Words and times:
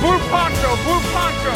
Blue 0.00 0.18
poncho, 0.32 0.70
blue 0.84 1.00
poncho. 1.14 1.52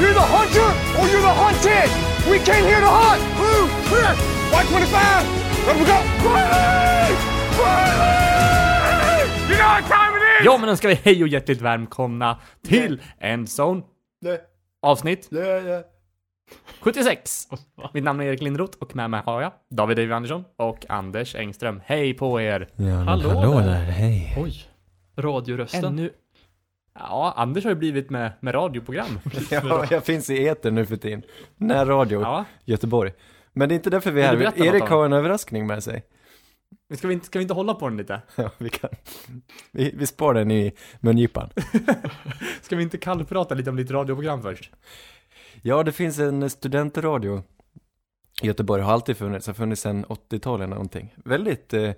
You're 0.00 0.14
the 0.14 0.26
hunter 0.34 0.68
or 0.98 1.04
you're 1.12 1.20
the 1.28 1.34
hunted. 1.42 1.88
We 2.30 2.38
came 2.38 2.64
here 2.70 2.80
to 2.80 2.86
hunt. 3.00 3.22
Blue, 3.38 3.64
clear. 3.88 4.12
White 4.52 4.68
25. 4.68 5.26
Let 5.66 5.76
we 5.76 5.84
go. 5.84 5.98
Riley! 6.24 7.14
Riley! 7.60 9.28
You 9.50 9.56
know 9.58 9.68
what 9.74 9.84
time 9.88 10.12
it 10.16 10.22
is? 10.40 10.44
Ja, 10.46 10.58
men 10.58 10.68
då 10.68 10.76
ska 10.76 10.88
vi 10.88 10.94
hej 10.94 11.22
och 11.22 11.28
hjärtligt 11.28 11.60
välkomna 11.60 12.38
till 12.68 13.02
Endzone 13.18 13.82
avsnitt 14.82 15.30
76. 16.80 17.48
Mitt 17.94 18.04
namn 18.04 18.20
är 18.20 18.24
Erik 18.24 18.42
Lindroth 18.42 18.78
och 18.78 18.96
med 18.96 19.10
mig 19.10 19.22
har 19.26 19.42
jag 19.42 19.52
David 19.70 19.96
David 19.96 20.12
Andersson 20.12 20.44
och 20.56 20.86
Anders 20.88 21.34
Engström. 21.34 21.80
Hej 21.84 22.14
på 22.14 22.40
er! 22.40 22.68
Ja, 22.76 22.94
Hallå 22.94 23.28
hallå, 23.28 23.58
där. 23.58 23.66
där. 23.66 23.74
hej. 23.82 24.34
Oj. 24.38 24.64
Radiorösten. 25.18 25.84
Ännu... 25.84 26.12
Ja, 26.94 27.32
Anders 27.36 27.64
har 27.64 27.70
ju 27.70 27.76
blivit 27.76 28.10
med, 28.10 28.32
med 28.40 28.54
radioprogram. 28.54 29.18
Ja, 29.50 29.86
jag 29.90 30.04
finns 30.04 30.30
i 30.30 30.46
etern 30.46 30.74
nu 30.74 30.86
för 30.86 30.96
tiden. 30.96 31.22
Närradio, 31.56 32.20
Ja, 32.20 32.44
Göteborg. 32.64 33.12
Men 33.52 33.68
det 33.68 33.74
är 33.74 33.76
inte 33.76 33.90
därför 33.90 34.10
vi 34.10 34.22
är 34.22 34.36
här. 34.36 34.62
Erik 34.66 34.82
har 34.82 35.04
en 35.04 35.12
överraskning 35.12 35.66
med 35.66 35.84
sig. 35.84 36.02
men 36.88 36.98
ska 36.98 37.08
vi, 37.08 37.14
inte, 37.14 37.26
ska 37.26 37.38
vi 37.38 37.42
inte 37.42 37.54
hålla 37.54 37.74
på 37.74 37.88
den 37.88 37.96
lite? 37.96 38.22
Ja, 38.36 38.50
vi 38.58 38.68
kan. 38.70 38.90
Vi, 39.72 39.94
vi 39.96 40.06
spar 40.06 40.34
den 40.34 40.50
i 40.50 40.72
mungipan. 41.00 41.50
Ska 42.62 42.76
vi 42.76 42.82
inte 42.82 42.98
kallprata 42.98 43.54
lite 43.54 43.70
om 43.70 43.76
ditt 43.76 43.90
radioprogram 43.90 44.42
först? 44.42 44.70
Ja, 45.62 45.82
det 45.82 45.92
finns 45.92 46.18
en 46.18 46.50
studentradio 46.50 47.42
i 48.42 48.46
Göteborg, 48.46 48.82
har 48.82 48.92
alltid 48.92 49.16
funnits, 49.16 49.46
har 49.46 49.54
funnits 49.54 49.82
sedan 49.82 50.04
80-talet 50.06 50.64
eller 50.64 50.74
någonting. 50.74 51.14
Väldigt 51.24 51.74
eh, 51.74 51.90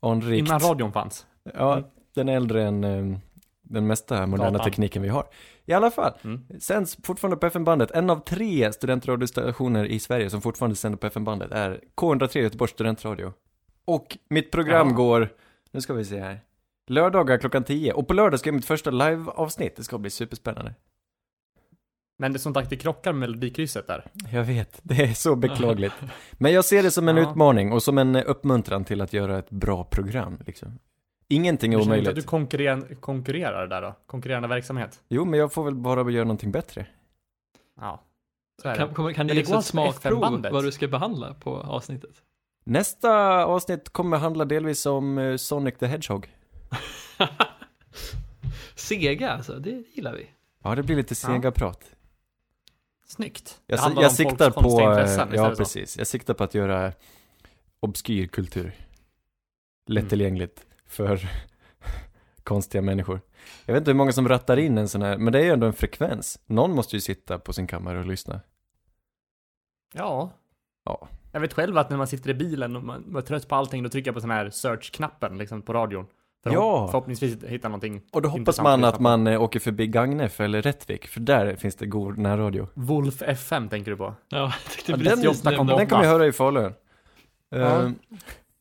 anrikt. 0.00 0.48
Innan 0.48 0.60
radion 0.60 0.92
fanns. 0.92 1.26
Ja, 1.54 1.90
den 2.14 2.28
är 2.28 2.36
äldre 2.36 2.64
än 2.64 2.84
eh, 2.84 3.18
den 3.62 3.86
mesta 3.86 4.26
moderna 4.26 4.50
Datan. 4.50 4.64
tekniken 4.64 5.02
vi 5.02 5.08
har. 5.08 5.26
I 5.66 5.72
alla 5.72 5.90
fall, 5.90 6.12
Mm. 6.24 6.46
sänds 6.60 6.98
fortfarande 7.02 7.36
på 7.36 7.46
FM-bandet. 7.46 7.90
En 7.90 8.10
av 8.10 8.24
tre 8.24 8.72
studentradiostationer 8.72 9.84
i 9.84 9.98
Sverige 10.00 10.30
som 10.30 10.40
fortfarande 10.42 10.76
sänder 10.76 10.98
på 10.98 11.06
FM-bandet 11.06 11.50
är 11.52 11.80
K103 11.96 12.38
Göteborgs 12.38 12.72
studentradio. 12.72 13.32
Och 13.84 14.18
mitt 14.30 14.50
program 14.50 14.88
Ja. 14.88 14.94
går, 14.94 15.28
nu 15.70 15.80
ska 15.80 15.94
vi 15.94 16.04
se 16.04 16.20
här, 16.20 16.40
lördagar 16.86 17.38
klockan 17.38 17.64
10. 17.64 17.92
Och 17.92 18.08
på 18.08 18.14
lördag 18.14 18.40
ska 18.40 18.48
jag 18.48 18.54
mitt 18.54 18.64
första 18.64 18.90
live-avsnitt, 18.90 19.76
det 19.76 19.84
ska 19.84 19.98
bli 19.98 20.10
superspännande. 20.10 20.74
Men 22.18 22.32
det 22.32 22.38
som 22.38 22.54
sagt, 22.54 22.70
det 22.70 22.76
krockar 22.76 23.12
med 23.12 23.20
melodikrysset 23.20 23.86
där. 23.86 24.04
Jag 24.32 24.44
vet, 24.44 24.80
det 24.82 25.02
är 25.02 25.12
så 25.14 25.36
beklagligt. 25.36 25.94
Men 26.32 26.52
jag 26.52 26.64
ser 26.64 26.82
det 26.82 26.90
som 26.90 27.08
en 27.08 27.16
Ja. 27.16 27.30
utmaning 27.30 27.72
och 27.72 27.82
som 27.82 27.98
en 27.98 28.16
uppmuntran 28.16 28.84
till 28.84 29.00
att 29.00 29.12
göra 29.12 29.38
ett 29.38 29.50
bra 29.50 29.84
program, 29.84 30.38
liksom. 30.46 30.78
Ingenting 31.28 31.74
är 31.74 31.78
inte 31.78 31.88
omöjligt. 31.88 32.08
att 32.08 32.14
du 32.14 32.22
konkurrerar, 32.22 32.94
konkurrerar 33.00 33.66
där 33.66 33.82
då? 33.82 33.94
Konkurrerande 34.06 34.48
verksamhet? 34.48 35.00
Jo, 35.08 35.24
men 35.24 35.40
jag 35.40 35.52
får 35.52 35.64
väl 35.64 35.74
bara 35.74 36.10
göra 36.10 36.24
någonting 36.24 36.50
bättre. 36.50 36.86
Ja. 37.80 38.02
Kan, 38.62 38.94
kan, 38.94 39.14
kan 39.14 39.26
du 39.26 39.34
det 39.34 39.40
ge 39.40 39.42
oss 39.42 39.48
ett 39.48 39.54
alltså 39.54 39.70
smakprov 39.70 40.46
vad 40.52 40.64
du 40.64 40.72
ska 40.72 40.88
behandla 40.88 41.34
på 41.34 41.56
avsnittet? 41.56 42.22
Nästa 42.64 43.44
avsnitt 43.44 43.88
kommer 43.88 44.16
handla 44.18 44.44
delvis 44.44 44.86
om 44.86 45.18
eh, 45.18 45.36
Sonic 45.36 45.74
the 45.78 45.86
Hedgehog. 45.86 46.28
Sega 48.74 49.30
alltså, 49.30 49.58
det 49.58 49.84
gillar 49.94 50.14
vi. 50.14 50.26
Ja, 50.62 50.74
det 50.74 50.82
blir 50.82 50.96
lite 50.96 51.14
sega 51.14 51.52
prat. 51.52 51.84
Snyggt. 53.06 53.60
Jag, 53.66 53.78
jag 53.78 53.96
om 54.04 54.10
siktar 54.10 54.50
på, 54.50 54.80
eh, 54.80 55.36
ja 55.36 55.50
så? 55.50 55.56
precis, 55.56 55.98
jag 55.98 56.06
siktar 56.06 56.34
på 56.34 56.44
att 56.44 56.54
göra 56.54 56.92
obskyr 57.80 58.26
kultur 58.26 58.72
lättillgängligt 59.86 60.67
för 60.88 61.28
konstiga 62.44 62.82
människor. 62.82 63.20
Jag 63.66 63.74
vet 63.74 63.80
inte 63.80 63.90
hur 63.90 63.96
många 63.96 64.12
som 64.12 64.28
rattar 64.28 64.56
in 64.56 64.78
en 64.78 64.88
sån 64.88 65.02
här, 65.02 65.18
men 65.18 65.32
det 65.32 65.38
är 65.38 65.44
ju 65.44 65.50
ändå 65.50 65.66
en 65.66 65.72
frekvens. 65.72 66.40
Någon 66.46 66.74
måste 66.74 66.96
ju 66.96 67.00
sitta 67.00 67.38
på 67.38 67.52
sin 67.52 67.66
kammare 67.66 67.98
och 67.98 68.06
lyssna. 68.06 68.40
Ja. 69.94 70.30
Ja. 70.84 71.08
Jag 71.32 71.40
vet 71.40 71.52
själv 71.54 71.78
att 71.78 71.90
när 71.90 71.96
man 71.96 72.06
sitter 72.06 72.30
i 72.30 72.34
bilen 72.34 72.76
och 72.76 72.84
man, 72.84 73.16
är 73.16 73.20
trött 73.20 73.48
på 73.48 73.54
allting, 73.54 73.82
då 73.82 73.88
trycker 73.88 74.08
jag 74.08 74.14
på 74.14 74.20
sån 74.20 74.30
här 74.30 74.50
search-knappen 74.50 75.38
liksom 75.38 75.62
på 75.62 75.72
radion. 75.72 76.06
För 76.42 76.52
Ja. 76.52 76.88
Förhoppningsvis 76.90 77.44
hitta 77.44 77.68
någonting 77.68 78.02
Och 78.12 78.22
då 78.22 78.28
hoppas 78.28 78.60
man 78.60 78.84
att 78.84 79.00
man 79.00 79.26
eh, 79.26 79.42
åker 79.42 79.60
förbi 79.60 79.86
Gagnef 79.86 80.40
eller 80.40 80.62
Rättvik, 80.62 81.06
för 81.06 81.20
där 81.20 81.56
finns 81.56 81.76
det 81.76 81.86
god 81.86 82.18
närradio. 82.18 82.68
Wolf 82.74 83.22
FM 83.22 83.68
tänker 83.68 83.90
du 83.90 83.96
på? 83.96 84.14
Ja, 84.28 84.38
jag 84.38 84.52
tänkte 84.52 84.92
Ja, 84.92 84.96
precis 84.98 85.14
den- 85.14 85.22
just 85.22 85.44
den. 85.44 85.66
Den 85.66 85.86
kommer 85.86 86.04
jag 86.04 86.10
höra 86.10 86.26
i 86.26 86.32
Falun. 86.32 86.72
Ja. 87.48 87.58
Uh, 87.82 87.90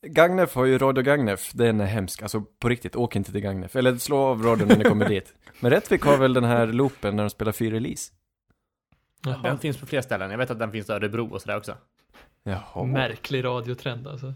Gagnef 0.01 0.55
har 0.55 0.65
ju 0.65 0.77
Radio 0.77 1.03
Gagnef, 1.03 1.51
den 1.53 1.81
är 1.81 1.85
hemsk, 1.85 2.21
alltså 2.21 2.41
på 2.41 2.69
riktigt, 2.69 2.95
åk 2.95 3.15
inte 3.15 3.31
till 3.31 3.41
Gagnef. 3.41 3.75
Eller 3.75 3.97
slå 3.97 4.17
av 4.17 4.43
radion 4.43 4.67
när 4.67 4.77
ni 4.77 4.83
kommer 4.83 5.09
dit. 5.09 5.33
Men 5.59 5.71
Rättvik 5.71 6.01
har 6.01 6.17
väl 6.17 6.33
den 6.33 6.43
här 6.43 6.67
loopen 6.67 7.15
när 7.15 7.23
de 7.23 7.29
spelar 7.29 7.51
fyr 7.51 7.71
release? 7.71 8.13
Jaha. 9.25 9.41
Den 9.43 9.57
finns 9.57 9.77
på 9.77 9.85
fler 9.85 10.01
ställen. 10.01 10.31
Jag 10.31 10.37
vet 10.37 10.51
att 10.51 10.59
den 10.59 10.71
finns 10.71 10.89
i 10.89 10.91
Örebro 10.91 11.27
och 11.33 11.41
sådär 11.41 11.57
också. 11.57 11.75
Jaha. 12.43 12.83
Märklig 12.85 13.43
radiotrend 13.43 14.07
alltså. 14.07 14.33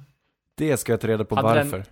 Det 0.55 0.77
ska 0.77 0.91
jag 0.93 1.01
ta 1.01 1.07
reda 1.07 1.25
på 1.25 1.35
Hade 1.35 1.47
den- 1.53 1.57
varför. 1.69 1.85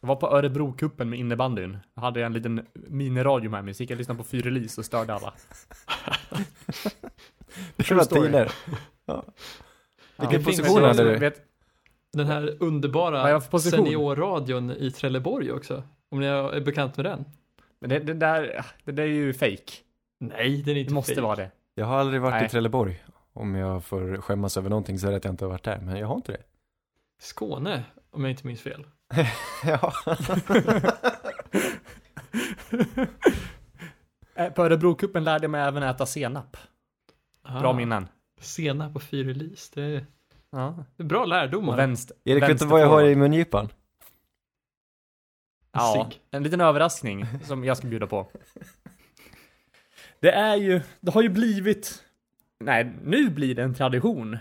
Jag 0.00 0.08
var 0.08 0.16
på 0.16 0.26
Örebro-cupen 0.30 1.04
med 1.04 1.18
innebandyn. 1.18 1.78
Jag 1.94 2.02
hade 2.02 2.24
en 2.24 2.32
liten 2.32 2.66
miniradio 2.74 3.50
med 3.50 3.64
mig, 3.64 3.74
så 3.74 3.82
gick 3.82 3.90
jag 3.90 3.94
och 3.96 3.98
lyssnade 3.98 4.18
på 4.18 4.24
fyr 4.24 4.42
release 4.42 4.80
och 4.80 4.84
störde 4.84 5.14
alla. 5.14 5.32
Det 7.76 7.90
var 7.90 8.04
story. 8.04 8.26
tider. 8.26 8.52
Ja, 9.06 9.24
Vilken 10.18 10.44
finns- 10.44 10.56
position 10.60 10.80
jag 10.82 10.88
hade 10.88 11.04
du? 11.12 11.18
Vet, 11.18 11.45
Den 12.16 12.26
här 12.26 12.56
underbara 12.60 13.40
seniorradion 13.40 14.70
i 14.70 14.90
Trelleborg 14.90 15.52
också. 15.52 15.82
Om 16.10 16.20
ni 16.20 16.26
är 16.26 16.60
bekant 16.60 16.96
med 16.96 17.06
den? 17.06 17.24
men 17.80 17.90
det, 17.90 17.98
det, 17.98 18.14
där, 18.14 18.64
det 18.84 18.92
där 18.92 19.02
är 19.02 19.06
ju 19.06 19.34
fake. 19.34 19.72
Nej, 20.20 20.62
den 20.62 20.76
är 20.76 20.80
inte 20.80 20.90
Det 20.90 20.94
måste 20.94 21.12
fake. 21.14 21.22
vara 21.26 21.36
det. 21.36 21.50
Jag 21.74 21.86
har 21.86 21.96
aldrig 21.98 22.20
varit 22.20 22.34
Nej. 22.34 22.46
i 22.46 22.48
Trelleborg. 22.48 23.02
Om 23.32 23.54
jag 23.54 23.84
får 23.84 24.16
skämmas 24.20 24.56
över 24.56 24.70
någonting 24.70 24.98
så 24.98 25.06
är 25.06 25.10
det 25.10 25.16
att 25.16 25.24
jag 25.24 25.32
inte 25.32 25.44
har 25.44 25.50
varit 25.50 25.64
där, 25.64 25.78
men 25.78 25.96
jag 25.98 26.06
har 26.06 26.14
inte 26.16 26.32
det. 26.32 26.42
Skåne, 27.20 27.84
om 28.10 28.24
jag 28.24 28.30
inte 28.30 28.46
minns 28.46 28.60
fel. 28.60 28.86
ja. 29.64 29.92
Eh, 34.34 34.52
På 34.52 34.62
Örebro-cupen 34.62 35.20
lärde 35.20 35.44
jag 35.44 35.50
mig 35.50 35.60
även 35.60 35.82
äta 35.82 36.06
senap. 36.06 36.56
Bra 37.60 37.70
Ah, 37.70 37.72
minnen. 37.72 38.08
Sena 38.40 38.90
på 38.90 39.00
fyr 39.00 39.24
release, 39.24 39.72
det 39.74 39.82
är, 39.82 40.06
Ja. 40.50 40.84
det 40.96 41.02
är 41.02 41.06
bra 41.06 41.24
lärdomar. 41.24 41.76
vänster. 41.76 42.16
Erik, 42.24 42.42
vet 42.42 42.58
du 42.58 42.66
vad 42.66 42.80
jag 42.80 42.88
har 42.88 43.04
i 43.04 43.16
mungipan? 43.16 43.68
Ja, 45.72 46.10
en 46.30 46.42
liten 46.42 46.60
överraskning 46.60 47.26
som 47.44 47.64
jag 47.64 47.76
ska 47.76 47.86
bjuda 47.88 48.06
på. 48.06 48.26
Det 50.20 50.30
är 50.32 50.56
ju, 50.56 50.80
det 51.00 51.10
har 51.10 51.22
ju 51.22 51.28
blivit, 51.28 52.04
nej, 52.60 52.92
nu 53.04 53.30
blir 53.30 53.54
det 53.54 53.62
en 53.62 53.74
tradition. 53.74 54.38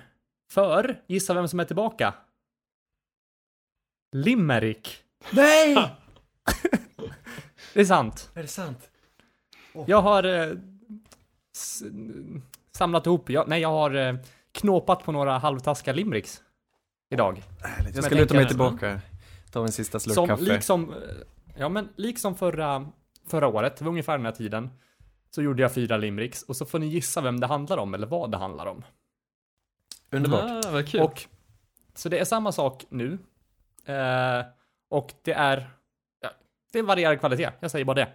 För, 0.52 1.02
gissa 1.08 1.34
vem 1.34 1.48
som 1.48 1.60
är 1.60 1.66
tillbaka? 1.66 2.14
Limerick. 4.12 5.04
Nej! 5.34 5.76
det 7.74 7.80
är 7.80 7.86
sant. 7.86 8.32
Är 8.34 8.42
det 8.42 8.48
sant? 8.48 8.90
Jag 9.88 10.02
har 10.02 10.24
eh, 10.24 10.58
s- 11.56 11.84
samlat 12.72 13.06
ihop, 13.06 13.30
jag, 13.30 13.48
nej 13.48 13.62
jag 13.62 13.70
har 13.70 13.96
eh, 13.96 14.16
knåpat 14.56 15.04
på 15.04 15.12
några 15.12 15.38
halvtaskiga 15.38 15.94
limericks. 15.94 16.42
Idag. 17.10 17.44
Jag 17.94 18.04
ska 18.04 18.16
luta 18.16 18.34
mig 18.34 18.48
tillbaka. 18.48 19.02
Ta 19.52 19.62
en 19.62 19.72
sista 19.72 20.00
slurk 20.00 20.16
Som, 20.16 20.28
kaffe. 20.28 20.44
liksom, 20.44 20.94
ja 21.58 21.70
men 21.70 21.90
liksom 21.96 22.36
förra, 22.36 22.92
förra 23.28 23.48
året, 23.48 23.78
det 23.78 23.86
var 23.86 23.92
ungefär 23.92 24.18
den 24.18 24.26
här 24.26 24.34
tiden. 24.34 24.70
Så 25.30 25.42
gjorde 25.42 25.62
jag 25.62 25.74
fyra 25.74 25.98
limericks 25.98 26.44
och 26.44 26.56
så 26.56 26.66
får 26.66 26.80
ni 26.80 26.86
gissa 26.86 27.22
vem 27.22 27.40
det 27.40 27.48
handlar 27.48 27.78
om 27.78 27.94
eller 27.94 28.08
vad 28.08 28.32
det 28.32 28.38
handlar 28.38 28.66
om. 28.66 28.84
Underbart. 30.12 30.66
Ah, 30.66 30.72
vad 30.72 30.88
kul. 30.88 31.02
Och, 31.02 31.26
så 31.96 32.10
det 32.10 32.20
är 32.20 32.26
samma 32.26 32.52
sak 32.52 32.86
nu. 32.90 33.18
Eh, 33.86 34.46
och 34.90 35.14
det 35.22 35.34
är, 35.34 35.70
ja, 36.22 36.30
det 36.72 36.80
är 36.80 36.84
varierad 36.84 37.20
kvalitet, 37.20 37.52
jag 37.60 37.72
säger 37.72 37.86
bara 37.86 37.94
det. 37.94 38.08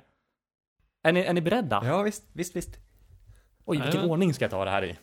Är 1.03 1.13
ni, 1.13 1.21
är 1.21 1.33
ni 1.33 1.41
beredda? 1.41 1.83
Ja, 1.85 2.03
visst, 2.03 2.25
visst, 2.33 2.57
visst. 2.57 2.71
Oj, 3.65 3.77
vilken 3.77 3.87
Jajamän. 3.87 4.11
ordning 4.11 4.35
ska 4.35 4.45
jag 4.45 4.51
ta 4.51 4.65
det 4.65 4.71
här 4.71 4.85
i? 4.85 4.99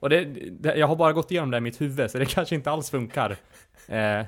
Och 0.00 0.10
det, 0.10 0.24
det, 0.50 0.76
jag 0.76 0.86
har 0.86 0.96
bara 0.96 1.12
gått 1.12 1.30
igenom 1.30 1.50
det 1.50 1.56
i 1.56 1.60
mitt 1.60 1.80
huvud, 1.80 2.10
så 2.10 2.18
det 2.18 2.26
kanske 2.26 2.54
inte 2.54 2.70
alls 2.70 2.90
funkar 2.90 3.36
eh, 3.88 4.24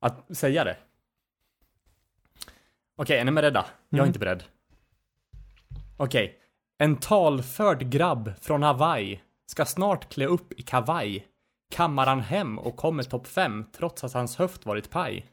att 0.00 0.36
säga 0.36 0.64
det. 0.64 0.76
Okej, 2.96 3.18
är 3.18 3.24
ni 3.24 3.32
beredda? 3.32 3.66
Jag 3.88 3.98
är 3.98 4.02
Mm. 4.02 4.06
inte 4.08 4.18
beredd. 4.18 4.42
Okej. 5.96 6.38
En 6.78 6.96
talförd 6.96 7.90
grabb 7.90 8.32
från 8.40 8.62
Hawaii 8.62 9.20
ska 9.46 9.64
snart 9.64 10.12
klä 10.12 10.26
upp 10.26 10.52
i 10.52 10.62
kavaj. 10.62 11.26
Kammar 11.70 12.06
han 12.06 12.20
hem 12.20 12.58
och 12.58 12.76
kommer 12.76 13.02
topp 13.02 13.26
5 13.26 13.64
trots 13.76 14.04
att 14.04 14.12
hans 14.12 14.36
höft 14.36 14.66
varit 14.66 14.90
paj. 14.90 15.26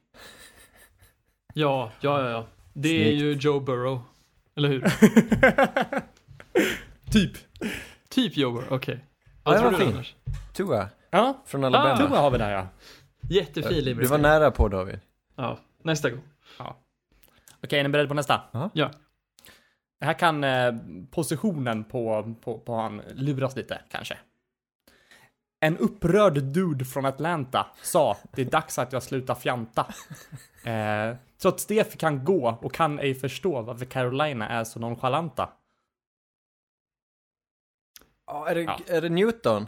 Ja, 1.53 1.91
ja, 2.01 2.21
ja, 2.23 2.29
ja. 2.29 2.45
Det 2.73 2.89
är 2.89 3.17
Snyggt. 3.17 3.21
ju 3.21 3.33
Joe 3.49 3.59
Burrow. 3.59 4.01
Eller 4.55 4.69
hur? 4.69 4.81
Typ. 7.11 7.31
typ 8.09 8.37
Joe 8.37 8.51
Burrow, 8.51 8.73
okej. 8.73 8.95
Ja, 8.95 9.01
Vad 9.45 9.55
det 9.55 9.59
tror 9.59 9.71
var 9.71 9.79
du 9.79 9.85
fin. 9.85 9.93
Anders? 9.93 10.15
Tua, 10.53 10.89
Ja, 11.09 11.41
från 11.45 11.63
Alabama. 11.63 11.97
Tua 11.97 12.19
har 12.19 12.31
vi 12.31 12.37
där 12.37 12.51
ja. 12.51 12.67
Jättefin 13.29 13.71
Du 13.71 13.81
limerick. 13.81 14.09
var 14.09 14.17
nära 14.17 14.51
på 14.51 14.67
David. 14.67 14.99
Ja, 15.35 15.59
nästa 15.83 16.09
gång. 16.09 16.21
Okej, 17.63 17.79
är 17.79 17.83
ni 17.83 17.89
beredda 17.89 18.07
på 18.07 18.13
nästa? 18.13 18.41
Ja. 18.73 18.91
Här 20.01 20.13
kan 20.13 20.43
eh, 20.43 20.73
positionen 21.11 21.83
på, 21.83 22.33
på, 22.43 22.59
på 22.59 22.75
han 22.75 23.01
luras 23.13 23.55
lite, 23.55 23.81
kanske. 23.91 24.17
En 25.59 25.77
upprörd 25.77 26.33
dude 26.43 26.85
från 26.85 27.05
Atlanta 27.05 27.65
sa 27.81 28.17
det 28.35 28.41
är 28.41 28.45
dags 28.45 28.79
att 28.79 28.93
jag 28.93 29.03
slutar 29.03 29.35
fjanta. 29.35 29.85
Eh, 30.65 31.15
trots 31.41 31.65
det 31.65 31.91
fick 31.91 32.03
han 32.03 32.25
gå 32.25 32.57
och 32.61 32.73
kan 32.73 32.99
ej 32.99 33.15
förstå 33.15 33.61
varför 33.61 33.85
Carolina 33.85 34.49
är 34.49 34.63
så 34.63 34.79
nonchalanta. 34.79 35.49
Ja, 38.27 38.47
är, 38.49 38.55
det, 38.55 38.61
Ja. 38.61 38.79
är 38.87 39.01
det 39.01 39.09
Newton? 39.09 39.67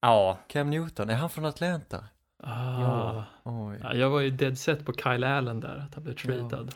Ja, 0.00 0.38
Cam 0.48 0.70
Newton, 0.70 1.10
är 1.10 1.14
han 1.14 1.30
från 1.30 1.44
Atlanta? 1.44 2.04
Ah. 2.42 3.22
Oj. 3.44 3.78
Ja, 3.82 3.94
jag 3.94 4.10
var 4.10 4.20
ju 4.20 4.30
dead 4.30 4.58
set 4.58 4.86
på 4.86 4.92
Kyle 4.92 5.24
Allen 5.24 5.60
där, 5.60 5.86
att 5.88 5.94
han 5.94 6.04
blev 6.04 6.14
tradad. 6.14 6.74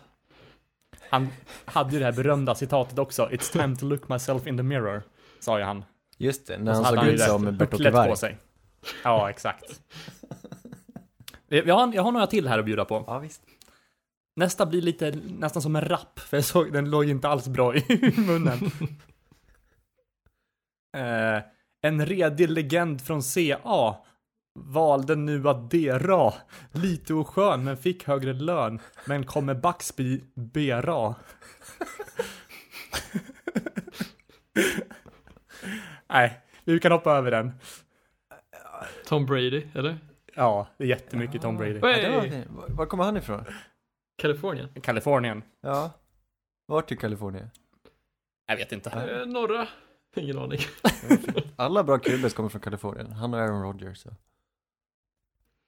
han 1.11 1.29
hade 1.65 1.93
ju 1.93 1.99
det 1.99 2.05
här 2.05 2.12
berömda 2.12 2.55
citatet 2.55 2.99
också. 2.99 3.29
It's 3.29 3.53
time 3.53 3.77
to 3.77 3.87
look 3.87 4.09
myself 4.09 4.47
in 4.47 4.56
the 4.56 4.62
mirror, 4.62 5.03
sa 5.41 5.59
ju 5.59 5.65
han. 5.65 5.85
Just 6.19 6.47
det, 6.47 6.59
när 6.59 6.75
han 6.75 6.85
såg 6.85 7.05
ut 7.06 7.19
det 7.19 7.25
som 7.25 7.45
Varg. 7.93 8.11
på 8.11 8.17
sig. 8.17 8.39
Ja, 9.05 9.31
exakt. 9.31 9.81
Jag 11.49 11.75
har, 11.75 11.95
jag 11.95 12.03
har 12.03 12.12
några 12.12 12.27
till 12.27 12.49
här 12.49 12.59
att 12.59 12.65
bjuda 12.65 12.85
på. 12.85 13.05
Ja, 13.06 13.19
visst. 13.19 13.43
Nästa 14.37 14.67
blir 14.67 14.83
lite 14.83 15.11
nästan 15.39 15.62
som 15.62 15.77
en 15.77 15.85
rap, 15.89 16.19
för 16.19 16.37
jag 16.37 16.45
såg 16.45 16.73
den 16.73 16.91
låg 16.91 17.05
inte 17.05 17.29
alls 17.29 17.49
bra 17.49 17.77
i 17.77 18.15
munnen. 18.27 18.59
Eh, 20.94 21.43
en 21.82 22.06
redig 22.06 22.50
legend 22.50 23.00
från 23.00 23.23
CA 23.23 23.96
valde 24.58 25.17
nu 25.17 25.49
att 25.49 25.70
dera. 25.70 26.32
Lite 26.73 27.14
oskön 27.14 27.64
men 27.64 27.76
fick 27.76 28.05
högre 28.06 28.32
lön. 28.32 28.81
Men 29.06 29.26
kommer 29.26 29.55
Baxby 29.55 30.20
bera. 30.35 31.14
Nej, 36.08 36.41
vi 36.64 36.81
kan 36.81 36.93
hoppa 36.93 37.12
över 37.12 37.31
den. 37.31 37.52
Tom 39.06 39.26
Brady, 39.26 39.67
eller? 39.75 39.99
Ja, 40.35 40.67
det 40.79 40.85
är 40.85 40.88
jättemycket 40.88 41.43
Tom 41.43 41.56
Brady. 41.56 41.79
Ja, 41.82 42.20
var. 42.49 42.75
Var- 42.75 42.87
kommer 42.87 43.05
han 43.05 43.17
ifrån? 43.17 43.44
Kalifornien. 44.17 44.69
Kalifornien. 44.82 45.43
Ja. 45.61 45.91
Vart 46.67 46.93
i 46.93 46.96
Kalifornien? 46.96 47.50
Jag 48.46 48.56
vet 48.56 48.73
inte. 48.73 48.91
Eh, 48.91 49.26
norra? 49.26 49.69
Ingen 50.22 50.38
aning. 50.38 50.58
Alla 51.56 51.84
bra 51.84 51.99
QBs 51.99 52.34
kommer 52.34 52.49
från 52.49 52.61
Kalifornien. 52.61 53.12
Han 53.12 53.34
och 53.34 53.40
Aaron 53.40 53.62
Rodgers. 53.62 53.99
Så. 53.99 54.11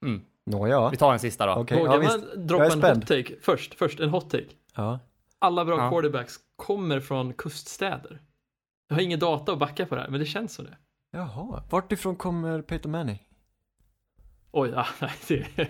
Mm. 0.05 0.25
Nåja. 0.45 0.91
Vi 0.91 0.97
tar 0.97 1.13
en 1.13 1.19
sista 1.19 1.47
då. 1.47 1.53
Okej, 1.61 1.79
Vågar 1.79 1.93
ja, 1.93 1.99
visst. 1.99 2.19
man 2.37 2.47
droppa 2.47 2.65
är 2.65 2.71
en 2.91 2.97
hot 2.97 3.07
take? 3.07 3.35
Först, 3.43 3.75
först 3.75 4.01
en 4.01 4.11
hot 4.11 4.31
take. 4.31 4.47
Ja. 4.75 4.99
Alla 5.39 5.65
bra 5.65 5.79
Ja. 5.79 5.91
quarterbacks 5.91 6.35
kommer 6.57 7.01
från 7.01 7.33
kuststäder. 7.33 8.23
Jag 8.89 8.97
har 8.97 9.03
ingen 9.03 9.19
data 9.19 9.53
att 9.53 9.59
backa 9.59 9.87
på 9.87 9.95
det 9.95 10.01
här, 10.01 10.09
men 10.09 10.21
det 10.21 10.27
känns 10.27 10.55
som 10.55 10.65
det. 10.65 10.77
Jaha. 11.11 11.63
Vart 11.71 11.93
ifrån 11.93 12.17
kommer 12.17 12.63
Peyton 12.63 12.91
Manning? 12.93 13.23
Oj, 14.51 14.71
ja, 14.75 14.87
nej, 15.01 15.13
det 15.29 15.47
Han 15.57 15.67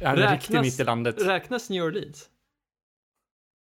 är 0.00 0.16
Räknas- 0.16 0.32
riktigt 0.32 0.60
mitt 0.60 0.80
i 0.80 0.84
landet. 0.84 1.26
räknas 1.26 1.70
New 1.70 1.84
Orleans? 1.84 2.28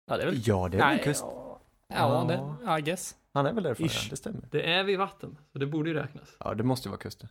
Ja, 0.07 0.17
det 0.17 0.23
är 0.23 0.27
väl... 0.27 0.43
Ja, 0.47 0.69
det 0.69 0.77
är 0.77 0.79
väl 0.81 0.89
Nej, 0.95 1.05
kust. 1.05 1.25
Ja, 1.25 1.61
ja, 1.89 2.25
det, 2.67 2.79
I 2.79 2.83
guess. 2.83 3.17
Han 3.35 3.47
är 3.47 3.53
väl 3.53 3.63
därifrån, 3.65 3.87
ja. 3.87 3.93
Ish. 4.01 4.11
Det 4.11 4.17
stämmer. 4.17 4.49
Det 4.51 4.73
är 4.73 4.85
vid 4.85 4.99
vatten, 4.99 5.39
så 5.53 5.59
det 5.59 5.67
borde 5.67 5.91
ju 5.91 5.97
räknas. 5.97 6.37
Ja, 6.41 6.55
det 6.55 6.63
måste 6.63 6.89
ju 6.89 6.91
vara 6.91 7.01
kusten. 7.01 7.29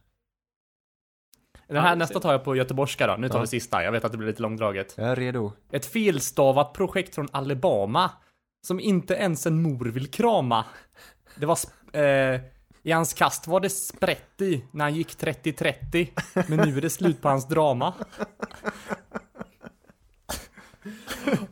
Den 1.67 1.77
här 1.83 1.95
nästa 1.95 2.19
tar 2.19 2.31
jag 2.31 2.43
på 2.43 2.55
göteborgska 2.55 3.07
då. 3.07 3.15
Nu 3.15 3.29
tar 3.29 3.37
Ja. 3.37 3.41
vi 3.41 3.47
sista. 3.47 3.83
Jag 3.83 3.91
vet 3.91 4.05
att 4.05 4.11
det 4.11 4.17
blir 4.17 4.27
lite 4.27 4.41
långdraget. 4.41 4.93
Jag 4.97 5.07
är 5.07 5.15
redo. 5.15 5.51
Ett 5.71 5.85
felstavat 5.85 6.73
projekt 6.73 7.15
från 7.15 7.27
Alabama. 7.31 8.11
Som 8.67 8.79
inte 8.79 9.13
ens 9.13 9.45
en 9.45 9.61
mor 9.61 9.85
vill 9.85 10.11
krama. 10.11 10.65
Det 11.35 11.45
var... 11.45 11.57
Eh, 11.93 12.41
I 12.83 12.91
hans 12.91 13.13
kast 13.13 13.47
var 13.47 13.59
det 13.59 13.69
sprätt 13.69 14.41
i 14.41 14.65
när 14.71 14.85
han 14.85 14.95
gick 14.95 15.07
30-30. 15.17 16.07
Men 16.47 16.69
nu 16.69 16.77
är 16.77 16.81
det 16.81 16.89
slut 16.89 17.21
på 17.21 17.29
hans 17.29 17.47
drama. 17.47 17.93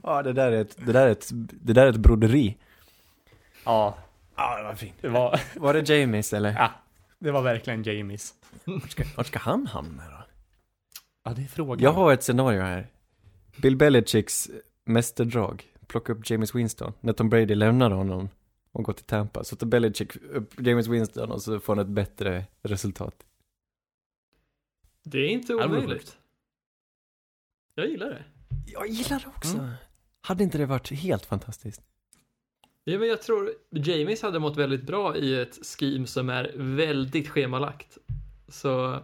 Ja, 0.04 0.24
det 0.24 0.34
där 0.34 0.52
är 0.52 0.62
ett, 0.62 0.78
det 0.86 0.92
där 0.92 1.08
är 1.08 1.12
ett, 1.12 1.28
det 1.52 1.74
där 1.74 1.86
är 1.86 1.90
ett 1.90 1.96
broderi. 1.98 2.58
Ja, 3.66 3.98
Ja, 4.38 4.58
det 4.58 4.64
var 4.64 4.76
fint. 4.76 4.96
det 5.02 5.10
var... 5.10 5.42
Var 5.56 5.74
det 5.74 5.90
Jamies 5.90 6.34
eller? 6.34 6.54
Ja, 6.54 6.72
det 7.20 7.32
var 7.32 7.42
verkligen 7.42 7.84
Jamies. 7.84 8.34
Vart 8.66 8.92
ska, 8.92 9.04
vart 9.18 9.28
ska 9.28 9.40
han 9.40 9.68
hamna 9.68 10.04
då? 10.10 10.24
Ja, 11.24 11.34
det 11.34 11.42
är 11.42 11.48
frågan. 11.48 11.84
Jag 11.84 11.92
har 11.92 12.14
ett 12.14 12.24
scenario 12.24 12.62
här. 12.62 12.88
Bill 13.58 13.76
Belichicks 13.76 14.50
mästerdrag. 14.86 15.66
Plocka 15.88 16.14
upp 16.14 16.30
James 16.30 16.56
Winston. 16.56 16.94
När 17.00 17.14
Tom 17.14 17.30
Brady 17.30 17.56
lämnar 17.56 17.92
honom 17.92 18.30
och 18.72 18.84
går 18.84 18.94
till 18.94 19.06
Tampa. 19.06 19.44
Så 19.44 19.56
tar 19.56 19.68
Belichick 19.68 20.16
upp 20.16 20.54
James 20.60 20.88
Winston 20.88 21.32
och 21.32 21.42
så 21.42 21.60
får 21.60 21.76
han 21.76 21.86
ett 21.86 21.92
bättre 21.92 22.46
resultat. 22.62 23.24
Det 25.04 25.18
är 25.20 25.30
inte 25.30 25.56
omöjligt. 25.56 26.18
Jag 27.76 27.88
gillar 27.88 28.10
det. 28.10 28.24
Jag 28.66 28.88
gillar 28.88 29.20
det 29.20 29.28
också. 29.28 29.58
Mm. 29.58 29.72
Hade 30.22 30.44
inte 30.44 30.58
det 30.58 30.66
varit 30.66 30.92
helt 30.92 31.26
fantastiskt? 31.26 31.82
Ja, 32.90 33.00
men 33.00 33.08
jag 33.08 33.22
tror 33.22 33.52
Jamies 33.72 34.22
hade 34.22 34.40
mått 34.40 34.58
väldigt 34.58 34.84
bra 34.84 35.16
i 35.16 35.42
ett 35.42 35.66
scheme 35.66 36.08
som 36.08 36.30
är 36.30 36.52
väldigt 36.56 37.30
schemalagt. 37.30 37.98
Så, 38.48 39.00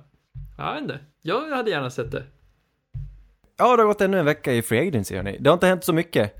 jag 0.57 0.73
vet 0.73 0.81
inte. 0.81 0.99
Jag 1.21 1.49
hade 1.55 1.71
gärna 1.71 1.89
sett 1.89 2.11
det. 2.11 2.23
Ja, 3.57 3.75
det 3.75 3.81
har 3.83 3.87
gått 3.87 4.01
ännu 4.01 4.19
en 4.19 4.25
vecka 4.25 4.53
i 4.53 4.61
Free 4.61 4.87
Agency 4.87 5.15
hörni. 5.15 5.37
Det 5.39 5.49
har 5.49 5.53
inte 5.53 5.67
hänt 5.67 5.83
så 5.83 5.93
mycket. 5.93 6.35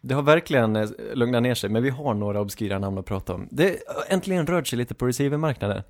Det 0.00 0.14
har 0.14 0.22
verkligen 0.22 0.76
eh, 0.76 0.88
lugnat 1.14 1.42
ner 1.42 1.54
sig, 1.54 1.70
men 1.70 1.82
vi 1.82 1.90
har 1.90 2.14
några 2.14 2.40
obskyra 2.40 2.78
namn 2.78 2.98
att 2.98 3.06
prata 3.06 3.34
om. 3.34 3.48
Det 3.50 3.66
har 3.86 4.14
äntligen 4.14 4.46
rört 4.46 4.66
sig 4.66 4.76
lite 4.78 4.94
på 4.94 5.06
receivermarknaden. 5.06 5.82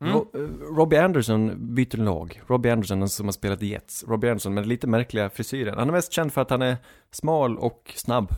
Mm. 0.00 0.12
Ro- 0.12 0.30
eh, 0.34 0.74
Robbie 0.76 0.96
Anderson 0.98 1.74
byter 1.74 1.96
lag. 1.96 2.42
Robbie 2.46 2.70
Anderson 2.70 3.08
som 3.08 3.26
har 3.26 3.32
spelat 3.32 3.62
i 3.62 3.66
Jets. 3.66 4.04
Robbie 4.08 4.28
Anderson 4.30 4.54
med 4.54 4.66
lite 4.66 4.86
märkliga 4.86 5.30
frisyren. 5.30 5.78
Han 5.78 5.88
är 5.88 5.92
mest 5.92 6.12
känd 6.12 6.32
för 6.32 6.40
att 6.42 6.50
han 6.50 6.62
är 6.62 6.76
smal 7.10 7.58
och 7.58 7.92
snabb. 7.96 8.28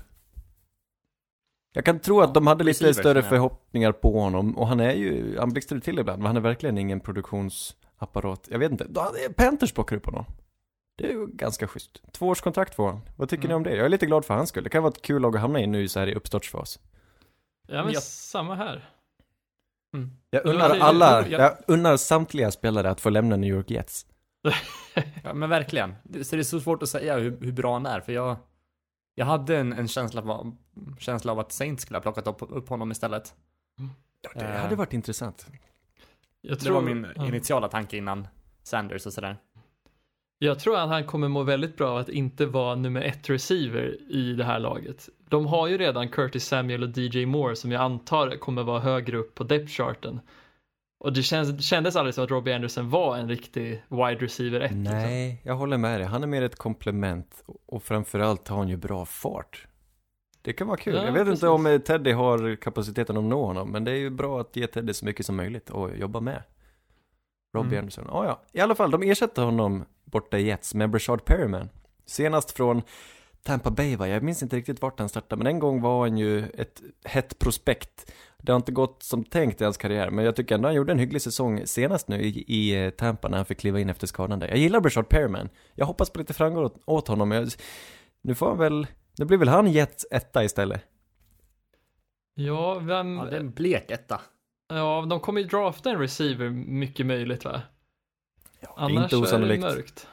Jag 1.79 1.85
kan 1.85 1.99
tro 1.99 2.21
att 2.21 2.35
de 2.35 2.47
hade 2.47 2.65
lite 2.65 2.85
receiver, 2.85 3.03
större 3.03 3.19
jag. 3.19 3.29
förhoppningar 3.29 3.93
på 3.93 4.21
honom 4.21 4.59
och 4.59 4.67
han 4.69 4.81
är 4.81 4.93
ju, 4.93 5.39
han 5.39 5.51
blixtrar 5.53 5.79
till 5.81 5.99
ibland, 5.99 6.19
men 6.19 6.27
han 6.27 6.37
är 6.37 6.41
verkligen 6.41 6.79
ingen 6.79 7.01
produktionsapparat. 7.01 8.49
Jag 8.51 8.59
vet 8.59 8.71
inte, 8.73 8.87
Panthers 9.37 9.73
plockar 9.73 9.97
upp 9.97 10.05
honom. 10.07 10.25
Det 10.99 11.05
är 11.07 11.13
ju 11.13 11.27
ganska 11.27 11.67
schysst. 11.69 12.13
Tvåårskontrakt 12.13 12.75
får 12.75 12.87
han. 12.89 13.01
Vad 13.17 13.29
tycker 13.29 13.45
Mm. 13.45 13.49
ni 13.49 13.55
om 13.55 13.63
det? 13.63 13.77
Jag 13.77 13.85
är 13.85 13.89
lite 13.89 14.07
glad 14.07 14.25
för 14.25 14.35
hans 14.35 14.49
skull. 14.49 14.65
Det 14.65 14.71
kan 14.71 14.83
vara 14.83 14.93
ett 14.93 15.03
kul 15.03 15.23
lag 15.23 15.37
att 15.37 15.41
hamna 15.43 15.61
i 15.61 15.67
nu 15.67 15.89
så 15.89 16.01
här 16.01 16.07
i 16.07 16.15
uppstartsfas. 16.15 16.79
Ja, 17.69 17.85
men 17.85 17.93
Jag- 17.93 18.03
samma 18.03 18.55
här. 18.55 18.91
Jag 20.31 20.45
Men 20.47 20.55
unnar 20.55 20.79
alla, 20.81 21.29
jag- 21.29 21.41
jag 21.41 21.57
unnar 21.67 21.97
samtliga 21.97 22.51
spelare 22.51 22.91
att 22.91 23.01
få 23.01 23.11
lämna 23.11 23.37
New 23.37 23.51
York 23.51 23.71
Jets. 23.71 24.07
Ja, 25.25 25.35
men 25.35 25.51
verkligen. 25.51 25.95
Det- 26.05 26.25
Så 26.25 26.37
det 26.37 26.43
är 26.43 26.45
så 26.45 26.61
svårt 26.61 26.83
att 26.83 26.89
säga 26.89 27.17
hur, 27.19 27.39
hur 27.41 27.53
bra 27.53 27.73
han 27.73 27.87
är, 27.87 28.01
för 28.01 28.13
jag... 28.13 28.37
Jag 29.15 29.27
hade 29.27 29.57
en, 29.57 29.73
en 29.73 29.89
känsla, 29.89 30.23
av, 30.23 30.57
känsla 30.99 31.33
av 31.33 31.39
att 31.39 31.53
Saints 31.53 31.83
skulle 31.83 31.97
ha 31.97 32.03
plockat 32.03 32.27
upp, 32.27 32.43
upp 32.49 32.69
honom 32.69 32.91
istället. 32.91 33.35
Ja, 34.23 34.31
det 34.35 34.45
hade 34.59 34.77
varit 34.77 34.93
intressant. 34.93 35.47
Jag 36.41 36.57
Det 36.59 36.61
tror, 36.65 36.75
var 36.75 36.83
min 36.83 37.07
initiala 37.17 37.69
tanke 37.69 37.97
innan 37.97 38.29
Sanders 38.63 39.07
och 39.07 39.13
sådär. 39.13 39.37
Jag 40.39 40.59
tror 40.59 40.77
att 40.79 40.89
han 40.89 41.05
kommer 41.07 41.29
må 41.29 41.43
väldigt 41.43 41.77
bra 41.77 41.91
av 41.91 41.97
att 41.97 42.09
inte 42.09 42.47
vara 42.47 42.75
nummer 42.75 43.01
ett 43.03 43.31
receiver 43.31 43.97
i 44.13 44.33
det 44.33 44.45
här 44.45 44.59
laget. 44.59 45.09
De 45.29 45.47
har 45.47 45.67
ju 45.69 45.79
redan 45.79 46.09
Curtis 46.09 46.45
Samuel 46.47 46.83
och 46.83 46.99
DJ 46.99 47.27
Moore 47.27 47.57
som 47.57 47.73
jag 47.73 47.83
antar 47.83 48.31
kommer 48.37 48.63
vara 48.63 48.81
högre 48.81 49.17
upp 49.17 49.35
på 49.35 49.45
depth 49.45 49.73
charten. 49.73 50.21
Och 51.01 51.13
det, 51.13 51.23
känns, 51.23 51.49
det 51.51 51.63
kändes 51.63 51.97
aldrig 51.97 52.15
som 52.15 52.25
att 52.25 52.31
Robbie 52.31 52.53
Anderson 52.55 52.91
var 52.91 53.17
en 53.17 53.29
riktig 53.29 53.83
wide 53.89 54.15
receiver 54.25 54.61
1. 54.61 54.71
Liksom. 54.73 54.83
Nej, 54.97 55.41
jag 55.45 55.55
håller 55.55 55.77
med 55.79 56.01
dig. 56.01 56.09
Han 56.09 56.23
är 56.23 56.27
mer 56.27 56.43
ett 56.43 56.57
komplement 56.57 57.43
och- 57.47 57.57
och 57.67 57.83
framförallt 57.83 58.49
har 58.49 58.57
han 58.59 58.69
ju 58.69 58.77
bra 58.77 59.05
fart. 59.07 59.67
Det 60.43 60.53
kan 60.53 60.67
vara 60.67 60.77
kul. 60.77 60.95
Ja, 60.95 61.05
jag 61.05 61.13
vet 61.13 61.25
precis. 61.25 61.43
inte 61.43 61.49
om 61.49 61.81
Teddy 61.87 62.13
har 62.13 62.57
kapaciteten 62.57 63.17
att 63.17 63.25
nå 63.25 63.45
honom, 63.47 63.71
men 63.71 63.85
det 63.85 63.91
är 63.91 63.97
ju 63.97 64.11
bra 64.11 64.41
att 64.41 64.57
ge 64.57 64.67
Teddy 64.67 64.93
så 64.95 65.05
mycket 65.05 65.27
som 65.27 65.37
möjligt 65.37 65.71
och 65.71 65.97
jobba 65.97 66.21
med. 66.21 66.43
Robbie 67.57 67.69
Mm. 67.69 67.79
Anderson. 67.79 68.05
Ja, 68.09 68.25
ja. 68.25 68.43
I 68.53 68.61
alla 68.61 68.75
fall, 68.75 68.91
de 68.91 69.03
ersätter 69.03 69.43
honom 69.43 69.85
borta 70.05 70.39
i 70.39 70.47
Jets 70.47 70.75
med 70.75 70.91
Brashard 70.91 71.25
Perryman. 71.25 71.69
Senast 72.07 72.51
från 72.51 72.83
Tampa 73.43 73.71
Bay 73.71 73.97
va? 73.97 74.09
Jag 74.09 74.23
minns 74.23 74.43
inte 74.43 74.57
riktigt 74.57 74.83
vart 74.83 74.99
han 74.99 75.09
startade, 75.09 75.39
men 75.39 75.47
en 75.47 75.59
gång 75.59 75.81
var 75.81 76.01
han 76.01 76.19
ju 76.19 76.45
ett 76.49 76.83
hett 77.05 77.39
prospekt. 77.39 78.13
Det 78.43 78.53
har 78.53 78.57
inte 78.57 78.73
gått 78.73 79.03
som 79.03 79.25
tänkt 79.25 79.61
i 79.61 79.65
hans 79.65 79.77
karriär, 79.77 80.11
men 80.11 80.25
jag 80.25 80.37
tycker 80.37 80.55
ändå 80.55 80.69
han 80.69 80.75
gjorde 80.75 80.93
en 80.93 80.99
hygglig 80.99 81.23
säsong 81.23 81.63
senast 81.65 82.09
nu 82.09 82.23
i, 82.23 82.45
i 82.49 82.85
eh, 82.85 82.91
Tampa 82.91 83.29
när 83.29 83.37
han 83.37 83.47
fick 83.47 83.59
kliva 83.59 83.81
in 83.81 83.91
efter 83.91 84.07
skadan 84.07 84.39
där. 84.39 84.49
Jag 84.49 84.59
gillar 84.59 84.81
Brashard 84.81 85.09
Perryman. 85.09 85.49
Jag 85.75 85.87
hoppas 85.87 86.11
på 86.11 86.19
lite 86.19 86.35
framgång 86.35 86.65
åt, 86.65 86.77
åt 86.85 87.09
honom. 87.09 87.31
Jag, 87.31 87.49
nu 88.23 88.35
får 88.35 88.49
han 88.49 88.59
väl, 88.59 88.87
nu 89.19 89.25
blir 89.25 89.39
väl 89.39 89.49
han 89.49 89.73
Jets 89.73 90.07
etta 90.11 90.45
istället. 90.45 90.83
Ja, 92.35 92.79
vem, 92.79 93.17
Ja, 93.17 93.25
ja, 93.25 93.31
det 93.31 93.37
är 93.37 93.41
en 93.41 93.51
blek 93.51 93.91
etta. 93.91 94.21
de 95.09 95.21
kommer 95.21 95.41
ju 95.41 95.47
drafta 95.47 95.91
en 95.91 95.99
receiver 95.99 96.51
mycket 96.51 97.07
möjligt 97.07 97.45
va? 97.45 97.63
Ja, 98.61 98.75
Annars 98.77 99.03
inte 99.03 99.17
är 99.17 99.21
det 99.21 99.27
osannolikt. 99.27 99.63
mörkt. 99.63 100.07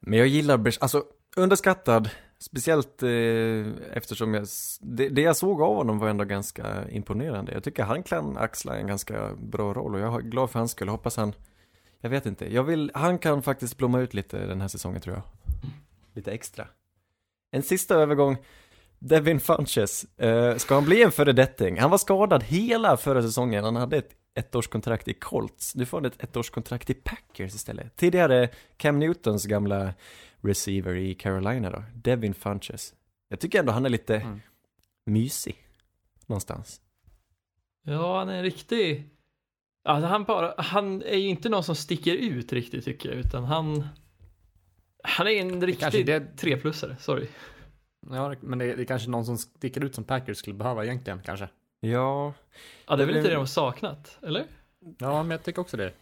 Men 0.00 0.18
jag 0.18 0.28
gillar 0.28 0.64
alltså 0.80 1.04
underskattad 1.36 2.10
Speciellt 2.38 3.02
eh, 3.02 3.66
eftersom 3.92 4.34
jag, 4.34 4.46
det, 4.80 5.08
det 5.08 5.22
jag 5.22 5.36
såg 5.36 5.62
av 5.62 5.76
honom 5.76 5.98
var 5.98 6.08
ändå 6.08 6.24
ganska 6.24 6.88
imponerande. 6.90 7.52
Jag 7.52 7.64
tycker 7.64 7.82
han 7.84 8.02
kan 8.02 8.36
axla 8.38 8.76
en 8.76 8.86
ganska 8.86 9.34
bra 9.34 9.74
roll 9.74 9.94
och 9.94 10.00
jag 10.00 10.14
är 10.14 10.20
glad 10.20 10.50
för 10.50 10.58
hans 10.58 10.70
skull. 10.70 10.88
Hoppas 10.88 11.16
han, 11.16 11.32
jag 12.00 12.10
vet 12.10 12.26
inte, 12.26 12.54
jag 12.54 12.62
vill, 12.62 12.90
han 12.94 13.18
kan 13.18 13.42
faktiskt 13.42 13.76
blomma 13.76 14.00
ut 14.00 14.14
lite 14.14 14.46
den 14.46 14.60
här 14.60 14.68
säsongen 14.68 15.00
tror 15.00 15.14
jag. 15.16 15.22
Lite 16.14 16.32
extra. 16.32 16.68
En 17.50 17.62
sista 17.62 17.94
övergång, 17.94 18.36
Devin 18.98 19.40
Funches. 19.40 20.04
Eh, 20.18 20.56
ska 20.56 20.74
han 20.74 20.84
bli 20.84 21.02
en 21.02 21.12
föredetting? 21.12 21.78
Han 21.80 21.90
var 21.90 21.98
skadad 21.98 22.42
hela 22.42 22.96
förra 22.96 23.22
säsongen, 23.22 23.64
han 23.64 23.76
hade 23.76 23.96
ett 23.96 24.10
ettårskontrakt 24.34 25.08
i 25.08 25.14
Colts. 25.14 25.74
Nu 25.74 25.86
får 25.86 25.96
han 26.00 26.04
ett 26.04 26.22
ettårskontrakt 26.36 26.90
i 26.90 26.94
Packers 26.94 27.54
istället. 27.54 27.96
Tidigare 27.96 28.48
Cam 28.76 28.98
Newtons 28.98 29.44
gamla 29.46 29.94
receiver 30.40 30.94
i 30.96 31.14
Carolina 31.14 31.70
då, 31.70 31.82
Devin 31.94 32.34
Funches. 32.34 32.94
Jag 33.28 33.40
tycker 33.40 33.58
ändå 33.58 33.72
han 33.72 33.84
är 33.86 33.90
lite 33.90 34.16
Mm. 34.16 34.40
mysig. 35.06 35.56
Någonstans. 36.26 36.80
Ja, 37.84 38.18
han 38.18 38.28
är 38.28 38.34
en 38.36 38.42
riktig... 38.42 39.10
Alltså 39.84 40.06
han, 40.08 40.24
bara, 40.24 40.54
han 40.62 41.02
är 41.02 41.16
ju 41.16 41.28
inte 41.28 41.48
någon 41.48 41.64
som 41.64 41.76
sticker 41.76 42.14
ut 42.14 42.52
riktigt 42.52 42.84
tycker 42.84 43.08
jag, 43.08 43.18
utan 43.18 43.44
han... 43.44 43.88
Han 45.06 45.26
är 45.26 45.30
en 45.40 45.66
riktig 45.66 46.06
det- 46.06 46.36
treplussare, 46.36 46.96
sorry. 47.00 47.26
Ja, 48.10 48.34
men 48.40 48.58
det, 48.58 48.74
det 48.74 48.82
är 48.82 48.86
kanske 48.86 49.10
någon 49.10 49.24
som 49.24 49.38
sticker 49.38 49.84
ut 49.84 49.94
som 49.94 50.04
Packers 50.04 50.36
skulle 50.38 50.56
behöva 50.56 50.84
egentligen 50.84 51.20
kanske. 51.24 51.48
Ja, 51.80 52.32
Ja, 52.86 52.96
det 52.96 53.02
är 53.02 53.06
väl 53.06 53.16
inte 53.16 53.28
det 53.28 53.34
de 53.34 53.38
har 53.38 53.46
saknat, 53.46 54.18
eller? 54.22 54.44
Ja, 54.98 55.22
men 55.22 55.30
jag 55.30 55.42
tycker 55.42 55.60
också 55.60 55.76
det. 55.76 55.92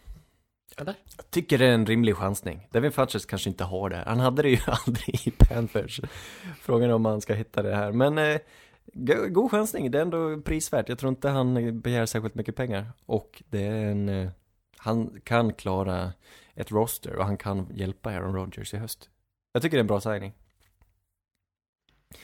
Eller? 0.77 0.95
jag 1.17 1.29
tycker 1.31 1.57
det 1.57 1.65
är 1.65 1.73
en 1.73 1.85
rimlig 1.85 2.15
chansning. 2.15 2.67
Devin 2.71 2.91
Funches 2.91 3.25
kanske 3.25 3.49
inte 3.49 3.63
har 3.63 3.89
det. 3.89 4.03
Han 4.07 4.19
hade 4.19 4.41
det 4.41 4.49
ju 4.49 4.57
aldrig 4.67 5.27
i 5.27 5.31
Panthers. 5.31 6.01
Frågan 6.61 6.89
är 6.89 6.93
om 6.93 7.05
han 7.05 7.21
ska 7.21 7.33
hitta 7.33 7.61
det 7.61 7.75
här. 7.75 7.91
Men 7.91 8.17
eh, 8.17 8.37
go- 8.93 9.27
god 9.29 9.51
chansning, 9.51 9.91
det 9.91 9.97
är 9.97 10.01
ändå 10.01 10.41
prisvärt. 10.41 10.89
Jag 10.89 10.99
tror 10.99 11.09
inte 11.09 11.29
han 11.29 11.79
begär 11.81 12.05
särskilt 12.05 12.35
mycket 12.35 12.55
pengar. 12.55 12.85
Och 13.05 13.43
det 13.49 13.63
är 13.63 13.85
en, 13.85 14.09
eh, 14.09 14.29
han 14.77 15.21
kan 15.23 15.53
klara 15.53 16.11
ett 16.55 16.71
roster 16.71 17.15
och 17.15 17.25
han 17.25 17.37
kan 17.37 17.67
hjälpa 17.73 18.09
Aaron 18.09 18.35
Rodgers 18.35 18.73
i 18.73 18.77
höst. 18.77 19.09
Jag 19.51 19.61
tycker 19.61 19.77
det 19.77 19.79
är 19.79 19.83
en 19.83 19.87
bra 19.87 20.01
signing. 20.01 20.33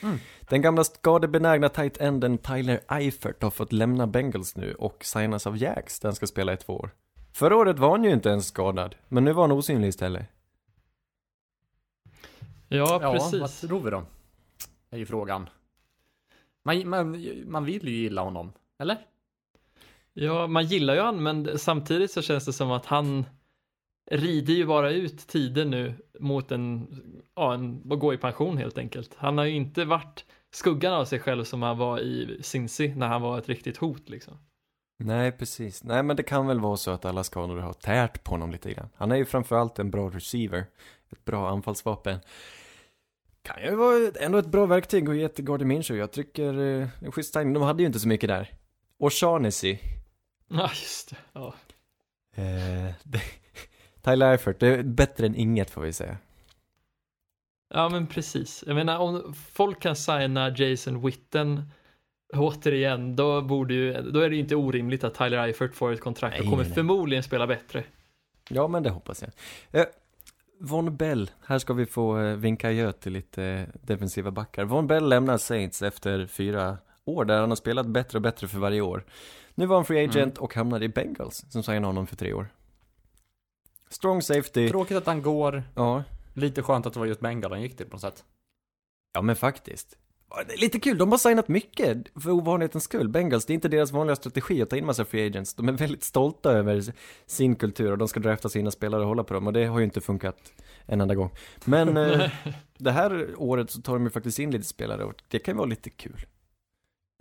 Mm. 0.03 0.17
Den 0.41 0.61
gamla 0.61 0.83
skadebenägna 0.83 1.69
tight 1.69 1.97
enden 1.97 2.38
Tyler 2.38 2.81
Eifert 2.88 3.43
har 3.43 3.51
fått 3.51 3.71
lämna 3.71 4.07
Bengals 4.07 4.55
nu 4.55 4.73
och 4.73 5.05
signas 5.05 5.47
av 5.47 5.57
Jags 5.57 6.00
där 6.00 6.09
han 6.09 6.15
ska 6.15 6.27
spela 6.27 6.53
i 6.53 6.57
två 6.57 6.73
år. 6.77 6.91
Förra 7.33 7.55
året 7.55 7.79
var 7.79 7.89
han 7.91 8.03
ju 8.03 8.11
inte 8.11 8.29
ens 8.29 8.47
skadad, 8.47 8.95
men 9.07 9.23
nu 9.23 9.33
var 9.33 9.43
han 9.43 9.51
osynlig 9.51 9.88
istället. 9.88 10.25
Ja, 12.67 13.00
Ja, 13.01 13.13
precis. 13.13 13.41
vad 13.41 13.51
tror 13.69 13.81
vi 13.81 13.89
då? 13.91 14.03
är 14.89 14.97
ju 14.97 15.05
frågan. 15.05 15.50
Man, 16.63 16.89
man, 16.89 17.25
man 17.47 17.65
vill 17.65 17.88
ju 17.88 17.95
gilla 17.95 18.21
honom, 18.21 18.53
eller? 18.79 18.97
Ja, 20.13 20.47
man 20.47 20.65
gillar 20.65 20.93
ju 20.93 21.01
han, 21.01 21.23
men 21.23 21.59
samtidigt 21.59 22.11
så 22.11 22.21
känns 22.21 22.45
det 22.45 22.53
som 22.53 22.71
att 22.71 22.85
han 22.85 23.25
rider 24.12 24.53
ju 24.53 24.65
bara 24.65 24.91
ut 24.91 25.27
tiden 25.27 25.70
nu 25.70 25.93
mot 26.20 26.51
en, 26.51 26.88
ja, 27.36 27.53
en, 27.53 27.91
att 27.91 28.00
gå 28.00 28.13
i 28.13 28.17
pension 28.17 28.58
helt 28.58 28.77
enkelt. 28.77 29.15
Han 29.17 29.38
har 29.38 29.46
ju 29.46 29.55
inte 29.55 29.86
varit 29.86 30.25
skuggan 30.51 30.93
av 30.93 31.05
sig 31.05 31.20
själv 31.20 31.43
som 31.43 31.62
han 31.62 31.77
var 31.77 32.00
i 32.00 32.39
Cincy 32.41 32.96
när 32.96 33.08
han 33.08 33.22
var 33.22 33.38
ett 33.38 33.50
riktigt 33.50 33.77
hot 33.77 34.10
liksom. 34.10 34.38
Nej, 35.03 35.31
precis. 35.31 35.84
Nej, 35.84 36.03
men 36.03 36.15
det 36.15 36.24
kan 36.24 36.48
väl 36.48 36.60
vara 36.60 36.77
så 36.77 36.91
att 36.91 37.05
alla 37.05 37.24
skador 37.24 37.58
har 37.58 37.74
tärt 37.74 38.24
på 38.24 38.31
honom 38.31 38.51
lite 38.51 38.74
grann. 38.74 38.89
Han 38.96 39.12
är 39.12 39.15
ju 39.15 39.25
framförallt 39.25 39.79
en 39.79 39.91
bra 39.91 40.10
receiver. 40.10 40.65
Ett 41.12 41.25
bra 41.25 41.50
anfallsvapen. 41.50 42.20
Kan 43.41 43.63
ju 43.63 43.75
vara 43.75 44.12
ändå 44.20 44.38
ett 44.38 44.48
bra 44.51 44.65
verktyg 44.65 45.10
att 45.10 45.15
ge 45.15 45.27
till 45.27 45.46
Gardner 45.46 45.65
Minshew. 45.65 46.00
Jag 46.00 46.12
tycker, 46.12 46.60
eh, 46.60 46.88
en 47.01 47.12
schysst 47.12 47.34
timing. 47.34 47.53
De 47.53 47.63
hade 47.63 47.84
ju 47.84 47.88
inte 47.88 48.00
så 48.00 48.08
mycket 48.08 48.27
där. 48.27 48.53
Och 49.00 49.13
Shaughnessy. 49.13 49.77
Ja, 50.48 50.70
just 50.70 51.10
det. 51.10 51.15
Ja. 51.34 51.53
Eh, 52.36 52.93
det, 53.03 53.22
Tyler 54.01 54.31
Eifert, 54.31 54.60
det 54.60 54.67
är 54.67 54.84
bättre 54.84 55.25
än 55.25 55.36
inget 55.36 55.70
får 55.70 55.81
vi 55.81 55.93
säga. 55.93 56.17
ja, 57.74 57.89
men 57.89 58.08
precis. 58.08 58.63
Jag 58.67 58.75
menar, 58.75 58.98
om 59.00 59.34
folk 59.53 59.79
kan 59.79 59.96
signa 59.96 60.50
Jason 60.50 61.05
Witten 61.05 61.63
återigen, 62.34 63.15
då 63.15 63.41
borde 63.41 63.74
ju, 63.74 63.93
då 63.93 64.20
är 64.20 64.29
det 64.29 64.36
ju 64.36 64.41
inte 64.41 64.55
orimligt 64.55 65.03
att 65.03 65.15
Tyler 65.15 65.38
Eifert 65.38 65.75
får 65.75 65.91
ett 65.91 66.01
kontrakt 66.01 66.39
och 66.39 66.46
Nej, 66.46 66.51
kommer 66.51 66.63
nej, 66.63 66.74
förmodligen 66.74 67.24
spela 67.24 67.48
bättre. 67.48 67.84
Ja, 68.50 68.67
men 68.67 68.84
det 68.84 68.89
hoppas 68.89 69.22
jag. 69.22 69.31
Eh, 69.81 69.88
Von 70.60 70.98
Bell, 70.98 71.31
här 71.46 71.60
ska 71.60 71.74
vi 71.74 71.86
få 71.86 72.20
eh, 72.20 72.36
vinka 72.36 72.67
adjö 72.67 72.91
till 72.91 73.13
lite 73.13 73.43
eh, 73.43 73.67
defensiva 73.81 74.31
backar. 74.31 74.63
Von 74.65 74.88
Bell 74.88 75.10
lämnar 75.10 75.38
Saints 75.38 75.81
efter 75.81 76.25
fyra 76.25 76.77
år 77.05 77.25
där 77.25 77.39
han 77.39 77.50
har 77.50 77.55
spelat 77.55 77.88
bättre 77.88 78.17
och 78.17 78.22
bättre 78.22 78.48
för 78.48 78.60
varje 78.60 78.81
år. 78.81 79.03
Nu 79.55 79.65
var 79.65 79.75
han 79.75 79.86
free 79.86 80.05
agent 80.05 80.38
och 80.38 80.55
hamnade 80.55 80.86
i 80.86 80.89
Bengals 80.89 81.46
som 81.50 81.63
signade 81.63 81.86
honom 81.86 82.08
för 82.08 82.15
tre 82.15 82.34
år. 82.34 82.48
Strong 83.91 84.21
safety, 84.21 84.69
Tråkigt 84.69 84.98
att 84.98 85.05
han 85.05 85.21
går. 85.21 85.63
ja. 85.75 86.03
Lite 86.33 86.62
skönt 86.63 86.86
att 86.86 86.93
det 86.93 87.00
var 87.00 87.07
just 87.07 87.19
Bengal 87.19 87.51
han 87.51 87.62
gick 87.62 87.77
till 87.77 87.86
på 87.86 87.91
något 87.95 88.01
sätt. 88.01 88.24
Ja 89.13 89.21
men 89.21 89.36
faktiskt. 89.36 89.98
Lite 90.57 90.79
kul, 90.79 90.98
de 90.98 91.12
har 91.12 91.17
signat 91.17 91.48
mycket 91.48 91.98
för 92.24 92.31
ovanlighetens 92.31 92.83
skull. 92.83 93.10
Bengals, 93.10 93.45
det 93.45 93.53
är 93.53 93.55
inte 93.55 93.67
deras 93.67 93.91
vanliga 93.91 94.15
strategi 94.15 94.62
att 94.62 94.69
ta 94.69 94.77
in 94.77 94.86
massa 94.86 95.05
free 95.05 95.27
agents. 95.27 95.53
De 95.53 95.67
är 95.67 95.74
väldigt 95.74 96.03
stolta 96.03 96.51
över 96.51 96.83
sin 97.25 97.55
kultur 97.55 97.91
och 97.91 97.98
de 97.98 98.07
ska 98.07 98.19
drafta 98.19 98.50
sina 98.50 98.71
spelare 98.71 99.01
och 99.01 99.07
hålla 99.07 99.24
på 99.24 99.33
dem 99.33 99.48
och 99.48 99.53
det 99.53 99.65
har 99.65 99.79
ju 99.79 99.86
inte 99.86 100.01
funkat 100.01 100.53
en 100.86 101.01
enda 101.01 101.15
gång. 101.15 101.31
Men 101.65 101.98
eh, 101.98 102.31
det 102.77 102.91
här 102.91 103.29
året 103.38 103.71
så 103.71 103.81
tar 103.81 103.93
de 103.93 104.03
ju 104.03 104.10
faktiskt 104.10 104.39
in 104.39 104.51
lite 104.51 104.65
spelare 104.65 105.03
och 105.03 105.13
det 105.27 105.39
kan 105.39 105.57
vara 105.57 105.67
lite 105.67 105.89
kul. 105.89 106.25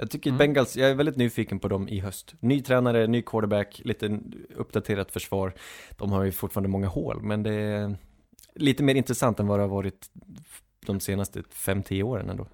Jag 0.00 0.10
tycker 0.10 0.30
Mm. 0.30 0.38
Bengals, 0.38 0.76
jag 0.76 0.90
är 0.90 0.94
väldigt 0.94 1.16
nyfiken 1.16 1.58
på 1.58 1.68
dem 1.68 1.88
i 1.88 2.00
höst. 2.00 2.34
Ny 2.40 2.62
tränare, 2.62 3.06
ny 3.06 3.22
quarterback, 3.22 3.80
lite 3.84 4.20
uppdaterat 4.56 5.10
försvar. 5.10 5.54
De 5.96 6.12
har 6.12 6.24
ju 6.24 6.32
fortfarande 6.32 6.68
många 6.68 6.88
hål, 6.88 7.22
men 7.22 7.42
det 7.42 7.52
är 7.52 7.96
lite 8.54 8.82
mer 8.82 8.94
intressant 8.94 9.40
än 9.40 9.46
vad 9.46 9.58
det 9.58 9.62
har 9.62 9.68
varit 9.68 10.10
de 10.86 11.00
senaste 11.00 11.40
5-10 11.40 12.02
åren 12.02 12.30
ändå. 12.30 12.46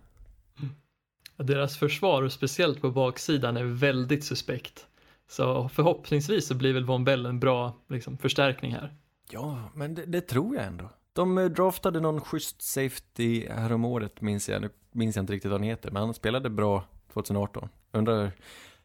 Deras 1.36 1.78
försvar, 1.78 2.22
och 2.22 2.32
speciellt 2.32 2.80
på 2.80 2.90
baksidan, 2.90 3.56
är 3.56 3.64
väldigt 3.64 4.24
suspekt. 4.24 4.86
Så 5.28 5.68
förhoppningsvis 5.68 6.46
så 6.46 6.54
blir 6.54 6.74
väl 6.74 6.84
Von 6.84 7.04
Bell 7.04 7.26
en 7.26 7.40
bra 7.40 7.76
liksom, 7.88 8.18
förstärkning 8.18 8.72
här. 8.72 8.94
Ja, 9.30 9.70
men 9.74 9.94
det, 9.94 10.04
det 10.04 10.20
tror 10.20 10.56
jag 10.56 10.64
ändå. 10.64 10.90
De 11.12 11.38
eh, 11.38 11.44
draftade 11.44 12.00
någon 12.00 12.20
schysst 12.20 12.62
safety 12.62 13.48
häromåret, 13.48 14.20
minns 14.20 14.48
jag. 14.48 14.62
Nu 14.62 14.70
minns 14.92 15.16
jag 15.16 15.22
inte 15.22 15.32
riktigt 15.32 15.50
vad 15.50 15.60
han 15.60 15.68
heter, 15.68 15.90
men 15.90 16.02
han 16.02 16.14
spelade 16.14 16.50
bra 16.50 16.84
2018. 17.22 17.68
Undrar, 17.92 18.32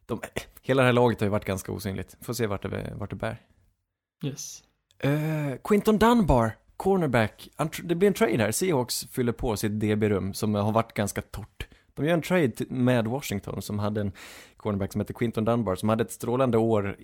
de, 0.05 0.21
hela 0.61 0.81
det 0.81 0.85
här 0.85 0.93
laget 0.93 1.19
har 1.19 1.25
ju 1.25 1.31
varit 1.31 1.45
ganska 1.45 1.71
osynligt. 1.71 2.17
Får 2.21 2.33
se 2.33 2.47
vart 2.47 2.61
det, 2.61 2.93
vart 2.95 3.09
det 3.09 3.15
bär. 3.15 3.41
Yes. 4.25 4.63
Uh, 5.05 5.55
Quinton 5.63 5.97
Dunbar, 5.97 6.51
cornerback. 6.77 7.50
Det 7.83 7.95
blir 7.95 8.07
en 8.07 8.13
trade 8.13 8.38
här. 8.38 8.51
Seahawks 8.51 9.05
fyller 9.11 9.31
på 9.31 9.57
sitt 9.57 9.71
DB-rum 9.71 10.33
som 10.33 10.55
har 10.55 10.71
varit 10.71 10.93
ganska 10.93 11.21
torrt. 11.21 11.67
De 11.93 12.05
gör 12.05 12.13
en 12.13 12.21
trade 12.21 12.53
med 12.69 13.07
Washington 13.07 13.61
som 13.61 13.79
hade 13.79 14.01
en 14.01 14.11
cornerback 14.57 14.91
som 14.91 15.01
heter 15.01 15.13
Quinton 15.13 15.45
Dunbar 15.45 15.75
som 15.75 15.89
hade 15.89 16.03
ett 16.03 16.11
strålande 16.11 16.57
år 16.57 16.97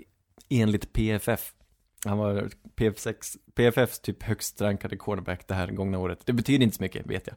enligt 0.50 0.93
PFF. 0.93 1.53
Han 2.05 2.17
var 2.17 2.50
PF6, 2.75 3.38
PFFs 3.55 4.00
typ 4.00 4.24
högst 4.24 4.62
rankade 4.62 4.98
cornerback 4.98 5.48
det 5.48 5.53
här 5.53 5.67
gångna 5.67 6.00
året. 6.00 6.19
Det 6.25 6.34
betyder 6.34 6.63
inte 6.63 6.77
så 6.77 6.84
mycket, 6.84 7.07
vet 7.07 7.27
jag. 7.27 7.36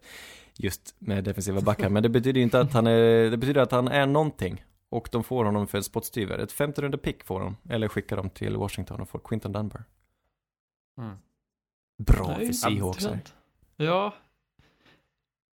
Just 0.62 0.94
med 0.98 1.24
defensiva 1.24 1.60
backar, 1.60 1.88
men 1.88 2.02
det 2.02 2.08
betyder 2.08 2.40
inte 2.40 2.60
att 2.60 2.72
han 2.72 2.86
är, 2.86 3.30
det 3.30 3.36
betyder 3.36 3.60
att 3.60 3.72
han 3.72 3.88
är 3.88 4.06
någonting. 4.06 4.64
Och 4.88 5.08
de 5.12 5.24
får 5.24 5.44
honom 5.44 5.66
för 5.66 5.78
ett 5.78 5.84
spottstyver. 5.84 6.38
Ett 6.38 6.52
femte 6.52 6.82
runde 6.82 6.98
pick 6.98 7.24
får 7.24 7.40
de, 7.40 7.56
eller 7.68 7.88
skickar 7.88 8.16
de 8.16 8.30
till 8.30 8.56
Washington 8.56 9.00
och 9.00 9.08
får 9.08 9.18
Quinton 9.24 9.52
Dunbar. 9.52 9.84
Mm. 10.98 11.16
Bra 11.98 12.34
Nej, 12.38 12.46
för 12.46 12.52
Seahawks 12.52 13.04
här. 13.06 13.20
Ja. 13.76 14.14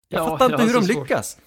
Jag 0.08 0.20
Ja, 0.20 0.28
fattar 0.30 0.50
inte 0.52 0.62
hur 0.66 0.74
de 0.74 0.82
svårt. 0.82 0.96
lyckas. 1.02 1.38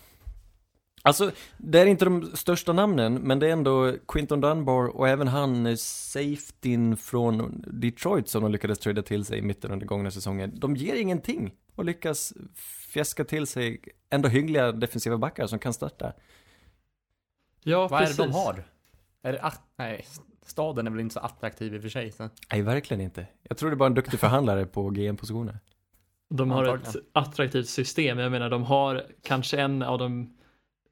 Alltså, 1.02 1.32
det 1.58 1.80
är 1.80 1.86
inte 1.86 2.06
de 2.06 2.32
största 2.34 2.74
namnen, 2.74 3.14
men 3.14 3.40
det 3.40 3.48
är 3.48 3.52
ändå 3.52 3.94
Quinton 4.08 4.42
Dunbar 4.42 4.88
och 4.88 5.08
även 5.08 5.28
han 5.28 5.66
eh, 5.66 5.76
safetyn 5.76 6.98
från 6.98 7.64
Detroit 7.68 8.28
som 8.30 8.44
de 8.44 8.52
lyckades 8.52 8.80
trada 8.80 9.02
till 9.02 9.26
sig 9.26 9.38
i 9.40 9.42
mitten 9.42 9.72
under 9.72 9.86
gångna 9.86 10.12
säsongen. 10.12 10.52
De 10.60 10.76
ger 10.76 10.96
ingenting 10.96 11.52
och 11.76 11.86
lyckas 11.86 12.34
fjäska 12.88 13.24
till 13.25 13.48
sig 13.48 13.82
ändå 14.10 14.29
hyggliga 14.29 14.72
defensiva 14.72 15.17
backar 15.17 15.48
som 15.48 15.60
kan 15.60 15.74
starta. 15.74 16.13
Ja, 17.63 17.88
Vad 17.88 18.01
är 18.01 18.06
precis. 18.06 18.17
det 18.17 18.24
de 18.24 18.32
har? 18.34 18.63
Är 19.22 19.34
det 19.34 19.41
att, 19.41 19.62
nej, 19.75 20.06
staden 20.46 20.88
är 20.88 20.91
väl 20.91 21.00
inte 21.00 21.13
så 21.13 21.20
attraktiv 21.20 21.75
i 21.75 21.77
och 21.77 21.82
för 21.82 21.89
sig. 21.89 22.12
Så. 22.12 22.29
Nej, 22.51 22.62
verkligen 22.62 23.01
inte. 23.01 23.27
Jag 23.44 23.58
tror 23.58 23.70
det 23.70 23.74
är 23.74 23.77
bara 23.77 23.88
en 23.88 23.94
duktig 23.94 24.20
förhandlare 24.20 24.65
på 24.65 24.89
GM-positioner. 24.89 25.60
De 26.29 26.51
har 26.51 26.63
ett 26.63 26.70
Antagligen. 26.72 27.08
attraktivt 27.13 27.67
system. 27.70 28.20
Jag 28.20 28.32
menar, 28.32 28.50
de 28.50 28.63
har 28.63 29.03
kanske 29.24 29.62
en 29.62 29.82
av 29.84 29.98
de, 30.00 30.38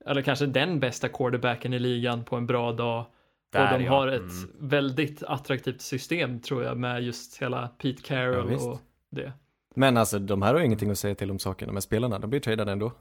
eller 0.05 0.21
kanske 0.21 0.45
den 0.45 0.79
bästa 0.79 1.09
quarterbacken 1.09 1.73
i 1.73 1.79
ligan 1.79 2.23
på 2.23 2.35
en 2.35 2.47
bra 2.47 2.71
dag. 2.71 2.99
och 3.01 3.11
Där, 3.51 3.77
de 3.79 3.85
ja. 3.85 3.91
har 3.91 4.07
ett 4.07 4.21
Mm. 4.21 4.51
väldigt 4.59 5.23
attraktivt 5.23 5.81
system 5.81 6.39
tror 6.41 6.63
jag 6.63 6.77
med 6.77 7.03
just 7.03 7.37
hela 7.41 7.67
Pete 7.67 7.87
Ja, 8.01 8.07
Carroll 8.07 8.47
visst. 8.49 8.65
och 8.65 8.79
det. 9.09 9.33
Men 9.75 9.97
alltså 9.97 10.19
de 10.19 10.41
här 10.41 10.53
har 10.53 10.59
ju 10.59 10.65
ingenting 10.65 10.91
att 10.91 10.97
säga 10.99 11.15
till 11.15 11.31
om 11.31 11.39
saken, 11.39 11.67
de 11.67 11.73
här 11.75 11.81
spelarna, 11.81 12.19
de 12.19 12.29
blir 12.29 12.39
tradade 12.39 12.71
ändå. 12.71 12.91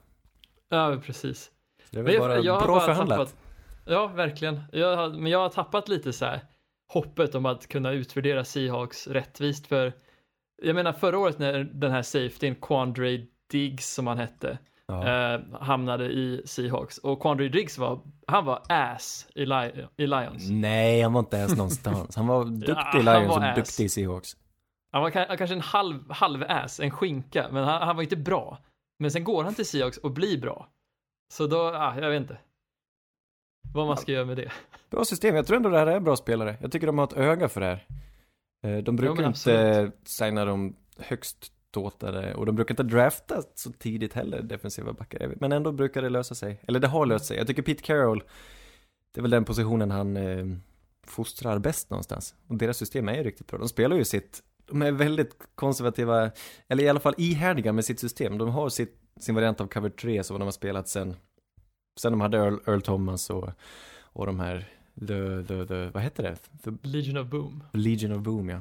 Ja, 0.68 0.96
precis. 1.06 1.50
Det 1.90 1.98
är 1.98 2.02
väl 2.02 2.18
bara 2.18 2.38
jag 2.38 2.52
har 2.54 2.60
bra 2.66 2.74
bara 2.74 2.86
förhandlat. 2.86 3.18
tappat- 3.18 3.34
Ja, 3.86 4.06
verkligen. 4.06 4.60
Jag 4.72 5.14
men 5.18 5.32
jag 5.32 5.38
har 5.38 5.48
tappat 5.48 5.88
lite 5.88 6.12
så 6.12 6.24
här 6.24 6.40
hoppet 6.92 7.34
om 7.34 7.46
att 7.46 7.68
kunna 7.68 7.90
utvärdera 7.92 8.44
Seahawks 8.44 9.06
rättvist 9.06 9.66
för 9.66 9.92
jag 10.62 10.74
menar 10.74 10.92
förra 10.92 11.18
året 11.18 11.38
när 11.38 11.64
den 11.64 11.90
här 11.90 12.02
safetyn 12.02 12.54
Quandre 12.54 13.26
Diggs 13.50 13.94
som 13.94 14.06
han 14.06 14.18
hette 14.18 14.58
Ja. 14.86 15.34
eh, 15.34 15.40
hamnade 15.60 16.04
i 16.04 16.42
Seahawks 16.44 16.98
och 16.98 17.22
Quandre 17.22 17.48
Diggs 17.48 17.78
var 17.78 18.00
han 18.26 18.44
var 18.44 18.62
ass 18.68 19.26
i, 19.34 19.46
Li- 19.46 19.86
i 19.96 20.06
Lions. 20.06 20.50
Nej, 20.50 21.00
han 21.02 21.12
var 21.12 21.20
inte 21.20 21.36
ens 21.36 21.56
någonstans. 21.56 22.16
Han 22.16 22.26
var 22.26 22.44
duktig 22.66 22.74
Ja, 22.76 22.98
i 23.00 23.02
Lions 23.02 23.36
och 23.36 23.44
ass. 23.44 23.56
duktig 23.56 23.84
i 23.84 23.88
Seahawks. 23.88 24.36
Han 24.94 25.02
var 25.02 25.10
ka- 25.10 25.36
kanske 25.36 25.54
en 25.54 25.60
halv, 25.60 26.10
halv 26.10 26.44
ass, 26.48 26.80
en 26.80 26.90
skinka, 26.90 27.48
men 27.52 27.64
han, 27.64 27.82
han 27.82 27.96
var 27.96 28.02
inte 28.02 28.16
bra. 28.16 28.58
Men 28.98 29.10
sen 29.10 29.24
går 29.24 29.44
han 29.44 29.54
till 29.54 29.66
Seahawks 29.66 29.98
och 29.98 30.10
blir 30.10 30.40
bra. 30.40 30.68
Så 31.32 31.46
då, 31.46 31.58
ah, 31.60 31.98
jag 32.00 32.10
vet 32.10 32.20
inte. 32.20 32.38
Vad 33.74 33.86
man 33.86 33.96
ska 33.96 34.12
göra 34.12 34.24
med 34.24 34.36
det. 34.36 34.52
Bra 34.90 35.04
system, 35.04 35.34
jag 35.36 35.46
tror 35.46 35.56
ändå 35.56 35.68
det 35.68 35.78
här 35.78 35.86
är 35.86 36.00
bra 36.00 36.16
spelare. 36.16 36.56
Jag 36.60 36.72
tycker 36.72 36.86
de 36.86 36.98
har 36.98 37.04
ett 37.06 37.12
öga 37.12 37.48
för 37.48 37.60
det 37.60 37.66
här. 37.66 37.86
Eh, 38.66 38.82
De 38.84 38.96
brukar 38.96 39.14
men 39.14 39.24
inte 39.26 39.92
signa 40.04 40.44
de 40.44 40.76
högst 40.98 41.52
ståtade 41.68 42.34
och 42.34 42.46
de 42.46 42.54
brukar 42.56 42.72
inte 42.72 42.82
drafta 42.82 43.42
så 43.54 43.72
tidigt 43.72 44.12
heller, 44.12 44.42
defensiva 44.42 44.92
backar. 44.92 45.34
Men 45.40 45.52
ändå 45.52 45.72
brukar 45.72 46.02
det 46.02 46.08
lösa 46.08 46.34
sig. 46.34 46.60
Eller 46.68 46.80
det 46.80 46.88
har 46.88 47.06
löst 47.06 47.24
sig. 47.26 47.36
Jag 47.36 47.46
tycker 47.46 47.62
Pete 47.62 47.82
Carroll, 47.82 48.22
det 49.14 49.20
är 49.20 49.22
väl 49.22 49.30
den 49.30 49.44
positionen 49.44 49.90
han 49.90 50.16
eh, 50.16 50.46
fostrar 51.06 51.58
bäst 51.58 51.90
någonstans. 51.90 52.34
Och 52.48 52.56
deras 52.56 52.76
system 52.76 53.08
är 53.08 53.14
ju 53.16 53.22
riktigt 53.22 53.46
bra. 53.46 53.58
De 53.58 53.68
spelar 53.68 53.96
ju 53.96 54.04
sitt, 54.04 54.42
de 54.66 54.82
är 54.82 54.92
väldigt 54.92 55.34
konservativa, 55.54 56.30
eller 56.68 56.84
i 56.84 56.88
alla 56.88 57.00
fall 57.00 57.14
ihärdiga 57.18 57.72
med 57.72 57.84
sitt 57.84 58.00
system. 58.00 58.38
De 58.38 58.48
har 58.48 58.68
sitt, 58.68 58.98
sin 59.20 59.34
variant 59.34 59.60
av 59.60 59.66
cover 59.66 59.90
3 59.90 60.24
som 60.24 60.38
de 60.38 60.44
har 60.44 60.52
spelat 60.52 60.88
sen, 60.88 61.16
sen 62.00 62.12
de 62.12 62.20
hade 62.20 62.38
Earl, 62.38 62.58
Earl 62.66 62.80
Thomas 62.80 63.30
och, 63.30 63.50
och 64.00 64.26
de 64.26 64.40
här, 64.40 64.68
the, 65.00 65.44
the, 65.48 65.66
the, 65.66 65.90
vad 65.94 66.02
heter 66.02 66.22
det? 66.22 66.36
The 66.64 66.88
Legion 66.88 67.16
of 67.16 67.26
Boom. 67.28 67.64
Legion 67.72 68.12
of 68.12 68.22
Boom, 68.22 68.48
ja. 68.48 68.60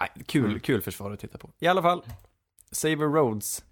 Nej, 0.00 0.08
kul, 0.26 0.60
kul 0.60 0.82
försvar 0.82 1.10
att 1.10 1.20
titta 1.20 1.38
på. 1.38 1.50
I 1.58 1.66
alla 1.66 1.82
fall, 1.82 2.02
Saver 2.70 3.06
Rhodes, 3.06 3.64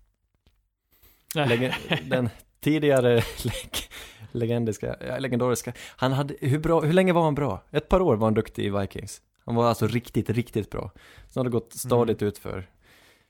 Leg- 1.34 1.74
den 2.10 2.28
tidigare 2.60 3.20
leg- 3.20 3.88
legendiska, 4.32 4.96
ja, 5.00 5.18
legendariska. 5.18 5.72
Han 5.96 6.12
hade, 6.12 6.34
hur, 6.40 6.58
bra, 6.58 6.80
hur 6.80 6.92
länge 6.92 7.12
var 7.12 7.22
han 7.24 7.34
bra? 7.34 7.62
Ett 7.70 7.88
par 7.88 8.00
år 8.00 8.16
var 8.16 8.26
han 8.26 8.34
duktig 8.34 8.64
i 8.66 8.70
Vikings. 8.70 9.22
Han 9.44 9.54
var 9.54 9.68
alltså 9.68 9.86
riktigt, 9.86 10.30
riktigt 10.30 10.70
bra. 10.70 10.90
Sen 11.28 11.40
har 11.40 11.44
det 11.44 11.50
gått 11.50 11.72
stadigt 11.72 12.22
utför. 12.22 12.70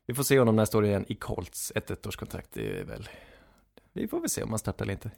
Vi 0.07 0.15
får 0.15 0.23
se 0.23 0.39
honom 0.39 0.57
nästa 0.57 0.79
år 0.79 0.85
igen 0.85 1.05
i 1.09 1.15
Colts, 1.15 1.73
ett 1.75 1.91
ettårskontrakt. 1.91 2.49
Det 2.53 2.81
är 2.81 2.85
väl, 2.85 3.09
vi 3.93 4.09
får 4.09 4.21
väl 4.21 4.31
se 4.31 4.43
om 4.43 4.51
han 4.51 4.59
startar 4.59 4.85
eller 4.85 4.93
inte. 4.93 5.11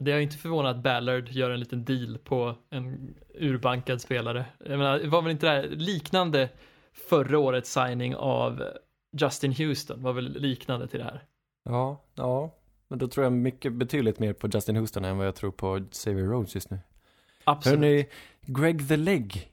Det 0.00 0.12
är 0.12 0.18
inte 0.18 0.36
förvånat 0.36 0.76
att 0.76 0.82
Ballard 0.82 1.28
gör 1.28 1.50
en 1.50 1.60
liten 1.60 1.84
deal 1.84 2.18
på 2.18 2.54
en 2.70 3.14
urbankad 3.34 4.00
spelare. 4.00 4.44
Jag 4.58 4.78
menar, 4.78 4.98
det 4.98 5.08
var 5.08 5.22
väl 5.22 5.30
inte 5.30 5.46
det 5.46 5.52
här 5.52 5.68
liknande 5.68 6.48
förra 6.92 7.38
årets 7.38 7.72
signing 7.72 8.16
av 8.16 8.62
Justin 9.20 9.52
Houston 9.52 10.02
var 10.02 10.12
väl 10.12 10.40
liknande 10.40 10.88
till 10.88 10.98
det 10.98 11.04
här. 11.04 11.24
Ja, 11.64 12.04
ja. 12.14 12.54
Men 12.88 12.98
då 12.98 13.08
tror 13.08 13.24
jag 13.24 13.32
mycket, 13.32 13.72
betydligt 13.72 14.18
mer 14.18 14.32
på 14.32 14.48
Justin 14.48 14.76
Houston 14.76 15.04
än 15.04 15.18
vad 15.18 15.26
jag 15.26 15.34
tror 15.34 15.50
på 15.50 15.84
Xavier 15.90 16.26
Rhodes 16.26 16.54
just 16.54 16.70
nu. 16.70 16.78
Absolut. 17.44 17.78
Hörrni, 17.78 18.08
Greg 18.40 18.88
the 18.88 18.96
Leg 18.96 19.52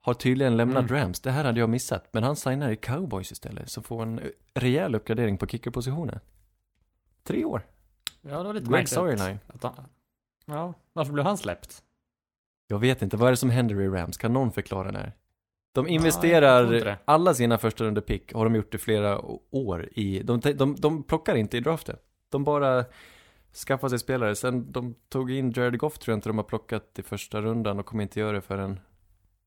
har 0.00 0.14
tydligen 0.14 0.56
lämnat 0.56 0.90
Mm. 0.90 1.02
Rams. 1.02 1.20
Det 1.20 1.30
här 1.30 1.44
hade 1.44 1.60
jag 1.60 1.68
missat. 1.68 2.08
Men 2.12 2.22
han 2.22 2.36
signar 2.36 2.70
i 2.70 2.76
Cowboys 2.76 3.32
istället. 3.32 3.70
Så 3.70 3.82
får 3.82 4.02
en 4.02 4.20
rejäl 4.54 4.94
uppgradering 4.94 5.38
på 5.38 5.46
kickerpositionen. 5.46 6.20
Tre 7.22 7.44
år. 7.44 7.62
Ja, 8.20 8.38
det 8.38 8.44
var 8.44 8.54
lite 8.54 8.70
märkligt. 8.70 8.88
Storyline. 8.88 9.38
Att 9.46 9.62
han, 9.62 9.74
ja, 10.46 10.74
varför 10.92 11.12
blev 11.12 11.26
han 11.26 11.38
släppt? 11.38 11.82
Jag 12.66 12.78
vet 12.78 13.02
inte, 13.02 13.16
vad 13.16 13.26
är 13.26 13.30
det 13.32 13.36
som 13.36 13.50
händer 13.50 13.80
i 13.80 13.88
Rams? 13.88 14.16
Kan 14.16 14.32
någon 14.32 14.52
förklara 14.52 14.92
det 14.92 14.98
här? 14.98 15.12
De 15.74 15.88
investerar 15.88 16.66
det. 16.66 16.98
alla 17.04 17.34
sina 17.34 17.58
första 17.58 17.84
runde 17.84 18.00
pick, 18.00 18.32
har 18.32 18.44
de 18.44 18.54
gjort 18.54 18.74
i 18.74 18.78
flera 18.78 19.20
år 19.50 19.88
i, 19.92 20.22
de, 20.22 20.40
de, 20.40 20.76
de 20.76 21.02
plockar 21.02 21.34
inte 21.36 21.56
i 21.56 21.60
draften. 21.60 21.96
De 22.30 22.44
bara 22.44 22.84
skaffar 23.66 23.88
sig 23.88 23.98
spelare. 23.98 24.34
Sen 24.34 24.72
de 24.72 24.94
tog 25.08 25.30
in 25.30 25.52
Jared 25.52 25.78
Goff 25.78 25.98
tror 25.98 26.12
jag 26.12 26.16
inte 26.16 26.28
de 26.28 26.38
har 26.38 26.44
plockat 26.44 26.98
i 26.98 27.02
första 27.02 27.40
rundan 27.40 27.78
och 27.78 27.86
kommer 27.86 28.02
inte 28.02 28.20
göra 28.20 28.32
det 28.32 28.40
förrän 28.40 28.80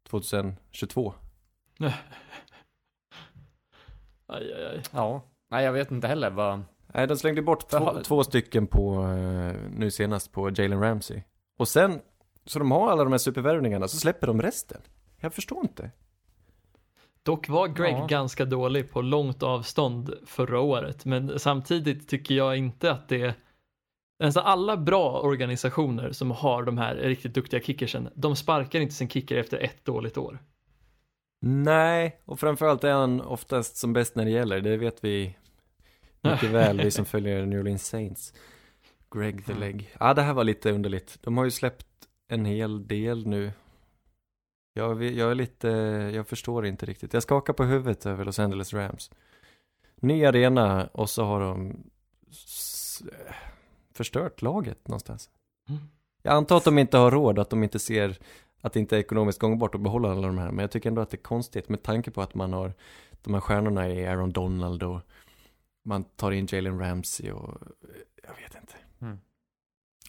2022. 0.09 1.13
Aj, 4.27 4.53
aj, 4.53 4.65
aj. 4.65 4.81
Ja, 4.91 5.21
nej 5.49 5.65
jag 5.65 5.73
vet 5.73 5.91
inte 5.91 6.07
heller 6.07 6.29
vad... 6.29 6.61
Nej, 6.93 7.07
de 7.07 7.17
slängde 7.17 7.41
bort 7.41 7.69
två, 7.69 7.99
två 8.03 8.23
stycken 8.23 8.67
på, 8.67 9.03
eh, 9.03 9.55
nu 9.71 9.91
senast 9.91 10.31
på 10.31 10.49
Jalen 10.49 10.81
Ramsey. 10.81 11.23
Och 11.59 11.67
sen, 11.67 11.99
så 12.45 12.59
de 12.59 12.71
har 12.71 12.91
alla 12.91 13.03
de 13.03 13.11
här 13.13 13.17
supervärvningarna, 13.17 13.87
så 13.87 13.97
släpper 13.97 14.27
de 14.27 14.41
resten. 14.41 14.81
Jag 15.19 15.33
förstår 15.33 15.61
inte. 15.61 15.91
Dock 17.23 17.49
var 17.49 17.67
Greg 17.67 17.93
Ja. 17.93 18.05
ganska 18.05 18.45
dålig 18.45 18.91
på 18.91 19.01
långt 19.01 19.43
avstånd 19.43 20.13
förra 20.25 20.59
året, 20.59 21.05
men 21.05 21.39
samtidigt 21.39 22.07
tycker 22.09 22.35
jag 22.35 22.57
inte 22.57 22.91
att 22.91 23.09
det 23.09 23.35
Nästan 24.21 24.45
alla 24.45 24.77
bra 24.77 25.21
organisationer 25.21 26.11
som 26.11 26.31
har 26.31 26.63
de 26.63 26.77
här 26.77 26.95
riktigt 26.95 27.33
duktiga 27.33 27.61
kickersen, 27.61 28.09
de 28.15 28.35
sparkar 28.35 28.79
inte 28.79 28.93
sin 28.93 29.09
kicker 29.09 29.37
efter 29.37 29.57
ett 29.57 29.85
dåligt 29.85 30.17
år. 30.17 30.39
Nej, 31.41 32.21
och 32.25 32.39
framförallt 32.39 32.83
är 32.83 32.91
han 32.91 33.21
oftast 33.21 33.77
som 33.77 33.93
bäst 33.93 34.15
när 34.15 34.25
det 34.25 34.31
gäller, 34.31 34.61
det 34.61 34.77
vet 34.77 35.03
vi 35.03 35.37
mycket 36.21 36.49
väl, 36.51 36.81
vi 36.81 36.91
som 36.91 37.05
följer 37.05 37.45
New 37.45 37.59
Orleans 37.59 37.87
Saints. 37.87 38.33
Greg 39.15 39.45
the 39.45 39.51
Mm. 39.51 39.59
Leg. 39.61 39.95
Ja, 39.99 40.13
det 40.13 40.21
här 40.21 40.33
var 40.33 40.43
lite 40.43 40.71
underligt. 40.71 41.17
De 41.21 41.37
har 41.37 41.45
ju 41.45 41.51
släppt 41.51 41.87
en 42.27 42.45
hel 42.45 42.87
del 42.87 43.27
nu. 43.27 43.51
Jag, 44.73 45.03
jag 45.03 45.31
är 45.31 45.35
lite, 45.35 45.67
jag 46.15 46.27
förstår 46.27 46.65
inte 46.65 46.85
riktigt. 46.85 47.13
Jag 47.13 47.23
skakar 47.23 47.53
på 47.53 47.63
huvudet 47.63 48.05
över 48.05 48.25
Los 48.25 48.39
Angeles 48.39 48.73
Rams. 48.73 49.11
Ny 49.95 50.25
arena 50.25 50.87
och 50.87 51.09
så 51.09 51.23
har 51.23 51.39
de 51.39 51.83
förstört 54.01 54.41
laget 54.41 54.87
någonstans. 54.87 55.29
Mm. 55.69 55.81
Jag 56.23 56.33
antar 56.33 56.57
att 56.57 56.63
de 56.63 56.77
inte 56.77 56.97
har 56.97 57.11
råd, 57.11 57.39
att 57.39 57.49
de 57.49 57.63
inte 57.63 57.79
ser 57.79 58.17
att 58.61 58.73
det 58.73 58.79
inte 58.79 58.95
är 58.95 58.99
ekonomiskt 58.99 59.39
gångbart 59.39 59.75
att 59.75 59.81
behålla 59.81 60.11
alla 60.11 60.27
de 60.27 60.37
här. 60.37 60.51
Men 60.51 60.59
jag 60.59 60.71
tycker 60.71 60.89
ändå 60.89 61.01
att 61.01 61.09
det 61.09 61.15
är 61.17 61.21
konstigt 61.23 61.69
med 61.69 61.83
tanke 61.83 62.11
på 62.11 62.21
att 62.21 62.35
man 62.35 62.53
har 62.53 62.73
de 63.21 63.33
här 63.33 63.41
stjärnorna 63.41 63.89
i 63.89 64.07
Aaron 64.07 64.31
Donald 64.31 64.83
och 64.83 64.99
man 65.85 66.03
tar 66.03 66.31
in 66.31 66.47
Jalen 66.51 66.79
Ramsey 66.79 67.31
och 67.31 67.57
jag 68.23 68.35
vet 68.35 68.55
inte. 68.61 68.73
Mm. 69.01 69.19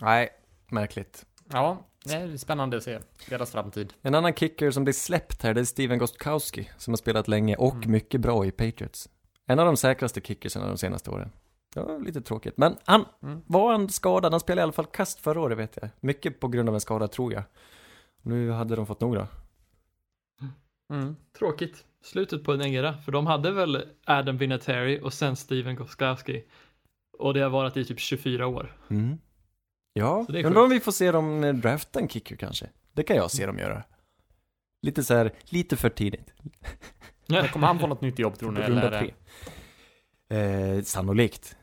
Nej, 0.00 0.28
märkligt. 0.70 1.26
Ja, 1.52 1.84
det 2.04 2.12
är 2.14 2.36
spännande 2.36 2.76
att 2.76 2.82
se 2.82 2.98
deras 3.28 3.50
framtid. 3.52 3.92
En 4.02 4.14
annan 4.14 4.34
kicker 4.34 4.70
som 4.70 4.84
blir 4.84 4.94
släppt 4.94 5.42
här, 5.42 5.54
det 5.54 5.60
är 5.60 5.64
Steven 5.64 5.98
Gostkowski 5.98 6.70
som 6.78 6.92
har 6.92 6.96
spelat 6.96 7.28
länge 7.28 7.56
och 7.56 7.74
Mm. 7.74 7.90
mycket 7.90 8.20
bra 8.20 8.46
i 8.46 8.50
Patriots. 8.50 9.08
En 9.46 9.58
av 9.58 9.66
de 9.66 9.76
säkraste 9.76 10.20
kickerserna 10.20 10.66
de 10.66 10.78
senaste 10.78 11.10
åren. 11.10 11.32
Ja, 11.74 11.98
lite 11.98 12.20
tråkigt. 12.20 12.56
Men 12.56 12.76
han 12.84 13.04
Mm. 13.22 13.42
var 13.46 13.72
han 13.72 13.88
skadad, 13.88 14.32
han 14.32 14.40
spelade 14.40 14.60
i 14.60 14.62
alla 14.62 14.72
fall 14.72 14.86
kast 14.86 15.18
förra 15.18 15.40
året 15.40 15.58
vet 15.58 15.78
jag. 15.82 15.90
Mycket 16.00 16.40
på 16.40 16.48
grund 16.48 16.68
av 16.68 16.74
en 16.74 16.80
skada 16.80 17.08
tror 17.08 17.32
jag. 17.32 17.42
Nu 18.22 18.50
hade 18.50 18.76
de 18.76 18.86
fått 18.86 19.00
nog 19.00 19.14
då. 19.14 19.26
Mm. 20.90 21.16
Tråkigt. 21.38 21.84
Slutet 22.04 22.44
på 22.44 22.52
en 22.52 22.62
era, 22.62 22.98
för 22.98 23.12
de 23.12 23.26
hade 23.26 23.50
väl 23.50 23.84
Adam 24.06 24.36
Vinatieri 24.38 25.00
och 25.02 25.12
sen 25.12 25.36
Steven 25.36 25.76
Gostkowski. 25.76 26.44
Och 27.18 27.34
det 27.34 27.40
har 27.40 27.50
varit 27.50 27.76
i 27.76 27.84
typ 27.84 28.00
24 28.00 28.46
år. 28.46 28.76
Mm. 28.90 29.18
Ja, 29.92 30.26
det 30.28 30.44
undrar 30.44 30.62
om 30.62 30.70
vi 30.70 30.80
får 30.80 30.92
se 30.92 31.12
dem 31.12 31.60
drafta 31.62 32.00
en 32.00 32.08
kicker 32.08 32.36
kanske. 32.36 32.70
Det 32.92 33.02
kan 33.02 33.16
jag 33.16 33.30
se 33.30 33.46
dem 33.46 33.58
göra. 33.58 33.82
Lite 34.82 35.04
så 35.04 35.14
här, 35.14 35.32
lite 35.44 35.76
för 35.76 35.88
tidigt. 35.90 36.34
Kommer 37.52 37.66
han 37.66 37.78
få 37.78 37.86
något 37.86 38.00
nytt 38.00 38.18
jobb 38.18 38.38
tror 38.38 38.52
På 38.52 38.60
ni? 38.60 38.66
runda 38.66 38.90
det- 38.90 38.98
tre. 38.98 39.14
Eh, 40.38 40.82
sannolikt. 40.82 41.56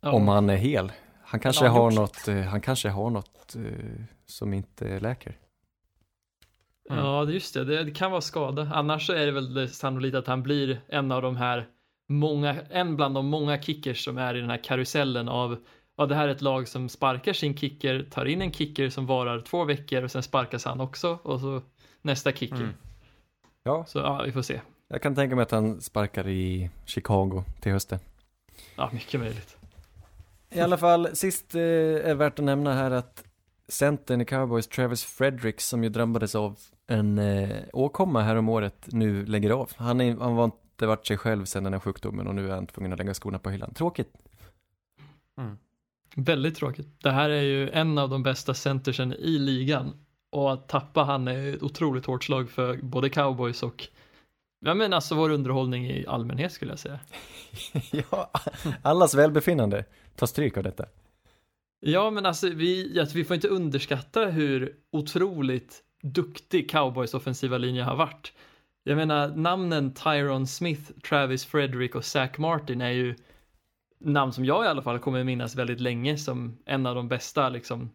Ja. 0.00 0.12
Om 0.12 0.28
han 0.28 0.50
är 0.50 0.56
hel. 0.56 0.92
Han 1.22 1.40
kanske 1.40 1.64
han 1.66 1.76
har 1.76 1.90
något, 1.90 2.28
eh, 2.28 2.40
han 2.40 2.60
kanske 2.60 2.88
har 2.88 3.10
något 3.10 3.56
eh, 3.56 3.62
som 4.26 4.52
inte 4.52 5.00
läker. 5.00 5.36
Mm. 6.90 7.04
Ja, 7.04 7.24
det- 7.24 7.32
just 7.32 7.54
det. 7.54 7.64
det. 7.64 7.84
Det 7.84 7.90
kan 7.90 8.10
vara 8.10 8.20
skada. 8.20 8.70
Annars 8.74 9.06
så 9.06 9.12
är 9.12 9.26
det 9.26 9.32
väl 9.32 9.68
sannolikt 9.68 10.16
att 10.16 10.26
han 10.26 10.42
blir 10.42 10.80
en 10.88 11.12
av 11.12 11.22
de 11.22 11.36
här 11.36 11.68
många, 12.08 12.56
en 12.70 12.96
bland 12.96 13.14
de 13.14 13.26
många 13.26 13.62
kickers 13.62 14.04
som 14.04 14.18
är 14.18 14.34
i 14.34 14.40
den 14.40 14.50
här 14.50 14.64
karusellen 14.64 15.28
av 15.28 15.56
Ja, 16.00 16.06
det 16.06 16.14
här 16.14 16.28
är 16.28 16.32
ett 16.32 16.42
lag 16.42 16.68
som 16.68 16.88
sparkar 16.88 17.32
sin 17.32 17.56
kicker, 17.56 18.06
tar 18.10 18.24
in 18.24 18.42
en 18.42 18.52
kicker 18.52 18.90
som 18.90 19.06
varar 19.06 19.40
två 19.40 19.64
veckor 19.64 20.02
och 20.02 20.10
sen 20.10 20.22
sparkas 20.22 20.64
han 20.64 20.80
också 20.80 21.18
och 21.22 21.40
så 21.40 21.62
nästa 22.02 22.32
kicker. 22.32 22.56
Mm. 22.56 22.74
Ja, 23.62 23.84
Så 23.88 23.98
ja, 23.98 24.22
vi 24.24 24.32
får 24.32 24.42
se. 24.42 24.60
jag 24.88 25.02
kan 25.02 25.14
tänka 25.14 25.36
mig 25.36 25.42
att 25.42 25.50
han 25.50 25.80
sparkar 25.80 26.28
i 26.28 26.70
Chicago 26.86 27.44
till 27.60 27.72
hösten. 27.72 27.98
Ja, 28.76 28.90
mycket 28.92 29.20
möjligt. 29.20 29.57
I 30.50 30.60
alla 30.60 30.78
fall, 30.78 31.16
sist 31.16 31.54
eh, 31.54 31.60
är 32.10 32.14
värt 32.14 32.38
att 32.38 32.44
nämna 32.44 32.74
här 32.74 32.90
att 32.90 33.24
centern 33.68 34.20
i 34.20 34.24
Cowboys, 34.24 34.68
Travis 34.68 35.04
Fredericks, 35.04 35.68
som 35.68 35.84
ju 35.84 35.90
drabbades 35.90 36.34
av 36.34 36.58
en 36.86 37.18
eh, 37.18 37.56
åkomma 37.72 38.22
här 38.22 38.36
om 38.36 38.48
året, 38.48 38.86
nu 38.86 39.26
lägger 39.26 39.50
av. 39.50 39.70
Han, 39.76 40.00
är, 40.00 40.16
han 40.16 40.36
var 40.36 40.50
återvarit 40.78 41.06
sig 41.06 41.16
själv 41.16 41.44
sen 41.44 41.64
den 41.64 41.72
här 41.72 41.80
sjukdomen 41.80 42.26
och 42.26 42.34
nu 42.34 42.48
är 42.50 42.54
han 42.54 42.66
tvungen 42.66 42.92
att 42.92 42.98
lägga 42.98 43.14
skorna 43.14 43.38
på 43.38 43.50
hyllan. 43.50 43.74
Tråkigt. 43.74 44.12
Mm. 45.38 45.58
Väldigt 46.16 46.56
tråkigt. 46.56 47.02
Det 47.02 47.10
här 47.10 47.30
är 47.30 47.42
ju 47.42 47.70
en 47.70 47.98
av 47.98 48.08
de 48.08 48.22
bästa 48.22 48.54
centersen 48.54 49.12
i 49.12 49.38
ligan 49.38 49.92
och 50.30 50.52
att 50.52 50.68
tappa 50.68 51.02
han 51.02 51.28
är 51.28 51.54
ett 51.54 51.62
otroligt 51.62 52.06
hårt 52.06 52.24
slag 52.24 52.50
för 52.50 52.76
både 52.76 53.10
cowboys 53.10 53.62
och 53.62 53.88
Ja 54.60 54.74
men 54.74 54.92
alltså 54.92 55.14
vår 55.14 55.30
underhållning 55.30 55.86
i 55.86 56.06
allmänhet 56.06 56.52
skulle 56.52 56.72
jag 56.72 56.78
säga. 56.78 57.00
ja, 57.90 58.30
allas 58.82 59.14
välbefinnande 59.14 59.84
tar 60.18 60.26
stryk 60.26 60.56
av 60.56 60.62
detta. 60.62 60.84
Ja 61.80 62.10
men 62.10 62.26
alltså 62.26 62.48
vi, 62.48 63.00
alltså, 63.00 63.16
vi 63.16 63.24
får 63.24 63.34
inte 63.34 63.48
underskatta 63.48 64.26
hur 64.26 64.76
otroligt 64.90 65.82
duktig 66.02 66.70
cowboys 66.70 67.14
offensiva 67.14 67.58
linje 67.58 67.82
har 67.82 67.96
varit. 67.96 68.32
Jag 68.82 68.96
menar 68.96 69.28
namnen 69.28 69.94
Tyron 69.94 70.46
Smith, 70.46 70.92
Travis 71.08 71.44
Frederick 71.44 71.94
och 71.94 72.04
Zach 72.04 72.38
Martin 72.38 72.80
är 72.80 72.90
ju 72.90 73.14
namn 73.98 74.32
som 74.32 74.44
jag 74.44 74.64
i 74.64 74.68
alla 74.68 74.82
fall 74.82 74.98
kommer 74.98 75.24
minnas 75.24 75.56
väldigt 75.56 75.80
länge 75.80 76.18
som 76.18 76.58
en 76.64 76.86
av 76.86 76.94
de 76.94 77.08
bästa 77.08 77.48
liksom 77.48 77.90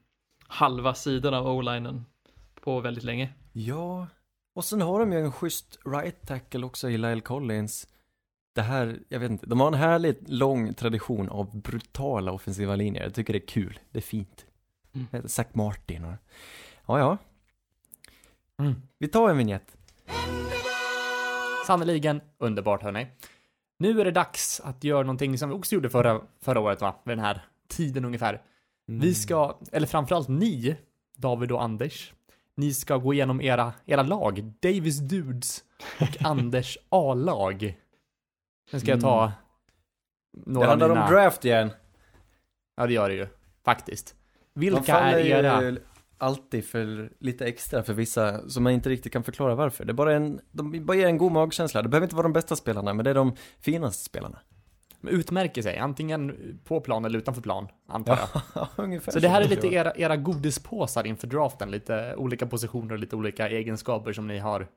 halva 0.48 0.94
sidan 0.94 1.34
av 1.34 1.48
o-linen 1.48 2.06
på 2.62 2.80
väldigt 2.80 3.04
länge. 3.04 3.34
Ja, 3.54 4.08
och 4.56 4.66
sen 4.66 4.82
har 4.82 5.00
de 5.00 5.12
ju 5.14 5.20
en 5.20 5.32
schysst 5.32 5.80
right 5.86 6.28
tackle 6.28 6.66
också 6.66 6.90
i 6.90 6.98
Lyle 6.98 7.22
Collins. 7.22 7.88
Det 8.54 8.62
här, 8.62 9.00
jag 9.10 9.20
vet 9.20 9.32
inte, 9.32 9.46
de 9.46 9.60
har 9.60 9.68
en 9.68 9.74
härligt 9.74 10.30
lång 10.30 10.74
tradition 10.74 11.30
av 11.30 11.62
brutala 11.62 12.32
offensiva 12.32 12.76
linjer. 12.76 13.04
Jag 13.04 13.14
tycker 13.14 13.34
det 13.34 13.40
är 13.40 13.48
kul, 13.48 13.80
det 13.92 14.00
är 14.00 14.02
fint. 14.02 14.46
Mm. 14.94 15.28
Zach 15.28 15.48
Martin 15.54 16.06
och... 16.06 16.14
Ja, 16.86 17.00
ja. 17.00 17.18
Mm. 18.60 18.82
Vi 19.00 19.08
tar 19.08 19.30
en 19.30 19.38
vignett. 19.38 19.78
Sannerligen 21.68 22.22
underbart 22.38 22.84
hörni. 22.84 23.08
Nu 23.80 24.02
är 24.02 24.06
det 24.06 24.12
dags 24.12 24.62
att 24.64 24.84
göra 24.84 25.04
någonting 25.04 25.38
som 25.38 25.50
vi 25.50 25.56
också 25.56 25.76
gjorde 25.76 25.90
förra, 25.90 26.22
förra 26.42 26.60
året 26.60 26.82
va? 26.82 26.96
Vid 27.04 27.18
den 27.18 27.26
här 27.26 27.46
tiden 27.68 28.06
ungefär. 28.06 28.42
Mm. 28.88 29.02
Vi 29.02 29.14
ska, 29.14 29.58
eller 29.72 29.88
framförallt 29.88 30.28
ni, 30.28 30.76
David 31.18 31.52
och 31.52 31.64
Anders, 31.64 32.14
ni 32.56 32.74
ska 32.74 32.98
gå 32.98 33.14
igenom 33.14 33.42
era, 33.42 33.74
era 33.86 34.04
lag, 34.04 34.54
Davis 34.60 34.98
Dudes 34.98 35.64
och 36.02 36.26
Anders 36.26 36.78
A-lag. 36.90 37.78
Sen 38.74 38.80
ska 38.80 38.92
jag 38.92 39.02
ta 39.02 39.32
Det 40.34 40.52
några 40.52 40.68
handlar 40.68 40.90
mina... 40.90 41.04
om 41.04 41.12
draft 41.12 41.46
igen. 41.46 41.72
Ja, 42.76 42.88
det 42.88 42.94
gör 42.94 43.10
det 43.10 43.16
ju. 43.16 43.28
Faktiskt. 43.66 44.16
De 44.54 44.60
Vilka 44.60 45.00
är 45.00 45.20
era... 45.20 45.62
ju 45.62 45.80
alltid 46.18 46.66
för 46.66 47.12
lite 47.20 47.46
extra 47.46 47.84
för 47.84 47.94
vissa 47.94 48.50
som 48.50 48.64
man 48.64 48.74
inte 48.74 48.90
riktigt 48.90 49.14
kan 49.14 49.24
förklara 49.24 49.56
varför. 49.56 49.86
Det 49.86 49.92
är 49.92 49.94
bara 49.94 50.14
en, 50.14 50.40
de 50.52 50.86
bara 50.86 50.98
ger 50.98 51.08
en 51.08 51.18
god 51.18 51.32
magkänsla. 51.32 51.82
Det 51.82 51.90
behöver 51.90 52.06
inte 52.06 52.16
vara 52.16 52.24
de 52.24 52.34
bästa 52.34 52.56
spelarna, 52.56 52.94
men 52.94 53.04
det 53.04 53.10
är 53.10 53.16
de 53.16 53.36
finaste 53.60 54.04
spelarna. 54.04 54.40
utmärker 55.02 55.62
sig, 55.62 55.78
antingen 55.78 56.34
på 56.64 56.82
plan 56.82 57.06
eller 57.06 57.20
utanför 57.20 57.42
plan, 57.42 57.68
antar 57.88 58.18
jag. 58.18 58.42
Ja, 58.56 58.70
ungefär 58.84 59.12
Så 59.12 59.20
det 59.20 59.30
här 59.30 59.42
är 59.42 59.48
lite 59.48 59.68
era, 59.68 59.94
era 59.96 60.18
godispåsar 60.18 61.08
inför 61.08 61.28
draften, 61.28 61.72
lite 61.72 62.16
olika 62.16 62.48
positioner 62.48 62.94
och 62.94 63.00
lite 63.00 63.16
olika 63.16 63.50
egenskaper 63.50 64.14
som 64.14 64.28
ni 64.28 64.40
har 64.40 64.68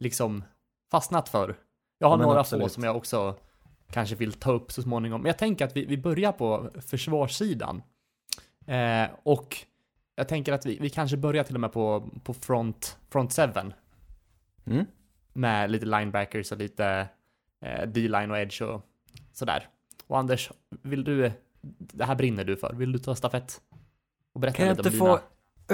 liksom 0.00 0.44
fastnat 0.90 1.28
för. 1.28 1.56
Jag 1.98 2.08
har 2.08 2.18
Ja, 2.18 2.22
några 2.24 2.40
absolut. 2.40 2.64
få 2.64 2.68
som 2.68 2.82
jag 2.84 2.96
också 2.96 3.36
kanske 3.90 4.14
vill 4.16 4.32
ta 4.32 4.52
upp 4.52 4.72
så 4.72 4.82
småningom. 4.82 5.20
Men 5.22 5.26
jag 5.28 5.38
tänker 5.38 5.64
att 5.64 5.76
vi, 5.76 5.84
vi 5.84 5.98
börjar 5.98 6.32
på 6.32 6.70
försvarssidan. 6.86 7.82
Eh, 8.66 9.06
och 9.22 9.56
jag 10.16 10.28
tänker 10.28 10.52
att 10.52 10.66
vi, 10.66 10.78
vi 10.80 10.90
kanske 10.90 11.16
börjar 11.16 11.44
till 11.44 11.54
och 11.54 11.60
med 11.60 11.72
på, 11.72 12.08
på 12.24 12.34
front, 12.34 12.98
front 13.10 13.32
seven. 13.32 13.72
Mm. 14.66 14.86
Med 15.32 15.70
lite 15.70 15.86
linebackers 15.86 16.52
och 16.52 16.58
lite 16.58 17.08
eh, 17.60 17.86
D-line 17.88 18.30
och 18.30 18.38
edge 18.38 18.62
och 18.62 18.82
sådär. 19.32 19.68
Och 20.06 20.18
Anders, 20.18 20.50
vill 20.82 21.04
du, 21.04 21.32
det 21.78 22.04
här 22.04 22.14
brinner 22.14 22.44
du 22.44 22.56
för, 22.56 22.72
vill 22.72 22.92
du 22.92 22.98
ta 22.98 23.14
stafett? 23.14 23.60
Och 24.32 24.40
berätta 24.40 24.56
Kan 24.56 24.66
jag 24.66 24.76
lite 24.76 24.88
inte 24.88 25.00
om 25.02 25.06
få 25.08 25.16
dina... 25.16 25.28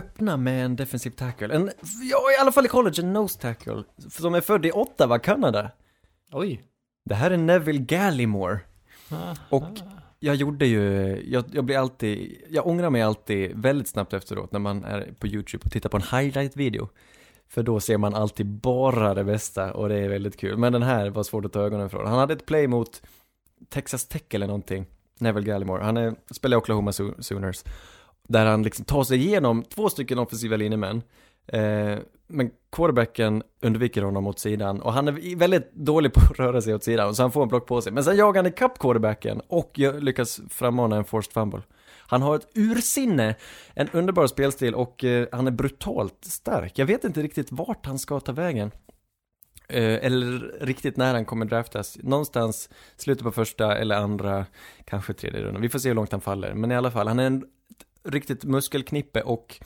öppna 0.07 0.37
med 0.37 0.65
en 0.65 0.77
defensiv 0.77 1.11
tackle? 1.11 1.55
En, 1.55 1.71
ja, 2.11 2.19
i 2.39 2.41
alla 2.41 2.53
fall 2.53 2.65
i 2.67 2.69
college, 2.69 3.03
en 3.03 3.13
nose 3.13 3.41
tackle. 3.41 3.83
Som 4.09 4.35
är 4.35 4.41
född 4.41 4.67
i 4.67 4.73
Ottawa, 4.73 5.19
Kanada. 5.19 5.71
Oj, 6.33 6.63
Det 7.05 7.15
här 7.15 7.31
är 7.31 7.37
Neville 7.37 7.79
Gallimore. 7.81 8.61
Ah, 9.11 9.35
Och 9.51 9.65
jag 10.19 10.35
gjorde 10.35 10.67
ju, 10.67 10.83
jag, 11.31 11.45
jag 11.53 11.65
blir 11.65 11.79
alltid, 11.79 12.43
jag 12.51 12.67
ångrar 12.67 12.91
mig 12.91 13.03
alltid 13.03 13.53
väldigt 13.59 13.89
snabbt 13.89 14.13
efteråt 14.13 14.53
när 14.53 14.61
man 14.61 14.85
är 14.85 15.15
på 15.19 15.27
YouTube 15.27 15.63
och 15.65 15.73
tittar 15.73 15.89
på 15.91 15.97
en 15.97 16.03
highlight-video. 16.03 16.89
För 17.49 17.63
då 17.63 17.81
ser 17.81 17.99
man 17.99 18.15
alltid 18.15 18.47
bara 18.47 19.15
det 19.15 19.25
bästa 19.25 19.73
och 19.75 19.89
det 19.89 19.99
är 19.99 20.09
väldigt 20.09 20.37
kul. 20.37 20.57
Men 20.59 20.73
den 20.73 20.83
här 20.83 21.11
var 21.11 21.23
svårt 21.23 21.45
att 21.45 21.53
ta 21.53 21.61
ögonen 21.61 21.91
från. 21.91 22.07
Han 22.07 22.19
hade 22.19 22.33
ett 22.35 22.47
play 22.47 22.67
mot 22.67 23.03
Texas 23.69 24.09
Tech 24.09 24.23
eller 24.31 24.47
någonting, 24.47 24.87
Neville 25.19 25.47
Gallimore. 25.47 25.83
Han 25.85 25.97
är, 25.97 26.15
spelar 26.31 26.57
i 26.57 26.59
Oklahoma 26.61 26.91
Soo- 26.91 27.21
Sooners. 27.21 27.65
Där 28.29 28.47
han 28.47 28.63
liksom 28.63 28.85
tar 28.85 29.05
sig 29.05 29.19
igenom 29.19 29.63
två 29.63 29.89
stycken 29.89 30.19
offensiva 30.19 30.57
linjemän. 30.57 31.03
Eh, 31.53 31.99
men 32.27 32.51
quarterbacken 32.73 33.43
undviker 33.61 34.03
honom 34.03 34.27
åt 34.27 34.39
sidan 34.39 34.81
och 34.81 34.93
han 34.93 35.09
är 35.09 35.37
väldigt 35.37 35.73
dålig 35.73 36.13
på 36.13 36.21
att 36.21 36.39
röra 36.39 36.63
sig 36.63 36.75
åt 36.75 36.85
sidan 36.85 37.15
så 37.15 37.23
han 37.23 37.33
får 37.33 37.43
en 37.43 37.49
block 37.49 37.67
på 37.67 37.81
sig. 37.81 37.93
Men 37.93 38.05
sen 38.05 38.17
jagar 38.17 38.43
han 38.43 38.53
ikapp 38.53 38.79
quarterbacken 38.79 39.41
och 39.49 39.79
lyckas 39.79 40.41
frammana 40.51 40.97
en 40.97 41.05
forced 41.05 41.33
fumble. 41.33 41.63
Han 42.07 42.23
har 42.23 42.37
ett 42.37 42.49
ursinne, 42.55 43.35
en 43.75 43.89
underbar 43.93 44.27
spelstil 44.27 44.75
och 44.75 45.05
eh, 45.05 45.29
han 45.33 45.47
är 45.47 45.51
brutalt 45.51 46.25
stark. 46.25 46.79
Jag 46.79 46.87
vet 46.87 47.05
inte 47.05 47.23
riktigt 47.23 47.53
vart 47.53 47.87
han 47.87 47.99
ska 47.99 48.21
ta 48.21 48.33
vägen. 48.33 48.71
Eh, 49.69 50.05
eller 50.05 50.55
riktigt 50.61 50.97
när 50.97 51.15
han 51.15 51.25
kommer 51.25 51.47
draftas. 51.47 51.99
Någonstans 52.03 52.69
slutet 52.97 53.25
på 53.25 53.33
första 53.33 53.77
eller 53.77 53.97
andra, 53.97 54.47
kanske 54.85 55.13
tredje 55.13 55.43
rundan. 55.43 55.63
Vi 55.63 55.69
får 55.69 55.79
se 55.79 55.89
hur 55.89 55.95
långt 55.95 56.13
han 56.13 56.21
faller. 56.21 56.55
Men 56.55 56.73
i 56.73 56.77
alla 56.77 56.91
fall, 56.91 57.09
han 57.09 57.19
är 57.19 57.27
en 57.27 57.45
riktigt 58.05 58.45
muskelknippe 58.45 59.23
och 59.23 59.61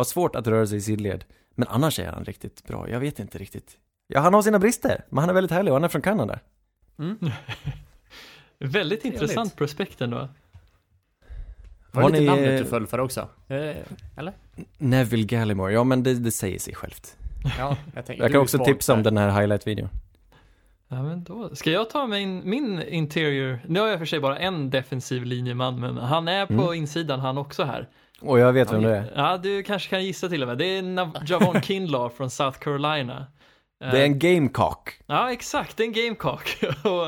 har 0.00 0.04
svårt 0.04 0.36
att 0.36 0.46
röra 0.46 0.66
sig 0.66 0.78
i 0.78 0.80
sidled. 0.80 1.24
Men 1.54 1.68
annars 1.68 1.98
är 1.98 2.12
han 2.12 2.24
riktigt 2.24 2.64
bra. 2.66 2.88
Jag 2.90 3.00
vet 3.00 3.18
inte 3.18 3.38
riktigt. 3.38 3.76
Ja, 4.06 4.20
han 4.20 4.34
har 4.34 4.42
sina 4.42 4.58
brister, 4.58 5.04
men 5.08 5.18
han 5.18 5.28
är 5.30 5.34
väldigt 5.34 5.50
härlig 5.50 5.72
och 5.72 5.76
han 5.76 5.84
är 5.84 5.88
från 5.88 6.02
Kanada. 6.02 6.38
mm. 6.98 7.18
Väldigt 8.58 9.04
intressant 9.04 9.56
prospekt 9.56 10.00
ändå. 10.00 10.28
var 11.90 12.02
Har 12.02 12.10
det 12.10 12.20
lite 12.20 12.32
ni, 12.34 12.40
namnet 12.40 12.58
du 12.64 12.70
föll 12.70 12.86
för 12.86 12.98
också? 12.98 13.28
Eh, 13.48 13.76
eller? 14.16 14.32
Neville 14.78 15.24
Gallimore, 15.24 15.72
ja 15.72 15.84
men 15.84 16.02
det, 16.02 16.14
det 16.14 16.30
säger 16.30 16.58
sig 16.58 16.74
självt. 16.74 17.16
Ja, 17.58 17.76
jag 17.94 18.06
tänker... 18.06 18.22
Jag 18.22 18.30
du 18.30 18.32
kan 18.32 18.42
också 18.42 18.64
tipsa 18.64 18.92
om 18.92 19.02
där. 19.02 19.10
den 19.10 19.18
här 19.18 19.40
highlight-videon. 19.40 19.88
Ja, 20.88 21.02
men 21.02 21.24
då. 21.24 21.54
Ska 21.56 21.70
jag 21.70 21.90
ta 21.90 22.06
min, 22.06 22.50
min 22.50 22.82
interior? 22.82 23.58
Nu 23.66 23.80
har 23.80 23.86
jag 23.88 23.98
för 23.98 24.06
sig 24.06 24.20
bara 24.20 24.38
en 24.38 24.70
defensiv 24.70 25.24
linjeman, 25.24 25.80
men 25.80 25.96
han 25.96 26.28
är 26.28 26.46
på 26.46 26.52
Mm. 26.52 26.74
insidan 26.74 27.20
han 27.20 27.38
också 27.38 27.64
här. 27.64 27.88
Och 28.20 28.38
jag 28.38 28.52
vet 28.52 28.72
vem 28.72 28.82
det 28.82 28.96
är. 28.96 29.12
Ja, 29.14 29.36
du 29.36 29.62
kanske 29.62 29.90
kan 29.90 30.04
gissa 30.04 30.28
till 30.28 30.42
och 30.42 30.48
med. 30.48 30.58
Det 30.58 30.64
är 30.64 30.82
Nav- 30.82 31.24
Javon 31.26 31.62
Kinlaw 31.62 32.16
från 32.16 32.30
South 32.30 32.58
Carolina. 32.58 33.26
Det 33.80 34.00
är 34.00 34.04
en 34.04 34.18
gamecock. 34.18 35.00
Ja, 35.06 35.32
exakt, 35.32 35.80
en 35.80 35.92
gamecock. 35.92 36.58
och, 36.84 37.06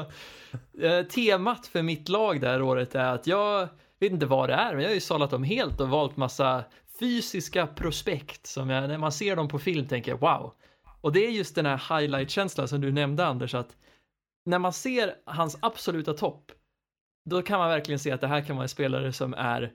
eh, 0.85 1.07
temat 1.07 1.66
för 1.66 1.83
mitt 1.83 2.09
lag 2.09 2.40
det 2.40 2.48
här 2.48 2.62
året 2.62 2.94
är 2.94 3.14
att 3.14 3.27
jag 3.27 3.68
vet 4.01 4.12
inte 4.12 4.27
vad 4.27 4.48
det 4.48 4.55
är, 4.55 4.72
men 4.72 4.81
jag 4.83 4.90
har 4.90 4.94
ju 4.94 5.01
sållat 5.01 5.31
dem 5.31 5.44
helt 5.44 5.81
och 5.81 5.88
valt 5.88 6.16
massa 6.16 6.64
fysiska 7.01 7.66
prospekt 7.66 8.46
som 8.46 8.70
jag, 8.70 8.88
när 8.88 8.98
man 8.98 9.12
ser 9.12 9.37
dem 9.37 9.48
på 9.48 9.59
film 9.59 9.88
tänker 9.88 10.14
wow. 10.14 10.53
Och 11.01 11.12
det 11.12 11.27
är 11.27 11.31
just 11.31 11.55
den 11.55 11.66
här 11.66 11.98
highlight-känslan 11.98 12.68
som 12.68 12.81
du 12.81 12.92
nämnde 12.92 13.27
Anders, 13.27 13.55
att 13.55 13.77
när 14.44 14.59
man 14.59 14.72
ser 14.72 15.14
hans 15.27 15.59
absoluta 15.61 16.12
topp, 16.12 16.53
då 17.31 17.42
kan 17.42 17.59
man 17.59 17.68
verkligen 17.68 17.98
se 17.98 18.12
att 18.12 18.20
det 18.20 18.27
här 18.27 18.42
kan 18.42 18.57
vara 18.57 18.64
en 18.64 18.68
spelare 18.68 19.12
som 19.12 19.35
är 19.35 19.72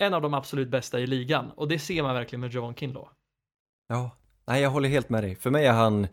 en 0.00 0.14
av 0.14 0.22
de 0.22 0.34
absolut 0.34 0.68
bästa 0.68 1.00
i 1.00 1.06
ligan. 1.06 1.50
Och 1.50 1.68
det 1.68 1.78
ser 1.78 2.02
man 2.02 2.14
verkligen 2.14 2.40
med 2.40 2.54
Javon 2.54 2.74
Kinlaw. 2.74 3.08
Ja. 3.88 4.10
Nej, 4.46 4.62
jag 4.62 4.70
håller 4.70 4.88
helt 4.88 5.08
med 5.08 5.24
dig. 5.24 5.36
För 5.36 5.50
mig 5.50 5.66
är 5.66 5.72
han 5.72 6.06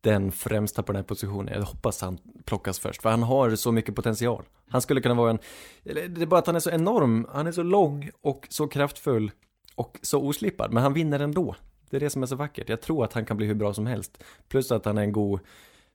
den 0.00 0.32
främsta 0.32 0.82
på 0.82 0.92
den 0.92 0.96
här 0.96 1.06
positionen. 1.06 1.54
Jag 1.54 1.62
hoppas 1.62 2.00
han 2.00 2.18
plockas 2.44 2.78
först, 2.78 3.02
för 3.02 3.10
han 3.10 3.22
har 3.22 3.56
så 3.56 3.72
mycket 3.72 3.94
potential. 3.94 4.44
Han 4.68 4.82
skulle 4.82 5.00
kunna 5.00 5.14
vara 5.14 5.30
en, 5.30 5.38
det 5.84 6.22
är 6.22 6.26
bara 6.26 6.40
att 6.40 6.46
han 6.46 6.56
är 6.56 6.60
så 6.60 6.70
enorm, 6.70 7.26
han 7.32 7.46
är 7.46 7.52
så 7.52 7.62
lång 7.62 8.10
och 8.20 8.46
så 8.50 8.66
kraftfull 8.66 9.30
och 9.74 9.98
så 10.02 10.22
oslipad, 10.22 10.72
men 10.72 10.82
han 10.82 10.92
vinner 10.92 11.20
ändå. 11.20 11.56
Det 11.90 11.96
är 11.96 12.00
det 12.00 12.10
som 12.10 12.22
är 12.22 12.26
så 12.26 12.36
vackert. 12.36 12.68
Jag 12.68 12.80
tror 12.80 13.04
att 13.04 13.12
han 13.12 13.24
kan 13.24 13.36
bli 13.36 13.46
hur 13.46 13.54
bra 13.54 13.74
som 13.74 13.86
helst. 13.86 14.24
Plus 14.48 14.72
att 14.72 14.84
han 14.84 14.98
är 14.98 15.02
en 15.02 15.12
god 15.12 15.40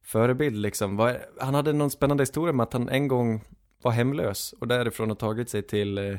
förebild 0.03 0.57
liksom. 0.57 1.17
Han 1.39 1.55
hade 1.55 1.73
någon 1.73 1.91
spännande 1.91 2.21
historia 2.21 2.53
med 2.53 2.63
att 2.63 2.73
han 2.73 2.89
en 2.89 3.07
gång 3.07 3.41
var 3.81 3.91
hemlös 3.91 4.53
och 4.59 4.67
därifrån 4.67 5.09
har 5.09 5.15
tagit 5.15 5.49
sig 5.49 5.61
till 5.61 5.97
eh, 5.97 6.17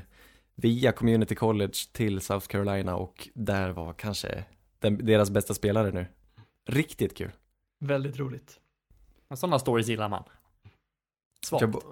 via 0.54 0.92
community 0.92 1.34
college 1.34 1.74
till 1.92 2.20
South 2.20 2.46
Carolina 2.46 2.96
och 2.96 3.28
där 3.34 3.70
var 3.70 3.92
kanske 3.92 4.44
den, 4.78 5.06
deras 5.06 5.30
bästa 5.30 5.54
spelare 5.54 5.90
nu. 5.92 6.06
Riktigt 6.68 7.16
kul. 7.16 7.30
Väldigt 7.80 8.18
roligt. 8.18 8.60
Sådana 9.34 9.58
stories 9.58 9.88
gillar 9.88 10.08
man. 10.08 10.24
Svagt. 11.44 11.62
Jag 11.62 11.82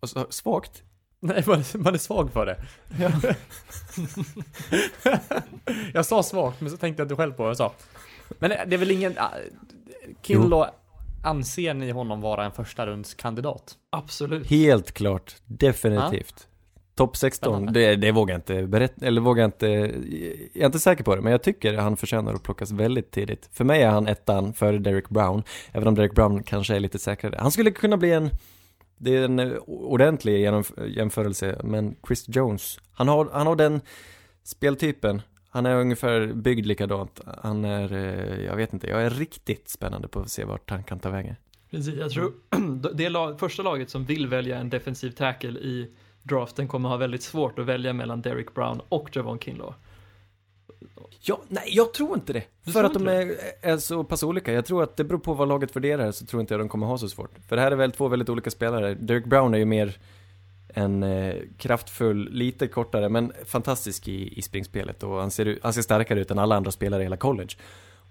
och 0.00 0.08
så- 0.10 0.26
Svagt? 0.30 0.82
Nej, 1.20 1.44
man 1.46 1.58
är, 1.58 1.78
man 1.78 1.94
är 1.94 1.98
svag 1.98 2.30
för 2.32 2.46
det. 2.46 2.64
jag 5.94 6.06
sa 6.06 6.22
svagt, 6.22 6.60
men 6.60 6.70
så 6.70 6.76
tänkte 6.76 7.00
jag 7.00 7.04
inte 7.04 7.16
själv 7.16 7.32
på 7.32 7.42
vad 7.42 7.50
jag 7.50 7.56
sa. 7.56 7.72
Men 8.38 8.50
det 8.50 8.76
är 8.76 8.78
väl 8.78 8.90
ingen... 8.90 9.14
ah, 9.18 9.30
Kinlaw 10.22 10.70
Anser 11.24 11.74
ni 11.74 11.90
honom 11.90 12.20
vara 12.20 12.44
en 12.44 12.52
första 12.52 12.86
rundskandidat? 12.86 13.74
Absolut. 13.90 14.46
Helt 14.50 14.92
klart, 14.92 15.36
definitivt. 15.46 16.48
Topp 16.94 17.16
16, 17.16 17.52
Spännande. 17.54 17.80
det, 17.80 17.96
det 17.96 18.12
vågar 18.12 18.34
jag 18.34 18.38
inte 18.38 18.66
berätta, 18.66 19.06
eller 19.06 19.20
vågar 19.20 19.42
jag 19.42 19.48
inte, 19.48 19.66
jag 19.66 20.62
är 20.62 20.66
inte 20.66 20.78
säker 20.78 21.04
på 21.04 21.16
det, 21.16 21.22
men 21.22 21.32
jag 21.32 21.42
tycker 21.42 21.74
han 21.74 21.96
förtjänar 21.96 22.34
att 22.34 22.42
plockas 22.42 22.72
väldigt 22.72 23.10
tidigt. 23.10 23.48
För 23.52 23.64
mig 23.64 23.82
är 23.82 23.90
han 23.90 24.06
ettan 24.06 24.52
före 24.52 24.78
Derek 24.78 25.08
Brown, 25.08 25.42
även 25.72 25.88
om 25.88 25.94
Derek 25.94 26.14
Brown 26.14 26.42
kanske 26.42 26.76
är 26.76 26.80
lite 26.80 26.98
säkrare. 26.98 27.36
Han 27.38 27.50
skulle 27.50 27.70
kunna 27.70 27.96
bli 27.96 28.12
en, 28.12 28.30
det 28.98 29.16
är 29.16 29.24
en 29.24 29.58
ordentlig 29.66 30.40
jämförelse, 30.86 31.60
men 31.64 31.96
Chris 32.06 32.24
Jones, 32.28 32.78
han 32.92 33.08
har, 33.08 33.28
han 33.32 33.46
har 33.46 33.56
den 33.56 33.80
speltypen, 34.44 35.22
han 35.54 35.66
är 35.66 35.76
ungefär 35.76 36.26
byggd 36.26 36.66
likadant, 36.66 37.20
han 37.42 37.64
är, 37.64 37.92
eh, 37.92 38.44
jag 38.44 38.56
vet 38.56 38.72
inte, 38.72 38.86
jag 38.86 39.02
är 39.02 39.10
riktigt 39.10 39.68
spännande 39.68 40.08
på 40.08 40.20
att 40.20 40.30
se 40.30 40.44
vart 40.44 40.70
han 40.70 40.84
kan 40.84 40.98
ta 40.98 41.10
vägen. 41.10 41.36
Precis, 41.70 41.94
jag 41.94 42.10
tror 42.10 42.32
det 42.94 43.08
lag, 43.08 43.40
första 43.40 43.62
laget 43.62 43.90
som 43.90 44.04
vill 44.04 44.26
välja 44.26 44.58
en 44.58 44.70
defensiv 44.70 45.10
tackle 45.10 45.60
i 45.60 45.90
draften 46.22 46.68
kommer 46.68 46.88
ha 46.88 46.96
väldigt 46.96 47.22
svårt 47.22 47.58
att 47.58 47.66
välja 47.66 47.92
mellan 47.92 48.22
Derek 48.22 48.54
Brown 48.54 48.80
och 48.88 49.16
Javon 49.16 49.38
Kinlaw. 49.38 49.74
Ja, 51.20 51.40
nej, 51.48 51.64
jag 51.66 51.94
tror 51.94 52.14
inte 52.14 52.32
det. 52.32 52.44
Du 52.64 52.72
För 52.72 52.84
att 52.84 52.94
de 52.94 53.08
är, 53.08 53.36
är 53.62 53.76
så 53.76 54.04
pass 54.04 54.22
olika. 54.22 54.52
Jag 54.52 54.66
tror 54.66 54.82
att 54.82 54.96
det 54.96 55.04
beror 55.04 55.18
på 55.18 55.34
vad 55.34 55.48
laget 55.48 55.76
värderar, 55.76 56.12
så 56.12 56.26
tror 56.26 56.40
inte 56.40 56.54
jag 56.54 56.60
de 56.60 56.68
kommer 56.68 56.86
ha 56.86 56.98
så 56.98 57.08
svårt. 57.08 57.30
För 57.48 57.56
det 57.56 57.62
här 57.62 57.70
är 57.70 57.76
väl 57.76 57.92
två 57.92 58.08
väldigt 58.08 58.28
olika 58.28 58.50
spelare. 58.50 58.94
Derek 58.94 59.24
Brown 59.24 59.54
är 59.54 59.58
ju 59.58 59.64
mer 59.64 59.98
en 60.74 61.02
eh, 61.02 61.34
kraftfull, 61.58 62.28
lite 62.32 62.68
kortare, 62.68 63.08
men 63.08 63.32
fantastisk 63.46 64.08
i, 64.08 64.38
i 64.38 64.42
springspelet. 64.42 65.02
Och 65.02 65.20
han 65.20 65.30
ser, 65.30 65.58
han 65.62 65.72
ser 65.72 65.82
starkare 65.82 66.20
ut 66.20 66.30
än 66.30 66.38
alla 66.38 66.56
andra 66.56 66.70
spelare 66.70 67.00
i 67.02 67.04
hela 67.04 67.16
college. 67.16 67.54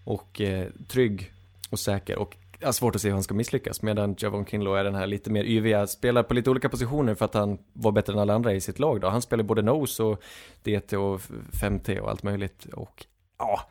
Och 0.04 0.42
eh, 0.42 0.68
trygg 0.88 1.34
och 1.70 1.80
säker. 1.80 2.18
Och 2.18 2.38
har 2.64 2.72
svårt 2.72 2.96
att 2.96 3.02
se 3.02 3.08
hur 3.08 3.14
han 3.14 3.24
ska 3.24 3.34
misslyckas. 3.34 3.82
Medan 3.82 4.16
Javon 4.18 4.46
Kinlaw 4.46 4.80
är 4.80 4.84
den 4.84 4.96
här 4.96 5.08
lite 5.08 5.30
mer 5.30 5.44
yviga, 5.44 5.88
spelar 5.88 6.24
på 6.24 6.34
lite 6.34 6.50
olika 6.50 6.70
positioner 6.70 7.16
för 7.16 7.26
att 7.26 7.34
han 7.34 7.58
var 7.74 7.92
bättre 7.92 8.14
än 8.14 8.20
alla 8.20 8.34
andra 8.34 8.54
i 8.54 8.62
sitt 8.62 8.80
lag 8.80 9.02
då. 9.02 9.08
Han 9.10 9.22
spelar 9.22 9.44
både 9.44 9.62
nose 9.62 10.04
och 10.04 10.22
DT 10.64 10.98
och 10.98 11.22
5T 11.62 12.00
och 12.00 12.10
allt 12.10 12.24
möjligt. 12.24 12.66
Och 12.74 13.06
ja, 13.38 13.62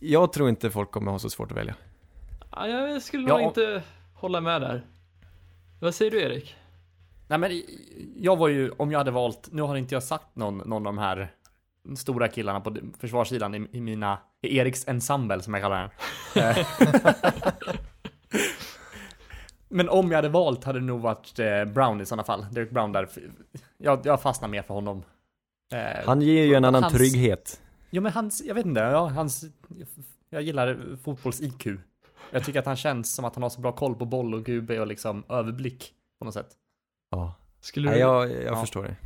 jag 0.00 0.32
tror 0.32 0.48
inte 0.48 0.70
folk 0.70 0.90
kommer 0.90 1.12
ha 1.12 1.18
så 1.18 1.30
svårt 1.30 1.50
att 1.50 1.56
välja. 1.58 1.74
Ja, 2.50 2.66
jag 2.68 3.02
skulle 3.02 3.28
Ja. 3.28 3.36
nog 3.38 3.46
inte 3.46 3.82
hålla 4.14 4.40
med 4.40 4.60
där. 4.60 4.86
Vad 5.80 5.94
säger 5.94 6.10
du 6.10 6.20
Erik? 6.22 6.56
Nej 7.30 7.38
men 7.38 7.62
jag 8.16 8.36
var 8.36 8.48
ju, 8.48 8.70
om 8.70 8.92
jag 8.92 8.98
hade 8.98 9.10
valt, 9.10 9.48
nu 9.52 9.62
har 9.62 9.76
inte 9.76 9.94
jag 9.94 10.02
sagt 10.02 10.36
någon, 10.36 10.58
någon 10.58 10.86
av 10.86 10.92
de 10.94 10.98
här 10.98 11.32
stora 11.96 12.28
killarna 12.28 12.60
på 12.60 12.76
försvarssidan 12.98 13.54
i, 13.54 13.68
i 13.72 13.80
mina, 13.80 14.18
i 14.42 14.56
Eriks 14.58 14.88
ensemble 14.88 15.42
som 15.42 15.54
jag 15.54 15.62
kallar 15.62 15.90
den. 16.34 16.44
Eh, 16.44 16.66
men 19.68 19.88
om 19.88 20.10
jag 20.10 20.18
hade 20.18 20.28
valt 20.28 20.64
hade 20.64 20.78
det 20.80 20.84
nog 20.84 21.00
varit 21.00 21.38
eh, 21.38 21.64
Brown 21.64 22.00
i 22.00 22.06
sådana 22.06 22.24
fall. 22.24 22.46
Derek 22.52 22.70
Brown 22.70 22.92
där. 22.92 23.08
Jag, 23.78 24.00
jag 24.04 24.22
fastnar 24.22 24.48
mer 24.48 24.62
för 24.62 24.74
honom. 24.74 25.02
Eh, 25.72 26.06
Han 26.06 26.22
ger 26.22 26.44
ju 26.44 26.54
en 26.54 26.64
annan 26.64 26.82
hans- 26.82 26.94
trygghet. 26.94 27.60
Ja 27.90 28.00
men 28.00 28.12
hans, 28.12 28.42
jag 28.44 28.54
vet 28.54 28.66
inte, 28.66 28.80
ja, 28.80 29.08
hans, 29.08 29.44
jag 30.30 30.42
gillar 30.42 30.96
fotbolls-IQ. 31.04 31.78
Jag 32.30 32.44
tycker 32.44 32.58
att 32.58 32.66
han 32.66 32.76
känns 32.76 33.14
som 33.14 33.24
att 33.24 33.34
han 33.34 33.42
har 33.42 33.50
så 33.50 33.60
bra 33.60 33.72
koll 33.72 33.94
på 33.94 34.04
boll 34.04 34.34
och 34.34 34.46
QB 34.46 34.70
och 34.70 34.86
liksom 34.86 35.24
överblick 35.28 35.92
på 36.18 36.24
något 36.24 36.34
sätt. 36.34 36.56
Ja. 37.10 37.34
Skulle 37.60 37.88
Nej, 37.90 37.98
du... 37.98 38.00
jag, 38.00 38.30
jag 38.32 38.42
Ja. 38.44 38.60
förstår 38.60 38.82
det. 38.84 38.96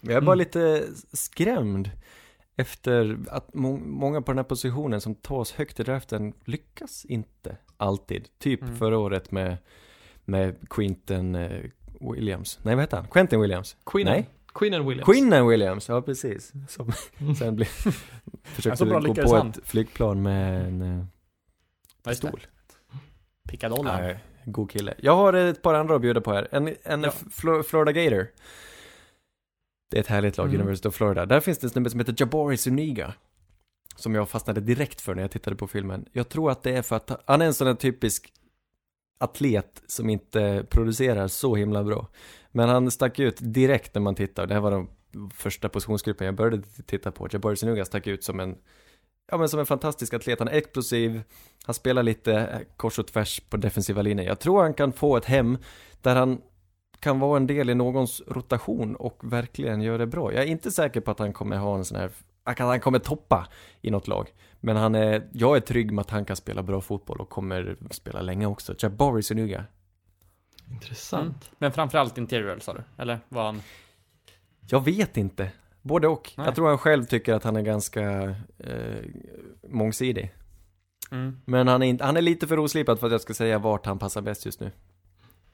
Jag 0.00 0.12
är 0.12 0.20
bara 0.20 0.32
Mm. 0.32 0.38
lite 0.38 0.86
skrämd 1.12 1.90
efter 2.56 3.18
att 3.30 3.54
må 3.54 3.76
många 3.76 4.22
på 4.22 4.32
den 4.32 4.38
här 4.38 4.44
positionen 4.44 5.00
som 5.00 5.14
tas 5.14 5.52
högt 5.52 5.80
i 5.80 5.82
draften 5.82 6.32
lyckas 6.44 7.04
inte 7.04 7.56
alltid. 7.76 8.28
Typ 8.38 8.62
Mm. 8.62 8.76
förra 8.76 8.98
året 8.98 9.30
med, 9.30 9.56
med 10.24 10.68
Quinton 10.70 11.34
eh, 11.34 11.62
Williams. 12.12 12.58
Nej, 12.62 12.74
vad 12.74 12.82
heter 12.84 12.96
han? 12.96 13.08
Quentin 13.08 13.40
Williams? 13.40 13.76
Queen, 13.86 14.06
Nej. 14.06 14.28
Queen 14.54 14.74
and 14.74 14.88
Williams. 14.88 15.06
Quinnan 15.06 15.48
Williams, 15.48 15.88
ja 15.88 16.02
precis. 16.02 16.52
Som 16.68 16.92
sen 17.38 17.56
blev, 17.56 17.66
försökte 18.42 18.76
så 18.76 18.84
bra 18.86 19.00
gå 19.00 19.14
på 19.14 19.36
han. 19.36 19.50
ett 19.50 19.58
flygplan 19.64 20.22
med 20.22 20.66
en 20.66 20.82
eh, 20.82 21.04
pistol. 22.04 22.46
Pickadollen. 23.48 24.16
God 24.44 24.70
kille. 24.70 24.94
Jag 24.98 25.16
har 25.16 25.32
ett 25.32 25.62
par 25.62 25.74
andra 25.74 25.94
att 25.94 26.00
bjuda 26.02 26.20
på 26.20 26.32
här. 26.32 26.48
En, 26.50 26.68
en 26.82 27.02
Ja. 27.02 27.12
Flo- 27.30 27.62
Florida 27.62 27.92
Gator. 27.92 28.26
Det 29.90 29.96
är 29.96 30.00
ett 30.00 30.06
härligt 30.06 30.36
lag, 30.36 30.48
Mm. 30.48 30.60
University 30.60 30.88
of 30.88 30.94
Florida. 30.94 31.26
Där 31.26 31.40
finns 31.40 31.58
det 31.58 31.66
en 31.66 31.70
snubbe 31.70 31.90
som 31.90 32.00
heter 32.00 32.14
Jabari 32.18 32.56
Zuniga. 32.56 33.14
Som 33.96 34.14
jag 34.14 34.28
fastnade 34.28 34.60
direkt 34.60 35.00
för 35.00 35.14
när 35.14 35.22
jag 35.22 35.30
tittade 35.30 35.56
på 35.56 35.66
filmen. 35.66 36.06
Jag 36.12 36.28
tror 36.28 36.50
att 36.50 36.62
det 36.62 36.70
är 36.76 36.82
för 36.82 36.96
att 36.96 37.22
han 37.26 37.42
är 37.42 37.46
en 37.46 37.54
sån 37.54 37.66
där 37.66 37.74
typisk 37.74 38.32
atlet 39.18 39.82
som 39.86 40.10
inte 40.10 40.66
producerar 40.70 41.28
så 41.28 41.54
himla 41.56 41.84
bra. 41.84 42.08
Men 42.50 42.68
han 42.68 42.90
stack 42.90 43.18
ut 43.18 43.36
direkt 43.40 43.94
när 43.94 44.02
man 44.02 44.14
tittar. 44.14 44.46
Det 44.46 44.54
här 44.54 44.60
var 44.60 44.70
den 44.70 44.88
första 45.34 45.68
positionsgruppen 45.68 46.24
jag 46.24 46.34
började 46.34 46.62
titta 46.86 47.10
på. 47.12 47.28
Jabari 47.32 47.56
Zuniga 47.56 47.84
stack 47.84 48.06
ut 48.06 48.24
som 48.24 48.40
en 48.40 48.56
Ja 49.30 49.36
men 49.36 49.48
som 49.48 49.60
en 49.60 49.66
fantastisk 49.66 50.14
atlet, 50.14 50.38
han 50.38 50.48
är 50.48 50.52
explosiv, 50.52 51.22
han 51.64 51.74
spelar 51.74 52.02
lite 52.02 52.34
eh, 52.34 52.60
kors 52.76 52.98
och 52.98 53.06
tvärs 53.06 53.40
på 53.40 53.56
defensiva 53.56 54.02
linjen. 54.02 54.26
Jag 54.26 54.38
tror 54.40 54.62
han 54.62 54.74
kan 54.74 54.92
få 54.92 55.16
ett 55.16 55.24
hem 55.24 55.58
där 56.02 56.16
han 56.16 56.40
kan 57.00 57.20
vara 57.20 57.36
en 57.36 57.46
del 57.46 57.70
i 57.70 57.74
någons 57.74 58.22
rotation 58.26 58.96
och 58.96 59.32
verkligen 59.32 59.80
göra 59.80 59.98
det 59.98 60.06
bra. 60.06 60.32
Jag 60.32 60.42
är 60.42 60.46
inte 60.46 60.70
säker 60.70 61.00
på 61.00 61.10
att 61.10 61.18
han 61.18 61.32
kommer 61.32 61.56
ha 61.56 61.76
en 61.76 61.84
sån 61.84 61.98
här, 61.98 62.10
att 62.44 62.58
han 62.58 62.80
kommer 62.80 62.98
toppa 62.98 63.48
i 63.82 63.90
något 63.90 64.08
lag. 64.08 64.28
Men 64.60 64.76
han 64.76 64.94
är, 64.94 65.28
jag 65.32 65.56
är 65.56 65.60
trygg 65.60 65.92
med 65.92 66.02
att 66.02 66.10
han 66.10 66.24
kan 66.24 66.36
spela 66.36 66.62
bra 66.62 66.80
fotboll 66.80 67.20
och 67.20 67.28
kommer 67.28 67.76
spela 67.90 68.22
länge 68.22 68.46
också. 68.46 68.74
Jabari 68.78 69.22
Sunuga. 69.22 69.64
Intressant. 70.70 71.24
Mm. 71.26 71.56
Men 71.58 71.72
framförallt 71.72 72.18
interior 72.18 72.58
sa 72.58 72.74
du? 72.74 72.82
Eller 72.98 73.18
var 73.28 73.44
han? 73.44 73.62
Jag 74.68 74.84
vet 74.84 75.16
inte. 75.16 75.50
Både 75.84 76.08
och. 76.08 76.32
Nej. 76.36 76.46
Jag 76.46 76.54
tror 76.54 76.68
han 76.68 76.78
själv 76.78 77.04
tycker 77.04 77.34
att 77.34 77.44
han 77.44 77.56
är 77.56 77.62
ganska 77.62 78.34
eh, 78.58 79.04
mångsidig. 79.68 80.34
Mm. 81.10 81.40
Men 81.44 81.68
han 81.68 81.82
är, 81.82 81.86
inte, 81.86 82.04
han 82.04 82.16
är 82.16 82.22
lite 82.22 82.46
för 82.46 82.58
oslipad 82.58 83.00
för 83.00 83.06
att 83.06 83.12
jag 83.12 83.20
ska 83.20 83.34
säga 83.34 83.58
vart 83.58 83.86
han 83.86 83.98
passar 83.98 84.20
bäst 84.22 84.46
just 84.46 84.60
nu. 84.60 84.70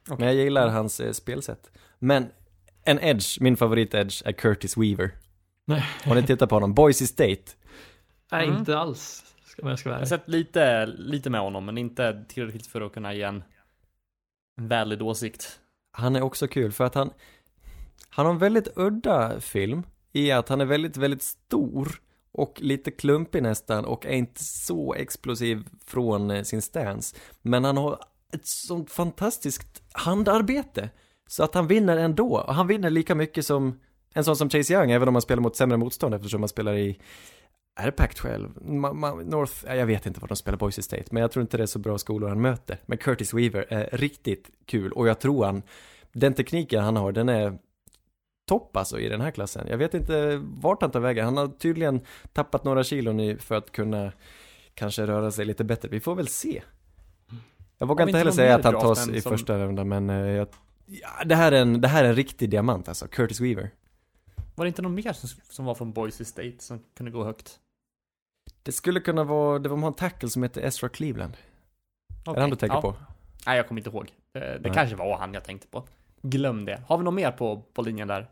Okej. 0.04 0.16
Men 0.18 0.26
jag 0.26 0.36
gillar 0.44 0.68
hans 0.68 1.00
eh, 1.00 1.12
spelsätt. 1.12 1.70
Men 1.98 2.26
en 2.84 2.98
edge, 3.00 3.40
min 3.40 3.56
favorit 3.56 3.94
edge 3.94 4.22
är 4.24 4.32
Curtis 4.32 4.76
Weaver. 4.76 5.10
Nej. 5.64 5.84
Har 6.04 6.14
ni 6.14 6.22
tittat 6.22 6.48
på 6.48 6.54
honom? 6.56 6.74
Boise 6.74 7.06
State. 7.06 7.42
Nej, 8.32 8.46
Mm. 8.46 8.58
inte 8.58 8.78
alls. 8.78 9.24
Ska 9.44 9.64
man 9.64 9.76
ska 9.76 9.88
vara 9.88 9.98
Jag 9.98 10.00
har 10.02 10.06
sett 10.08 10.28
lite, 10.28 10.86
lite 10.86 11.30
med 11.30 11.40
honom, 11.40 11.64
men 11.64 11.78
inte 11.78 12.24
tillräckligt 12.28 12.66
för 12.66 12.80
att 12.80 12.92
kunna 12.94 13.14
ge 13.14 13.22
en, 13.22 13.42
en 14.58 14.68
valid 14.68 15.02
åsikt. 15.02 15.60
Han 15.92 16.16
är 16.16 16.22
också 16.22 16.48
kul 16.48 16.72
för 16.72 16.84
att 16.84 16.94
han, 16.94 17.10
han 18.08 18.26
har 18.26 18.32
en 18.32 18.38
väldigt 18.38 18.68
udda 18.76 19.40
film 19.40 19.82
i 20.12 20.30
att 20.30 20.48
han 20.48 20.60
är 20.60 20.64
väldigt, 20.64 20.96
väldigt 20.96 21.22
stor 21.22 22.00
och 22.32 22.60
lite 22.60 22.90
klumpig 22.90 23.42
nästan 23.42 23.84
och 23.84 24.06
är 24.06 24.12
inte 24.12 24.44
så 24.44 24.94
explosiv 24.94 25.68
från 25.86 26.30
eh, 26.30 26.42
sin 26.42 26.62
stance. 26.62 27.16
Men 27.42 27.64
han 27.64 27.76
har 27.76 27.98
ett 28.32 28.46
sånt 28.46 28.90
fantastiskt 28.90 29.82
handarbete 29.92 30.90
så 31.26 31.44
att 31.44 31.54
han 31.54 31.66
vinner 31.66 31.96
ändå. 31.96 32.38
Och 32.38 32.54
han 32.54 32.66
vinner 32.66 32.90
lika 32.90 33.14
mycket 33.14 33.46
som 33.46 33.80
en 34.14 34.24
sån 34.24 34.36
som 34.36 34.50
Chase 34.50 34.72
Young, 34.72 34.90
även 34.90 35.08
om 35.08 35.14
han 35.14 35.22
spelar 35.22 35.42
mot 35.42 35.56
sämre 35.56 35.76
motstånd 35.76 36.14
eftersom 36.14 36.42
han 36.42 36.48
spelar 36.48 36.74
i 36.74 37.00
är 37.80 37.86
det 37.86 37.92
Pac-12? 37.92 39.24
North, 39.24 39.52
ja, 39.66 39.74
jag 39.74 39.86
vet 39.86 40.06
inte 40.06 40.20
vad 40.20 40.30
de 40.30 40.36
spelar 40.36 40.58
Boise 40.58 40.82
State, 40.82 41.04
men 41.10 41.20
jag 41.20 41.32
tror 41.32 41.42
inte 41.42 41.56
det 41.56 41.62
är 41.62 41.66
så 41.66 41.78
bra 41.78 41.98
skolor 41.98 42.28
han 42.28 42.40
möter. 42.40 42.80
Men 42.86 42.98
Curtis 42.98 43.34
Weaver 43.34 43.66
är 43.68 43.96
riktigt 43.96 44.50
kul 44.66 44.92
och 44.92 45.08
jag 45.08 45.20
tror 45.20 45.44
han, 45.44 45.62
den 46.12 46.34
tekniken 46.34 46.84
han 46.84 46.96
har, 46.96 47.12
den 47.12 47.28
är 47.28 47.58
topp 48.50 48.76
alltså 48.76 49.00
i 49.00 49.08
den 49.08 49.20
här 49.20 49.30
klassen. 49.30 49.66
Jag 49.68 49.78
vet 49.78 49.94
inte 49.94 50.36
vart 50.42 50.82
han 50.82 50.90
tar 50.90 51.00
vägen. 51.00 51.24
Han 51.24 51.36
har 51.36 51.48
tydligen 51.48 52.00
tappat 52.32 52.64
några 52.64 52.84
kilon 52.84 53.38
för 53.38 53.54
att 53.54 53.72
kunna 53.72 54.12
kanske 54.74 55.06
röra 55.06 55.30
sig 55.30 55.44
lite 55.44 55.64
bättre. 55.64 55.88
Vi 55.88 56.00
får 56.00 56.14
väl 56.14 56.28
se. 56.28 56.62
Jag 57.78 57.86
vågar 57.86 58.06
inte 58.06 58.18
heller 58.18 58.30
någon 58.30 58.36
säga 58.36 58.54
att 58.54 58.64
han 58.64 58.80
tas 58.80 59.08
i 59.08 59.20
som- 59.20 59.32
första 59.32 59.58
rundan, 59.58 59.88
men 59.88 60.10
eh, 60.10 60.16
jag, 60.16 60.48
ja, 60.86 61.24
det, 61.24 61.34
här 61.34 61.52
är 61.52 61.62
en, 61.62 61.80
det 61.80 61.88
här 61.88 62.04
är 62.04 62.08
en 62.08 62.14
riktig 62.14 62.50
diamant 62.50 62.88
alltså, 62.88 63.08
Curtis 63.08 63.40
Weaver. 63.40 63.70
Var 64.54 64.64
det 64.64 64.68
inte 64.68 64.82
någon 64.82 64.94
mer 64.94 65.12
som, 65.12 65.28
som 65.50 65.64
var 65.64 65.74
från 65.74 65.92
Boise 65.92 66.24
State 66.24 66.56
som 66.58 66.84
kunde 66.96 67.12
gå 67.12 67.24
högt? 67.24 67.58
Det 68.62 68.72
skulle 68.72 69.00
kunna 69.00 69.24
vara, 69.24 69.58
det 69.58 69.68
var 69.68 69.86
en 69.86 69.94
tackle 69.94 70.28
som 70.28 70.42
heter 70.42 70.62
Ezra 70.62 70.88
Cleveland. 70.88 71.36
Är 72.26 72.34
det 72.34 72.40
han 72.40 72.50
du 72.50 72.56
tänker 72.56 72.76
ja. 72.76 72.82
på? 72.82 72.94
Nej, 73.46 73.56
jag 73.56 73.68
kommer 73.68 73.80
inte 73.80 73.90
ihåg. 73.90 74.12
Det, 74.32 74.40
det 74.40 74.60
Nej. 74.62 74.72
kanske 74.74 74.96
var 74.96 75.18
han 75.18 75.34
jag 75.34 75.44
tänkte 75.44 75.68
på. 75.68 75.84
Glöm 76.22 76.64
det. 76.64 76.82
Har 76.86 76.98
vi 76.98 77.04
något 77.04 77.14
mer 77.14 77.32
på, 77.32 77.62
på 77.72 77.82
linjen 77.82 78.08
där? 78.08 78.30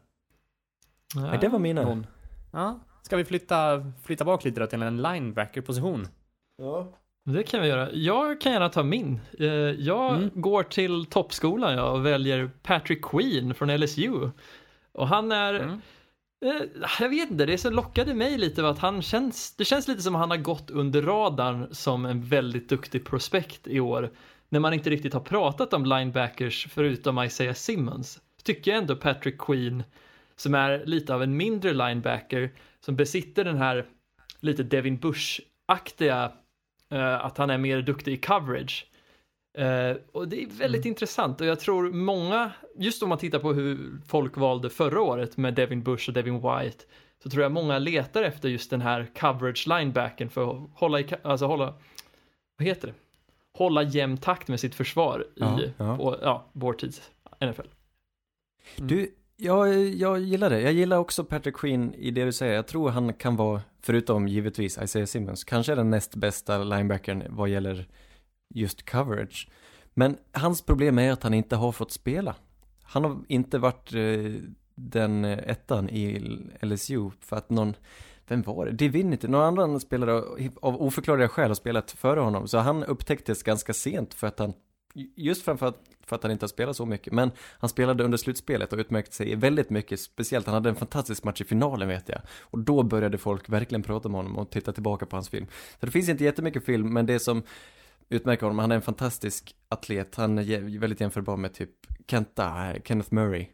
Nej, 1.14 1.38
det 1.40 1.48
var 1.48 1.58
mina. 1.58 1.82
Någon? 1.82 2.06
Ja. 2.52 2.80
Ska 3.02 3.16
vi 3.16 3.24
flytta, 3.24 3.92
flytta 4.04 4.24
bak 4.24 4.44
lite 4.44 4.60
då 4.60 4.66
till 4.66 4.82
en 4.82 5.02
linebacker-position? 5.02 6.08
Ja. 6.58 6.92
Det 7.24 7.42
kan 7.42 7.62
vi 7.62 7.68
göra. 7.68 7.92
Jag 7.92 8.40
kan 8.40 8.52
gärna 8.52 8.68
ta 8.68 8.82
min. 8.82 9.20
Eh, 9.38 9.46
Jag 9.46 10.14
Mm. 10.16 10.30
går 10.34 10.62
till 10.62 11.06
toppskolan 11.06 11.72
jag 11.74 11.94
och 11.94 12.06
väljer 12.06 12.50
Patrick 12.62 13.04
Queen 13.04 13.54
från 13.54 13.70
LSU. 13.70 14.30
Och 14.92 15.08
han 15.08 15.32
är 15.32 15.54
Mm. 15.54 15.80
Eh, 16.44 16.62
Jag 17.00 17.08
vet 17.08 17.30
inte, 17.30 17.46
det 17.46 17.58
som 17.58 17.72
lockade 17.74 18.14
mig 18.14 18.38
lite 18.38 18.62
var 18.62 18.70
att 18.70 18.78
han 18.78 19.02
känns, 19.02 19.56
det 19.56 19.64
känns 19.64 19.88
lite 19.88 20.02
som 20.02 20.14
att 20.14 20.20
han 20.20 20.30
har 20.30 20.36
gått 20.36 20.70
under 20.70 21.02
radarn 21.02 21.68
som 21.70 22.06
en 22.06 22.22
väldigt 22.22 22.68
duktig 22.68 23.04
prospekt 23.06 23.66
i 23.66 23.80
år. 23.80 24.10
När 24.48 24.60
man 24.60 24.74
inte 24.74 24.90
riktigt 24.90 25.12
har 25.12 25.20
pratat 25.20 25.72
om 25.74 25.84
linebackers 25.86 26.66
förutom 26.70 27.18
Isaiah 27.22 27.54
Simmons. 27.54 28.20
Tycker 28.42 28.70
jag 28.70 28.78
ändå 28.78 28.96
Patrick 28.96 29.38
Queen, 29.38 29.82
som 30.40 30.54
är 30.54 30.86
lite 30.86 31.14
av 31.14 31.22
en 31.22 31.36
mindre 31.36 31.72
linebacker, 31.72 32.50
som 32.80 32.96
besitter 32.96 33.44
den 33.44 33.56
här 33.56 33.86
lite 34.40 34.62
Devin 34.62 34.98
Bush-aktiga, 34.98 36.32
eh, 36.90 37.24
att 37.24 37.38
han 37.38 37.50
är 37.50 37.58
mer 37.58 37.82
duktig 37.82 38.12
i 38.12 38.16
coverage. 38.16 38.86
Eh, 39.58 39.96
och 40.12 40.28
det 40.28 40.42
är 40.42 40.46
väldigt 40.46 40.84
intressant 40.84 41.40
och 41.40 41.46
jag 41.46 41.60
tror 41.60 41.92
många, 41.92 42.52
just 42.76 43.02
om 43.02 43.08
man 43.08 43.18
tittar 43.18 43.38
på 43.38 43.52
hur 43.52 44.00
folk 44.06 44.36
valde 44.36 44.70
förra 44.70 45.00
året 45.00 45.36
med 45.36 45.54
Devin 45.54 45.82
Bush 45.82 46.08
och 46.08 46.14
Devin 46.14 46.34
White, 46.34 46.84
så 47.22 47.30
tror 47.30 47.42
jag 47.42 47.52
många 47.52 47.78
letar 47.78 48.22
efter 48.22 48.48
just 48.48 48.70
den 48.70 48.80
här 48.80 49.06
coverage 49.14 49.66
linebacken 49.66 50.30
för 50.30 50.50
att 50.50 50.70
hålla, 50.74 51.00
i, 51.00 51.06
alltså 51.22 51.46
hålla, 51.46 51.74
vad 52.58 52.68
heter 52.68 52.88
det? 52.88 52.94
Hålla 53.58 53.82
jämn 53.82 54.16
takt 54.16 54.48
med 54.48 54.60
sitt 54.60 54.74
försvar 54.74 55.26
Ja, 55.34 55.60
i 55.60 55.72
ja. 55.76 55.96
Och, 55.98 56.16
ja, 56.22 56.46
vår 56.52 56.72
tids 56.72 57.10
NFL. 57.40 57.68
Du, 58.76 59.14
Ja, 59.40 59.68
jag 59.68 60.20
gillar 60.20 60.50
det. 60.50 60.60
Jag 60.60 60.72
gillar 60.72 60.98
också 60.98 61.24
Patrick 61.24 61.56
Queen 61.56 61.94
i 61.94 62.10
det 62.10 62.24
du 62.24 62.32
säger. 62.32 62.54
Jag 62.54 62.66
tror 62.66 62.90
han 62.90 63.12
kan 63.12 63.36
vara, 63.36 63.62
förutom 63.82 64.28
givetvis 64.28 64.78
Isaiah 64.78 65.06
Simmons, 65.06 65.44
kanske 65.44 65.74
den 65.74 65.90
näst 65.90 66.14
bästa 66.14 66.58
linebackern 66.58 67.24
vad 67.28 67.48
gäller 67.48 67.88
just 68.54 68.90
coverage. 68.90 69.48
Men 69.94 70.16
hans 70.32 70.62
problem 70.62 70.98
är 70.98 71.12
att 71.12 71.22
han 71.22 71.34
inte 71.34 71.56
har 71.56 71.72
fått 71.72 71.92
spela. 71.92 72.34
Han 72.82 73.04
har 73.04 73.18
inte 73.28 73.58
varit 73.58 73.94
eh, 73.94 74.32
den 74.74 75.24
ettan 75.24 75.90
i 75.90 76.18
LSU 76.60 77.10
för 77.20 77.36
att 77.36 77.50
någon, 77.50 77.76
vem 78.28 78.42
var 78.42 78.66
det? 78.66 78.72
Divinity, 78.72 79.28
någon 79.28 79.58
annan 79.58 79.80
spelare 79.80 80.22
av 80.62 80.82
oförklarliga 80.82 81.28
skäl 81.28 81.50
har 81.50 81.54
spelat 81.54 81.90
före 81.90 82.20
honom. 82.20 82.48
Så 82.48 82.58
han 82.58 82.84
upptäcktes 82.84 83.42
ganska 83.42 83.72
sent 83.72 84.14
för 84.14 84.26
att 84.26 84.38
han, 84.38 84.52
just 85.16 85.42
framför 85.42 85.66
att, 85.66 85.82
för 86.08 86.16
att 86.16 86.22
han 86.22 86.32
inte 86.32 86.42
har 86.42 86.48
spelat 86.48 86.76
så 86.76 86.86
mycket. 86.86 87.12
Men 87.12 87.30
han 87.58 87.70
spelade 87.70 88.04
under 88.04 88.18
slutspelet 88.18 88.72
och 88.72 88.78
utmärkte 88.78 89.14
sig 89.14 89.36
väldigt 89.36 89.70
mycket, 89.70 90.00
speciellt 90.00 90.46
han 90.46 90.54
hade 90.54 90.68
en 90.68 90.76
fantastisk 90.76 91.24
match 91.24 91.40
i 91.40 91.44
finalen 91.44 91.88
vet 91.88 92.08
jag. 92.08 92.20
Och 92.40 92.58
då 92.58 92.82
började 92.82 93.18
folk 93.18 93.48
verkligen 93.48 93.82
prata 93.82 94.08
om 94.08 94.14
honom 94.14 94.38
och 94.38 94.50
titta 94.50 94.72
tillbaka 94.72 95.06
på 95.06 95.16
hans 95.16 95.28
film. 95.28 95.46
Så 95.80 95.86
det 95.86 95.92
finns 95.92 96.08
inte 96.08 96.24
jättemycket 96.24 96.64
film, 96.64 96.92
men 96.92 97.06
det 97.06 97.18
som 97.18 97.42
utmärker 98.08 98.42
honom, 98.42 98.58
han 98.58 98.72
är 98.72 98.76
en 98.76 98.82
fantastisk 98.82 99.54
atlet, 99.68 100.14
han 100.14 100.38
är 100.38 100.78
väldigt 100.78 101.00
jämförbar 101.00 101.36
med 101.36 101.54
typ 101.54 101.70
Kenta, 102.06 102.74
Kenneth 102.84 103.14
Murray. 103.14 103.46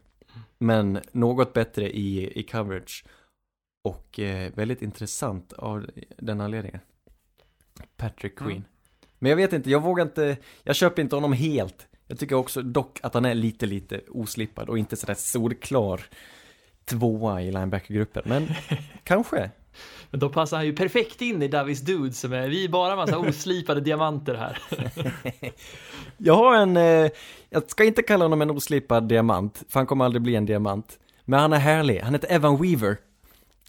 Men 0.57 0.99
något 1.11 1.53
bättre 1.53 1.89
i, 1.97 2.39
i 2.39 2.43
coverage. 2.43 3.05
Och 3.83 4.19
eh, 4.19 4.51
väldigt 4.55 4.81
intressant 4.81 5.53
av 5.53 5.89
den 6.17 6.41
anledningen. 6.41 6.79
Patrick 7.97 8.35
Queen. 8.37 8.51
Mm. 8.51 8.63
Men 9.19 9.29
jag 9.29 9.35
vet 9.35 9.53
inte, 9.53 9.69
jag 9.69 9.83
vågar 9.83 10.05
inte, 10.05 10.37
jag 10.63 10.75
köper 10.75 11.01
inte 11.01 11.15
honom 11.15 11.33
helt. 11.33 11.87
Jag 12.07 12.19
tycker 12.19 12.35
också 12.35 12.61
dock 12.61 12.99
att 13.03 13.13
han 13.13 13.25
är 13.25 13.33
lite, 13.33 13.65
lite 13.65 14.01
oslipad 14.09 14.69
och 14.69 14.77
inte 14.77 14.95
sådär 14.95 15.13
solklar 15.13 16.01
tvåa 16.85 17.41
i 17.41 17.51
linebackergruppen. 17.51 18.23
Men 18.25 18.47
kanske. 19.03 19.51
Men 20.11 20.19
då 20.19 20.29
passar 20.29 20.57
han 20.57 20.65
ju 20.65 20.75
perfekt 20.75 21.21
in 21.21 21.41
i 21.41 21.47
Davis 21.47 21.81
Dudes 21.81 22.19
som 22.19 22.33
är, 22.33 22.47
vi 22.47 22.65
är 22.65 22.69
bara 22.69 22.95
massa 22.95 23.17
oslipade 23.29 23.81
diamanter 23.81 24.35
här. 24.35 24.61
Jag 26.17 26.35
har 26.35 26.55
en, 26.55 26.77
eh, 26.77 27.11
jag 27.49 27.69
ska 27.69 27.83
inte 27.83 28.03
kalla 28.03 28.25
honom 28.25 28.41
en 28.41 28.51
oslipad 28.51 29.07
diamant, 29.07 29.63
för 29.69 29.79
han 29.79 29.87
kommer 29.87 30.05
aldrig 30.05 30.21
bli 30.21 30.35
en 30.35 30.45
diamant. 30.45 30.99
Men 31.25 31.39
han 31.39 31.53
är 31.53 31.59
härlig, 31.59 31.99
han 31.99 32.13
heter 32.13 32.31
Evan 32.31 32.61
Weaver. 32.61 32.97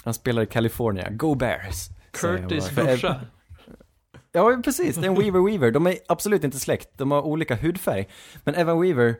Han 0.05 0.15
spelar 0.15 0.43
i 0.43 0.47
California, 0.47 1.11
Go 1.11 1.35
Bears. 1.35 1.89
Curtis 2.11 2.71
brorsa. 2.75 3.21
Ja, 4.37 4.61
precis, 4.65 4.97
det 4.97 5.07
är 5.07 5.11
en 5.11 5.15
Weaver 5.19 5.41
Weaver. 5.41 5.71
De 5.71 5.87
är 5.87 5.99
absolut 6.09 6.45
inte 6.45 6.59
släkt, 6.59 6.89
de 6.99 7.11
har 7.11 7.23
olika 7.23 7.57
hudfärg. 7.57 8.09
Men 8.45 8.55
Evan 8.55 8.81
Weaver 8.81 9.17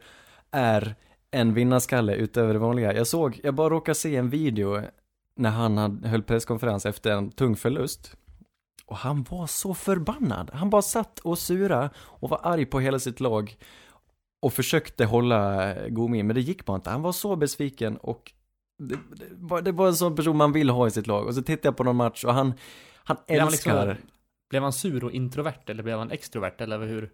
är 0.51 0.95
en 1.31 1.55
vinnarskalle 1.55 2.15
utöver 2.15 2.53
det 2.53 2.59
vanliga. 2.59 2.95
Jag 2.95 3.07
såg, 3.07 3.41
jag 3.43 3.55
bara 3.55 3.71
råkade 3.71 3.95
se 3.95 4.17
en 4.17 4.31
video 4.31 4.83
när 5.37 5.51
han 5.51 5.79
hade, 5.79 6.09
höll 6.09 6.23
presskonferens 6.23 6.87
efter 6.87 7.11
en 7.11 7.31
tung 7.31 7.57
förlust. 7.57 8.17
Och 8.87 8.97
han 8.97 9.27
var 9.31 9.47
så 9.47 9.75
förbannad. 9.75 10.51
Han 10.55 10.71
bara 10.71 10.83
satt 10.83 11.19
och 11.19 11.39
sura 11.39 11.91
och 11.97 12.31
var 12.31 12.41
arg 12.43 12.67
på 12.67 12.81
hela 12.81 12.99
sitt 12.99 13.21
lag. 13.21 13.57
Och 14.43 14.53
försökte 14.53 15.05
hålla 15.05 15.75
god 15.89 16.11
min, 16.11 16.27
men 16.27 16.35
det 16.37 16.41
gick 16.43 16.65
bara 16.65 16.75
inte. 16.75 16.91
Han 16.91 17.03
var 17.03 17.13
så 17.13 17.37
besviken 17.37 17.97
och 17.97 18.33
det, 18.83 18.95
det, 18.95 19.27
var, 19.31 19.63
det 19.63 19.73
var 19.73 19.87
en 19.87 19.97
sån 19.97 20.17
person 20.17 20.37
man 20.37 20.53
vill 20.53 20.71
ha 20.71 20.87
i 20.87 20.91
sitt 20.91 21.07
lag. 21.07 21.27
Och 21.27 21.35
så 21.35 21.43
tittade 21.43 21.69
jag 21.69 21.77
på 21.77 21.85
någon 21.85 21.97
match 21.97 22.25
och 22.25 22.35
han, 22.35 22.55
han 23.05 23.17
Blev 23.27 23.41
han 23.41 23.51
liksom- 23.51 23.73
älskar 23.73 23.99
Blev 24.51 24.63
han 24.63 24.73
sur 24.73 25.05
och 25.05 25.13
introvert 25.13 25.61
eller 25.71 25.83
blev 25.83 25.99
han 25.99 26.11
extrovert 26.11 26.55
eller 26.61 26.79
hur? 26.87 27.11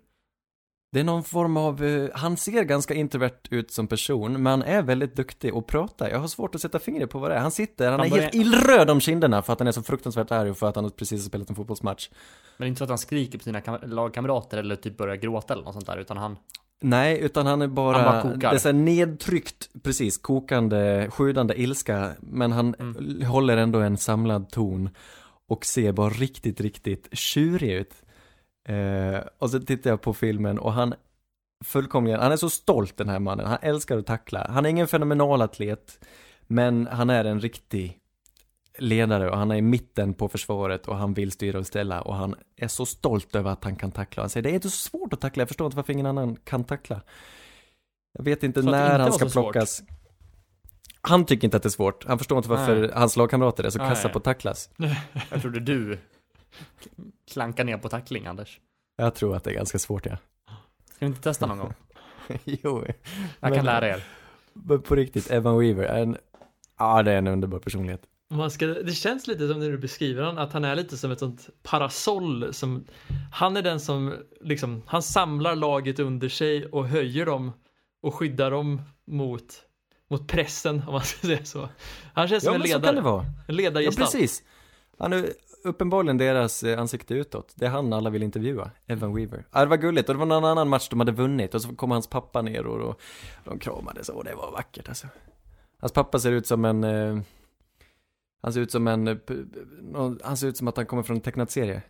Det 0.93 1.01
är 1.01 1.05
någon 1.05 1.25
form 1.25 1.57
av, 1.57 1.85
eh, 1.85 2.09
han 2.15 2.37
ser 2.37 2.63
ganska 2.65 2.95
introvert 2.95 3.39
ut 3.51 3.71
som 3.71 3.87
person, 3.87 4.33
men 4.33 4.47
han 4.47 4.63
är 4.63 4.83
väldigt 4.83 5.17
duktig 5.17 5.51
att 5.57 5.67
prata. 5.67 6.11
Jag 6.11 6.19
har 6.19 6.29
svårt 6.29 6.55
att 6.55 6.61
sätta 6.61 6.79
fingret 6.79 7.11
på 7.11 7.19
vad 7.19 7.31
det 7.31 7.35
är. 7.35 7.41
Han 7.41 7.51
sitter, 7.51 7.91
han, 7.91 8.01
Han 8.01 8.07
är 8.07 8.11
börjar- 8.11 8.23
helt 8.23 8.35
illröd 8.35 8.91
om 8.91 9.01
kinderna 9.01 9.43
för 9.43 9.53
att 9.53 9.59
han 9.59 9.69
är 9.69 9.73
så 9.73 9.83
fruktansvärt 9.83 10.31
arg 10.31 10.51
och 10.51 10.59
för 10.59 10.69
att 10.69 10.77
han 10.77 10.91
precis 10.91 11.21
har 11.23 11.29
spelat 11.29 11.51
en 11.51 11.57
fotbollsmatch. 11.57 12.09
Men 12.57 12.65
det 12.65 12.67
är 12.67 12.69
inte 12.69 12.79
så 12.79 12.85
att 12.85 12.91
han 12.91 12.99
skriker 12.99 13.39
på 13.39 13.45
sina 13.45 13.61
kam- 13.61 13.87
lagkamrater 13.87 14.59
eller 14.59 14.77
typ 14.77 14.97
börjar 14.97 15.17
gråta 15.17 15.55
eller 15.55 15.65
något 15.65 15.75
sånt 15.75 15.87
där 15.87 15.97
utan 15.99 16.17
han 16.17 16.37
Nej, 16.85 17.21
utan 17.21 17.47
han 17.47 17.63
är 17.63 17.67
bara, 17.67 17.97
Han 17.97 18.05
bara 18.05 18.23
kokar. 18.35 18.51
det 18.51 18.57
är 18.57 18.59
så 18.59 18.69
här 18.69 18.73
nedtryckt, 18.73 19.69
precis, 19.83 20.19
kokande, 20.19 21.09
sjudande 21.11 21.55
ilska, 21.63 22.11
men 22.21 22.53
han 22.53 22.75
Mm. 22.79 23.23
håller 23.27 23.57
ändå 23.57 23.79
en 23.81 23.97
samlad 23.97 24.51
ton 24.51 24.91
och 25.53 25.67
ser 25.67 25.93
bara 25.93 26.11
riktigt, 26.11 26.61
riktigt 26.61 27.09
tjurig 27.13 27.73
ut. 27.73 27.95
Eh, 28.69 29.21
och 29.39 29.51
så 29.51 29.61
tittar 29.61 29.91
jag 29.91 30.01
på 30.01 30.15
filmen 30.15 30.59
och 30.59 30.73
han 30.73 30.95
fullkomligen, 31.65 32.21
han 32.21 32.33
är 32.33 32.37
så 32.37 32.51
stolt 32.51 32.97
den 32.97 33.09
här 33.09 33.19
mannen, 33.19 33.47
han 33.47 33.59
älskar 33.63 33.99
att 33.99 34.07
tackla. 34.07 34.47
Han 34.51 34.67
är 34.67 34.71
ingen 34.71 34.89
fenomenal 34.89 35.43
atlet, 35.43 36.05
men 36.47 36.87
han 36.87 37.11
är 37.11 37.25
en 37.25 37.41
riktig 37.41 37.99
ledare 38.79 39.31
och 39.31 39.37
han 39.37 39.51
är 39.51 39.57
i 39.57 39.63
mitten 39.63 40.15
på 40.15 40.29
försvaret 40.29 40.89
och 40.89 40.97
han 40.97 41.15
vill 41.15 41.33
styra 41.33 41.59
och 41.59 41.67
ställa 41.67 42.03
och 42.03 42.15
han 42.15 42.35
är 42.57 42.69
så 42.69 42.87
stolt 42.87 43.35
över 43.35 43.51
att 43.51 43.65
han 43.65 43.77
kan 43.77 43.93
tackla. 43.93 44.23
Han 44.23 44.31
säger 44.31 44.43
det 44.43 44.51
är 44.51 44.55
inte 44.55 44.71
så 44.71 44.89
svårt 44.89 45.13
att 45.13 45.21
tackla, 45.21 45.41
jag 45.41 45.49
förstår 45.49 45.67
inte 45.67 45.77
varför 45.77 45.93
ingen 45.93 46.07
annan 46.07 46.37
kan 46.37 46.65
tackla. 46.65 47.01
Jag 48.13 48.25
vet 48.25 48.43
inte 48.43 48.63
när 48.63 48.93
inte 48.93 49.03
han 49.03 49.13
ska 49.13 49.25
så 49.25 49.31
svårt? 49.31 49.57
Han 51.09 51.25
tycker 51.27 51.45
inte 51.47 51.57
att 51.57 51.63
det 51.63 51.67
är 51.67 51.71
svårt, 51.71 52.05
han 52.05 52.19
förstår 52.19 52.39
inte 52.39 52.49
varför 52.51 52.81
Nej. 52.81 52.91
hans 52.95 53.17
lagkamrater 53.17 53.65
är 53.65 53.71
så 53.71 53.79
kassa 53.79 54.09
på 54.09 54.19
att 54.19 54.25
tacklas. 54.25 54.71
Jag 55.31 55.43
trodde 55.43 55.61
du 55.61 55.99
klankar 57.33 57.65
ner 57.65 57.79
på 57.79 57.89
tackling 57.89 58.27
Anders. 58.27 58.61
Jag 58.97 59.15
tror 59.15 59.37
att 59.37 59.45
det 59.45 59.51
är 59.51 59.55
ganska 59.55 59.79
svårt 59.79 60.07
ja. 60.07 60.17
Ska 60.95 60.97
vi 60.99 61.07
inte 61.07 61.21
testa 61.21 61.47
någon 61.47 61.59
gång? 61.59 61.75
jo, 62.45 62.85
Jag 62.87 62.95
Men- 63.41 63.55
kan 63.55 63.65
lära 63.65 63.89
er. 63.89 64.05
men 64.53 64.83
på 64.83 64.95
riktigt, 64.95 65.31
Evan 65.31 65.59
Weaver 65.59 65.85
är 65.85 66.03
en, 66.03 66.17
ja 66.79 67.03
det 67.03 67.13
är 67.13 67.17
en 67.19 67.27
underbar 67.27 67.59
personlighet. 67.59 68.03
Man 68.31 68.51
ska, 68.51 68.67
det 68.67 68.93
känns 68.93 69.27
lite 69.27 69.49
som 69.49 69.61
när 69.61 69.71
du 69.71 69.79
beskriver 69.79 70.23
honom, 70.23 70.45
att 70.45 70.53
han 70.53 70.65
är 70.65 70.77
lite 70.77 70.97
som 70.97 71.11
ett 71.11 71.19
sånt 71.19 71.49
parasoll 71.63 72.55
som, 72.55 72.85
han 73.33 73.57
är 73.57 73.63
den 73.63 73.81
som 73.81 74.15
liksom, 74.41 74.83
han 74.87 75.03
samlar 75.03 75.57
laget 75.57 75.99
under 75.99 76.29
sig 76.29 76.67
och 76.67 76.89
höjer 76.89 77.27
dem 77.27 77.53
och 78.03 78.15
skyddar 78.15 78.51
dem 78.51 78.83
mot, 79.07 79.63
mot 80.13 80.29
pressen 80.29 80.83
om 80.87 80.93
man 80.93 81.01
ska 81.05 81.27
säga 81.27 81.45
så. 81.45 81.69
Han 82.15 82.29
känns 82.29 82.45
Ja 82.45 82.49
som 82.51 82.55
en 82.55 82.61
men 82.61 82.69
så 82.69 82.73
kan 82.75 82.81
ledare, 82.83 82.97
det 82.97 83.01
vara. 83.01 83.23
en 83.23 83.33
Ja 83.47 83.55
ledargestalt. 83.55 84.13
precis. 84.13 84.43
Han 84.99 85.13
är 85.13 85.33
uppenbarligen 85.65 86.19
deras 86.19 86.63
eh, 86.63 86.81
ansikte 86.81 87.15
utåt. 87.15 87.53
Det 87.55 87.67
är 87.67 87.71
han 87.71 87.93
alla 87.93 88.11
vill 88.11 88.23
intervjua, 88.23 88.71
Evan 88.87 89.15
Weaver. 89.15 89.45
Ja, 89.53 89.61
det 89.61 89.67
var 89.67 89.77
gulligt 89.77 90.09
och 90.09 90.15
det 90.15 90.19
var 90.19 90.27
någon 90.27 90.45
annan 90.45 90.69
match 90.69 90.89
de 90.89 91.01
hade 91.01 91.13
vunnit 91.13 91.55
och 91.55 91.63
så 91.63 91.75
kom 91.77 91.91
hans 91.91 92.07
pappa 92.07 92.43
ner 92.43 92.67
och, 92.67 92.81
och 92.91 93.01
de 93.45 93.59
kramades 93.59 94.09
och 94.09 94.25
det 94.25 94.35
var 94.35 94.51
vackert 94.53 94.89
alltså. 94.89 95.07
Hans 95.79 95.93
pappa 95.93 96.19
ser 96.19 96.33
ut 96.33 96.47
som 96.47 96.65
en, 96.65 96.85
eh, 96.85 97.19
han 98.43 98.53
ser 98.53 98.61
ut 98.61 98.71
som 98.73 98.89
en, 98.89 99.09
eh, 99.09 99.17
han 100.25 100.37
ser 100.37 100.47
ut 100.49 100.57
som 100.57 100.69
att 100.69 100.77
han 100.77 100.87
kommer 100.87 101.03
från 101.03 101.17
en 101.17 101.21
tecknad 101.23 101.51
serie. 101.51 101.83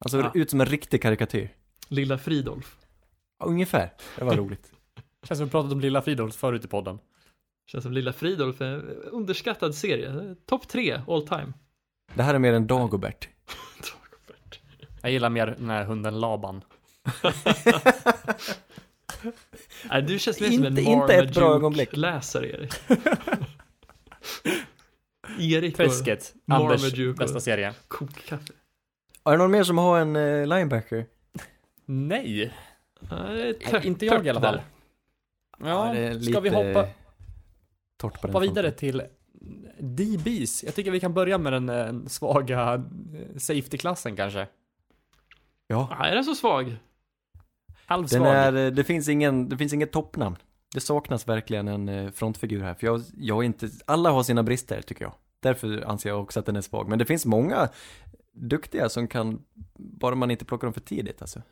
Han 0.00 0.10
ser 0.10 0.18
Ja. 0.18 0.30
ut 0.34 0.50
som 0.50 0.60
en 0.60 0.66
riktig 0.66 1.02
karikatyr. 1.02 1.48
Lilla 1.88 2.18
Fridolf. 2.18 2.76
Ja, 3.38 3.46
Ungefär, 3.46 3.92
det 4.18 4.24
var 4.24 4.34
roligt. 4.36 4.72
Känns 5.22 5.38
som 5.38 5.46
vi 5.46 5.50
pratat 5.50 5.72
om 5.72 5.80
Lilla 5.80 6.02
Fridolf 6.02 6.34
förut 6.34 6.64
i 6.64 6.68
podden. 6.68 6.98
Känns 7.66 7.82
som 7.84 7.92
Lilla 7.92 8.12
Fridolf 8.12 8.60
är 8.60 8.64
en 8.66 8.80
underskattad 9.12 9.74
serie. 9.74 10.34
Topp 10.46 10.68
tre 10.68 11.00
all 11.08 11.28
time. 11.28 11.52
Det 12.14 12.22
här 12.22 12.34
är 12.34 12.38
mer 12.38 12.52
en 12.52 12.66
Dagobert. 12.66 13.28
Jag 15.02 15.12
gillar 15.12 15.30
mer 15.30 15.46
den 15.58 15.70
här 15.70 15.84
hunden 15.84 16.20
Laban. 16.20 16.64
Nej, 19.90 20.02
du 20.02 20.18
känns 20.18 20.40
mer 20.40 20.50
som 20.50 20.64
en 20.64 20.78
Inte- 20.78 20.90
inte 20.90 21.14
ett 21.14 21.34
bra 21.34 21.54
ögonblick. 21.54 21.96
läsare 21.96 22.46
Erik. 22.50 22.72
Erik 25.38 25.72
och 25.72 25.76
Träsket, 25.76 26.34
Anders 26.48 26.82
Marmaduke 26.82 27.18
bästa 27.18 27.40
serie. 27.40 27.74
kokkaffe. 27.88 28.52
Är 29.24 29.30
det 29.30 29.36
någon 29.36 29.50
mer 29.50 29.64
som 29.64 29.78
har 29.78 29.98
en 30.00 30.16
eh, 30.16 30.46
linebacker? 30.46 31.06
Nej, 31.86 32.54
Nej, 33.10 33.58
inte 33.82 34.06
jag 34.06 34.26
i 34.26 34.30
alla 34.30 34.40
fall. 34.40 34.60
Ja, 35.58 35.86
Ja, 35.88 35.92
det 35.94 35.98
är 36.00 36.18
ska 36.20 36.40
vi 36.40 36.48
hoppa, 36.48 36.88
torrt 37.96 38.20
på 38.20 38.26
den 38.26 38.34
hoppa 38.34 38.46
vidare 38.46 38.70
till 38.70 39.02
DBs. 39.78 40.64
Jag 40.64 40.74
tycker 40.74 40.90
vi 40.90 41.00
kan 41.00 41.14
börja 41.14 41.38
med 41.38 41.52
den 41.52 41.68
eh, 41.68 42.06
svaga 42.06 42.74
eh, 42.74 43.36
safety-klassen 43.38 44.16
kanske. 44.16 44.46
Ja. 45.66 45.88
Ja, 45.98 46.04
är 46.06 46.14
den 46.14 46.24
så 46.24 46.34
svag? 46.34 46.76
Halvsvag. 47.86 48.22
Den 48.22 48.56
är, 48.56 48.66
eh, 48.66 48.72
det 48.72 48.84
finns 48.84 49.08
ingen, 49.08 49.48
det 49.48 49.56
finns 49.56 49.72
inget 49.72 49.92
toppnamn. 49.92 50.36
Det 50.74 50.80
saknas 50.80 51.28
verkligen 51.28 51.68
en 51.68 52.12
frontfigur 52.12 52.62
här, 52.62 52.74
för 52.74 52.86
jag, 52.86 53.02
jag 53.16 53.38
är 53.38 53.42
inte, 53.42 53.70
alla 53.86 54.10
har 54.10 54.22
sina 54.22 54.42
brister 54.42 54.82
tycker 54.82 55.04
jag. 55.04 55.12
Därför 55.40 55.82
anser 55.86 56.10
jag 56.10 56.22
också 56.22 56.40
att 56.40 56.46
den 56.46 56.56
är 56.56 56.60
svag. 56.60 56.88
Men 56.88 56.98
det 56.98 57.04
finns 57.04 57.26
många 57.26 57.68
duktiga 58.32 58.88
som 58.88 59.08
kan, 59.08 59.42
bara 59.78 60.14
man 60.14 60.30
inte 60.30 60.44
plockar 60.44 60.66
dem 60.66 60.74
för 60.74 60.80
tidigt 60.80 61.20
alltså. 61.22 61.42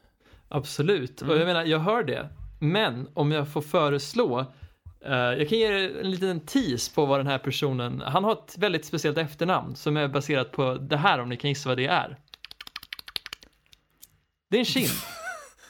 Absolut, 0.48 1.22
Mm. 1.22 1.34
och 1.34 1.40
jag 1.40 1.46
menar, 1.46 1.64
jag 1.64 1.78
hör 1.78 2.04
det. 2.04 2.28
Men 2.60 3.08
om 3.14 3.32
jag 3.32 3.48
får 3.48 3.60
föreslå, 3.62 4.44
jag 5.12 5.48
kan 5.48 5.58
ge 5.58 5.66
er 5.66 6.00
en 6.00 6.10
liten 6.10 6.40
tease 6.40 6.94
på 6.94 7.06
vad 7.06 7.20
den 7.20 7.26
här 7.26 7.38
personen, 7.38 8.00
han 8.06 8.24
har 8.24 8.32
ett 8.32 8.54
väldigt 8.58 8.84
speciellt 8.84 9.18
efternamn 9.18 9.76
som 9.76 9.96
är 9.96 10.08
baserat 10.08 10.52
på 10.52 10.74
det 10.74 10.96
här 10.96 11.18
om 11.18 11.28
ni 11.28 11.36
kan 11.36 11.50
gissa 11.50 11.68
vad 11.68 11.78
det 11.78 11.86
är. 11.86 12.18
Det 14.50 14.56
är 14.56 14.58
en 14.58 14.64
Chin. 14.64 14.88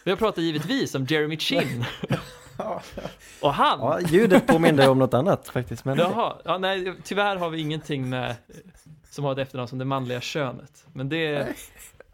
Vi 0.04 0.10
har 0.10 0.18
pratat 0.18 0.44
givetvis 0.44 0.94
om 0.94 1.04
Jeremy 1.04 1.36
Chin. 1.36 1.84
och 3.40 3.54
han, 3.54 3.80
Ja, 3.80 4.00
ljudet 4.00 4.46
påminner 4.46 4.90
om 4.90 4.98
något 4.98 5.14
annat 5.14 5.48
faktiskt, 5.48 5.84
men 5.84 5.98
jaha, 5.98 6.36
ja, 6.44 6.58
nej, 6.58 6.94
tyvärr 7.04 7.36
har 7.36 7.50
vi 7.50 7.60
ingenting 7.60 8.08
med 8.08 8.36
som 9.10 9.24
har 9.24 9.32
ett 9.32 9.38
efternamn 9.38 9.68
som 9.68 9.78
det 9.78 9.84
manliga 9.84 10.20
könet. 10.20 10.86
Men 10.92 11.08
det 11.08 11.46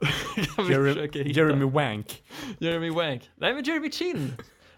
kan 0.56 0.66
vi 0.66 0.72
Jeremy. 0.72 1.32
Jeremy 1.32 1.64
Wank. 1.64 2.22
Jeremy 2.58 2.90
Wank. 2.90 3.30
Nej 3.34 3.54
men 3.54 3.64
Jeremy 3.64 3.90
Chin. 3.90 4.32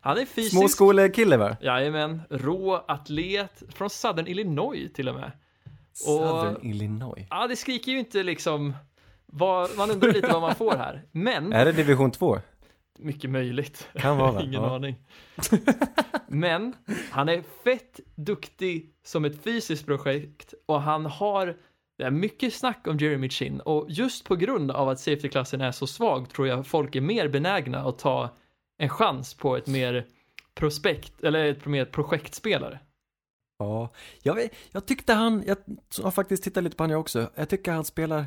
Han 0.04 0.18
är 0.18 0.24
fysisk. 0.24 0.56
Småskolekille 0.56 1.36
va? 1.36 1.56
Jajamän, 1.60 2.22
rå 2.30 2.84
atlet 2.88 3.62
från 3.74 3.90
Southern 3.90 4.26
Illinois 4.26 4.92
till 4.94 5.08
och 5.08 5.14
med. 5.14 5.32
Southern 5.92 6.56
Illinois. 6.66 7.26
Ja, 7.30 7.46
det 7.46 7.56
skriker 7.56 7.92
ju 7.92 7.98
inte 7.98 8.22
liksom 8.22 8.74
vad, 9.26 9.70
man 9.76 9.90
undrar 9.90 10.12
lite 10.12 10.28
vad 10.32 10.40
man 10.42 10.54
får 10.54 10.76
här. 10.76 11.02
Men, 11.12 11.52
Är 11.52 11.64
det 11.64 11.72
division 11.72 12.10
2? 12.10 12.38
mycket 12.98 13.30
möjligt. 13.30 13.88
Kan 13.94 14.16
vara 14.16 14.32
va? 14.32 14.42
Ingen 14.44 14.62
Ja. 14.62 14.74
aning. 14.74 14.96
Men, 16.28 16.74
han 17.10 17.28
är 17.28 17.42
fett 17.64 18.00
duktig 18.14 18.90
som 19.04 19.24
ett 19.24 19.42
fysiskt 19.44 19.86
projekt 19.86 20.54
och 20.66 20.82
han 20.82 21.06
har 21.06 21.56
det 21.98 22.04
är 22.04 22.10
mycket 22.10 22.54
snack 22.54 22.86
om 22.86 22.96
Jeremy 22.98 23.28
Chin 23.28 23.60
och 23.60 23.86
just 23.88 24.24
på 24.24 24.36
grund 24.36 24.70
av 24.70 24.88
att 24.88 25.00
safety-klassen 25.00 25.60
är 25.60 25.72
så 25.72 25.86
svag 25.86 26.28
tror 26.28 26.48
jag 26.48 26.66
folk 26.66 26.94
är 26.96 27.00
mer 27.00 27.28
benägna 27.28 27.78
att 27.78 27.98
ta 27.98 28.30
en 28.82 28.88
chans 28.88 29.34
på 29.34 29.56
ett 29.56 29.66
mer 29.66 30.06
prospekt, 30.54 31.22
eller 31.22 31.44
ett 31.44 31.66
mer 31.66 31.84
projektspelare. 31.84 32.78
Ja, 33.58 33.88
jag, 34.22 34.34
vet- 34.34 34.52
jag 34.72 34.86
tyckte 34.86 35.12
han, 35.12 35.42
jag 35.46 35.56
har 36.02 36.10
faktiskt 36.10 36.42
tittat 36.44 36.64
lite 36.64 36.76
på 36.76 36.82
han 36.82 36.90
jag 36.90 37.00
också, 37.00 37.30
jag 37.34 37.48
tycker 37.48 37.72
han 37.72 37.84
spelar 37.84 38.26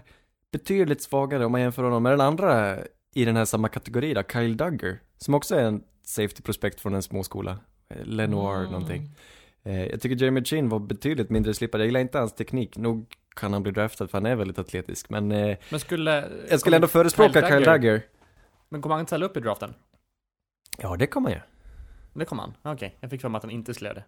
betydligt 0.52 1.02
svagare 1.02 1.46
om 1.46 1.52
man 1.52 1.62
jämför 1.62 1.84
honom 1.84 2.04
med 2.04 2.12
den 2.12 2.22
andra 2.22 2.78
i 3.16 3.26
den 3.26 3.36
här 3.36 3.46
samma 3.46 3.68
kategori 3.70 4.14
då, 4.14 4.24
Kyle 4.32 4.58
Duggar, 4.58 5.00
som 5.18 5.34
också 5.34 5.56
är 5.56 5.64
en 5.64 5.84
safety 6.04 6.42
prospect 6.44 6.82
från 6.82 6.94
en 6.96 7.04
småskola, 7.04 7.58
eh, 7.90 8.06
Lenoir 8.06 8.60
Mm. 8.60 8.72
någonting. 8.72 9.10
Eh, 9.64 9.86
jag 9.86 10.02
tycker 10.02 10.16
Jeremy 10.16 10.44
Chin 10.44 10.70
var 10.70 10.80
betydligt 10.80 11.30
mindre 11.30 11.54
slipad, 11.54 11.82
jag 11.82 11.86
gillar 11.86 12.00
inte 12.00 12.18
hans 12.20 12.34
teknik, 12.36 12.78
nog 12.78 13.06
kan 13.36 13.54
han 13.54 13.64
bli 13.64 13.72
draftad 13.72 14.08
för 14.08 14.18
han 14.18 14.26
är 14.26 14.36
väldigt 14.36 14.60
atletisk, 14.60 15.10
men 15.10 15.32
eh, 15.32 15.58
Men 15.70 15.80
skulle... 15.80 16.30
jag 16.50 16.60
skulle 16.60 16.76
ändå 16.76 16.88
förespråka 16.88 17.48
Kyle 17.50 17.64
Duggar. 17.64 18.02
Men 18.70 18.82
kommer 18.82 18.96
han 18.96 19.06
ställa 19.08 19.26
upp 19.26 19.38
i 19.38 19.40
draften? 19.40 19.74
Ja, 20.78 20.96
det 20.96 21.08
kommer 21.08 21.30
jag. 21.30 21.42
Det 22.14 22.26
kommer 22.26 22.44
han? 22.44 22.54
Okej, 22.74 22.98
jag 23.00 23.10
fick 23.10 23.22
för 23.22 23.30
mig 23.30 23.38
att 23.38 23.44
han 23.44 23.52
inte 23.52 23.74
skulle 23.74 23.88
göra 23.90 24.04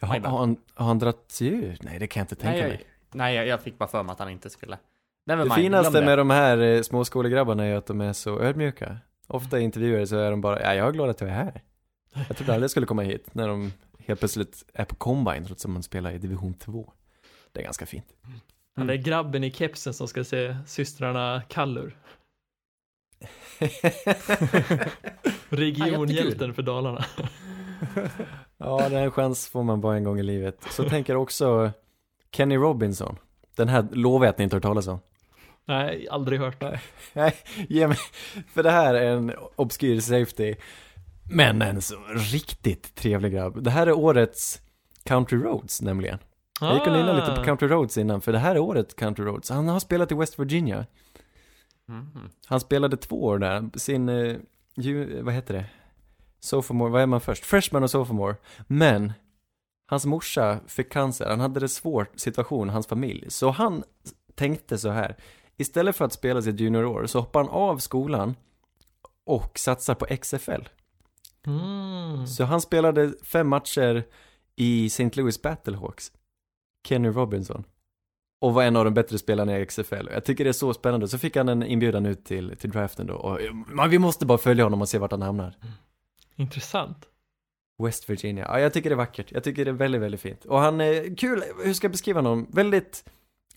det. 0.00 0.06
Har, 0.06 0.38
han, 0.38 0.56
har 0.74 0.86
han 0.86 0.98
dratt 0.98 1.24
sig 1.32 1.46
ur? 1.48 1.78
Nej, 1.80 1.98
det 1.98 2.06
kan 2.06 2.20
jag 2.20 2.24
inte 2.24 2.34
tänka 2.36 2.58
Nej, 2.60 2.68
mig. 2.68 2.84
nej 3.12 3.34
jag, 3.36 3.46
jag 3.46 3.62
fick 3.62 3.78
bara 3.78 3.88
för 3.88 4.02
mig 4.02 4.12
att 4.12 4.18
han 4.18 4.30
inte 4.30 4.50
skulle. 4.50 4.78
Never 5.26 5.44
Det 5.44 5.48
mind, 5.48 5.60
finaste 5.60 5.90
glöm 5.90 6.00
det. 6.02 6.06
med 6.06 6.18
de 6.18 6.30
här 6.30 6.58
eh, 6.58 6.82
småskolegrabbarna 6.82 7.64
är 7.64 7.74
att 7.76 7.86
de 7.86 8.00
är 8.00 8.12
så 8.12 8.40
ödmjuka. 8.40 8.98
Ofta 9.26 9.58
i 9.58 9.62
intervjuer 9.62 10.06
så 10.06 10.16
är 10.16 10.30
de 10.30 10.40
bara, 10.40 10.62
ja 10.62 10.74
jag 10.74 10.88
är 10.88 10.92
glad 10.92 11.10
att 11.10 11.20
jag 11.20 11.30
är 11.30 11.34
här. 11.34 11.62
Jag 12.28 12.36
trodde 12.36 12.52
aldrig 12.52 12.62
jag 12.64 12.70
skulle 12.70 12.86
komma 12.86 13.02
hit 13.02 13.34
när 13.34 13.48
de 13.48 13.72
helt 13.98 14.20
plötsligt 14.20 14.64
är 14.74 14.84
på 14.84 14.94
combine 14.94 15.44
trots 15.46 15.64
att 15.64 15.70
man 15.70 15.82
spelar 15.82 16.12
i 16.12 16.18
division 16.18 16.54
2. 16.54 16.92
Det 17.52 17.60
är 17.60 17.64
ganska 17.64 17.86
fint. 17.86 18.06
Han 18.76 18.90
är 18.90 18.94
grabben 18.94 19.44
i 19.44 19.52
kepsen 19.52 19.94
som 19.94 20.08
ska 20.08 20.24
se 20.24 20.56
systrarna 20.66 21.42
Kallur. 21.48 21.96
Regionhjälten 25.56 26.54
för 26.54 26.62
Dalarna. 26.62 27.04
ja, 28.58 28.88
den 28.88 28.98
här 28.98 29.10
chans 29.10 29.48
får 29.48 29.62
man 29.62 29.80
bara 29.80 29.96
en 29.96 30.04
gång 30.04 30.18
i 30.18 30.22
livet. 30.22 30.66
Så 30.70 30.84
tänker 30.88 31.16
också 31.16 31.70
Kenny 32.32 32.56
Robinson. 32.56 33.16
Den 33.56 33.68
här 33.68 33.86
lovar 33.92 34.26
jag 34.26 34.32
att 34.32 34.38
ni 34.38 34.44
inte 34.44 34.56
hört 34.56 34.62
talas 34.62 34.86
om. 34.86 34.98
Nej, 35.64 36.08
aldrig 36.10 36.40
hört. 36.40 36.62
Nej, 37.12 37.34
ge 37.68 37.88
mig. 37.88 37.98
För 38.52 38.62
det 38.62 38.70
här 38.70 38.94
är 38.94 39.10
en 39.16 39.32
obskyr 39.56 40.00
safety. 40.00 40.54
Men 41.32 41.62
en 41.62 41.82
så 41.82 41.94
riktigt 42.32 42.94
trevlig 42.94 43.32
grabb. 43.32 43.62
Det 43.62 43.70
här 43.70 43.86
är 43.86 43.92
årets 43.92 44.60
Country 45.04 45.38
Roads 45.38 45.82
nämligen. 45.82 46.18
Jag 46.60 46.74
gick 46.74 46.86
och 46.86 46.92
lyssnade 46.92 47.20
lite 47.20 47.34
på 47.34 47.40
Ah. 47.40 47.44
Country 47.44 47.68
Roads 47.68 47.98
innan, 47.98 48.20
för 48.20 48.32
det 48.32 48.38
här 48.38 48.54
är 48.54 48.58
året 48.58 48.96
Country 48.96 49.24
Roads. 49.24 49.50
Han 49.50 49.68
har 49.68 49.80
spelat 49.80 50.12
i 50.12 50.14
West 50.14 50.38
Virginia. 50.38 50.86
Mhm. 51.86 52.30
Han 52.46 52.60
spelade 52.60 52.96
två 52.96 53.24
år 53.24 53.38
där, 53.38 53.78
sin, 53.78 54.08
eh, 54.08 54.36
ju, 54.80 55.22
vad 55.22 55.34
heter 55.34 55.54
det? 55.54 55.64
Sophomore, 56.40 56.90
vad 56.90 57.02
är 57.02 57.06
man 57.06 57.20
först? 57.20 57.44
Freshman 57.44 57.82
och 57.82 57.90
sophomore. 57.90 58.36
Men, 58.66 59.12
hans 59.86 60.06
morsa 60.06 60.60
fick 60.66 60.92
cancer, 60.92 61.26
han 61.30 61.40
hade 61.40 61.60
det 61.60 61.68
svårt 61.68 62.20
situation, 62.20 62.68
hans 62.68 62.86
familj. 62.86 63.24
Så 63.28 63.50
han 63.50 63.82
tänkte 64.34 64.78
så 64.78 64.88
här, 64.88 65.16
istället 65.56 65.96
för 65.96 66.04
att 66.04 66.12
spela 66.12 66.42
sitt 66.42 66.60
juniorår 66.60 67.06
så 67.06 67.20
hoppar 67.20 67.40
han 67.40 67.52
av 67.52 67.78
skolan 67.78 68.34
och 69.24 69.58
satsar 69.58 69.94
på 69.94 70.06
XFL. 70.16 70.62
Mm. 71.46 72.26
Så 72.26 72.44
han 72.44 72.60
spelade 72.60 73.12
fem 73.22 73.48
matcher 73.48 74.04
i 74.56 74.86
St. 74.86 75.10
Louis 75.12 75.42
Battlehawks. 75.42 76.12
Kenny 76.88 77.08
Robinson. 77.08 77.64
Och 78.40 78.54
var 78.54 78.62
en 78.62 78.76
av 78.76 78.84
de 78.84 78.94
bättre 78.94 79.18
spelarna 79.18 79.58
i 79.58 79.66
XFL. 79.66 80.08
Jag 80.12 80.24
tycker 80.24 80.44
det 80.44 80.50
är 80.50 80.52
så 80.52 80.74
spännande. 80.74 81.08
Så 81.08 81.18
fick 81.18 81.36
han 81.36 81.48
en 81.48 81.62
inbjudan 81.62 82.06
ut 82.06 82.24
till, 82.24 82.56
till 82.56 82.70
draften 82.70 83.06
då. 83.06 83.14
Och, 83.14 83.38
man, 83.66 83.90
vi 83.90 83.98
måste 83.98 84.26
bara 84.26 84.38
följa 84.38 84.64
honom 84.64 84.80
och 84.80 84.88
se 84.88 84.98
vart 84.98 85.10
han 85.10 85.22
hamnar. 85.22 85.54
Intressant. 86.36 87.06
West 87.82 88.10
Virginia. 88.10 88.44
Ja, 88.48 88.60
jag 88.60 88.72
tycker 88.72 88.90
det 88.90 88.94
är 88.94 88.96
vackert. 88.96 89.32
Jag 89.32 89.44
tycker 89.44 89.64
det 89.64 89.70
är 89.70 89.72
väldigt, 89.72 90.00
väldigt 90.00 90.20
fint. 90.20 90.44
Och 90.44 90.58
han 90.58 90.80
är 90.80 91.16
kul, 91.16 91.42
hur 91.64 91.74
ska 91.74 91.84
jag 91.84 91.92
beskriva 91.92 92.18
honom? 92.18 92.46
Väldigt, 92.50 93.04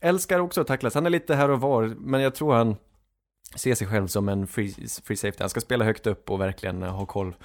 älskar 0.01 0.39
också 0.39 0.61
att 0.61 0.67
tacklas. 0.67 0.95
Han 0.95 1.05
är 1.05 1.09
lite 1.09 1.35
här 1.35 1.49
och 1.49 1.61
var, 1.61 1.95
men 1.97 2.21
jag 2.21 2.35
tror 2.35 2.53
han 2.53 2.75
ser 3.55 3.75
sig 3.75 3.87
själv 3.87 4.07
som 4.07 4.29
en 4.29 4.47
free, 4.47 4.73
free 5.03 5.17
safety. 5.17 5.37
Han 5.39 5.49
ska 5.49 5.61
spela 5.61 5.85
högt 5.85 6.07
upp 6.07 6.29
och 6.29 6.41
verkligen 6.41 6.81
ha 6.83 7.05
koll 7.05 7.35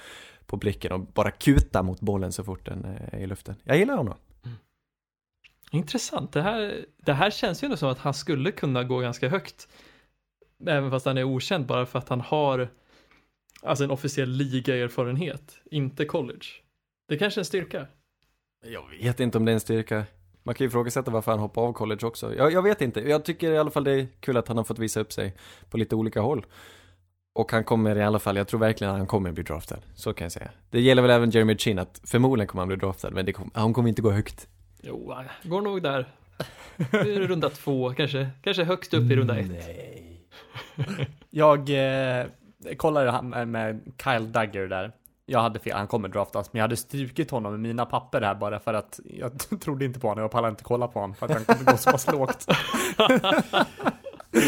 på 0.45 0.57
blicken 0.57 0.91
och 0.91 0.99
bara 0.99 1.31
kuta 1.31 1.83
mot 1.83 1.99
bollen 1.99 2.31
så 2.31 2.43
fort 2.43 2.65
den 2.65 2.85
är 2.85 3.19
i 3.19 3.27
luften. 3.27 3.55
Jag 3.63 3.77
gillar 3.77 3.97
honom. 3.97 4.17
Intressant. 5.69 6.31
Det 6.31 6.41
här, 6.41 6.85
det 6.97 7.13
här 7.13 7.31
känns 7.31 7.63
ju 7.63 7.65
ändå 7.65 7.77
som 7.77 7.89
att 7.89 7.99
han 7.99 8.13
skulle 8.13 8.51
kunna 8.51 8.83
gå 8.83 8.99
ganska 8.99 9.29
högt. 9.29 9.67
Även 10.67 10.91
fast 10.91 11.05
han 11.05 11.17
är 11.17 11.23
okänd 11.23 11.65
bara 11.65 11.85
för 11.85 11.99
att 11.99 12.09
han 12.09 12.21
har 12.21 12.69
alltså 13.61 13.83
en 13.83 13.91
officiell 13.91 14.29
ligaerfarenhet, 14.29 15.57
inte 15.71 16.05
college. 16.05 16.45
Det 17.07 17.17
kanske 17.17 17.39
är 17.39 17.41
en 17.41 17.45
styrka. 17.45 17.87
Jag 18.65 18.89
vet 18.89 19.19
inte 19.19 19.37
om 19.37 19.45
det 19.45 19.51
är 19.51 19.53
en 19.53 19.59
styrka. 19.59 20.05
Man 20.43 20.55
kan 20.55 20.65
ju 20.65 20.67
ifrågasätta 20.67 21.11
varför 21.11 21.31
han 21.31 21.39
hoppade 21.39 21.67
av 21.67 21.73
college 21.73 22.07
också. 22.07 22.35
Jag, 22.35 22.53
jag 22.53 22.61
vet 22.61 22.81
inte. 22.81 23.09
Jag 23.09 23.25
tycker 23.25 23.51
i 23.51 23.57
alla 23.57 23.71
fall 23.71 23.83
det 23.83 23.91
är 23.91 24.07
kul 24.19 24.37
att 24.37 24.47
han 24.47 24.57
har 24.57 24.63
fått 24.63 24.79
visa 24.79 24.99
upp 24.99 25.13
sig 25.13 25.35
på 25.69 25.77
lite 25.77 25.95
olika 25.95 26.21
håll. 26.21 26.45
Och 27.33 27.51
han 27.51 27.63
kommer 27.63 27.95
i 27.95 28.03
alla 28.03 28.19
fall, 28.19 28.37
jag 28.37 28.47
tror 28.47 28.59
verkligen 28.59 28.93
att 28.93 28.97
han 28.97 29.07
kommer 29.07 29.31
bli 29.31 29.43
draftad. 29.43 29.79
Så 29.95 30.13
kan 30.13 30.25
jag 30.25 30.31
säga. 30.31 30.51
Det 30.69 30.81
gäller 30.81 31.01
väl 31.01 31.11
även 31.11 31.29
Jeremy 31.29 31.57
Chin 31.57 31.79
att 31.79 32.01
förmodligen 32.03 32.47
kommer 32.47 32.61
han 32.61 32.67
bli 32.67 32.77
draftad, 32.77 33.11
men 33.11 33.25
det 33.25 33.33
kom, 33.33 33.51
han 33.53 33.73
kommer 33.73 33.89
inte 33.89 34.01
gå 34.01 34.11
högt. 34.11 34.47
Jo, 34.81 35.15
går 35.43 35.61
nog 35.61 35.81
där. 35.83 36.07
I 36.91 37.19
runda 37.19 37.49
två, 37.49 37.93
kanske, 37.93 38.29
kanske 38.43 38.63
högst 38.63 38.93
upp 38.93 39.11
i 39.11 39.15
runda 39.15 39.37
ett. 39.39 39.47
Nej. 39.49 40.21
Jag 41.29 41.59
eh, 41.69 42.25
kollade 42.77 43.11
han 43.11 43.29
med- 43.29 43.47
med 43.47 43.91
Kyle 44.03 44.31
Duggar 44.31 44.67
där. 44.67 44.91
Jag 45.25 45.39
hade 45.41 45.59
fel, 45.59 45.77
han 45.77 45.87
kommer 45.87 46.09
draftas, 46.09 46.53
men 46.53 46.57
jag 46.59 46.63
hade 46.63 46.77
strukit 46.77 47.31
honom 47.31 47.51
med 47.51 47.59
mina 47.61 47.85
papper 47.85 48.21
här 48.21 48.35
bara 48.35 48.59
för 48.59 48.73
att 48.73 48.99
jag 49.05 49.31
trodde 49.61 49.85
inte 49.85 49.99
på 49.99 50.07
honom, 50.07 50.21
jag 50.21 50.31
pallade 50.31 50.51
inte 50.51 50.63
kolla 50.63 50.87
på 50.87 50.99
honom 50.99 51.15
för 51.15 51.25
att 51.25 51.31
han 51.31 51.45
kommer 51.45 51.71
gå 51.71 51.77
så 51.77 51.91
pass 51.91 52.11
lågt. 52.11 52.45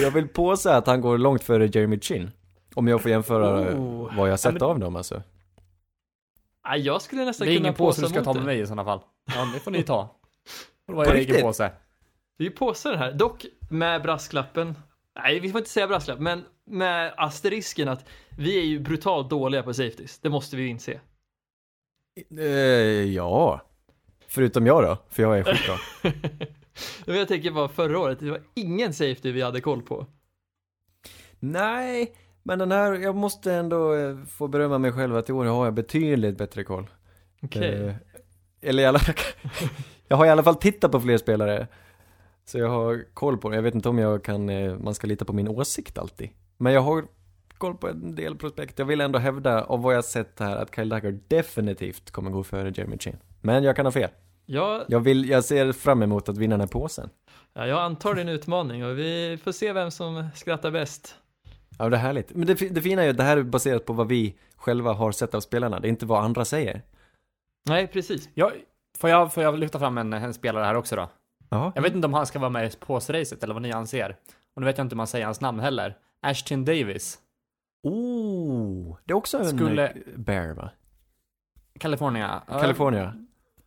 Jag 0.01 0.11
vill 0.11 0.27
påstå 0.27 0.69
att 0.69 0.87
han 0.87 1.01
går 1.01 1.17
långt 1.17 1.43
före 1.43 1.65
Jeremy 1.67 1.99
Chin. 1.99 2.31
Om 2.75 2.87
jag 2.87 3.01
får 3.01 3.11
jämföra 3.11 3.75
Oh. 3.77 4.15
vad 4.17 4.27
jag 4.27 4.31
har 4.31 4.37
sett 4.37 4.53
Ja, 4.53 4.59
men- 4.59 4.69
av 4.69 4.79
dem 4.79 4.95
alltså. 4.95 5.21
Jag 6.77 7.01
skulle 7.01 7.25
nästan 7.25 7.47
Det 7.47 7.53
är 7.53 7.57
kunna 7.57 7.67
ingen 7.67 7.77
påse 7.77 8.01
du 8.01 8.07
ska 8.07 8.23
ta 8.23 8.33
det. 8.33 8.39
med 8.39 8.45
mig 8.45 8.59
i 8.59 8.65
sådana 8.65 8.83
fall. 8.85 8.99
Ja, 9.35 9.45
det 9.53 9.59
får 9.59 9.71
ni 9.71 9.83
ta. 9.83 10.09
Det 10.87 10.93
var 10.93 11.05
På 11.05 11.11
egen 11.11 11.19
riktigt? 11.25 11.41
påse. 11.41 11.71
Det 12.37 12.43
är 12.43 12.49
ju 12.49 12.55
påsar 12.55 12.95
här, 12.95 13.11
dock 13.13 13.45
med 13.69 14.01
brasklappen. 14.01 14.77
Nej, 15.15 15.39
vi 15.39 15.51
får 15.51 15.59
inte 15.59 15.69
säga 15.71 15.87
brasklapp, 15.87 16.19
men 16.19 16.45
med 16.65 17.13
asterisken 17.17 17.87
att 17.87 18.05
vi 18.37 18.59
är 18.59 18.63
ju 18.63 18.79
brutalt 18.79 19.29
dåliga 19.29 19.63
på 19.63 19.73
safeties. 19.73 20.19
Det 20.19 20.29
måste 20.29 20.55
vi 20.55 20.67
inse. 20.67 20.99
Eh, 22.39 22.45
ja. 23.13 23.61
Förutom 24.27 24.67
jag 24.67 24.83
då, 24.83 24.97
för 25.09 25.23
jag 25.23 25.39
är 25.39 25.43
skitbra. 25.43 25.77
Men 27.05 27.15
Jag 27.15 27.27
tänker 27.27 27.51
bara 27.51 27.67
förra 27.69 27.99
året, 27.99 28.19
det 28.19 28.31
var 28.31 28.41
ingen 28.53 28.93
safety 28.93 29.31
vi 29.31 29.41
hade 29.41 29.61
koll 29.61 29.81
på. 29.81 30.05
Nej, 31.39 32.15
men 32.43 32.59
den 32.59 32.71
här, 32.71 32.93
jag 32.93 33.15
måste 33.15 33.53
ändå 33.53 33.93
eh, 33.95 34.17
få 34.25 34.47
berömma 34.47 34.77
mig 34.77 34.91
själv 34.91 35.15
att 35.15 35.29
i 35.29 35.33
år 35.33 35.45
har 35.45 35.65
jag 35.65 35.73
betydligt 35.73 36.37
bättre 36.37 36.63
koll. 36.63 36.87
Okej. 37.41 37.85
Eh, 37.87 37.95
eller 38.61 38.83
i 38.83 38.85
alla 38.85 38.99
fall, 38.99 39.15
jag 40.11 40.17
har 40.17 40.25
i 40.25 40.29
alla 40.29 40.43
fall 40.43 40.55
tittat 40.55 40.91
på 40.91 40.99
fler 40.99 41.17
spelare. 41.17 41.67
Så 42.45 42.57
jag 42.59 42.67
har 42.69 43.05
koll 43.13 43.37
på 43.37 43.49
det. 43.49 43.55
Jag 43.55 43.63
vet 43.63 43.75
inte 43.75 43.89
om 43.89 43.97
jag 43.99 44.23
kan, 44.23 44.49
eh, 44.49 44.75
man 44.77 44.95
ska 44.95 45.07
lita 45.07 45.25
på 45.25 45.33
min 45.33 45.47
åsikt 45.47 45.97
alltid. 45.97 46.29
Men 46.57 46.73
jag 46.73 46.81
har 46.81 47.03
koll 47.57 47.77
på 47.77 47.87
en 47.89 48.15
del 48.15 48.35
prospekt. 48.35 48.79
Jag 48.79 48.85
vill 48.85 49.01
ändå 49.01 49.19
hävda, 49.19 49.63
av 49.63 49.81
vad 49.81 49.95
jag 49.95 50.05
sett 50.05 50.39
här, 50.39 50.55
att 50.55 50.75
Kyle 50.75 50.89
Dagger 50.89 51.19
definitivt 51.27 52.11
kommer 52.11 52.31
gå 52.31 52.43
före 52.43 52.71
Jeremy 52.75 52.97
Chin. 52.97 53.17
Men 53.41 53.63
jag 53.63 53.75
kan 53.75 53.85
ha 53.85 53.91
fel. 53.91 54.09
Ja, 54.45 54.83
Jag 54.87 54.99
vill, 54.99 55.29
jag 55.29 55.43
ser 55.43 55.71
fram 55.71 56.03
emot 56.03 56.29
att 56.29 56.37
vinna 56.37 56.53
den 56.53 56.59
här 56.61 56.67
påsen. 56.67 57.09
ja, 57.53 57.67
jag 57.67 57.79
antar 57.79 58.15
en 58.15 58.29
utmaning 58.29 58.85
och 58.85 58.97
vi 58.97 59.39
får 59.43 59.51
se 59.51 59.73
vem 59.73 59.91
som 59.91 60.27
skrattar 60.35 60.71
bäst. 60.71 61.15
Ja, 61.79 61.89
det 61.89 61.97
är 61.97 62.01
härligt. 62.01 62.35
Men 62.35 62.47
det, 62.47 62.53
det 62.53 62.81
fina 62.81 63.01
är 63.01 63.05
ju 63.05 63.11
att 63.11 63.17
det 63.17 63.23
här 63.23 63.37
är 63.37 63.43
baserat 63.43 63.85
på 63.85 63.93
vad 63.93 64.07
vi 64.07 64.35
själva 64.55 64.93
har 64.93 65.11
sett 65.11 65.35
av 65.35 65.39
spelarna. 65.41 65.79
Det 65.79 65.87
är 65.87 65.89
inte 65.89 66.05
vad 66.05 66.23
andra 66.23 66.45
säger. 66.45 66.81
Nej, 67.69 67.87
precis. 67.87 68.29
Jag, 68.33 68.51
får, 69.01 69.09
jag, 69.09 69.33
får 69.33 69.43
jag 69.43 69.59
lyfta 69.59 69.79
fram 69.79 69.97
en, 69.97 70.13
en 70.13 70.33
spelare 70.33 70.65
här 70.65 70.75
också 70.75 70.95
då? 70.95 71.09
Ja. 71.49 71.71
Jag 71.75 71.81
vet 71.81 71.95
inte 71.95 72.07
om 72.07 72.13
han 72.13 72.25
ska 72.25 72.39
vara 72.39 72.49
med 72.49 72.65
i 72.73 72.77
påsracet 72.79 73.43
eller 73.43 73.53
vad 73.53 73.61
ni 73.61 73.71
anser. 73.71 74.17
Och 74.55 74.61
nu 74.61 74.65
vet 74.65 74.77
jag 74.77 74.85
inte 74.85 74.93
hur 74.93 74.97
man 74.97 75.07
säger 75.07 75.25
hans 75.25 75.41
namn 75.41 75.59
heller. 75.59 75.97
Ashton 76.21 76.65
Davis, 76.65 77.19
Oh, 77.83 78.97
det 79.05 79.13
är 79.13 79.15
också 79.17 79.37
en 79.37 79.45
Skulle- 79.57 79.93
bear 80.15 80.53
va? 80.53 80.69
California. 81.79 82.41
Ja, 82.47 82.59
California. 82.59 83.13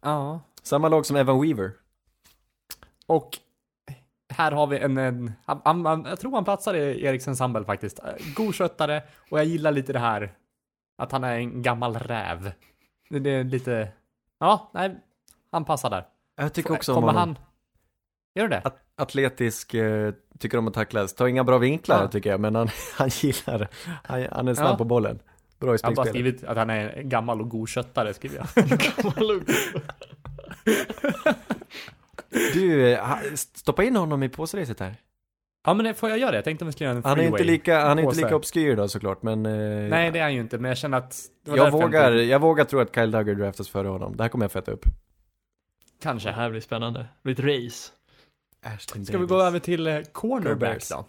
Ja. 0.01 0.41
Samma 0.63 0.89
lag 0.89 1.07
som 1.07 1.17
Evan 1.17 1.41
Weaver. 1.43 1.73
Och 3.07 3.39
här 4.29 4.53
har 4.53 4.67
vi 4.67 4.79
en, 4.79 4.99
en 4.99 5.33
han, 5.45 5.87
han, 5.87 6.05
jag 6.05 6.21
tror 6.21 6.33
han 6.35 6.45
platsar 6.45 6.75
i 6.75 7.05
Eriksens 7.05 7.39
Sambel 7.39 7.65
faktiskt. 7.65 8.01
God 8.37 8.55
sköttare 8.55 9.03
och 9.31 9.39
jag 9.39 9.45
gillar 9.47 9.73
lite 9.73 9.93
det 9.93 9.99
här 9.99 10.33
att 10.99 11.13
han 11.13 11.25
är 11.25 11.37
en 11.37 11.63
gammal 11.63 11.95
räv. 11.95 12.53
Det 13.11 13.31
är 13.31 13.45
lite, 13.45 13.89
ja, 14.39 14.71
nej, 14.75 14.97
han 15.55 15.65
passar 15.65 15.91
där. 15.91 16.07
Jag 16.37 16.53
tycker 16.53 16.73
också 16.73 16.93
om 16.93 16.97
Kommer 17.01 17.13
honom. 17.13 17.37
han, 18.35 18.43
gör 18.43 18.49
det? 18.49 18.61
At 18.65 18.77
atletisk, 18.97 19.75
eh, 19.75 20.13
tycker 20.39 20.59
om 20.59 20.69
att 20.69 20.75
tacklas. 20.75 21.15
Tar 21.15 21.27
inga 21.27 21.45
bra 21.45 21.59
vinklar 21.59 22.03
Ja. 22.03 22.09
tycker 22.09 22.31
jag, 22.31 22.41
men 22.41 22.55
han, 22.55 22.69
han 22.99 23.09
gillar, 23.09 23.69
han, 24.05 24.27
han 24.33 24.49
är 24.49 24.55
snabb 24.55 24.71
Ja. 24.73 24.77
på 24.77 24.85
bollen. 24.85 25.19
Bra 25.61 25.75
i 25.75 25.79
Jag 25.83 25.89
har 25.89 25.95
bara 25.95 26.07
skrivit 26.07 26.45
att 26.45 26.57
han 26.57 26.71
är 26.71 27.03
gammal 27.03 27.41
och 27.41 27.49
god 27.51 27.69
köttare, 27.69 28.15
skriver 28.15 28.37
jag. 28.37 28.65
Du, 32.55 32.93
eh, 32.93 33.01
stoppa 33.35 33.85
in 33.85 33.97
honom 33.97 34.23
i 34.23 34.29
påsracet 34.29 34.81
här. 34.81 34.95
Ja 35.67 35.75
men 35.75 35.95
får 35.95 36.09
jag 36.11 36.19
göra 36.19 36.31
det? 36.31 36.37
Jag 36.37 36.45
tänkte 36.45 36.65
om 36.65 36.67
vi 36.67 36.73
skulle 36.73 36.89
göra 36.89 36.97
en 36.97 37.05
Han 37.05 37.13
är 37.13 37.17
freeway. 37.17 37.41
inte 37.41 37.53
lika, 37.53 37.81
han 37.81 37.99
är 37.99 38.03
inte 38.03 38.17
lika 38.17 38.37
obskyr 38.37 38.77
då 38.77 38.89
såklart, 38.89 39.23
men 39.23 39.47
eh, 39.47 39.89
Nej 39.91 40.11
det 40.11 40.19
är 40.19 40.23
han 40.23 40.35
ju 40.35 40.41
inte, 40.41 40.59
men 40.59 40.69
jag 40.69 40.79
känner 40.79 40.99
att 40.99 41.17
jag 41.45 41.71
vågar, 41.71 42.13
jag 42.13 42.39
vågar 42.41 42.65
tro 42.65 42.81
att 42.81 42.95
Kyle 42.95 43.11
Duggar 43.11 43.35
draftas 43.35 43.69
före 43.69 43.89
honom. 43.89 44.17
Det 44.17 44.23
här 44.25 44.29
kommer 44.29 44.45
jag 44.45 44.53
feta 44.53 44.73
upp. 44.73 44.85
Det 46.05 46.09
Kanske. 46.09 46.31
här 46.31 46.51
blir 46.51 46.61
spännande. 46.61 46.99
Det 47.01 47.35
blir 47.35 47.35
ett 47.55 47.65
race. 47.65 47.93
Ashton 48.63 49.07
Ska 49.07 49.19
vi 49.19 49.27
gå 49.27 49.41
över 49.43 49.59
till 49.59 49.87
eh, 49.87 50.01
cornerback 50.03 50.59
Bears. 50.61 50.89
då? 50.89 51.05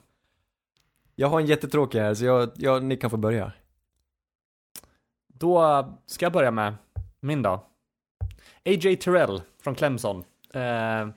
Jag 1.15 1.27
har 1.27 1.39
en 1.39 1.45
jättetråkig 1.45 1.99
här, 1.99 2.13
så 2.13 2.25
jag, 2.25 2.51
jag, 2.55 2.83
ni 2.83 2.97
kan 2.97 3.09
få 3.09 3.17
börja. 3.17 3.51
Då 5.27 5.85
ska 6.05 6.25
jag 6.25 6.33
börja 6.33 6.51
med 6.51 6.73
min 7.19 7.41
då. 7.41 7.49
A.J. 8.65 8.95
Terrell 8.95 9.41
från 9.61 9.75
Clemson. 9.75 10.23
Eh, 10.53 11.07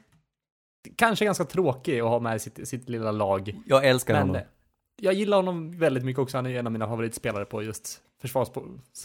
kanske 0.97 1.25
ganska 1.25 1.45
tråkig 1.45 2.01
att 2.01 2.09
ha 2.09 2.21
med 2.21 2.43
sitt, 2.43 2.69
sitt 2.69 2.89
lilla 2.89 3.13
lag. 3.13 3.55
Jag 3.67 3.87
älskar 3.87 4.15
Men 4.15 4.21
honom. 4.23 4.37
eh, 4.37 4.43
jag 5.01 5.15
gillar 5.15 5.37
honom 5.37 5.79
väldigt 5.79 6.05
mycket 6.05 6.21
också. 6.21 6.39
Han 6.39 6.47
är 6.47 6.59
en 6.59 6.67
av 6.67 6.73
mina 6.73 6.87
favoritspelare 6.87 7.45
på 7.45 7.63
just 7.63 8.01
försvars, 8.21 8.49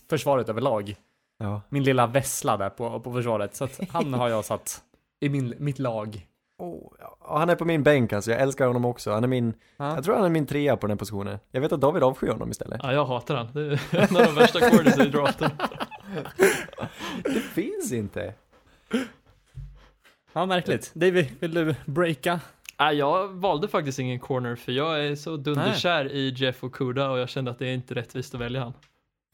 försvaret 0.09 0.49
överlag. 0.49 0.95
Ja. 1.37 1.61
Min 1.69 1.83
lilla 1.83 2.07
vessla 2.07 2.57
där 2.57 2.69
på, 2.69 2.99
på 2.99 3.13
försvaret. 3.13 3.55
Så 3.55 3.63
att 3.63 3.79
han 3.89 4.13
har 4.13 4.29
jag 4.29 4.45
satt 4.45 4.81
i 5.19 5.29
min, 5.29 5.53
mitt 5.57 5.79
lag. 5.79 6.27
Oh, 6.57 6.91
ja, 6.99 7.17
han 7.37 7.49
är 7.49 7.55
på 7.55 7.65
min 7.65 7.83
bänk 7.83 8.13
alltså, 8.13 8.31
jag 8.31 8.41
älskar 8.41 8.67
honom 8.67 8.85
också. 8.85 9.11
Han 9.11 9.23
är 9.23 9.27
min, 9.27 9.53
Ja. 9.77 9.95
jag 9.95 10.03
tror 10.03 10.15
han 10.15 10.25
är 10.25 10.29
min 10.29 10.45
trea 10.45 10.77
på 10.77 10.87
den 10.87 10.91
här 10.91 10.99
positionen. 10.99 11.39
Jag 11.51 11.61
vet 11.61 11.71
att 11.71 11.81
David 11.81 12.03
avskyr 12.03 12.27
honom 12.31 12.51
istället. 12.51 12.79
Ja, 12.83 12.93
jag 12.93 13.05
hatar 13.05 13.35
han. 13.35 13.47
Det 13.53 13.61
är 13.61 13.79
en 14.11 14.17
av 14.17 14.23
de 14.25 14.35
värsta 14.35 14.59
corners 14.69 14.99
i 15.07 15.09
draften. 15.09 15.49
Det 17.23 17.39
finns 17.39 17.91
inte. 17.93 18.33
Ja, 20.33 20.45
märkligt. 20.45 20.91
David, 20.93 21.27
vill 21.39 21.53
du 21.53 21.75
breaka? 21.85 22.39
Ja, 22.77 22.91
jag 22.93 23.27
valde 23.27 23.67
faktiskt 23.67 23.99
ingen 23.99 24.19
corner 24.19 24.55
för 24.55 24.71
jag 24.71 25.05
är 25.05 25.15
så 25.15 25.37
dunderkär 25.37 26.11
i 26.11 26.33
Jeff 26.37 26.63
Okuda 26.63 27.09
och 27.09 27.19
jag 27.19 27.29
kände 27.29 27.51
att 27.51 27.59
det 27.59 27.67
är 27.67 27.73
inte 27.73 27.95
rättvist 27.95 28.33
att 28.35 28.41
välja 28.41 28.61
han. 28.63 28.73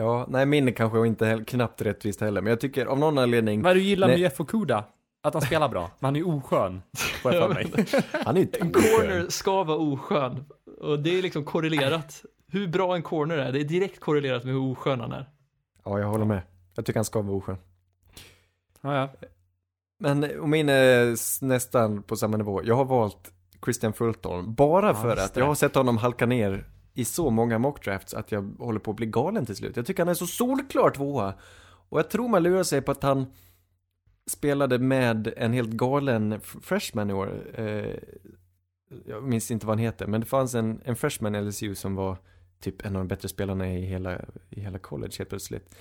Ja, 0.02 0.26
nej 0.30 0.46
min 0.46 0.68
är 0.68 0.72
kanske 0.72 1.08
inte 1.08 1.26
heller, 1.26 1.44
knappt 1.44 1.82
rättvist 1.82 2.22
heller, 2.22 2.42
men 2.42 2.50
jag 2.50 2.60
tycker 2.60 2.86
av 2.86 3.00
någon 3.00 3.18
anledning, 3.18 3.62
Vad 3.62 3.76
du 3.76 3.82
gillar 3.82 4.08
med 4.08 4.14
Nej. 4.16 4.22
Jeff 4.22 4.40
Okuda? 4.40 4.84
Att 5.22 5.34
han 5.34 5.42
spelar 5.42 5.70
bra, 5.70 5.92
men 6.00 6.08
han 6.08 6.16
är 6.16 6.28
oskön. 6.28 6.82
Får 7.22 7.34
jag 7.34 7.48
för 7.48 7.54
mig. 7.54 7.86
han 8.26 8.38
är 8.38 8.42
ju 8.42 8.48
En 8.60 8.68
inte 8.68 8.80
corner 8.80 9.26
ska 9.30 9.64
vara 9.64 9.78
oskön 9.78 10.46
och 10.82 11.00
det 11.00 11.18
är 11.18 11.22
liksom 11.22 11.44
korrelerat. 11.46 12.26
Hur 12.48 12.68
bra 12.68 12.96
en 12.96 13.02
corner 13.02 13.38
är, 13.38 13.52
det 13.52 13.60
är 13.60 13.64
direkt 13.64 14.00
korrelerat 14.00 14.44
med 14.44 14.54
hur 14.54 14.72
oskön 14.72 15.00
han 15.00 15.12
är. 15.12 15.30
Ja, 15.86 16.00
jag 16.00 16.08
håller 16.08 16.26
med. 16.26 16.42
Jag 16.76 16.86
tycker 16.86 16.98
han 16.98 17.06
ska 17.06 17.22
vara 17.22 17.38
oskön. 17.38 17.58
Ja, 18.82 18.96
ja. 18.96 19.10
Men 20.00 20.40
och 20.40 20.50
min 20.50 20.70
är 20.70 21.16
nästan 21.46 22.04
på 22.04 22.16
samma 22.16 22.38
nivå. 22.38 22.62
Jag 22.64 22.76
har 22.76 22.86
valt 22.86 23.32
Christian 23.64 23.94
Fulton 23.94 24.54
bara 24.54 24.88
Ja, 24.88 24.94
för 24.94 25.16
visst 25.16 25.26
att 25.26 25.36
jag 25.36 25.46
har 25.46 25.56
sett 25.56 25.76
honom 25.76 25.98
halka 25.98 26.26
ner 26.26 26.66
i 27.00 27.06
så 27.06 27.30
många 27.30 27.60
mockdrafts 27.60 28.14
att 28.14 28.32
jag 28.32 28.56
håller 28.60 28.80
på 28.80 28.92
att 28.92 28.98
bli 28.98 29.06
galen 29.06 29.46
till 29.46 29.56
slut. 29.56 29.76
Jag 29.76 29.86
tycker 29.86 30.04
han 30.04 30.10
är 30.10 30.14
så 30.14 30.28
solklar 30.28 30.90
tvåa. 30.90 31.34
Och 31.90 32.00
jag 32.00 32.10
tror 32.10 32.28
man 32.28 32.44
lurar 32.44 32.64
sig 32.64 32.82
på 32.82 32.92
att 32.92 33.04
han 33.04 33.26
spelade 34.30 34.80
med 34.80 35.34
en 35.38 35.54
helt 35.54 35.70
galen 35.70 36.42
freshman 36.42 37.10
i 37.10 37.14
år. 37.14 37.42
Eh, 37.54 37.96
jag 39.06 39.24
minns 39.24 39.52
inte 39.52 39.66
vad 39.66 39.78
han 39.78 39.86
heter, 39.86 40.08
men 40.08 40.22
det 40.22 40.28
fanns 40.28 40.56
en, 40.56 40.82
en 40.86 40.96
freshman 40.96 41.36
i 41.36 41.42
LSU 41.42 41.76
som 41.76 41.96
var 41.96 42.18
typ 42.60 42.86
en 42.86 42.96
av 42.96 43.02
de 43.02 43.08
bättre 43.08 43.30
spelarna 43.30 43.74
i 43.74 43.82
hela, 43.82 44.22
i 44.50 44.62
hela 44.62 44.80
college 44.80 45.14
helt 45.18 45.30
plötsligt. 45.30 45.76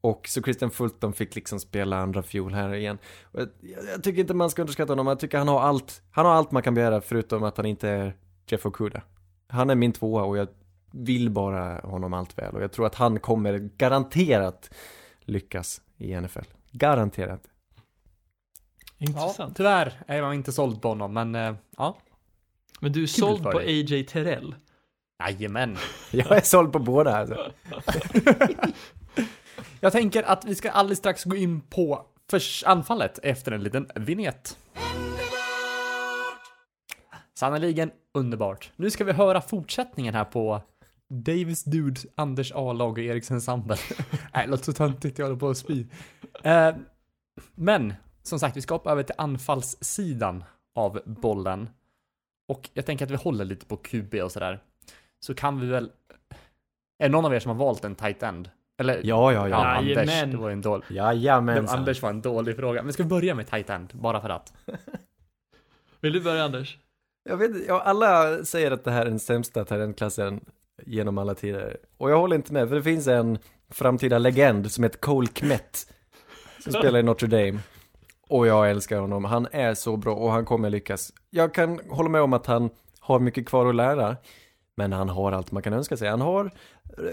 Och 0.00 0.28
så 0.28 0.42
Christian 0.42 0.70
Fulton 0.70 1.12
fick 1.12 1.34
liksom 1.34 1.60
spela 1.60 1.98
andra 1.98 2.22
fjol 2.22 2.54
här 2.54 2.74
igen. 2.74 2.98
Och 3.22 3.40
jag, 3.40 3.48
jag 3.92 4.02
tycker 4.02 4.20
inte 4.20 4.34
man 4.34 4.50
ska 4.50 4.62
underskatta 4.62 4.92
honom, 4.92 5.06
jag 5.06 5.20
tycker 5.20 5.38
han 5.38 5.48
har 5.48 5.60
allt, 5.60 6.02
han 6.10 6.26
har 6.26 6.32
allt 6.32 6.50
man 6.50 6.62
kan 6.62 6.74
begära 6.74 7.00
förutom 7.00 7.42
att 7.42 7.56
han 7.56 7.66
inte 7.66 7.88
är 7.88 8.16
Jeff 8.46 8.66
Okuda. 8.66 9.02
Han 9.48 9.70
är 9.70 9.74
min 9.74 9.92
tvåa 9.92 10.22
och 10.22 10.38
jag 10.38 10.48
vill 10.90 11.30
bara 11.30 11.80
honom 11.80 12.14
allt 12.14 12.38
väl 12.38 12.54
och 12.54 12.62
jag 12.62 12.72
tror 12.72 12.86
att 12.86 12.94
han 12.94 13.20
kommer 13.20 13.58
garanterat 13.58 14.70
lyckas 15.20 15.80
i 15.96 16.20
NFL. 16.20 16.44
Garanterat. 16.72 17.42
ja, 18.98 19.06
Intressant. 19.06 19.56
tyvärr 19.56 19.92
är 20.06 20.16
jag 20.16 20.34
inte 20.34 20.52
såld 20.52 20.82
på 20.82 20.88
honom, 20.88 21.12
men 21.12 21.34
eh, 21.34 21.54
ja. 21.76 21.96
Men 22.80 22.92
du 22.92 23.02
är 23.02 23.06
såld 23.06 23.42
för 23.42 23.52
på. 23.52 23.58
AJ 23.58 24.04
Terrell. 24.04 24.54
Jajamän. 25.24 25.76
Jag 26.10 26.36
är 26.36 26.40
såld 26.40 26.72
på 26.72 26.78
båda 26.78 27.16
alltså. 27.16 27.52
Jag 29.80 29.92
tänker 29.92 30.22
att 30.22 30.44
vi 30.44 30.54
ska 30.54 30.70
alldeles 30.70 30.98
strax 30.98 31.24
gå 31.24 31.36
in 31.36 31.60
på 31.60 32.06
anfallet 32.64 33.18
efter 33.22 33.52
en 33.52 33.62
liten 33.62 33.90
vignett. 33.94 34.58
Sannerligen 37.34 37.90
underbart. 38.14 38.72
Nu 38.76 38.90
ska 38.90 39.04
vi 39.04 39.12
höra 39.12 39.40
fortsättningen 39.40 40.14
här 40.14 40.24
på 40.24 40.62
Davis 41.10 41.64
Dude, 41.64 42.00
Anders 42.14 42.52
A-lag 42.54 42.92
och 42.92 42.98
Eriksen 42.98 43.40
Sambel. 43.40 43.78
Nej, 44.34 44.48
låter 44.48 44.64
så 44.64 44.72
töntigt, 44.72 45.18
jag 45.18 45.26
håller 45.26 45.38
på 45.38 45.48
att 45.48 45.58
spy. 45.58 45.86
Eh, 46.42 46.74
men, 47.54 47.94
som 48.22 48.38
sagt, 48.38 48.56
vi 48.56 48.62
ska 48.62 48.74
hoppa 48.74 48.92
över 48.92 49.02
till 49.02 49.14
anfallssidan 49.18 50.44
av 50.74 51.00
bollen. 51.04 51.70
Och 52.48 52.70
jag 52.74 52.86
tänker 52.86 53.04
att 53.04 53.10
vi 53.10 53.16
håller 53.16 53.44
lite 53.44 53.66
på 53.66 53.76
QB 53.76 54.14
och 54.14 54.32
sådär. 54.32 54.62
Så 55.20 55.34
kan 55.34 55.60
vi 55.60 55.66
väl... 55.66 55.90
Är 56.98 57.08
det 57.08 57.12
någon 57.12 57.24
av 57.24 57.34
er 57.34 57.40
som 57.40 57.50
har 57.50 57.66
valt 57.66 57.84
en 57.84 57.94
tight 57.94 58.22
end? 58.22 58.50
Eller? 58.80 58.94
Ja, 58.94 59.32
ja, 59.32 59.32
Ja, 59.32 59.48
ja. 59.48 59.56
Anders. 59.56 59.96
Jajamän. 59.96 60.30
Det 60.30 60.36
var 60.36 60.48
ju 60.48 60.52
en 60.52 60.60
dålig... 60.60 60.84
Jajamensan. 60.90 61.78
Anders 61.78 62.02
var 62.02 62.10
en 62.10 62.20
dålig 62.20 62.56
fråga. 62.56 62.82
Men 62.82 62.92
ska 62.92 63.02
vi 63.02 63.08
börja 63.08 63.34
med 63.34 63.46
tight 63.46 63.70
end? 63.70 63.90
Bara 63.94 64.20
för 64.20 64.28
att. 64.28 64.52
Vill 66.00 66.12
du 66.12 66.20
börja 66.20 66.44
Anders? 66.44 66.78
Jag 67.22 67.36
vet 67.36 67.66
ja, 67.68 67.80
alla 67.80 68.44
säger 68.44 68.70
att 68.70 68.84
det 68.84 68.90
här 68.90 69.06
är 69.06 69.10
den 69.10 69.18
sämsta 69.18 69.64
talentklassen 69.64 70.40
genom 70.86 71.18
alla 71.18 71.34
tider. 71.34 71.76
Och 71.96 72.10
jag 72.10 72.18
håller 72.18 72.36
inte 72.36 72.52
med, 72.52 72.68
för 72.68 72.76
det 72.76 72.82
finns 72.82 73.06
en 73.06 73.38
framtida 73.70 74.18
legend 74.18 74.72
som 74.72 74.84
heter 74.84 74.98
Cole 74.98 75.26
Kmet. 75.26 75.92
Som 76.62 76.72
spelar 76.72 76.98
i 76.98 77.02
Notre 77.02 77.28
Dame. 77.28 77.58
Och 78.28 78.46
jag 78.46 78.70
älskar 78.70 79.00
honom, 79.00 79.24
han 79.24 79.48
är 79.52 79.74
så 79.74 79.96
bra 79.96 80.14
och 80.14 80.32
han 80.32 80.44
kommer 80.44 80.70
lyckas. 80.70 81.12
Jag 81.30 81.54
kan 81.54 81.80
hålla 81.88 82.08
med 82.08 82.20
om 82.20 82.32
att 82.32 82.46
han 82.46 82.70
har 83.00 83.18
mycket 83.20 83.46
kvar 83.46 83.66
att 83.66 83.74
lära. 83.74 84.16
Men 84.74 84.92
han 84.92 85.08
har 85.08 85.32
allt 85.32 85.52
man 85.52 85.62
kan 85.62 85.72
önska 85.72 85.96
sig. 85.96 86.08
Han 86.08 86.20
har, 86.20 86.50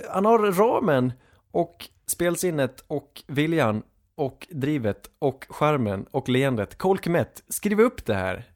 han 0.09 0.25
har 0.25 0.51
ramen 0.51 1.13
och 1.51 1.89
spelsinnet 2.07 2.83
och 2.87 3.23
viljan 3.27 3.83
och 4.15 4.47
drivet 4.51 5.09
och 5.19 5.45
charmen 5.49 6.05
och 6.11 6.29
leendet. 6.29 6.77
Cole 6.77 6.99
Kmet, 6.99 7.43
skriv 7.49 7.79
upp 7.79 8.05
det 8.05 8.13
här. 8.13 8.54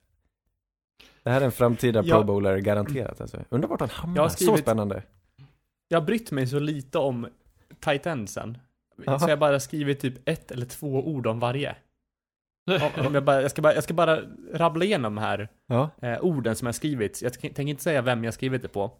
Det 1.24 1.30
här 1.30 1.42
är 1.42 1.46
en 1.46 1.52
framtida 1.52 2.02
Ja. 2.06 2.16
pro 2.16 2.24
bowler 2.24 2.58
garanterat 2.58 3.22
alltså. 3.22 3.44
Undrar 3.50 3.70
vart 3.70 3.80
han 3.80 3.90
hamnar. 3.90 4.16
Jag 4.18 4.24
har 4.24 4.30
Så 4.30 4.36
skrivit- 4.36 4.62
spännande. 4.62 5.04
Jag 5.88 6.00
har 6.00 6.06
brytt 6.06 6.32
mig 6.32 6.48
så 6.48 6.60
lite 6.60 6.98
om 6.98 7.28
tight 7.80 8.06
endsen. 8.06 8.58
Jaha. 9.06 9.20
Så 9.20 9.30
jag 9.30 9.40
bara 9.40 9.60
skrivit 9.60 10.00
typ 10.00 10.30
ett 10.30 10.52
eller 10.52 10.66
två 10.66 11.08
ord 11.08 11.28
om 11.28 11.40
varje. 11.40 11.76
Om 13.08 13.14
jag, 13.14 13.24
bara, 13.24 13.42
jag, 13.42 13.52
ska 13.52 13.62
bara, 13.62 13.74
jag 13.74 13.84
ska 13.84 13.94
bara 13.94 14.22
rabbla 14.54 14.86
igenom 14.86 15.18
här 15.18 15.50
Ja. 15.68 15.90
eh, 16.02 16.20
orden 16.22 16.56
som 16.56 16.66
jag 16.66 16.76
skrivit. 16.76 17.22
Jag 17.22 17.34
tänker 17.34 17.62
inte 17.68 17.84
säga 17.84 18.02
vem 18.02 18.24
jag 18.24 18.34
skrivit 18.34 18.62
det 18.62 18.68
på. 18.68 18.92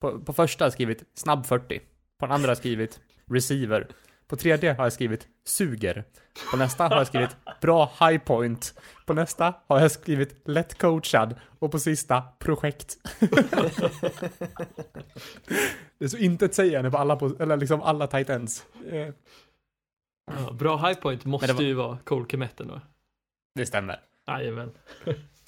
på. 0.00 0.18
På 0.20 0.32
första 0.32 0.64
har 0.64 0.66
jag 0.66 0.72
skrivit 0.72 1.04
snabb 1.14 1.46
40. 1.46 1.80
På 2.18 2.26
den 2.26 2.32
andra 2.32 2.46
har 2.46 2.50
jag 2.50 2.58
skrivit 2.58 3.00
receiver. 3.30 3.88
På 4.30 4.36
tredje 4.36 4.72
har 4.72 4.84
jag 4.84 4.92
skrivit 4.92 5.28
suger. 5.44 6.04
På 6.50 6.56
nästa 6.56 6.88
har 6.88 6.96
jag 6.96 7.06
skrivit 7.06 7.36
bra 7.60 7.92
high 8.00 8.18
point. 8.18 8.80
På 9.06 9.14
nästa 9.14 9.54
har 9.66 9.80
jag 9.80 9.90
skrivit 9.90 10.48
lätt 10.48 10.78
coachad. 10.78 11.34
Och 11.58 11.72
på 11.72 11.78
sista 11.78 12.22
projekt. 12.38 12.96
det 15.98 16.04
är 16.04 16.08
så 16.08 16.16
intetsägande 16.16 16.90
på 16.90 16.98
alla, 16.98 17.18
eller 17.38 17.56
liksom 17.56 17.82
alla 17.82 18.06
tight 18.06 18.30
ends. 18.30 18.66
Ja, 20.26 20.52
bra 20.52 20.76
high 20.88 21.00
point 21.00 21.24
måste 21.24 21.52
var- 21.52 21.62
ju 21.62 21.74
vara 21.74 21.98
Cole 22.04 22.26
Kemetten 22.30 22.68
då. 22.68 22.80
Det 23.54 23.66
stämmer. 23.66 24.00
Jajamän. 24.26 24.70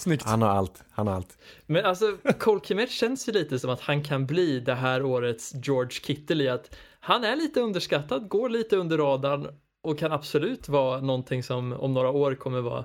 Snyggt. 0.02 0.24
Han 0.24 0.42
har 0.42 0.48
allt. 0.48 0.84
Han 0.90 1.06
har 1.06 1.14
allt. 1.14 1.38
Men 1.66 1.84
alltså, 1.84 2.16
Cole 2.38 2.60
Kmet 2.60 2.90
känns 2.90 3.28
ju 3.28 3.32
lite 3.32 3.58
som 3.58 3.70
att 3.70 3.80
han 3.80 4.04
kan 4.04 4.26
bli 4.26 4.60
det 4.60 4.74
här 4.74 5.02
årets 5.04 5.54
George 5.54 5.90
Kittle 5.90 6.44
i 6.44 6.48
att 6.48 6.76
han 7.00 7.24
är 7.24 7.36
lite 7.36 7.60
underskattad, 7.60 8.28
går 8.28 8.48
lite 8.48 8.76
under 8.76 8.98
radarn 8.98 9.46
och 9.82 9.98
kan 9.98 10.12
absolut 10.12 10.68
vara 10.68 11.00
någonting 11.00 11.42
som 11.42 11.72
om 11.72 11.94
några 11.94 12.10
år 12.10 12.34
kommer 12.34 12.60
vara 12.60 12.84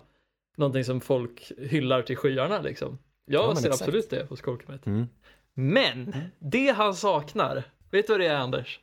någonting 0.57 0.83
som 0.83 1.01
folk 1.01 1.51
hyllar 1.57 2.01
till 2.01 2.17
skyarna 2.17 2.61
liksom. 2.61 2.97
Jag 3.25 3.43
Ja, 3.43 3.55
ser 3.55 3.67
exakt. 3.67 3.81
absolut 3.81 4.09
det 4.09 4.29
hos 4.29 4.41
Cole 4.41 4.57
Kmet. 4.63 4.85
Mm. 4.85 5.07
Men, 5.53 6.15
det 6.39 6.69
han 6.69 6.93
saknar, 6.95 7.63
vet 7.91 8.07
du 8.07 8.13
vad 8.13 8.19
det 8.19 8.27
är 8.27 8.35
Anders? 8.37 8.79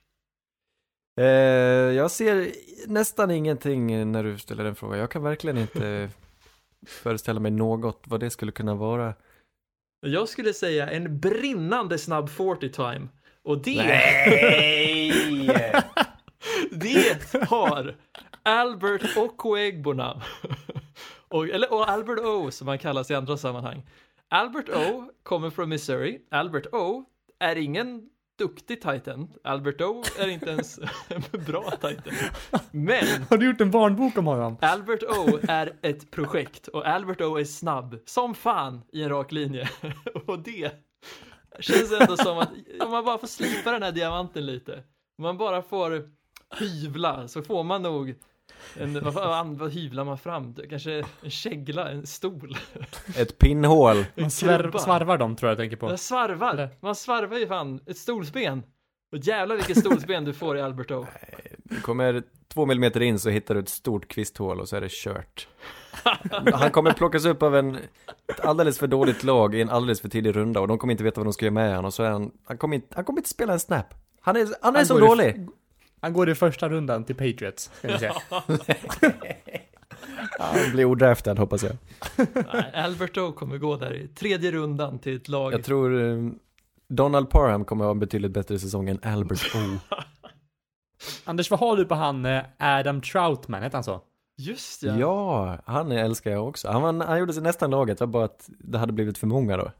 Eh, 1.20 1.24
jag 1.97 2.11
ser 2.11 2.49
nästan 2.87 3.30
ingenting 3.30 4.12
när 4.12 4.24
du 4.24 4.39
ställer 4.39 4.64
den 4.64 4.74
frågan. 4.74 4.99
Jag 4.99 5.11
kan 5.11 5.22
verkligen 5.22 5.59
inte 5.59 6.09
föreställa 6.87 7.41
mig 7.41 7.51
något 7.51 8.05
vad 8.07 8.20
det 8.20 8.30
skulle 8.30 8.53
kunna 8.53 8.74
vara. 8.74 9.14
Jag 10.01 10.28
skulle 10.28 10.53
säga 10.53 10.91
en 10.91 11.20
brinnande 11.20 11.99
snabb 11.99 12.30
40 12.30 12.68
time. 12.68 13.09
Och 13.43 13.62
det, 13.62 13.85
Nej! 13.87 15.47
det 16.70 17.32
har 17.49 17.97
Albert 18.43 19.16
Okwuegbona. 19.16 20.22
och, 21.28 21.49
eller 21.49 21.72
och 21.72 21.89
Albert 21.91 22.18
O 22.18 22.51
som 22.51 22.68
han 22.68 22.78
kallas 22.78 23.11
i 23.11 23.14
andra 23.14 23.37
sammanhang. 23.37 23.82
Albert 24.28 24.68
O 24.68 25.11
kommer 25.22 25.51
från 25.51 25.68
Missouri. 25.68 26.20
Albert 26.30 26.66
O 26.72 27.05
är 27.39 27.57
ingen 27.57 28.09
duktig 28.39 28.80
titan. 28.80 29.28
Albert 29.45 29.80
O 29.80 30.03
är 30.18 30.28
inte 30.28 30.51
ens 30.51 30.78
en 31.09 31.22
bra 31.47 31.70
titan. 31.70 32.14
Men 32.70 33.22
Har 33.30 33.37
du 33.37 33.47
gjort 33.47 33.61
en 33.61 33.70
barnbok 33.70 34.18
om 34.18 34.26
honom? 34.26 34.57
Albert 34.62 35.03
O 35.03 35.39
är 35.49 35.72
ett 35.82 36.11
projekt 36.11 36.68
och 36.68 36.87
Albert 36.87 37.20
O 37.20 37.37
är 37.37 37.45
snabb 37.45 37.99
som 38.05 38.35
fan 38.35 38.82
i 38.93 39.03
en 39.03 39.09
rak 39.09 39.32
linje. 39.32 39.68
Och 40.26 40.39
det 40.39 40.72
känns 41.61 41.93
ändå 42.01 42.16
som 42.16 42.39
att 42.39 42.51
om 42.80 42.91
man 42.91 43.05
bara 43.05 43.18
får 43.18 43.26
slipa 43.26 43.72
den 43.72 43.82
här 43.82 43.93
diamanten 43.93 44.47
lite, 44.47 44.72
om 45.18 45.22
man 45.22 45.39
bara 45.39 45.62
får 45.62 46.11
hyvla 46.59 47.28
så 47.28 47.43
får 47.43 47.64
man 47.64 47.82
nog 47.82 48.14
en, 48.80 49.01
vad, 49.05 49.14
fan- 49.14 49.57
vad 49.57 49.72
hyvlar 49.72 50.05
man 50.05 50.18
fram? 50.18 50.55
Kanske 50.70 51.05
en 51.22 51.30
kägla, 51.30 51.90
en 51.90 52.07
stol, 52.07 52.57
Ett 53.16 53.38
pinnhål. 53.38 54.05
Man 54.14 54.30
svär, 54.30 54.78
svarvar 54.78 55.18
dem 55.18 55.36
tror 55.36 55.49
jag 55.49 55.53
jag 55.53 55.59
tänker 55.62 55.76
på. 55.76 55.86
Man 55.88 55.99
svarvar, 55.99 56.55
Eller? 56.55 56.68
man 56.80 56.95
svarvar 56.95 57.38
ju 57.38 57.47
fan 57.47 57.80
ett 57.86 57.97
stolsben. 57.99 58.62
Och 59.12 59.18
jävlar 59.18 59.57
vilket 59.57 59.78
stolsben 59.78 60.24
du 60.24 60.32
får 60.32 60.57
i 60.57 60.61
Albert 60.61 60.90
O. 60.90 61.07
Du 61.66 61.80
kommer 61.80 62.22
två 62.49 62.66
millimeter 62.66 63.01
in 63.01 63.18
så 63.18 63.30
hittar 63.30 63.55
du 63.55 63.61
ett 63.61 63.68
stort 63.68 64.09
kvisthål 64.09 64.61
och 64.61 64.68
så 64.68 64.76
är 64.76 64.80
det 64.80 64.90
kört. 64.90 65.49
Han 66.53 66.70
kommer 66.70 66.92
plockas 66.92 67.24
upp 67.24 67.42
av 67.42 67.57
en, 67.57 67.74
ett 68.28 68.40
alldeles 68.40 68.78
för 68.78 68.86
dåligt 68.86 69.22
lag 69.24 69.55
i 69.55 69.61
en 69.61 69.70
alldeles 69.70 70.01
för 70.01 70.09
tidig 70.09 70.36
runda 70.36 70.61
och 70.61 70.68
de 70.68 70.78
kommer 70.78 70.92
inte 70.92 71.05
veta 71.05 71.20
vad 71.20 71.26
de 71.26 71.32
ska 71.32 71.45
göra 71.45 71.53
med 71.55 71.70
honom 71.70 71.84
och 71.84 71.95
så 71.95 72.03
är 72.03 72.11
han, 72.11 72.30
han 72.45 72.59
kommer 72.59 72.74
inte, 72.76 72.95
han 72.95 73.05
kommer 73.05 73.18
inte 73.20 73.28
spela 73.30 73.53
en 73.53 73.61
snap. 73.61 73.95
Han 74.20 74.36
är, 74.36 74.49
han 74.62 74.74
är 74.74 74.78
Han 74.78 74.86
så 74.86 74.99
dålig. 74.99 75.49
Han 76.05 76.12
går 76.12 76.30
i 76.30 76.34
första 76.34 76.68
rundan 76.68 77.05
till 77.05 77.14
Patriots, 77.14 77.70
ska 77.78 77.88
ni 77.88 77.98
säga. 77.98 78.14
Han 80.38 80.70
blir 80.72 80.84
odraftad 80.84 81.34
hoppas 81.38 81.62
jag. 81.62 81.76
Nej, 82.52 82.72
Albert 82.74 83.16
O 83.18 83.32
kommer 83.32 83.59
gå 83.59 83.76
där 83.76 83.94
i 83.94 84.09
tredje 84.09 84.50
rundan 84.50 84.98
till 84.98 85.16
ett 85.16 85.28
lag. 85.28 85.52
Jag 85.52 85.64
tror 85.64 86.02
eh, 86.02 86.30
Donald 86.88 87.30
Parham 87.30 87.64
kommer 87.64 87.84
ha 87.84 87.90
en 87.90 87.98
betydligt 87.98 88.32
bättre 88.32 88.59
säsong 88.59 88.88
än 88.88 88.98
Albert 89.02 89.55
O. 89.55 89.59
Anders, 91.24 91.50
vad 91.50 91.61
har 91.61 91.76
du 91.76 91.84
på 91.84 91.94
han 91.94 92.26
eh, 92.26 92.42
Adam 92.59 93.00
Troutman, 93.00 93.62
heter 93.62 93.76
han 93.76 93.84
så? 93.84 94.00
Just 94.36 94.82
ja. 94.82 94.98
Ja, 94.98 95.59
han 95.66 95.92
älskar 95.92 96.30
jag 96.30 96.48
också. 96.48 96.68
Han, 96.68 96.82
var, 96.82 97.07
han 97.07 97.18
gjorde 97.18 97.32
sig 97.32 97.42
nästan 97.42 97.70
laget, 97.70 97.98
det 97.98 98.07
var 98.07 98.12
bara 98.12 98.24
att 98.24 98.50
det 98.59 98.78
hade 98.78 98.92
blivit 98.92 99.18
för 99.18 99.26
många 99.26 99.57
då. 99.57 99.70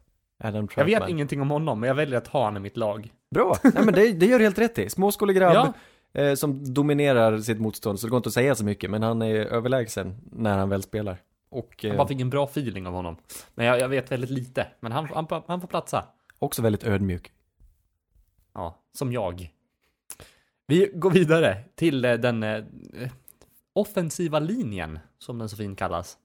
Adam 0.45 0.55
Jag 0.55 0.71
Troutman. 0.71 0.87
vet 1.01 1.09
ingenting 1.09 1.41
om 1.41 1.51
honom, 1.51 1.81
men 1.81 1.89
jag 1.89 1.95
väljer 1.95 2.19
att 2.19 2.29
ha 2.29 2.45
honom 2.45 2.57
i 2.57 2.61
mitt 2.61 2.77
lag. 2.77 3.13
Bra, 3.35 3.57
nej 3.63 3.85
men 3.85 3.95
det, 3.95 4.13
det 4.13 4.27
gör 4.27 4.39
du 4.39 4.45
helt 4.45 4.59
rätt 4.59 4.79
i. 4.79 4.91
Småskålig 4.91 5.37
grabb 5.37 5.55
Ja, 5.55 5.73
eh, 6.15 6.35
som 6.35 6.75
dominerar 6.75 7.39
sitt 7.39 7.61
motstånd, 7.61 8.01
så 8.01 8.07
det 8.07 8.11
går 8.11 8.17
inte 8.17 8.29
att 8.29 8.33
säga 8.35 8.55
så 8.55 8.65
mycket, 8.65 8.91
men 8.91 9.03
han 9.03 9.23
är 9.23 9.35
överlägsen 9.35 10.17
när 10.33 10.59
han 10.59 10.69
väl 10.69 10.83
spelar. 10.83 11.17
Och 11.51 11.85
eh, 11.85 11.97
bara 11.97 12.09
fick 12.09 12.21
en 12.21 12.31
bra 12.31 12.45
feeling 12.45 12.87
av 12.87 12.93
honom. 12.93 13.17
Men 13.55 13.67
jag, 13.67 13.81
jag 13.81 13.89
vet 13.89 14.13
väldigt 14.13 14.31
lite, 14.31 14.67
men 14.81 14.93
han, 14.93 15.09
han, 15.15 15.43
han 15.47 15.61
får 15.61 15.69
platsa. 15.69 16.05
också 16.39 16.63
väldigt 16.63 16.85
ödmjuk. 16.85 17.33
Ja, 18.55 18.79
som 18.93 19.13
jag. 19.13 19.51
Vi 20.67 20.91
går 20.95 21.11
vidare 21.11 21.59
till 21.75 22.05
eh, 22.05 22.15
den 22.15 22.43
eh, 22.43 22.65
offensiva 23.73 24.39
linjen, 24.39 24.99
som 25.19 25.39
den 25.39 25.49
så 25.49 25.57
fint 25.57 25.79
kallas. 25.79 26.19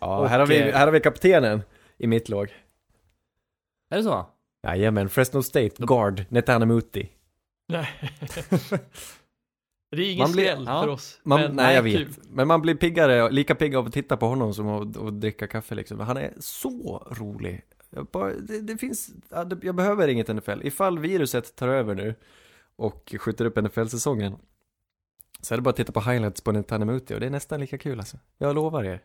Ja, 0.00 0.18
Och, 0.18 0.28
här, 0.28 0.38
har 0.38 0.46
vi, 0.46 0.60
eh, 0.60 0.74
här 0.74 0.86
har 0.86 0.92
vi 0.92 1.00
kaptenen 1.00 1.62
i 1.98 2.06
mitt 2.06 2.28
lag. 2.28 2.54
Är 3.90 3.96
det 3.96 4.02
så? 4.02 4.26
Jajamän, 4.62 5.08
Fresno 5.08 5.42
State, 5.42 5.74
guard, 5.78 6.24
Netanamuti. 6.28 7.08
Nej. 7.68 7.88
det 9.90 10.02
är 10.02 10.12
ingen 10.12 10.18
Man 10.18 10.32
blir- 10.32 10.52
spel 10.52 10.64
ja. 10.66 10.82
för 10.82 10.88
oss. 10.88 11.20
Man, 11.22 11.40
men 11.40 11.56
nej, 11.56 11.74
jag 11.74 11.84
kul. 11.84 12.04
vet. 12.06 12.18
Men 12.30 12.48
man 12.48 12.62
blir 12.62 12.74
piggare, 12.74 13.30
lika 13.30 13.54
pigg 13.54 13.76
av 13.76 13.86
att 13.86 13.92
titta 13.92 14.16
på 14.16 14.26
honom 14.26 14.54
som 14.54 14.68
att, 14.68 14.96
att 14.96 15.20
dricka 15.20 15.46
kaffe 15.46 15.74
liksom. 15.74 16.00
Han 16.00 16.16
är 16.16 16.34
så 16.38 17.06
rolig. 17.10 17.62
Jag, 17.90 18.06
bara, 18.06 18.32
det, 18.32 18.60
det 18.60 18.76
finns, 18.76 19.10
jag 19.62 19.74
behöver 19.74 20.08
inget 20.08 20.28
NFL. 20.28 20.62
Ifall 20.62 20.98
viruset 20.98 21.56
tar 21.56 21.68
över 21.68 21.94
nu 21.94 22.14
och 22.76 23.14
skjuter 23.18 23.44
upp 23.44 23.56
NFL-säsongen 23.56 24.36
så 25.40 25.54
är 25.54 25.58
det 25.58 25.62
bara 25.62 25.70
att 25.70 25.76
titta 25.76 25.92
på 25.92 26.00
highlights 26.00 26.40
på 26.40 26.52
Netanamuti 26.52 27.14
och 27.14 27.20
det 27.20 27.26
är 27.26 27.30
nästan 27.30 27.60
lika 27.60 27.78
kul 27.78 27.98
alltså. 27.98 28.16
Jag 28.38 28.54
lovar 28.54 28.84
er. 28.84 29.02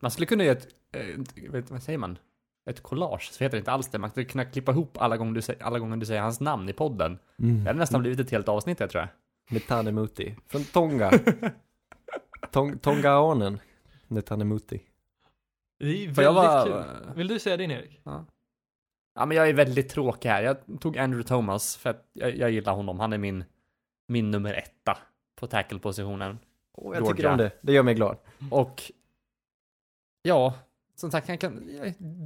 Man 0.00 0.10
skulle 0.10 0.26
kunna 0.26 0.44
göra 0.44 0.56
ett, 0.58 0.68
eh, 0.92 1.50
vet, 1.50 1.70
vad 1.70 1.82
säger 1.82 1.98
man? 1.98 2.18
Ett 2.70 2.82
collage, 2.82 3.32
så 3.32 3.44
heter 3.44 3.56
det 3.56 3.58
inte 3.58 3.70
alls 3.72 3.88
det. 3.88 3.98
Man 3.98 4.10
skulle 4.10 4.26
kunna 4.26 4.44
klippa 4.44 4.72
ihop 4.72 4.96
alla 5.00 5.16
gånger 5.16 5.32
du, 5.32 5.42
säger- 5.42 5.62
alla 5.62 5.78
gånger 5.78 5.96
du 5.96 6.06
säger 6.06 6.20
hans 6.20 6.40
namn 6.40 6.68
i 6.68 6.72
podden. 6.72 7.18
Det 7.36 7.66
hade 7.66 7.78
nästan 7.78 8.00
blivit 8.00 8.20
ett 8.20 8.30
helt 8.30 8.48
avsnitt, 8.48 8.80
jag 8.80 8.90
tror 8.90 9.00
jag. 9.00 9.08
Netanamuti. 9.54 10.36
Från 10.46 10.64
Tonga. 10.64 11.10
Tong, 12.50 12.78
Tongaanen. 12.78 13.60
Netanamuti. 14.08 14.82
Det 15.78 15.86
är 15.86 16.08
väldigt 16.08 16.34
var... 16.34 16.66
kul. 16.66 17.14
Vill 17.16 17.28
du 17.28 17.38
säga 17.38 17.56
din 17.56 17.70
Erik? 17.70 18.00
Ja, 19.14 19.26
men 19.26 19.30
jag 19.36 19.48
är 19.48 19.52
väldigt 19.54 19.88
tråkig 19.88 20.28
här. 20.28 20.42
Jag 20.42 20.80
tog 20.80 20.98
Andrew 20.98 21.28
Thomas 21.28 21.76
för 21.76 21.90
att 21.90 22.10
jag, 22.12 22.36
jag 22.36 22.50
gillar 22.50 22.74
honom. 22.74 23.00
Han 23.00 23.12
är 23.12 23.18
min, 23.18 23.44
min 24.08 24.30
nummer 24.30 24.54
etta 24.54 24.98
på 25.36 25.46
tackle-positionen. 25.46 26.38
Åh, 26.72 26.94
jag 26.96 27.06
tycker 27.06 27.22
Georgia. 27.22 27.32
om 27.32 27.38
det. 27.38 27.52
Det 27.60 27.72
gör 27.72 27.82
mig 27.82 27.94
glad. 27.94 28.16
Och 28.50 28.82
ja, 30.22 30.54
som 30.94 31.10
sagt, 31.10 31.28
han 31.28 31.38
kan, 31.38 31.70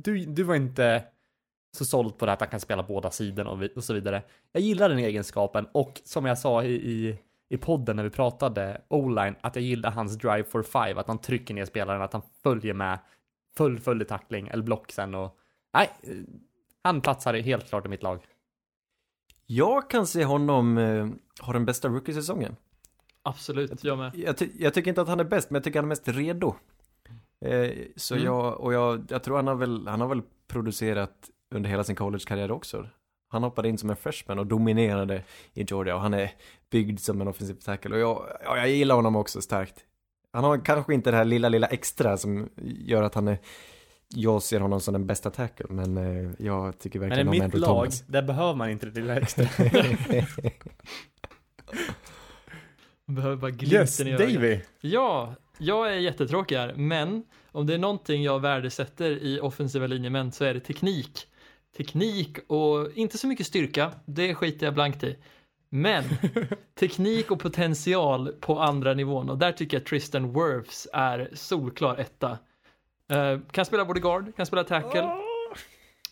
du, 0.04 0.24
du 0.26 0.42
var 0.42 0.54
inte 0.54 1.04
så 1.76 1.84
såld 1.84 2.18
på 2.18 2.26
det 2.26 2.32
att 2.32 2.40
han 2.40 2.48
kan 2.48 2.60
spela 2.60 2.82
båda 2.82 3.10
sidorna 3.10 3.50
och, 3.50 3.62
vi- 3.62 3.72
och 3.76 3.84
så 3.84 3.94
vidare. 3.94 4.22
Jag 4.52 4.62
gillar 4.62 4.88
den 4.88 4.98
egenskapen 4.98 5.66
och 5.72 6.00
som 6.04 6.24
jag 6.26 6.38
sa 6.38 6.62
i, 6.64 6.72
i, 6.74 7.18
i 7.48 7.56
podden 7.56 7.96
när 7.96 8.02
vi 8.04 8.10
pratade 8.10 8.82
o-line, 8.88 9.34
att 9.40 9.56
jag 9.56 9.62
gillar 9.64 9.90
hans 9.90 10.16
drive 10.18 10.44
for 10.44 10.62
five, 10.62 11.00
att 11.00 11.06
han 11.08 11.18
trycker 11.18 11.54
ner 11.54 11.64
spelaren, 11.64 12.02
att 12.02 12.12
han 12.12 12.22
följer 12.42 12.74
med 12.74 12.98
fullföljd 13.56 14.08
tackling 14.08 14.48
eller 14.48 14.62
block 14.62 14.92
sen 14.92 15.14
och 15.14 15.36
nej, 15.74 15.90
han 16.82 17.00
platsar 17.00 17.34
helt 17.34 17.68
klart 17.68 17.86
i 17.86 17.88
mitt 17.88 18.02
lag. 18.02 18.20
Jag 19.46 19.90
kan 19.90 20.06
se 20.06 20.24
honom 20.24 20.78
eh, 20.78 21.08
ha 21.40 21.52
den 21.52 21.64
bästa 21.64 21.88
rookie-säsongen. 21.88 22.56
Absolut, 23.22 23.84
jag 23.84 23.98
med. 23.98 24.12
Jag, 24.14 24.36
ty- 24.36 24.50
jag 24.58 24.74
tycker 24.74 24.88
inte 24.88 25.00
att 25.02 25.08
han 25.08 25.20
är 25.20 25.24
bäst, 25.24 25.50
men 25.50 25.54
jag 25.54 25.64
tycker 25.64 25.78
han 25.78 25.84
är 25.84 25.88
mest 25.88 26.08
redo. 26.08 26.54
Eh, 27.44 27.70
så 27.96 28.14
Mm. 28.14 28.26
jag, 28.26 28.60
och 28.60 28.72
jag, 28.72 29.04
jag 29.08 29.22
tror 29.22 29.36
han 29.36 29.46
har 29.46 29.54
väl, 29.54 29.86
han 29.88 30.00
har 30.00 30.08
väl 30.08 30.22
producerat 30.48 31.30
under 31.54 31.70
hela 31.70 31.84
sin 31.84 31.96
college-karriär 31.96 32.50
också. 32.50 32.86
Han 33.30 33.42
hoppade 33.42 33.68
in 33.68 33.78
som 33.78 33.90
en 33.90 33.96
freshman 33.96 34.38
och 34.38 34.46
dominerade 34.46 35.22
i 35.54 35.62
Georgia 35.64 35.94
och 35.94 36.00
han 36.00 36.14
är 36.14 36.32
byggd 36.70 36.98
som 37.00 37.20
en 37.20 37.28
offensiv 37.28 37.54
tackle 37.54 37.94
och 37.94 38.00
jag, 38.00 38.26
ja, 38.44 38.56
jag 38.56 38.68
gillar 38.70 38.94
honom 38.94 39.16
också 39.16 39.40
starkt. 39.42 39.84
Han 40.32 40.44
har 40.44 40.64
kanske 40.64 40.94
inte 40.94 41.10
det 41.10 41.16
här 41.16 41.24
lilla, 41.24 41.48
lilla 41.48 41.66
extra 41.66 42.16
som 42.16 42.48
gör 42.62 43.02
att 43.02 43.14
han 43.14 43.28
är 43.28 43.38
jag 44.14 44.42
ser 44.42 44.60
honom 44.60 44.80
som 44.80 44.92
den 44.92 45.06
bästa 45.06 45.30
tackle, 45.30 45.66
men 45.68 45.96
eh, 45.96 46.30
jag 46.38 46.78
tycker 46.78 46.98
Men 47.00 47.06
i 47.06 47.10
verkligen 47.10 47.28
om 47.28 47.30
mitt 47.30 47.42
Andrew 47.42 47.60
lag, 47.68 47.76
Thomas. 47.84 48.00
där 48.06 48.22
behöver 48.22 48.54
man 48.54 48.70
inte 48.70 48.86
det 48.86 49.00
lilla 49.00 49.16
extra. 49.16 49.44
Behöver 53.06 53.36
bara 53.36 53.50
glimten 53.50 53.80
yes, 53.80 54.00
i 54.00 54.10
ögat. 54.12 54.34
Davy. 54.34 54.60
Ja, 54.80 55.34
jag 55.58 55.92
är 55.92 55.96
jättetråkig 55.96 56.56
här, 56.56 56.74
men 56.76 57.24
om 57.52 57.66
det 57.66 57.74
är 57.74 57.78
någonting 57.78 58.22
jag 58.22 58.40
värdesätter 58.40 59.10
i 59.10 59.40
offensiva 59.40 59.86
linjemän 59.86 60.32
så 60.32 60.44
är 60.44 60.54
det 60.54 60.60
teknik. 60.60 61.26
Teknik 61.76 62.38
och 62.46 62.92
inte 62.94 63.18
så 63.18 63.26
mycket 63.26 63.46
styrka, 63.46 63.92
det 64.04 64.34
skiter 64.34 64.66
jag 64.66 64.74
blankt 64.74 65.04
i. 65.04 65.16
Men 65.68 66.04
teknik 66.80 67.30
och 67.30 67.40
potential 67.40 68.32
på 68.40 68.60
andra 68.60 68.94
nivån 68.94 69.30
och 69.30 69.38
där 69.38 69.52
tycker 69.52 69.76
jag 69.76 69.86
Tristan 69.86 70.32
Wirfs 70.32 70.88
är 70.92 71.30
solklar 71.34 71.96
etta. 71.96 72.38
Eh, 73.10 73.40
kan 73.50 73.64
spela 73.64 73.84
både 73.84 74.00
guard, 74.00 74.36
kan 74.36 74.46
spela 74.46 74.64
tackle. 74.64 75.10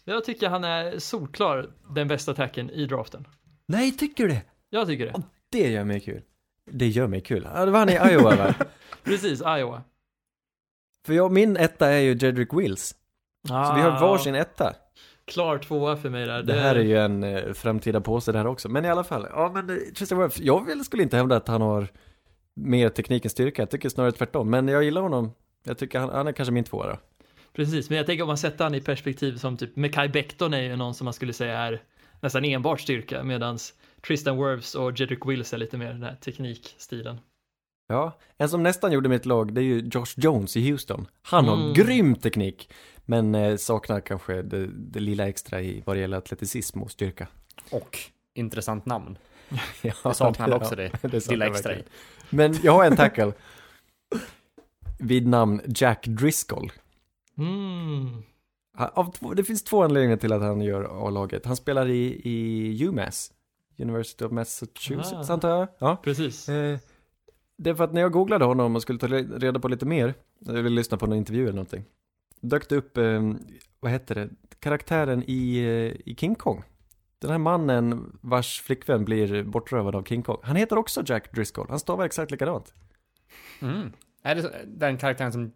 Jag 0.04 0.24
tycker 0.24 0.48
han 0.48 0.64
är 0.64 0.98
solklar 0.98 1.70
den 1.94 2.08
bästa 2.08 2.34
tacken 2.34 2.70
i 2.70 2.86
draften. 2.86 3.26
Nej, 3.66 3.92
tycker 3.92 4.24
du 4.24 4.30
det? 4.30 4.42
Jag 4.70 4.86
tycker 4.86 5.06
det. 5.06 5.22
Det 5.50 5.70
gör 5.70 5.84
mig 5.84 6.00
kul. 6.00 6.22
Det 6.70 6.88
gör 6.88 7.06
mig 7.06 7.20
kul. 7.20 7.48
Ja, 7.54 7.64
det 7.64 7.70
var 7.70 7.78
han 7.78 7.88
i 7.88 8.12
Iowa 8.12 8.36
va? 8.36 8.54
Precis, 9.04 9.40
Iowa. 9.40 9.82
För 11.06 11.14
jag, 11.14 11.32
min 11.32 11.56
etta 11.56 11.88
är 11.88 12.00
ju 12.00 12.16
Jedrick 12.20 12.52
Wills. 12.52 12.94
Så 13.48 13.74
vi 13.74 13.80
har 13.80 14.00
varsin 14.00 14.34
etta. 14.34 14.74
Klar 15.24 15.58
tvåa 15.58 15.96
för 15.96 16.10
mig 16.10 16.26
där. 16.26 16.42
Det 16.42 16.52
här 16.52 16.74
är 16.74 16.84
ju 16.84 16.98
en 16.98 17.22
eh, 17.24 17.52
framtida 17.52 18.00
påse 18.00 18.32
det 18.32 18.38
här 18.38 18.46
också. 18.46 18.68
Men 18.68 18.84
i 18.84 18.88
alla 18.88 19.04
fall, 19.04 19.26
ja 19.30 19.50
men 19.54 19.70
eh, 19.70 19.76
Tristan 19.76 20.18
Wirfs, 20.18 20.40
jag 20.40 20.66
vill, 20.66 20.84
skulle 20.84 21.02
inte 21.02 21.16
hävda 21.16 21.36
att 21.36 21.48
han 21.48 21.60
har 21.60 21.88
mer 22.54 22.88
teknik 22.88 23.24
än 23.24 23.30
styrka. 23.30 23.62
Jag 23.62 23.70
tycker 23.70 23.88
snarare 23.88 24.12
tvärtom. 24.12 24.50
Men 24.50 24.68
jag 24.68 24.84
gillar 24.84 25.02
honom. 25.02 25.32
Jag 25.64 25.78
tycker 25.78 25.98
han, 25.98 26.10
han 26.10 26.26
är 26.26 26.32
kanske 26.32 26.52
min 26.52 26.64
tvåa 26.64 26.86
då. 26.86 26.98
Precis, 27.52 27.90
men 27.90 27.96
jag 27.96 28.06
tänker 28.06 28.22
om 28.22 28.28
man 28.28 28.38
sätter 28.38 28.64
han 28.64 28.74
i 28.74 28.80
perspektiv 28.80 29.36
som 29.36 29.56
typ 29.56 29.76
Mekai 29.76 30.08
Becton 30.08 30.54
är 30.54 30.62
ju 30.62 30.76
någon 30.76 30.94
som 30.94 31.04
man 31.04 31.14
skulle 31.14 31.32
säga 31.32 31.58
är 31.58 31.82
nästan 32.20 32.44
enbart 32.44 32.80
styrka 32.80 33.22
medan 33.22 33.58
Tristan 34.06 34.36
Wirfs 34.38 34.74
och 34.74 35.00
Jedrick 35.00 35.26
Wills 35.26 35.52
är 35.52 35.58
lite 35.58 35.76
mer 35.78 35.86
den 35.92 36.02
här 36.02 36.14
teknikstilen. 36.16 37.18
Ja, 37.88 38.18
en 38.38 38.48
som 38.48 38.62
nästan 38.62 38.92
gjorde 38.92 39.08
mitt 39.08 39.26
lag, 39.26 39.54
det 39.54 39.60
är 39.60 39.64
ju 39.64 39.78
Josh 39.92 40.06
Jones 40.16 40.56
i 40.56 40.70
Houston. 40.70 41.06
Han 41.22 41.44
har 41.48 41.56
Mm. 41.56 41.72
grym 41.74 42.14
teknik, 42.14 42.70
men 43.04 43.34
eh, 43.34 43.56
saknar 43.56 44.00
kanske 44.00 44.42
det, 44.42 44.66
det 44.66 45.00
lilla 45.00 45.28
extra 45.28 45.62
i 45.62 45.82
vad 45.86 45.96
det 45.96 46.00
gäller 46.00 46.16
atleticism 46.18 46.82
och 46.82 46.90
styrka. 46.90 47.28
Och 47.70 47.98
intressant 48.34 48.86
namn. 48.86 49.18
Ja, 49.82 49.92
Jag 50.04 50.16
saknar 50.16 50.48
det- 50.48 50.54
också 50.56 50.76
det. 50.76 50.90
det 51.02 51.20
saknar 51.20 51.32
Lilla 51.32 51.46
extra 51.46 51.76
i. 51.76 51.82
Men 52.30 52.54
jag 52.62 52.72
har 52.72 52.84
en 52.84 52.96
tackle. 52.96 53.32
vid 54.98 55.26
namn 55.26 55.60
Jack 55.66 56.06
Driscoll. 56.06 56.72
Mm. 57.38 58.22
Han- 58.78 58.90
Av 58.94 59.12
två, 59.12 59.34
det 59.34 59.44
finns 59.44 59.64
två 59.64 59.82
anledningar 59.82 60.16
till 60.16 60.32
att 60.32 60.42
han 60.42 60.60
gör 60.60 61.06
A-laget. 61.06 61.46
Han 61.46 61.56
spelar 61.56 61.88
i, 61.88 62.20
i 62.24 62.84
UMass, 62.86 63.32
University 63.78 64.24
of 64.24 64.32
Massachusetts 64.32 65.30
Ah. 65.30 65.32
antar 65.32 65.50
jag. 65.50 65.68
Ja. 65.78 65.96
Precis. 66.02 66.48
Eh, 66.48 66.78
det 67.58 67.70
är 67.70 67.74
för 67.74 67.84
att 67.84 67.92
när 67.92 68.00
jag 68.00 68.12
googlade 68.12 68.44
honom 68.44 68.76
och 68.76 68.82
skulle 68.82 68.98
ta 68.98 69.06
re- 69.06 69.38
reda 69.38 69.60
på 69.60 69.68
lite 69.68 69.86
mer, 69.86 70.14
ville 70.40 70.68
lyssna 70.70 70.96
på 70.96 71.06
någon 71.06 71.18
intervju 71.18 71.42
eller 71.42 71.52
någonting, 71.52 71.84
dök 72.40 72.68
det 72.68 72.76
upp, 72.76 72.96
eh, 72.96 73.22
vad 73.80 73.92
heter 73.92 74.14
det, 74.14 74.28
karaktären 74.58 75.22
i, 75.26 75.56
eh, 75.58 76.10
i 76.10 76.16
King 76.18 76.34
Kong. 76.34 76.62
Den 77.18 77.30
här 77.30 77.38
mannen 77.38 78.18
vars 78.20 78.60
flickvän 78.60 79.04
blir 79.04 79.42
bortrövad 79.44 79.94
av 79.96 80.04
King 80.04 80.22
Kong. 80.22 80.38
Han 80.42 80.56
heter 80.56 80.78
också 80.78 81.02
Jack 81.06 81.32
Driscoll, 81.32 81.66
han 81.68 81.78
stavar 81.80 82.04
exakt 82.04 82.30
likadant. 82.30 82.74
Mm. 83.62 83.92
Är 84.22 84.34
det 84.34 84.50
den 84.66 84.96
karaktären 84.98 85.32
som 85.32 85.52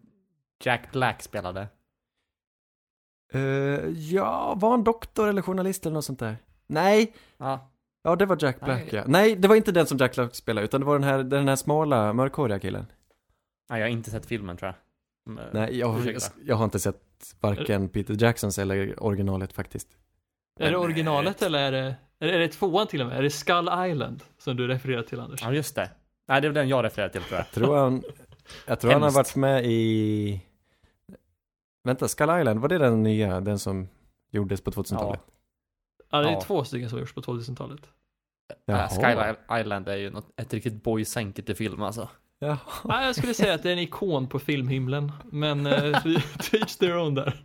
Jack 0.63 0.91
Black 0.91 1.21
spelade? 1.21 1.67
Eh, 3.33 3.89
ja, 3.89 4.53
var 4.57 4.71
han 4.71 4.83
doktor 4.83 5.27
eller 5.29 5.41
journalist 5.41 5.85
eller 5.85 5.93
något 5.93 6.05
sånt 6.05 6.19
där? 6.19 6.37
Nej, 6.67 7.13
Ja. 7.37 7.70
Ja 8.03 8.15
det 8.15 8.25
var 8.25 8.37
Jack 8.39 8.59
Black 8.59 8.79
Nej. 8.79 8.89
ja. 8.91 9.03
Nej, 9.07 9.35
det 9.35 9.47
var 9.47 9.55
inte 9.55 9.71
den 9.71 9.87
som 9.87 9.97
Jack 9.97 10.15
Black 10.15 10.35
spelade, 10.35 10.65
utan 10.65 10.81
det 10.81 10.87
var 10.87 10.93
den 10.93 11.03
här, 11.03 11.23
den 11.23 11.47
här 11.47 11.55
smala, 11.55 12.13
mörkhåriga 12.13 12.59
killen. 12.59 12.85
Nej, 13.69 13.79
jag 13.79 13.87
har 13.87 13.91
inte 13.91 14.11
sett 14.11 14.25
filmen 14.25 14.57
tror 14.57 14.67
jag. 14.67 14.75
Men, 15.35 15.45
Nej, 15.53 15.79
jag, 15.79 16.17
jag 16.45 16.55
har 16.55 16.65
inte 16.65 16.79
sett 16.79 17.35
varken 17.39 17.89
Peter 17.89 18.23
Jacksons 18.23 18.59
eller 18.59 19.03
originalet 19.03 19.53
faktiskt. 19.53 19.87
Är 20.59 20.65
det 20.65 20.71
Men, 20.71 20.79
originalet 20.79 21.41
eh, 21.41 21.45
eller 21.45 21.59
är 21.59 21.71
det, 21.71 21.95
är 22.19 22.27
det, 22.27 22.33
är 22.33 22.39
det 22.39 22.47
tvåan 22.47 22.87
till 22.87 23.01
och 23.01 23.07
med? 23.07 23.17
Är 23.17 23.21
det 23.21 23.29
Skull 23.29 23.69
Island 23.89 24.23
som 24.37 24.57
du 24.57 24.67
refererar 24.67 25.03
till 25.03 25.19
Anders? 25.19 25.41
Ja, 25.41 25.53
just 25.53 25.75
det. 25.75 25.89
Nej, 26.27 26.41
det 26.41 26.47
är 26.47 26.51
den 26.51 26.67
jag 26.67 26.85
refererar 26.85 27.09
till 27.09 27.21
tror 27.21 27.37
jag. 27.37 27.51
Tror 27.51 27.77
han, 27.77 28.03
jag 28.67 28.79
tror 28.79 28.91
han 28.91 29.01
har 29.01 29.11
varit 29.11 29.35
med 29.35 29.65
i... 29.65 30.41
Vänta, 31.83 32.07
Skull 32.07 32.39
Island, 32.39 32.59
var 32.59 32.69
det 32.69 32.77
den 32.77 33.03
nya, 33.03 33.41
den 33.41 33.59
som 33.59 33.87
gjordes 34.31 34.61
på 34.61 34.71
2000-talet? 34.71 35.19
Ja, 35.25 35.33
det 36.11 36.27
är 36.27 36.31
Ja. 36.31 36.41
två 36.41 36.63
stycken 36.63 36.89
som 36.89 36.95
har 36.95 36.99
gjorts 37.01 37.13
på 37.13 37.21
2000-talet. 37.21 37.79
Äh, 38.67 38.89
Sky 38.89 39.35
Island 39.61 39.87
är 39.87 39.95
ju 39.97 40.09
något, 40.09 40.39
ett 40.41 40.53
riktigt 40.53 40.83
boysänke 40.83 41.41
till 41.41 41.55
film 41.55 41.81
alltså. 41.81 42.09
Ja. 42.39 42.57
Ja, 42.87 43.05
jag 43.05 43.15
skulle 43.15 43.33
säga 43.33 43.53
att 43.53 43.63
det 43.63 43.69
är 43.69 43.73
en 43.73 43.79
ikon 43.79 44.27
på 44.27 44.39
filmhimlen, 44.39 45.11
men 45.31 45.65
eh, 45.65 46.01
vi 46.05 46.21
teach 46.51 46.75
their 46.75 46.97
own 46.97 47.15
där. 47.15 47.43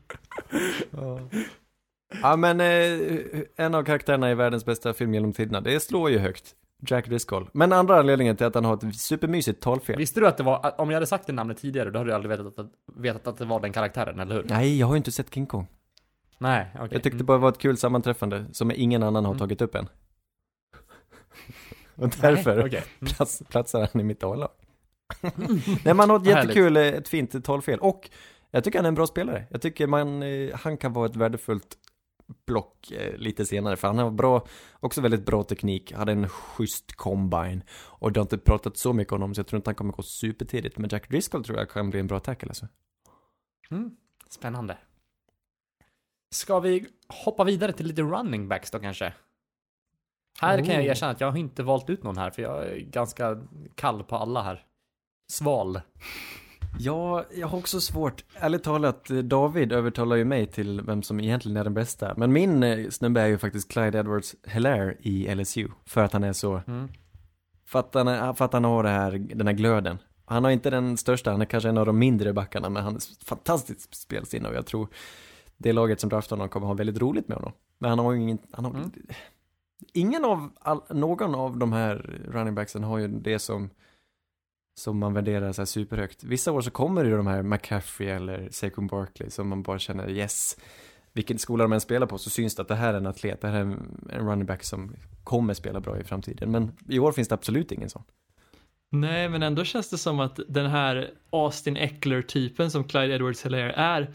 ja, 2.23 2.37
men 2.37 2.61
eh, 2.61 2.99
en 3.57 3.75
av 3.75 3.83
karaktärerna 3.85 4.31
i 4.31 4.35
världens 4.35 4.65
bästa 4.65 4.95
film 4.95 5.15
genom 5.15 5.33
tiderna, 5.33 5.61
det 5.61 5.81
slår 5.81 6.11
ju 6.11 6.19
högt. 6.19 6.55
Jack 6.89 7.07
Driscoll. 7.07 7.49
Men 7.53 7.73
andra 7.73 7.99
anledningen 7.99 8.37
till 8.37 8.47
att 8.47 8.55
han 8.55 8.65
har 8.65 8.75
ett 8.89 8.97
supermysigt 8.97 9.63
talfel. 9.63 9.97
Visste 9.97 10.21
du 10.21 10.27
att 10.29 10.37
det 10.37 10.43
var, 10.43 10.81
om 10.81 10.91
jag 10.91 10.97
hade 10.97 11.07
sagt 11.07 11.27
det 11.27 11.33
namnet 11.33 11.59
tidigare, 11.59 11.91
då 11.91 11.99
hade 11.99 12.11
du 12.11 12.15
aldrig 12.15 12.31
vetat 12.39 12.59
att, 12.59 12.71
vetat 12.97 13.27
att 13.27 13.37
det 13.39 13.45
var 13.45 13.61
den 13.61 13.73
karaktären, 13.73 14.21
eller 14.21 14.35
hur? 14.35 14.45
Nej, 14.45 14.79
jag 14.79 14.87
har 14.87 14.95
ju 14.95 14.99
inte 14.99 15.13
sett 15.13 15.35
King 15.35 15.47
Kong. 15.47 15.67
Nej, 16.39 16.71
okej. 16.75 16.89
Jag 16.91 17.03
tyckte 17.03 17.19
det 17.19 17.25
bara 17.25 17.39
var 17.39 17.49
ett 17.49 17.59
kul 17.59 17.77
sammanträffande 17.77 18.47
som 18.53 18.71
ingen 18.75 19.03
annan 19.03 19.25
har 19.25 19.33
Mm. 19.33 19.39
tagit 19.39 19.61
upp 19.61 19.75
än. 19.75 19.89
Och 21.95 22.03
Nej, 22.03 22.11
därför 22.21 22.67
okej. 22.67 22.85
Mm. 23.01 23.13
plats, 23.15 23.43
platsar 23.49 23.89
han 23.93 24.01
i 24.01 24.05
mitt 24.05 24.25
A-lag. 24.25 24.51
Nej, 25.85 25.95
man 25.95 26.11
har 26.11 26.17
ett 26.21 26.27
jättekul, 26.27 26.77
eh, 26.77 26.83
ett 26.83 27.09
fint 27.09 27.45
talfel. 27.45 27.79
Och 27.79 28.11
jag 28.51 28.65
tycker 28.65 28.79
han 28.79 28.85
är 28.85 28.89
en 28.89 28.95
bra 28.95 29.07
spelare. 29.07 29.47
Jag 29.51 29.63
tycker 29.63 29.87
man, 29.87 30.23
eh, 30.23 30.55
han 30.55 30.77
kan 30.77 30.93
vara 30.93 31.07
ett 31.07 31.17
värdefullt 31.17 31.79
block 32.47 32.91
eh, 32.91 33.17
lite 33.17 33.47
senare. 33.47 33.77
För 33.77 33.89
han 33.89 33.99
har 33.99 34.11
bra, 34.11 34.47
också 34.81 35.01
väldigt 35.01 35.27
bra 35.27 35.43
teknik. 35.43 35.93
Hade 35.93 36.13
en 36.13 36.29
schysst 36.29 36.97
combine. 36.97 37.63
Och 37.71 38.13
det 38.13 38.21
har 38.21 38.25
inte 38.25 38.39
pratat 38.39 38.77
så 38.77 38.93
mycket 38.93 39.13
om 39.13 39.21
honom 39.21 39.35
så 39.35 39.39
jag 39.39 39.47
tror 39.47 39.57
inte 39.59 39.69
han 39.71 39.75
kommer 39.75 39.93
gå 39.93 40.03
supertidigt. 40.03 40.79
Men 40.79 40.91
Jack 40.91 41.09
Driscoll 41.09 41.45
tror 41.45 41.59
jag 41.59 41.71
kan 41.71 41.91
bli 41.91 42.01
en 42.01 42.07
bra 42.07 42.21
tackle 42.21 42.49
alltså. 42.49 42.69
Mm. 43.71 43.91
Spännande. 44.29 44.79
Ska 46.31 46.61
vi 46.61 46.87
hoppa 47.09 47.45
vidare 47.45 47.73
till 47.73 47.87
lite 47.87 48.03
running 48.03 48.49
backs 48.49 48.71
då 48.71 48.79
kanske? 48.79 49.13
Här 50.41 50.59
kan 50.59 50.75
jag 50.75 50.85
Oh. 50.85 50.87
erkänna 50.91 51.13
att 51.13 51.21
jag 51.21 51.31
har 51.31 51.39
inte 51.39 51.63
valt 51.63 51.91
ut 51.91 52.03
någon 52.03 52.19
här, 52.19 52.31
för 52.31 52.43
jag 52.43 52.67
är 52.67 52.77
ganska 52.79 53.43
kall 53.75 54.05
på 54.05 54.17
alla 54.17 54.43
här. 54.43 54.65
Sval. 55.33 55.81
Ja, 56.79 57.25
jag 57.35 57.47
har 57.49 57.59
också 57.59 57.81
svårt. 57.81 58.25
Ärligt 58.35 58.63
talat, 58.65 59.05
David 59.09 59.73
övertalar 59.73 60.17
ju 60.17 60.25
mig 60.25 60.47
till 60.47 60.81
vem 60.81 61.03
som 61.03 61.21
egentligen 61.21 61.57
är 61.57 61.65
den 61.65 61.75
bästa. 61.75 62.15
Men 62.17 62.33
min 62.33 62.63
eh, 62.63 62.89
snubbe 62.91 63.21
är 63.21 63.27
ju 63.27 63.39
faktiskt 63.39 63.71
Clyde 63.73 63.99
Edwards 63.99 64.35
Hilaire 64.47 64.97
i 65.01 65.35
LSU. 65.35 65.69
För 65.87 66.03
att 66.05 66.13
han 66.13 66.25
är 66.25 66.33
så, 66.33 66.61
Mm. 66.67 66.89
för 67.67 67.79
att 67.79 67.95
han, 67.95 68.09
är, 68.09 68.33
för 68.33 68.45
att 68.45 68.53
han 68.53 68.65
har 68.65 68.83
det 68.83 68.89
här, 68.89 69.13
den 69.35 69.47
här 69.47 69.55
glöden. 69.55 69.99
Han 70.25 70.45
har 70.45 70.51
inte 70.51 70.71
den 70.71 70.97
största, 70.97 71.31
han 71.31 71.41
är 71.41 71.45
kanske 71.45 71.69
en 71.69 71.79
av 71.79 71.87
de 71.87 71.99
mindre 71.99 72.33
backarna, 72.33 72.69
men 72.71 72.85
han 72.85 72.97
är 72.97 73.25
fantastiskt 73.25 73.95
spelsinne 73.95 74.49
och 74.49 74.55
jag 74.55 74.67
tror 74.67 74.89
det 75.59 75.73
laget 75.73 76.01
som 76.01 76.11
draftar 76.11 76.37
honom 76.37 76.49
kommer 76.49 76.67
ha 76.67 76.75
väldigt 76.75 76.99
roligt 76.99 77.29
med 77.29 77.37
honom. 77.37 77.53
Men 77.79 77.91
han 77.91 77.99
har 77.99 78.13
ju 78.13 78.21
ingen, 78.21 78.39
han 78.51 78.65
har, 78.65 78.73
Mm. 78.73 78.91
ingen 79.93 80.25
av, 80.25 80.51
all, 80.61 80.81
någon 80.91 81.35
av 81.35 81.57
de 81.59 81.73
här 81.73 82.21
running 82.29 82.55
backsen 82.55 82.85
har 82.85 82.99
ju 82.99 83.09
det 83.09 83.39
som 83.39 83.71
som 84.81 84.99
man 84.99 85.15
värderar 85.15 85.53
så 85.53 85.61
här 85.61 85.67
superhögt. 85.67 86.25
Vissa 86.25 86.53
år 86.53 86.61
så 86.61 86.71
kommer 86.71 87.05
det 87.05 87.11
ju 87.11 87.17
de 87.17 87.27
här 87.27 87.43
McCaffrey 87.43 88.09
eller 88.09 88.49
Saquon 88.51 88.87
Barkley 88.87 89.31
som 89.31 89.49
man 89.49 89.63
bara 89.63 89.79
känner 89.79 90.11
yes. 90.11 90.57
Vilken 91.13 91.39
skola 91.39 91.65
de 91.65 91.73
än 91.73 91.81
spelar 91.81 92.07
på 92.07 92.19
så 92.19 92.31
syns 92.31 92.55
det 92.55 92.63
att 92.63 92.69
det 92.69 92.75
här 92.75 92.95
är 92.95 92.99
en 92.99 93.07
atlet, 93.07 93.41
det 93.41 93.49
här 93.49 93.57
är 93.57 93.61
en, 93.61 94.09
en 94.13 94.29
running 94.29 94.47
back 94.47 94.65
som 94.65 94.93
kommer 95.25 95.55
spela 95.55 95.81
bra 95.81 96.01
i 96.01 96.05
framtiden. 96.05 96.51
Men 96.51 96.73
i 96.89 96.99
år 96.99 97.13
finns 97.13 97.29
det 97.29 97.35
absolut 97.35 97.73
ingen 97.73 97.91
sån. 97.91 98.03
Nej, 98.91 99.29
men 99.29 99.43
ändå 99.43 99.65
känns 99.65 99.91
det 99.91 99.99
som 99.99 100.21
att 100.21 100.41
den 100.49 100.67
här 100.67 101.11
Austin 101.31 101.77
Eckler-typen 101.77 102.71
som 102.71 102.85
Clyde 102.85 103.15
edwards 103.15 103.47
hilaire 103.47 103.73
är 103.73 104.11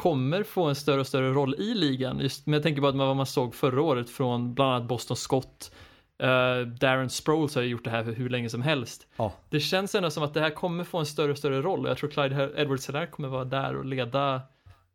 kommer 0.00 0.42
få 0.42 0.64
en 0.64 0.74
större 0.74 1.00
och 1.00 1.06
större 1.06 1.32
roll 1.32 1.54
i 1.54 1.74
ligan. 1.74 2.20
Just, 2.20 2.46
men 2.46 2.52
jag 2.52 2.62
tänker 2.62 2.82
bara 2.82 2.92
på 2.92 2.98
vad 2.98 3.16
man 3.16 3.26
såg 3.26 3.54
förra 3.54 3.82
året 3.82 4.10
från 4.10 4.54
bland 4.54 4.72
annat 4.72 4.88
Boston 4.88 5.16
Scott. 5.16 5.74
Uh, 6.22 6.66
Darren 6.66 7.10
Sproles 7.10 7.54
har 7.54 7.62
ju 7.62 7.68
gjort 7.68 7.84
det 7.84 7.90
här 7.90 8.04
för 8.04 8.12
hur 8.12 8.28
länge 8.28 8.50
som 8.50 8.62
helst. 8.62 9.06
Ja. 9.16 9.32
Det 9.48 9.60
känns 9.60 9.94
ändå 9.94 10.10
som 10.10 10.22
att 10.22 10.34
det 10.34 10.40
här 10.40 10.50
kommer 10.50 10.84
få 10.84 10.98
en 10.98 11.06
större 11.06 11.32
och 11.32 11.38
större 11.38 11.62
roll 11.62 11.84
och 11.84 11.90
jag 11.90 11.98
tror 11.98 12.10
Clyde 12.10 12.52
edwards 12.56 12.88
hilaire 12.88 13.06
kommer 13.06 13.28
vara 13.28 13.44
där 13.44 13.76
och 13.76 13.84
leda 13.84 14.42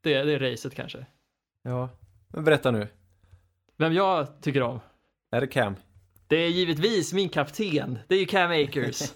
det, 0.01 0.23
det 0.23 0.51
racet 0.51 0.75
kanske. 0.75 1.05
Ja. 1.61 1.89
Men 2.27 2.43
berätta 2.43 2.71
nu. 2.71 2.87
Vem 3.77 3.93
jag 3.93 4.41
tycker 4.41 4.61
om? 4.61 4.79
Är 5.31 5.41
det 5.41 5.47
Cam? 5.47 5.75
Det 6.27 6.37
är 6.37 6.49
givetvis 6.49 7.13
min 7.13 7.29
kapten. 7.29 7.99
Det 8.07 8.15
är 8.15 8.19
ju 8.19 8.25
Cam 8.25 8.51
Akers. 8.51 9.01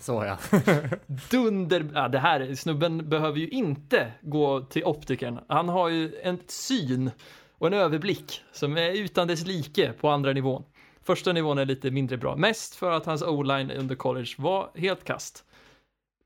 Så 0.00 0.24
ja. 0.24 0.38
Dunder, 1.30 1.90
ja 1.94 2.08
det 2.08 2.18
här, 2.18 2.54
snubben 2.54 3.08
behöver 3.08 3.38
ju 3.38 3.48
inte 3.48 4.12
gå 4.22 4.60
till 4.60 4.84
optikern. 4.84 5.40
Han 5.48 5.68
har 5.68 5.88
ju 5.88 6.20
en 6.22 6.38
syn 6.46 7.10
och 7.58 7.66
en 7.66 7.72
överblick 7.72 8.42
som 8.52 8.76
är 8.76 8.90
utan 8.90 9.28
dess 9.28 9.46
like 9.46 9.92
på 9.92 10.08
andra 10.08 10.32
nivån. 10.32 10.64
Första 11.02 11.32
nivån 11.32 11.58
är 11.58 11.64
lite 11.64 11.90
mindre 11.90 12.16
bra, 12.16 12.36
mest 12.36 12.74
för 12.74 12.90
att 12.90 13.06
hans 13.06 13.22
o-line 13.22 13.70
under 13.70 13.94
college 13.94 14.34
var 14.38 14.70
helt 14.74 15.04
kast. 15.04 15.44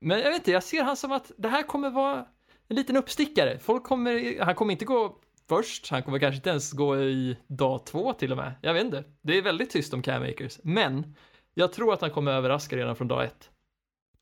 Men 0.01 0.19
jag 0.19 0.29
vet 0.29 0.35
inte, 0.35 0.51
jag 0.51 0.63
ser 0.63 0.83
han 0.83 0.97
som 0.97 1.11
att 1.11 1.31
det 1.37 1.47
här 1.47 1.63
kommer 1.63 1.89
vara 1.89 2.25
en 2.67 2.75
liten 2.75 2.97
uppstickare. 2.97 3.59
Folk 3.59 3.83
kommer, 3.83 4.43
han 4.43 4.55
kommer 4.55 4.71
inte 4.71 4.85
gå 4.85 5.15
först, 5.49 5.89
han 5.89 6.03
kommer 6.03 6.19
kanske 6.19 6.35
inte 6.35 6.49
ens 6.49 6.71
gå 6.71 6.97
i 6.97 7.37
dag 7.47 7.85
två 7.85 8.13
till 8.13 8.31
och 8.31 8.37
med. 8.37 8.53
Jag 8.61 8.73
vet 8.73 8.83
inte, 8.83 9.03
det 9.21 9.37
är 9.37 9.41
väldigt 9.41 9.69
tyst 9.69 9.93
om 9.93 10.01
Cam 10.01 10.23
Akers, 10.23 10.59
men 10.63 11.15
jag 11.53 11.73
tror 11.73 11.93
att 11.93 12.01
han 12.01 12.11
kommer 12.11 12.31
överraska 12.31 12.75
redan 12.75 12.95
från 12.95 13.07
dag 13.07 13.25
ett. 13.25 13.49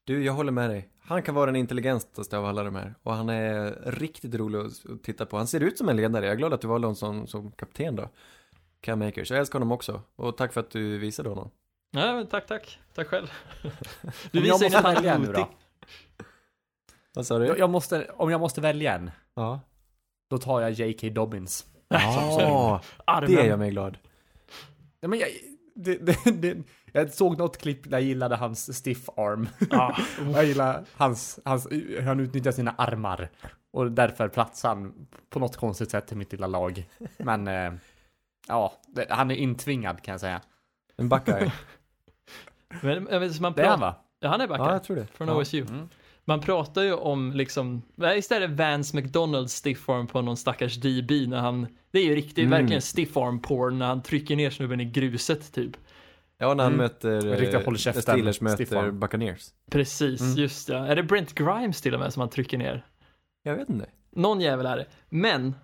Du, 0.04 0.24
jag 0.24 0.34
håller 0.34 0.52
med 0.52 0.70
dig. 0.70 0.90
Han 1.00 1.24
kan 1.24 1.36
vara 1.36 1.46
den 1.46 1.56
intelligentaste 1.56 2.38
av 2.38 2.46
alla 2.46 2.64
de 2.64 2.76
här. 2.76 2.96
Och 3.04 3.14
han 3.14 3.30
är 3.30 3.82
riktigt 3.92 4.36
rolig 4.36 4.60
att 4.60 5.04
titta 5.04 5.26
på. 5.26 5.38
Han 5.38 5.48
ser 5.48 5.60
ut 5.60 5.78
som 5.78 5.90
en 5.90 5.98
ledare. 5.98 6.26
Jag 6.26 6.34
är 6.34 6.38
glad 6.38 6.54
att 6.54 6.62
du 6.62 6.68
valde 6.68 6.88
honom 6.88 6.96
som, 6.96 7.28
som 7.28 7.52
kapten 7.52 7.96
då. 7.96 8.10
Cam 8.82 9.02
Akers. 9.02 9.32
Jag 9.32 9.40
älskar 9.40 9.60
honom 9.60 9.72
också. 9.72 10.02
Och 10.16 10.38
tack 10.38 10.54
för 10.54 10.62
att 10.62 10.70
du 10.72 10.98
visade 10.98 11.30
honom. 11.30 11.50
Ja, 11.92 12.16
men 12.16 12.28
tack, 12.28 12.48
tack. 12.48 12.80
Tack 12.96 13.08
själv. 13.08 13.28
Du 14.32 14.42
visar 14.42 14.66
jag 14.66 14.72
ju 14.72 14.78
måste 14.78 14.82
välja 14.94 15.18
nu 15.18 15.32
då. 15.34 15.50
Vad 17.14 17.28
sa 17.28 17.40
du? 17.40 17.46
Jag, 17.46 17.60
jag 17.60 17.70
måste, 17.70 18.08
om 18.18 18.30
jag 18.32 18.40
måste 18.40 18.62
välja 18.62 18.96
en, 18.96 19.12
Ja. 19.36 19.60
då 20.30 20.38
tar 20.38 20.62
jag 20.62 20.72
J.K. 20.72 21.10
Dobbins. 21.10 21.66
Ja, 21.88 22.82
det 23.28 23.32
gör 23.34 23.58
mig 23.58 23.72
glad. 23.72 23.98
Ja, 25.00 25.08
men 25.08 25.20
jag, 25.20 25.30
det, 25.76 25.98
det, 25.98 26.32
det, 26.32 26.58
jag 26.94 27.14
såg 27.14 27.38
något 27.38 27.58
klipp 27.58 27.84
där 27.84 27.92
jag 27.98 28.02
gillade 28.08 28.36
hans 28.36 28.78
stiff 28.78 29.10
arm. 29.10 29.50
Ja. 29.70 29.98
jag 30.34 30.46
gillar 30.46 30.84
hans, 30.94 31.40
hans, 31.46 31.68
hur 31.72 32.02
han 32.02 32.20
utnyttjar 32.20 32.52
sina 32.52 32.72
armar. 32.78 33.30
Och 33.72 33.92
därför 33.92 34.28
platsar 34.28 34.70
han 34.70 35.08
på 35.30 35.40
något 35.40 35.56
konstigt 35.58 35.92
sätt 35.92 36.12
i 36.12 36.16
mitt 36.16 36.32
lilla 36.32 36.48
lag. 36.48 36.86
Men, 37.18 37.48
eh, 37.48 37.74
ja, 38.48 38.74
det, 38.88 39.06
han 39.10 39.32
är 39.32 39.36
intvingad 39.36 40.02
kan 40.02 40.12
jag 40.12 40.22
säga. 40.22 40.42
En 40.98 41.10
backar. 41.10 41.52
Men 42.82 43.06
vet, 43.06 43.40
man 43.40 43.54
Det 43.54 43.62
är 43.62 43.68
han 43.68 43.80
pratar, 43.80 43.92
va? 43.94 43.96
ja, 44.20 44.30
han 44.30 44.42
är 44.42 44.48
backar. 44.48 44.66
ja, 44.66 44.72
jag 44.74 44.84
tror 44.84 44.96
det. 44.96 45.08
Från 45.08 45.28
ja. 45.28 45.36
OSU. 45.36 45.62
Mm. 45.62 45.90
Man 46.26 46.40
pratar 46.42 46.82
ju 46.82 46.94
om 46.94 47.32
liksom, 47.32 47.82
istället 48.16 48.50
Vance 48.52 48.96
McDonalds 48.96 49.54
stiff 49.54 49.90
arm 49.90 50.08
på 50.08 50.22
någon 50.22 50.38
stackars 50.38 50.76
DB 50.78 51.12
när 51.28 51.40
han, 51.40 51.68
det 51.92 52.00
är 52.00 52.04
ju 52.06 52.16
riktigt, 52.16 52.38
Mm. 52.38 52.50
verkligen 52.50 52.82
stiff 52.82 53.18
arm 53.18 53.40
porn 53.42 53.80
när 53.80 53.86
han 53.86 54.02
trycker 54.02 54.36
ner 54.36 54.50
snubben 54.50 54.80
i 54.82 54.86
gruset 54.86 55.54
typ. 55.54 55.72
Ja, 56.44 56.54
när 56.54 56.64
han 56.64 56.74
Mm. 56.74 56.84
möter, 56.84 57.22
Riktigt 57.22 57.88
eh, 57.88 58.02
Steelers 58.02 58.42
möter 58.42 58.76
arm. 58.78 59.00
Buccaneers. 59.00 59.50
Precis, 59.72 60.22
Mm. 60.22 60.34
just 60.36 60.70
ja. 60.70 60.86
Är 60.86 60.96
det 60.96 61.04
Brent 61.04 61.34
Grimes 61.36 61.82
till 61.82 61.94
och 61.94 62.00
med 62.00 62.14
som 62.14 62.20
han 62.20 62.30
trycker 62.30 62.58
ner? 62.58 62.86
Jag 63.44 63.56
vet 63.56 63.70
inte. 63.70 63.90
Någon 64.12 64.42
jävel 64.42 64.66
är 64.66 64.78
det. 64.78 64.86
Men, 65.10 65.56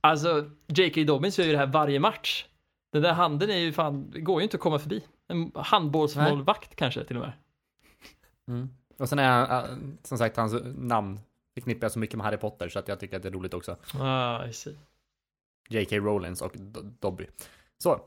alltså, 0.00 0.50
J.K. 0.66 1.04
Dobbins 1.04 1.38
gör 1.38 1.46
ju 1.46 1.52
det 1.52 1.58
här 1.58 1.66
varje 1.66 2.00
match. 2.00 2.46
Den 2.92 3.02
där 3.02 3.12
handen 3.12 3.50
är 3.50 3.56
ju 3.56 3.72
fan, 3.72 4.10
det 4.10 4.20
går 4.20 4.40
ju 4.40 4.44
inte 4.44 4.56
att 4.56 4.60
komma 4.60 4.78
förbi. 4.78 5.04
En 5.28 5.52
handbollsmålvakt 5.54 6.76
kanske 6.76 7.04
till 7.04 7.16
och 7.16 7.22
med. 7.22 7.32
Mm. 8.48 8.68
Och 8.98 9.08
sen 9.08 9.18
är 9.18 9.28
han, 9.30 9.50
äh, 9.64 9.70
som 10.02 10.18
sagt, 10.18 10.36
hans 10.36 10.54
namn 10.76 11.20
förknippar 11.54 11.84
jag 11.84 11.92
så 11.92 11.98
mycket 11.98 12.16
med 12.16 12.24
Harry 12.26 12.36
Potter 12.36 12.68
så 12.68 12.78
att 12.78 12.88
jag 12.88 13.00
tycker 13.00 13.16
att 13.16 13.22
det 13.22 13.28
är 13.28 13.32
roligt 13.32 13.54
också. 13.54 13.76
Ah, 14.00 14.46
I 14.46 14.52
see. 14.52 14.76
J.K. 15.68 15.96
Rowlands 15.96 16.42
och 16.42 16.52
Dobby. 17.00 17.26
Så, 17.84 18.00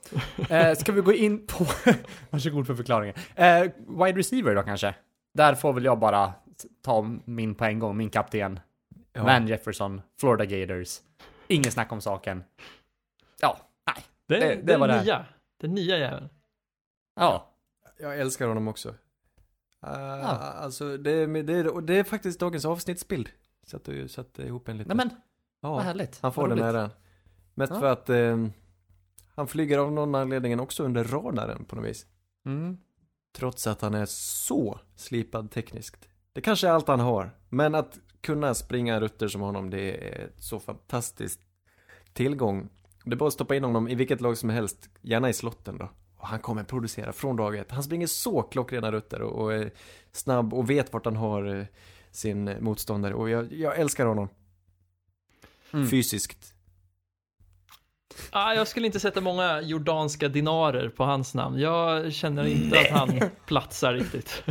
eh, 0.49 0.73
ska 0.75 0.91
vi 0.91 1.01
gå 1.01 1.13
in 1.13 1.47
på, 1.47 1.65
varsågod 2.29 2.67
för 2.67 2.75
förklaringen. 2.75 3.15
Eh, 3.35 3.61
wide 4.03 4.19
receiver 4.19 4.55
då 4.55 4.63
kanske? 4.63 4.95
Där 5.33 5.55
får 5.55 5.73
väl 5.73 5.85
jag 5.85 5.99
bara 5.99 6.33
ta 6.81 7.15
min 7.25 7.55
på 7.55 7.65
en 7.65 7.79
gång, 7.79 7.97
min 7.97 8.09
kapten. 8.09 8.59
Ja. 9.13 9.23
Van 9.23 9.47
Jefferson, 9.47 10.01
Florida 10.19 10.45
Gators. 10.45 10.99
Ingen 11.47 11.71
snack 11.71 11.91
om 11.91 12.01
saken. 12.01 12.43
Ja, 13.41 13.57
nej. 13.87 14.03
Det, 14.27 14.39
Det- 14.39 14.55
det, 14.55 14.61
det 14.61 14.77
var 14.77 14.87
det. 14.87 15.01
nya. 15.03 15.25
Den 15.61 15.73
nya 15.73 15.97
jäveln. 15.97 16.29
Ja, 17.15 17.53
Jag 17.99 18.19
älskar 18.19 18.47
honom 18.47 18.67
också. 18.67 18.89
Uh, 18.89 20.53
Alltså, 20.63 20.97
det, 20.97 21.11
är- 21.11 21.43
det, 21.43 21.81
det 21.81 21.99
är 21.99 22.03
faktiskt 22.03 22.39
dagens 22.39 22.65
avsnittsbild. 22.65 23.29
Så 23.65 23.77
att 23.77 23.83
du 23.83 24.07
satte 24.07 24.43
ihop 24.43 24.67
en 24.67 24.77
liten. 24.77 24.97
nej 24.97 25.05
men, 25.07 25.17
vad 25.59 25.71
ja, 25.79 25.83
härligt. 25.83 26.19
han 26.21 26.33
får 26.33 26.47
Vad 26.47 26.57
den 26.57 26.65
äran. 26.75 26.89
Mest 27.53 27.73
Ja. 27.73 27.79
för 27.79 27.91
att 27.91 28.09
eh, 28.09 28.37
han 29.37 29.47
flyger 29.47 29.77
av 29.77 29.91
någon 29.91 30.15
anledning 30.15 30.59
också 30.59 30.83
under 30.83 31.03
radaren 31.03 31.65
på 31.65 31.75
något 31.75 31.85
vis. 31.85 32.05
Mm. 32.45 32.77
Trots 33.35 33.67
att 33.67 33.81
han 33.81 33.93
är 33.93 34.05
så 34.05 34.79
slipad 34.95 35.51
tekniskt. 35.51 36.09
Det 36.33 36.41
kanske 36.41 36.67
är 36.67 36.71
allt 36.71 36.87
han 36.87 36.99
har. 36.99 37.31
Men 37.49 37.75
att 37.75 37.99
kunna 38.21 38.53
springa 38.53 38.99
rutter 38.99 39.27
som 39.27 39.41
honom, 39.41 39.69
det 39.69 40.07
är 40.07 40.29
så 40.37 40.59
fantastiskt 40.59 41.39
tillgång. 42.13 42.69
Det 43.05 43.11
är 43.11 43.15
bara 43.15 43.27
att 43.27 43.33
stoppa 43.33 43.55
in 43.55 43.63
honom 43.63 43.87
i 43.87 43.95
vilket 43.95 44.21
lag 44.21 44.37
som 44.37 44.49
helst, 44.49 44.89
gärna 45.01 45.29
i 45.29 45.33
slotten 45.33 45.77
då. 45.77 45.89
Och 46.17 46.27
han 46.27 46.39
kommer 46.39 46.63
producera 46.63 47.13
från 47.13 47.35
dag 47.35 47.55
ett. 47.55 47.71
Han 47.71 47.83
springer 47.83 48.07
så 48.07 48.41
klockrena 48.41 48.91
rutter 48.91 49.21
och, 49.21 49.43
och 49.43 49.53
är 49.53 49.71
snabb 50.11 50.53
och 50.53 50.69
vet 50.69 50.93
vart 50.93 51.05
han 51.05 51.15
har 51.15 51.55
eh, 51.55 51.65
sin 52.11 52.63
motståndare. 52.63 53.13
Och 53.13 53.29
jag, 53.29 53.53
jag 53.53 53.79
älskar 53.79 54.05
honom. 54.05 54.29
Mm. 55.73 55.87
Fysiskt. 55.87 56.53
Ah, 58.31 58.53
jag 58.53 58.67
skulle 58.67 58.85
inte 58.85 58.99
sätta 58.99 59.21
många 59.21 59.61
jordanska 59.61 60.27
dinarer 60.27 60.89
på 60.89 61.03
hans 61.03 61.33
namn. 61.35 61.59
Jag 61.59 62.13
känner 62.13 62.45
inte 62.47 62.79
att 62.79 62.89
han 62.89 63.19
platsar 63.45 63.93
riktigt. 63.93 64.43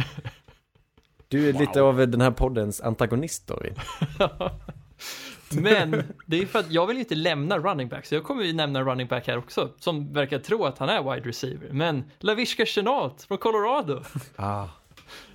Du 1.28 1.48
är 1.48 1.52
lite 1.52 1.82
av 1.82 1.96
den 2.08 2.20
här 2.20 2.30
poddens 2.30 2.80
antagonist 2.80 3.46
då. 3.46 3.62
Men 5.50 6.02
det 6.26 6.42
är 6.42 6.46
för 6.46 6.58
att 6.58 6.70
jag 6.70 6.86
vill 6.86 6.98
inte 6.98 7.14
lämna 7.14 7.58
running 7.58 7.88
back, 7.88 8.06
så 8.06 8.14
jag 8.14 8.24
kommer 8.24 8.42
ju 8.44 8.52
nämna 8.52 8.82
running 8.82 9.06
back 9.06 9.26
här 9.26 9.38
också, 9.38 9.70
som 9.78 10.12
verkar 10.12 10.38
tro 10.38 10.64
att 10.64 10.78
han 10.78 10.88
är 10.88 11.14
wide 11.14 11.28
receiver. 11.28 11.68
Men 11.72 12.04
Lavishka 12.20 12.66
Chenault 12.66 13.22
från 13.22 13.38
Colorado, 13.38 14.02
Ah. 14.36 14.66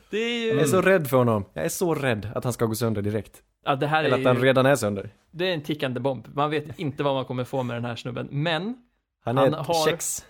det 0.10 0.18
är 0.18 0.48
Jag 0.48 0.56
ju... 0.56 0.62
är 0.62 0.66
så 0.66 0.82
rädd 0.82 1.08
för 1.10 1.18
honom. 1.18 1.46
Jag 1.54 1.66
är 1.66 1.70
så 1.70 1.96
rädd 1.96 2.32
att 2.36 2.44
han 2.44 2.54
ska 2.54 2.66
gå 2.66 2.76
sönder 2.76 3.02
direkt. 3.02 3.42
Ja, 3.66 3.76
det 3.76 3.88
här 3.88 4.04
Eller 4.04 4.16
är 4.18 4.20
att 4.22 4.26
han 4.28 4.36
ju... 4.36 4.42
redan 4.44 4.66
är 4.66 4.76
sönder. 4.76 5.10
Det 5.32 5.50
är 5.50 5.54
en 5.54 5.62
tickande 5.64 6.00
bomb. 6.00 6.28
Man 6.36 6.50
vet 6.50 6.80
inte 6.80 7.04
vad 7.04 7.16
man 7.16 7.26
kommer 7.26 7.44
få 7.44 7.64
med 7.64 7.76
den 7.76 7.86
här 7.86 7.96
snubben. 7.96 8.28
Men, 8.32 8.76
Han 9.24 9.38
är 9.38 9.42
Han 9.42 9.54
ett 9.54 9.68
har- 9.68 9.86
kex. 9.90 10.26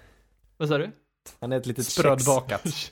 vad 0.58 0.70
sa 0.70 0.78
du? 0.78 0.92
Han 1.40 1.52
är 1.52 1.58
ett 1.58 1.66
litet. 1.66 1.86
Sprödbakat. 1.86 2.64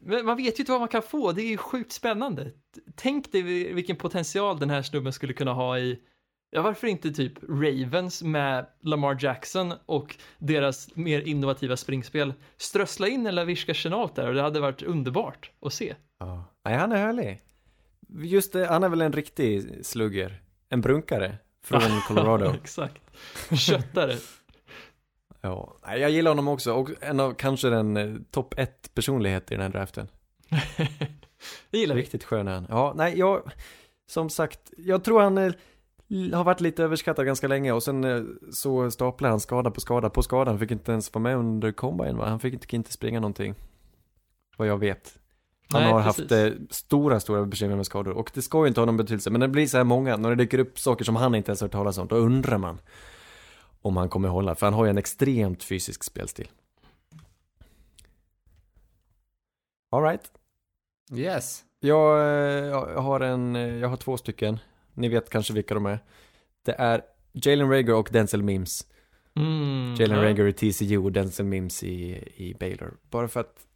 Men 0.00 0.26
man 0.26 0.36
vet 0.36 0.58
ju 0.58 0.62
inte 0.62 0.72
vad 0.72 0.80
man 0.80 0.88
kan 0.88 1.02
få, 1.02 1.32
det 1.32 1.42
är 1.42 1.46
ju 1.48 1.56
sjukt 1.56 1.92
spännande. 1.92 2.50
Tänk 2.96 3.32
dig 3.32 3.42
vilken 3.74 3.96
potential 3.96 4.58
den 4.58 4.70
här 4.70 4.82
snubben 4.82 5.12
skulle 5.12 5.32
kunna 5.32 5.52
ha 5.52 5.78
i, 5.78 5.98
ja 6.50 6.62
varför 6.62 6.86
inte 6.86 7.10
typ 7.10 7.32
Ravens 7.48 8.22
med 8.22 8.66
Lamar 8.82 9.18
Jackson 9.20 9.72
och 9.86 10.16
deras 10.38 10.96
mer 10.96 11.20
innovativa 11.20 11.76
springspel. 11.76 12.34
Strössla 12.56 13.08
in 13.08 13.26
en 13.26 13.34
Lavishka 13.34 13.74
Chenault 13.74 14.14
där 14.14 14.28
och 14.28 14.34
det 14.34 14.42
hade 14.42 14.60
varit 14.60 14.82
underbart 14.82 15.50
att 15.60 15.72
se. 15.72 15.94
Ja. 16.18 16.44
Nej, 16.64 16.74
han 16.74 16.92
är 16.92 16.96
härlig. 16.96 17.40
Just 18.14 18.52
det, 18.52 18.66
han 18.66 18.82
är 18.82 18.88
väl 18.88 19.00
en 19.00 19.12
riktig 19.12 19.86
slugger. 19.86 20.42
En 20.68 20.80
brunkare 20.80 21.38
från 21.64 21.80
Colorado. 22.08 22.54
Exakt. 22.54 23.02
Köttare. 23.52 24.16
ja. 25.40 25.76
Jag 25.82 26.10
gillar 26.10 26.30
honom 26.30 26.48
också 26.48 26.72
och 26.72 26.90
en 27.00 27.20
av 27.20 27.34
kanske 27.34 27.68
den 27.68 27.96
eh, 27.96 28.14
topp 28.30 28.54
ett 28.56 28.94
personlighet 28.94 29.52
i 29.52 29.54
den 29.54 29.62
här 29.62 29.68
draften. 29.68 30.08
Det 31.70 31.78
gillar. 31.78 31.94
Riktigt 31.94 32.24
skön 32.24 32.48
är 32.48 32.54
han. 32.54 32.66
Ja, 32.68 32.92
nej, 32.96 33.18
jag, 33.18 33.52
som 34.06 34.30
sagt, 34.30 34.72
jag 34.76 35.04
tror 35.04 35.20
han 35.20 35.38
eh, 35.38 35.52
har 36.32 36.44
varit 36.44 36.60
lite 36.60 36.84
överskattad 36.84 37.26
ganska 37.26 37.48
länge 37.48 37.72
och 37.72 37.82
sen 37.82 38.04
eh, 38.04 38.22
så 38.52 38.90
staplar 38.90 39.30
han 39.30 39.40
skada 39.40 39.70
på 39.70 39.80
skada 39.80 40.10
på 40.10 40.22
skada. 40.22 40.50
Han 40.50 40.58
fick 40.58 40.70
inte 40.70 40.92
ens 40.92 41.14
vara 41.14 41.22
med 41.22 41.36
under 41.36 41.72
combine 41.72 42.16
va? 42.16 42.28
Han 42.28 42.40
fick 42.40 42.54
inte, 42.54 42.76
inte 42.76 42.92
springa 42.92 43.20
någonting. 43.20 43.54
Vad 44.56 44.68
jag 44.68 44.78
vet. 44.78 45.18
Han 45.72 45.82
Nej, 45.82 45.92
har 45.92 46.02
precis. 46.02 46.20
haft 46.20 46.32
eh, 46.32 46.52
stora, 46.70 47.20
stora 47.20 47.44
bekymmer 47.44 47.76
med 47.76 47.86
skador 47.86 48.12
och 48.12 48.30
det 48.34 48.42
ska 48.42 48.60
ju 48.60 48.68
inte 48.68 48.80
ha 48.80 48.86
någon 48.86 48.96
betydelse. 48.96 49.30
Men 49.30 49.40
det 49.40 49.48
blir 49.48 49.66
så 49.66 49.76
här 49.76 49.84
många, 49.84 50.16
när 50.16 50.28
det 50.30 50.36
dyker 50.36 50.58
upp 50.58 50.78
saker 50.78 51.04
som 51.04 51.16
han 51.16 51.34
inte 51.34 51.50
ens 51.50 51.60
har 51.60 51.68
hört 51.68 51.72
talas 51.72 51.98
om, 51.98 52.06
då 52.08 52.16
undrar 52.16 52.58
man 52.58 52.78
om 53.82 53.96
han 53.96 54.08
kommer 54.08 54.28
hålla. 54.28 54.54
För 54.54 54.66
han 54.66 54.74
har 54.74 54.84
ju 54.84 54.90
en 54.90 54.98
extremt 54.98 55.64
fysisk 55.64 56.04
spelstil. 56.04 56.48
Alright. 59.90 60.32
Yes. 61.14 61.64
Jag, 61.80 62.18
eh, 62.20 62.64
jag 62.66 63.02
har 63.02 63.20
en, 63.20 63.56
eh, 63.56 63.62
jag 63.62 63.88
har 63.88 63.96
två 63.96 64.16
stycken. 64.16 64.58
Ni 64.94 65.08
vet 65.08 65.30
kanske 65.30 65.52
vilka 65.52 65.74
de 65.74 65.86
är. 65.86 65.98
Det 66.64 66.74
är 66.78 67.02
Jalen 67.32 67.70
Rager 67.70 67.94
och 67.94 68.08
Denzel 68.12 68.42
Mims. 68.42 68.86
Mm, 69.36 69.94
Jalen 69.98 70.18
ja. 70.18 70.24
Rager 70.24 70.46
i 70.46 70.52
TCU 70.52 70.98
och 70.98 71.12
Denzel 71.12 71.46
Mims 71.46 71.82
i, 71.82 72.24
i 72.36 72.54
Baylor. 72.60 72.94
Bara 73.10 73.28
för 73.28 73.40
att, 73.40 73.66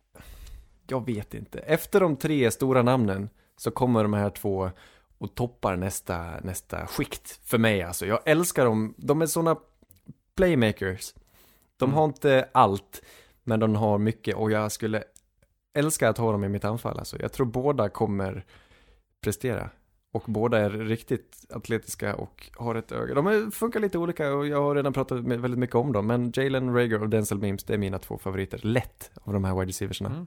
jag 0.86 1.06
vet 1.06 1.34
inte. 1.34 1.58
Efter 1.58 2.00
de 2.00 2.16
tre 2.16 2.50
stora 2.50 2.82
namnen 2.82 3.28
så 3.56 3.70
kommer 3.70 4.02
de 4.02 4.12
här 4.12 4.30
två 4.30 4.70
och 5.18 5.34
toppar 5.34 5.76
nästa, 5.76 6.40
nästa 6.42 6.86
skikt 6.86 7.40
för 7.44 7.58
mig 7.58 7.82
alltså. 7.82 8.06
Jag 8.06 8.20
älskar 8.24 8.64
dem. 8.64 8.94
De 8.96 9.22
är 9.22 9.26
sådana 9.26 9.56
playmakers. 10.36 11.14
De 11.76 11.84
Mm. 11.84 11.96
har 11.96 12.04
inte 12.04 12.48
allt, 12.52 13.02
men 13.44 13.60
de 13.60 13.74
har 13.74 13.98
mycket 13.98 14.36
och 14.36 14.50
jag 14.50 14.72
skulle 14.72 15.04
älskar 15.74 16.10
att 16.10 16.18
ha 16.18 16.32
dem 16.32 16.44
i 16.44 16.48
mitt 16.48 16.64
anfall 16.64 16.98
alltså. 16.98 17.16
Jag 17.20 17.32
tror 17.32 17.46
båda 17.46 17.88
kommer 17.88 18.44
prestera. 19.20 19.70
Och 20.12 20.22
båda 20.26 20.58
är 20.58 20.70
riktigt 20.70 21.44
atletiska 21.50 22.14
och 22.16 22.50
har 22.56 22.74
ett 22.74 22.92
öga. 22.92 23.14
De 23.14 23.50
funkar 23.52 23.80
lite 23.80 23.98
olika 23.98 24.34
och 24.34 24.46
jag 24.46 24.62
har 24.62 24.74
redan 24.74 24.92
pratat 24.92 25.18
väldigt 25.18 25.58
mycket 25.58 25.76
om 25.76 25.92
dem. 25.92 26.06
Men 26.06 26.32
Jalen 26.34 26.74
Rager 26.74 27.02
och 27.02 27.08
Denzel 27.08 27.38
Mims, 27.38 27.64
det 27.64 27.74
är 27.74 27.78
mina 27.78 27.98
två 27.98 28.18
favoriter. 28.18 28.60
Lätt 28.62 29.10
av 29.22 29.32
de 29.32 29.44
här 29.44 29.54
wide 29.54 29.68
receiversna. 29.68 30.08
Mm. 30.08 30.26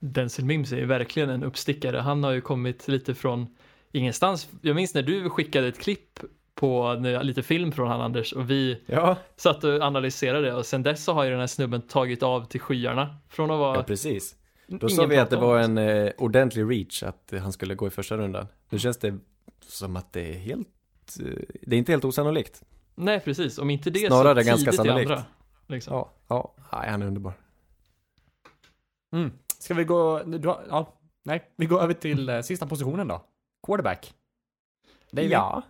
Denzel 0.00 0.44
Mims 0.44 0.72
är 0.72 0.76
ju 0.76 0.86
verkligen 0.86 1.30
en 1.30 1.42
uppstickare. 1.44 1.96
Han 1.96 2.24
har 2.24 2.30
ju 2.32 2.40
kommit 2.40 2.88
lite 2.88 3.14
från 3.14 3.46
ingenstans. 3.92 4.48
Jag 4.62 4.76
minns 4.76 4.94
när 4.94 5.02
du 5.02 5.30
skickade 5.30 5.68
ett 5.68 5.78
klipp 5.80 6.20
på 6.54 6.94
lite 7.22 7.42
film 7.42 7.72
från 7.72 7.88
han 7.88 8.00
Anders 8.00 8.32
och 8.32 8.50
vi 8.50 8.82
Ja, 8.86 9.16
satt 9.36 9.64
och 9.64 9.80
analyserade 9.82 10.46
det 10.46 10.54
och 10.54 10.66
sen 10.66 10.82
dess 10.82 11.04
så 11.04 11.12
har 11.12 11.24
ju 11.24 11.30
den 11.30 11.40
här 11.40 11.46
snubben 11.46 11.82
tagit 11.82 12.22
av 12.22 12.44
till 12.44 12.60
skyarna. 12.60 13.16
Från 13.28 13.50
att 13.50 13.58
vara 13.58 13.76
ja 13.76 13.82
precis. 13.82 14.36
Då 14.66 14.88
sa 14.88 15.06
vi 15.06 15.16
att 15.16 15.30
det 15.30 15.36
var 15.36 15.58
en 15.58 15.78
eh, 15.78 16.10
ordentlig 16.18 16.70
reach 16.70 17.02
att 17.02 17.32
han 17.42 17.52
skulle 17.52 17.74
gå 17.74 17.86
i 17.86 17.90
första 17.90 18.16
rundan. 18.16 18.46
Nu 18.68 18.78
känns 18.78 18.98
det 18.98 19.18
som 19.66 19.96
att 19.96 20.12
det 20.12 20.28
är 20.34 20.38
helt, 20.38 20.68
eh, 21.20 21.26
det 21.62 21.76
är 21.76 21.78
inte 21.78 21.92
helt 21.92 22.04
osannolikt. 22.04 22.62
Nej 22.94 23.20
precis, 23.20 23.58
om 23.58 23.70
inte 23.70 23.90
det 23.90 24.06
Snarare 24.06 24.42
så 24.44 24.48
ganska 24.48 24.70
tidigt 24.70 24.74
i 24.74 24.76
sannolikt. 24.88 25.10
andra. 25.10 25.24
Liksom. 25.66 25.92
Ja, 25.94 26.12
ja, 26.28 26.54
nej, 26.72 26.90
han 26.90 27.02
är 27.02 27.06
underbar. 27.06 27.32
Mm. 29.12 29.30
Ska 29.60 29.74
vi 29.74 29.84
gå, 29.84 30.22
du 30.22 30.48
har, 30.48 30.64
ja, 30.68 30.92
nej, 31.24 31.50
vi 31.56 31.66
går 31.66 31.82
över 31.82 31.94
till 31.94 32.28
eh, 32.28 32.40
sista 32.40 32.66
positionen 32.66 33.08
då. 33.08 33.24
Quarterback. 33.66 34.14
David. 35.10 35.30
Ja. 35.30 35.62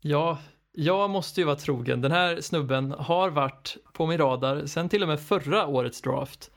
Ja, 0.00 0.38
jag 0.72 1.10
måste 1.10 1.40
ju 1.40 1.44
vara 1.44 1.56
trogen. 1.56 2.00
Den 2.00 2.12
här 2.12 2.40
snubben 2.40 2.94
har 2.98 3.30
varit 3.30 3.76
på 3.92 4.06
min 4.06 4.18
radar 4.18 4.66
sen 4.66 4.88
till 4.88 5.02
och 5.02 5.08
med 5.08 5.20
förra 5.20 5.66
årets 5.66 6.00
draft. 6.00 6.50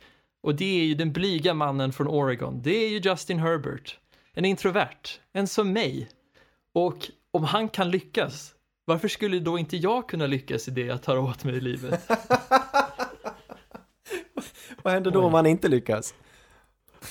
Och 0.43 0.55
det 0.55 0.79
är 0.81 0.83
ju 0.83 0.93
den 0.93 1.13
blyga 1.13 1.53
mannen 1.53 1.93
från 1.93 2.07
Oregon. 2.07 2.61
Det 2.61 2.85
är 2.85 2.89
ju 2.89 2.99
Justin 2.99 3.39
Herbert. 3.39 3.99
En 4.33 4.45
introvert. 4.45 5.19
En 5.33 5.47
som 5.47 5.73
mig. 5.73 6.09
Och 6.73 7.09
om 7.31 7.43
han 7.43 7.69
kan 7.69 7.91
lyckas, 7.91 8.55
varför 8.85 9.07
skulle 9.07 9.39
då 9.39 9.57
inte 9.57 9.77
jag 9.77 10.09
kunna 10.09 10.27
lyckas 10.27 10.67
i 10.67 10.71
det 10.71 10.85
jag 10.85 11.01
tar 11.01 11.17
åt 11.17 11.43
mig 11.43 11.55
i 11.55 11.61
livet? 11.61 12.09
Vad 14.83 14.93
händer 14.93 15.11
då 15.11 15.19
Oj. 15.19 15.25
om 15.25 15.33
han 15.33 15.45
inte 15.45 15.67
lyckas? 15.67 16.13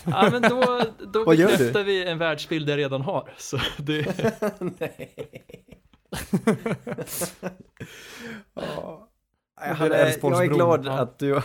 Ja, 0.04 0.28
men 0.32 0.42
då, 0.42 0.80
då 1.12 1.24
Vad 1.24 1.36
bekräftar 1.38 1.84
vi 1.84 2.04
en 2.04 2.18
världsbild 2.18 2.68
jag 2.70 2.78
redan 2.78 3.00
har. 3.02 3.34
Så 3.38 3.58
det, 3.78 4.06
Ja. 8.54 9.08
Det 9.56 9.68
Han 9.74 9.88
blir 9.88 9.96
är, 9.98 10.18
jag 10.22 10.42
är 10.44 10.46
glad 10.46 10.86
Ja. 10.86 10.92
att 10.98 11.18
du, 11.18 11.28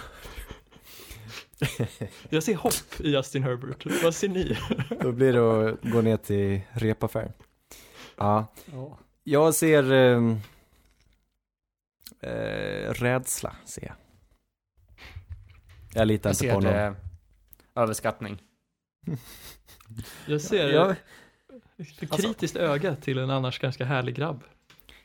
jag 2.30 2.44
ser 2.44 2.56
hopp 2.56 2.74
i 3.00 3.10
Justin 3.10 3.44
Herbert. 3.44 4.04
Vad 4.04 4.16
ser 4.16 4.28
ni? 4.30 4.58
då 5.02 5.12
blir 5.12 5.34
det 5.34 5.70
att 5.70 5.82
gå 5.92 6.02
ner 6.02 6.18
till 6.18 6.62
repaffär. 6.72 7.32
Ja, 8.18 8.48
Ja. 8.72 8.98
jag 9.24 9.56
ser 9.56 9.92
eh, 9.92 10.36
eh, 12.32 12.92
rädsla, 12.94 13.56
ser 13.66 13.84
jag. 13.86 13.96
Jag 15.94 16.08
litar 16.08 16.30
Jag 16.30 16.34
inte 16.34 16.48
på 16.48 16.54
honom. 16.54 16.74
eh, 16.74 16.94
överskattning. 17.78 18.44
Jag 20.28 20.42
ser 20.42 20.70
Jag, 20.70 20.96
ett 21.78 22.12
kritiskt 22.12 22.56
öga 22.56 22.96
till 22.96 23.18
en 23.18 23.30
annars 23.30 23.60
ganska 23.60 23.86
härlig 23.86 24.16
grabb. 24.16 24.44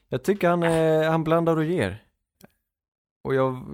jag 0.09 0.23
tycker 0.23 0.49
han, 0.49 0.62
eh, 0.62 1.11
han 1.11 1.25
blandar 1.25 1.57
och 1.57 1.64
ger. 1.64 2.05
Och 3.25 3.35
jag, 3.35 3.64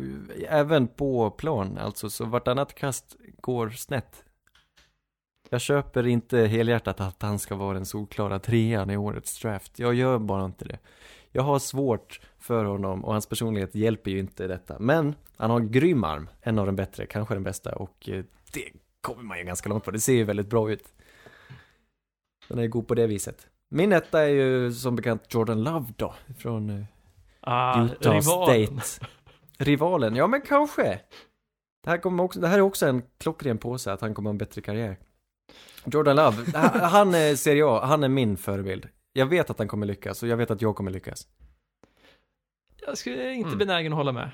även 0.49 0.89
på 0.89 1.31
plan, 1.31 1.79
alltså, 1.79 2.11
så 2.11 2.25
vartannat 2.25 2.75
kast 2.75 3.17
går 3.41 3.71
snett. 3.71 4.25
Jag 5.51 5.61
köper 5.61 6.07
inte 6.07 6.39
helhjärtat 6.39 7.01
att 7.01 7.23
han 7.23 7.39
ska 7.39 7.55
vara 7.55 7.75
den 7.75 7.87
solklara 7.87 8.39
trean 8.39 8.91
i 8.91 8.97
årets 8.97 9.41
draft. 9.41 9.79
Jag 9.79 9.95
gör 9.95 10.19
bara 10.19 10.45
inte 10.45 10.65
det. 10.65 10.79
Jag 11.31 11.43
har 11.43 11.59
svårt 11.59 12.21
för 12.39 12.65
honom 12.65 13.05
och 13.05 13.13
hans 13.13 13.27
personlighet 13.27 13.75
hjälper 13.75 14.11
ju 14.11 14.19
inte 14.19 14.47
detta. 14.47 14.77
Men 14.79 15.15
han 15.37 15.51
har 15.51 15.61
en 15.61 15.73
grym 15.73 16.05
arm, 16.05 16.29
en 16.41 16.59
av 16.59 16.67
de 16.67 16.77
bättre, 16.77 17.07
kanske 17.07 17.35
den 17.35 17.43
bästa 17.43 17.75
och 17.75 18.09
eh, 18.09 18.25
det 18.53 18.73
kommer 19.01 19.23
man 19.23 19.39
ju 19.39 19.45
ganska 19.45 19.69
långt 19.69 19.85
på. 19.85 19.91
Det 19.91 20.01
ser 20.01 20.13
ju 20.13 20.25
väldigt 20.25 20.47
bra 20.51 20.71
ut. 20.73 20.93
Den 22.49 22.59
är 22.59 22.67
god 22.67 22.89
på 22.89 22.95
det 22.95 23.07
viset. 23.07 23.47
Min 23.71 23.93
etta 23.93 24.21
är 24.23 24.29
ju 24.29 24.73
som 24.73 24.97
bekant 24.97 25.35
Jordan 25.35 25.65
Love 25.65 25.87
då, 25.97 26.15
från 26.39 26.71
eh, 26.71 26.85
Ah, 27.41 27.85
Utah 27.85 28.15
rivalen. 28.15 28.81
State. 28.81 29.07
Rivalen, 29.59 30.17
ja 30.17 30.27
men 30.27 30.41
kanske. 30.41 31.01
Det 31.85 31.91
här, 31.91 31.99
kommer 31.99 32.25
också, 32.25 32.41
det 32.41 32.49
här 32.49 32.59
är 32.59 32.63
också 32.63 32.87
en 32.87 33.03
klockren 33.19 33.59
påse 33.59 33.93
att 33.93 34.01
han 34.01 34.15
kommer 34.15 34.29
ha 34.31 34.33
en 34.33 34.39
bättre 34.39 34.61
karriär. 34.61 34.97
Jordan 35.85 36.17
Love, 36.17 36.37
han, 36.55 36.81
han 36.81 37.15
är, 37.15 37.35
ser 37.37 37.55
jag, 37.57 37.81
han 37.81 38.05
är 38.05 38.09
min 38.09 38.37
förebild. 38.37 38.89
Jag 39.13 39.27
vet 39.27 39.51
att 39.51 39.59
han 39.59 39.69
kommer 39.69 39.87
lyckas 39.87 40.23
och 40.23 40.29
jag 40.29 40.37
vet 40.37 40.51
att 40.51 40.63
jag 40.63 40.77
kommer 40.77 40.91
lyckas. 40.91 41.29
Jag 42.87 42.99
skulle 42.99 43.33
inte 43.33 43.47
Mm. 43.49 43.59
benägen 43.59 43.93
att 43.93 43.97
hålla 43.97 44.13
med. 44.13 44.31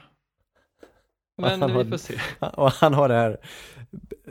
Men 1.37 1.61
Han 1.61 1.71
har- 1.71 1.85
vi 1.85 1.91
får 1.91 1.97
se. 1.97 2.21
Och 2.41 2.71
han 2.73 2.95
har 2.95 3.09
det 3.09 3.15
här, 3.15 3.41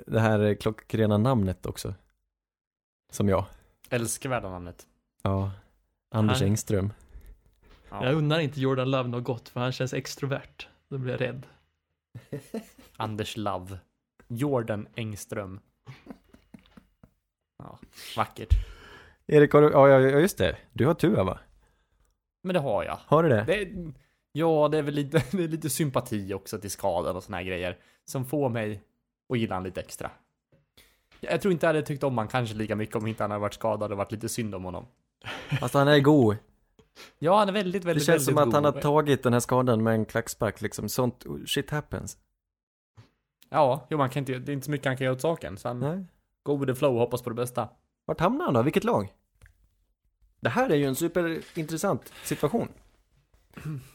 det 0.08 0.20
här 0.20 0.56
klockrena 0.56 1.18
namnet 1.18 1.66
också. 1.66 1.94
Som 3.12 3.30
jag. 3.30 3.46
Älskvärda 3.90 4.50
namnet. 4.50 4.88
Ja. 5.24 5.52
Anders 6.16 6.40
Han- 6.42 6.48
Engström. 6.48 6.94
Ja. 7.90 8.06
Jag 8.06 8.16
unnar 8.16 8.40
inte 8.40 8.62
Jordan 8.62 8.92
Love 8.92 9.10
något 9.10 9.24
gott 9.24 9.50
för 9.50 9.60
han 9.60 9.72
känns 9.72 9.94
extrovert. 9.94 10.68
Då 10.90 10.98
blir 10.98 11.12
jag 11.12 11.22
rädd. 11.22 11.46
Anders 12.98 13.38
Love. 13.38 13.78
Jordan 14.28 14.88
Engström. 14.96 15.60
Ja, 17.64 17.80
vackert. 18.18 18.54
Erik, 19.28 19.54
har 19.54 19.62
du, 19.62 19.70
ja, 19.72 20.00
just 20.00 20.38
det. 20.38 20.58
Du 20.74 20.86
har 20.86 20.94
Tua 20.94 21.24
va? 21.24 21.40
Men 22.44 22.54
det 22.54 22.60
har 22.60 22.84
jag. 22.84 23.00
Har 23.06 23.24
du 23.24 23.30
det? 23.30 23.44
Det 23.48 23.62
är, 23.62 23.92
ja, 24.34 24.68
det 24.72 24.78
är 24.78 24.82
väl 24.82 24.94
lite, 24.94 25.24
det 25.32 25.44
är 25.44 25.48
lite 25.48 25.70
sympati 25.70 26.34
också 26.34 26.60
till 26.60 26.72
skadan 26.72 27.16
och 27.16 27.24
såna 27.24 27.38
här 27.38 27.44
grejer. 27.44 27.78
Som 28.06 28.26
får 28.26 28.50
mig 28.50 28.84
att 29.30 29.40
gilla 29.40 29.56
han 29.56 29.64
lite 29.64 29.82
extra. 29.82 30.12
Jag 31.20 31.42
tror 31.42 31.52
inte 31.52 31.66
jag 31.66 31.70
hade 31.74 31.86
tyckt 31.86 32.04
om 32.04 32.18
han 32.18 32.28
kanske 32.28 32.56
lika 32.56 32.76
mycket 32.76 32.96
om 32.96 33.08
inte 33.08 33.24
han 33.24 33.32
hade 33.32 33.42
varit 33.42 33.54
skadad 33.54 33.92
och 33.92 33.98
varit 33.98 34.12
lite 34.12 34.30
synd 34.30 34.56
om 34.56 34.64
honom. 34.64 34.86
Fast 35.60 35.74
han 35.74 35.88
är 35.88 36.00
god. 36.00 36.38
Ja, 37.20 37.40
han 37.40 37.50
är 37.50 37.54
väldigt, 37.54 37.82
Det 37.82 37.88
väldigt, 37.88 38.06
känns 38.06 38.26
som 38.26 38.36
väldigt 38.36 38.48
att 38.50 38.54
han 38.56 38.66
har 38.66 38.72
god. 38.72 38.82
tagit 38.82 39.24
den 39.24 39.34
här 39.34 39.40
skadan 39.40 39.84
med 39.84 39.94
en 39.94 40.06
klackspark 40.06 40.62
liksom. 40.62 40.90
Sånt 40.90 41.26
shit 41.48 41.70
happens. 41.70 42.18
Ja, 43.50 43.88
jo, 43.90 43.98
man 43.98 44.10
kan 44.10 44.22
inte, 44.22 44.34
det 44.40 44.52
är 44.52 44.54
inte 44.54 44.66
så 44.66 44.72
mycket 44.72 44.86
han 44.86 44.98
kan 44.98 45.06
göra 45.06 45.16
åt 45.16 45.22
saken. 45.22 45.58
Så 45.58 45.68
han 45.68 45.80
Nej. 45.80 46.06
go 46.44 46.58
with 46.58 46.72
the 46.72 46.76
flow 46.76 46.94
och 46.94 47.00
hoppas 47.00 47.22
på 47.22 47.30
det 47.30 47.36
bästa. 47.36 47.70
Vart 48.06 48.20
hamnar 48.20 48.46
han 48.46 48.54
då? 48.54 48.62
Vilket 48.62 48.84
lag? 48.84 49.14
Det 50.40 50.50
här 50.50 50.70
är 50.70 50.76
ju 50.76 50.86
en 50.86 50.96
superintressant 50.96 52.14
situation. 52.24 52.68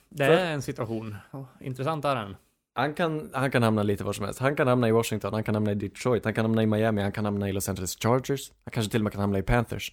Det 0.08 0.26
För- 0.26 0.32
är 0.32 0.52
en 0.52 0.62
situation. 0.62 1.16
Intressant 1.60 2.04
är 2.04 2.16
den. 2.16 2.36
Han 2.74 2.94
kan, 2.94 3.30
han 3.34 3.50
kan 3.50 3.62
hamna 3.62 3.82
lite 3.82 4.04
var 4.04 4.12
som 4.12 4.24
helst. 4.24 4.40
Han 4.40 4.56
kan 4.56 4.68
hamna 4.68 4.88
i 4.88 4.92
Washington, 4.92 5.32
han 5.32 5.44
kan 5.44 5.54
hamna 5.54 5.72
i 5.72 5.74
Detroit, 5.74 6.24
han 6.24 6.34
kan 6.34 6.44
hamna 6.44 6.62
i 6.62 6.66
Miami, 6.66 7.02
han 7.02 7.12
kan 7.12 7.24
hamna 7.24 7.48
i 7.48 7.52
Los 7.52 7.68
Angeles 7.68 7.96
Chargers. 7.96 8.52
Han 8.64 8.72
kanske 8.72 8.90
till 8.90 9.00
och 9.00 9.04
med 9.04 9.12
kan 9.12 9.20
hamna 9.20 9.38
i 9.38 9.42
Panthers. 9.42 9.92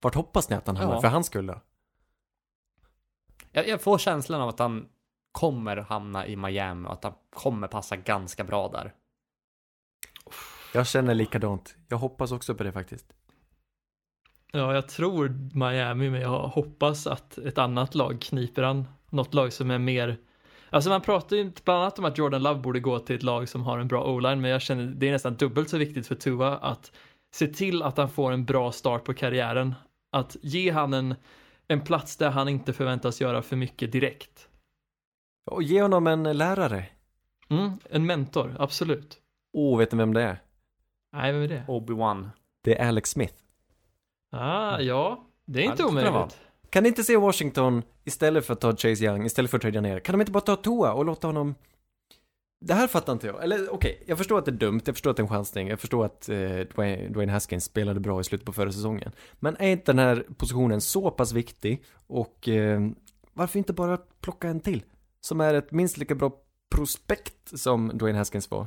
Vart 0.00 0.14
hoppas 0.14 0.50
ni 0.50 0.56
att 0.56 0.66
han 0.66 0.76
hamnar? 0.76 0.94
Ja. 0.94 1.00
För 1.00 1.08
hans 1.08 1.26
skull 1.26 1.46
då? 1.46 1.60
Jag, 3.52 3.68
jag 3.68 3.80
får 3.80 3.98
känslan 3.98 4.40
av 4.40 4.48
att 4.48 4.58
han 4.58 4.88
kommer 5.32 5.76
hamna 5.76 6.26
i 6.26 6.36
Miami 6.36 6.88
och 6.88 6.92
att 6.92 7.04
han 7.04 7.14
kommer 7.30 7.68
passa 7.68 7.96
ganska 7.96 8.44
bra 8.44 8.68
där. 8.68 8.92
Jag 10.74 10.86
känner 10.86 11.14
likadant. 11.14 11.76
Jag 11.88 11.96
hoppas 11.98 12.32
också 12.32 12.54
på 12.54 12.62
det 12.64 12.72
faktiskt. 12.72 13.14
Ja, 14.52 14.74
jag 14.74 14.88
tror 14.88 15.28
Miami, 15.54 16.10
men 16.10 16.20
jag 16.20 16.48
hoppas 16.48 17.06
att 17.06 17.38
ett 17.38 17.58
annat 17.58 17.94
lag 17.94 18.20
kniper 18.20 18.62
han. 18.62 18.84
Något 19.14 19.34
lag 19.34 19.52
som 19.52 19.70
är 19.70 19.78
mer 19.78 20.18
Alltså 20.74 20.90
man 20.90 21.00
pratar 21.00 21.36
ju 21.36 21.52
bland 21.64 21.80
annat 21.80 21.98
om 21.98 22.04
att 22.04 22.18
Jordan 22.18 22.42
Love 22.42 22.60
borde 22.60 22.80
gå 22.80 22.98
till 22.98 23.16
ett 23.16 23.22
lag 23.22 23.48
som 23.48 23.62
har 23.62 23.78
en 23.78 23.88
bra 23.88 24.04
o-line, 24.04 24.40
men 24.40 24.50
jag 24.50 24.62
känner 24.62 24.86
det 24.86 25.08
är 25.08 25.12
nästan 25.12 25.34
dubbelt 25.34 25.68
så 25.68 25.78
viktigt 25.78 26.06
för 26.06 26.14
Tua 26.14 26.56
att 26.56 26.92
se 27.34 27.46
till 27.46 27.82
att 27.82 27.96
han 27.96 28.10
får 28.10 28.32
en 28.32 28.44
bra 28.44 28.72
start 28.72 29.04
på 29.04 29.14
karriären. 29.14 29.74
Att 30.12 30.36
ge 30.42 30.70
han 30.70 30.94
en, 30.94 31.14
en 31.68 31.80
plats 31.80 32.16
där 32.16 32.30
han 32.30 32.48
inte 32.48 32.72
förväntas 32.72 33.20
göra 33.20 33.42
för 33.42 33.56
mycket 33.56 33.92
direkt. 33.92 34.48
Och 35.50 35.62
ge 35.62 35.82
honom 35.82 36.06
en 36.06 36.22
lärare. 36.22 36.86
Mm, 37.50 37.72
en 37.90 38.06
mentor, 38.06 38.56
absolut. 38.58 39.18
Åh, 39.52 39.74
oh, 39.74 39.78
vet 39.78 39.92
ni 39.92 39.98
vem 39.98 40.14
det 40.14 40.22
är? 40.22 40.42
Nej, 41.12 41.32
vem 41.32 41.42
är 41.42 41.48
det? 41.48 41.64
Obi-Wan. 41.68 42.28
Det 42.64 42.78
är 42.78 42.88
Alex 42.88 43.10
Smith. 43.10 43.34
Ah, 44.32 44.80
ja, 44.80 45.24
det 45.44 45.60
är 45.60 45.64
inte 45.64 45.84
omöjligt. 45.84 46.40
Kan 46.74 46.82
ni 46.82 46.88
inte 46.88 47.04
se 47.04 47.16
Washington 47.16 47.82
istället 48.04 48.46
för 48.46 48.52
att 48.52 48.60
ta 48.60 48.76
Chase 48.76 49.04
Young, 49.04 49.26
istället 49.26 49.50
för 49.50 49.58
att 49.58 49.62
tradea 49.62 49.80
ner? 49.80 50.00
Kan 50.00 50.12
de 50.12 50.20
inte 50.20 50.32
bara 50.32 50.40
ta 50.40 50.56
Tua 50.56 50.92
och 50.92 51.04
låta 51.04 51.26
honom... 51.26 51.54
Det 52.60 52.74
här 52.74 52.86
fattar 52.86 53.12
inte 53.12 53.26
jag. 53.26 53.44
Eller 53.44 53.72
okej, 53.74 54.02
jag 54.06 54.18
förstår 54.18 54.38
att 54.38 54.44
det 54.44 54.50
är 54.50 54.56
dumt, 54.56 54.80
jag 54.84 54.94
förstår 54.94 55.10
att 55.10 55.16
det 55.16 55.20
är 55.20 55.24
en 55.24 55.28
chansning, 55.28 55.68
jag 55.68 55.80
förstår 55.80 56.04
att 56.04 56.28
eh, 56.28 56.36
Dwayne, 56.74 57.08
Dwayne 57.08 57.32
Haskins 57.32 57.64
spelade 57.64 58.00
bra 58.00 58.20
i 58.20 58.24
slutet 58.24 58.46
på 58.46 58.52
förra 58.52 58.72
säsongen. 58.72 59.12
Men 59.40 59.56
är 59.56 59.68
inte 59.68 59.92
den 59.92 59.98
här 59.98 60.26
positionen 60.36 60.80
så 60.80 61.10
pass 61.10 61.32
viktig 61.32 61.84
och 62.06 62.48
eh, 62.48 62.80
varför 63.32 63.58
inte 63.58 63.72
bara 63.72 63.98
plocka 64.20 64.48
en 64.48 64.60
till? 64.60 64.84
Som 65.20 65.40
är 65.40 65.54
ett 65.54 65.72
minst 65.72 65.96
lika 65.96 66.14
bra 66.14 66.32
prospekt 66.74 67.58
som 67.58 67.98
Dwayne 67.98 68.18
Haskins 68.18 68.50
var. 68.50 68.66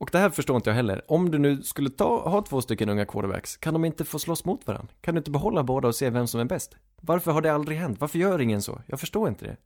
Och 0.00 0.08
det 0.12 0.18
här 0.18 0.30
förstår 0.30 0.56
inte 0.56 0.70
jag 0.70 0.74
heller. 0.74 1.02
Om 1.08 1.30
du 1.30 1.38
nu 1.38 1.62
skulle 1.62 1.90
ta, 1.90 2.28
ha 2.30 2.42
två 2.42 2.60
stycken 2.62 2.88
unga 2.88 3.06
quarterbacks, 3.06 3.56
kan 3.56 3.72
de 3.74 3.84
inte 3.84 4.04
få 4.04 4.18
slåss 4.18 4.44
mot 4.44 4.66
varandra? 4.66 4.94
Kan 5.00 5.14
du 5.14 5.18
inte 5.18 5.30
behålla 5.30 5.62
båda 5.62 5.88
och 5.88 5.94
se 5.94 6.10
vem 6.10 6.26
som 6.26 6.40
är 6.40 6.44
bäst? 6.44 6.76
Varför 7.00 7.32
har 7.32 7.42
det 7.42 7.52
aldrig 7.52 7.78
hänt? 7.78 8.00
Varför 8.00 8.18
gör 8.18 8.40
ingen 8.40 8.62
så? 8.62 8.82
Jag 8.86 9.00
förstår 9.00 9.28
inte 9.28 9.44
det. 9.44 9.56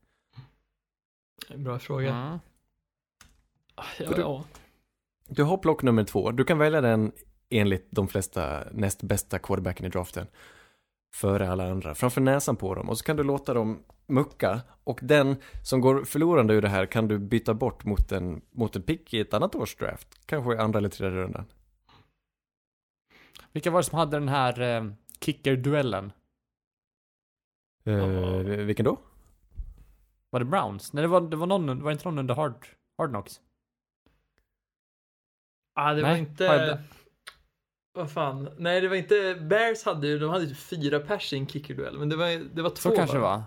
Bra 1.57 1.79
fråga. 1.79 2.15
Mm. 2.15 2.39
Ah, 3.75 3.85
Ja, 3.99 4.07
För 4.09 4.15
du- 4.15 4.21
ja. 4.21 4.45
Du 5.29 5.43
har 5.43 5.57
plock 5.57 5.83
nummer 5.83 6.05
två. 6.05 6.31
Du 6.31 6.45
kan 6.45 6.59
välja 6.59 6.81
den 6.81 7.13
enligt 7.51 7.87
de 7.91 8.09
flesta 8.09 8.65
näst 8.73 9.03
bästa 9.03 9.39
quarterbacken 9.39 9.87
i 9.87 9.89
draften. 9.89 10.27
Före 11.15 11.51
alla 11.51 11.71
andra. 11.71 11.95
Framför 11.95 12.21
näsan 12.21 12.57
på 12.57 12.75
dem. 12.75 12.89
Och 12.89 12.99
så 12.99 13.05
kan 13.05 13.17
du 13.17 13.23
låta 13.23 13.55
dem 13.55 13.85
mucka. 14.07 14.61
Och 14.85 15.01
den 15.03 15.37
som 15.63 15.81
går 15.81 16.05
förlorande 16.05 16.55
ur 16.55 16.63
det 16.63 16.69
här 16.69 16.87
kan 16.87 17.09
du 17.09 17.19
byta 17.19 17.55
bort 17.55 17.85
mot 17.85 18.13
en, 18.13 18.43
mot 18.51 18.77
en 18.77 18.83
pick 18.83 19.15
i 19.15 19.21
ett 19.21 19.35
annat 19.35 19.55
års 19.55 19.77
draft. 19.77 20.27
Kanske 20.27 20.55
i 20.55 20.59
andra 20.59 20.79
eller 20.79 20.89
tredje 20.89 21.19
rundan. 21.19 21.45
Vilka 23.53 23.71
var 23.71 23.81
det 23.81 23.85
som 23.85 23.99
hade 23.99 24.17
den 24.17 24.29
här 24.29 24.61
eh, 24.61 24.91
kicker-duellen? 25.21 26.13
Eh, 27.85 28.37
vilken 28.67 28.85
då? 28.85 28.99
Var 30.31 30.41
det 30.41 30.47
Browns? 30.47 30.93
Nej, 30.93 31.03
det 31.03 31.09
var, 31.09 31.21
det 31.21 31.37
var 31.37 31.47
någon, 31.47 31.83
var 31.83 31.93
inte 31.93 32.05
någon 32.05 32.19
under 32.19 32.35
Hard, 32.35 32.67
hard 32.99 33.11
Knocks? 33.11 33.41
Ah, 35.75 35.93
det 35.95 36.03
var 36.03 36.09
Nej, 36.09 36.19
inte... 36.21 36.47
har 36.47 36.55
jag- 36.55 36.79
Vad 37.97 38.11
fan? 38.11 38.49
Nej, 38.57 38.81
det 38.81 38.89
var 38.89 38.97
inte... 38.97 39.35
Bears 39.41 39.85
hade 39.85 40.07
ju, 40.07 40.19
de 40.19 40.31
hade 40.31 40.45
ju 40.45 40.55
fyra 40.55 41.01
pers 41.01 41.33
i 41.33 41.37
en 41.37 41.47
kickerduell, 41.47 41.99
men 41.99 42.09
det 42.09 42.17
var, 42.17 42.55
det 42.55 42.63
var 42.63 42.71
två 42.71 42.91
Så 42.91 42.97
kanske 42.97 43.17
det 43.17 43.21
var. 43.21 43.43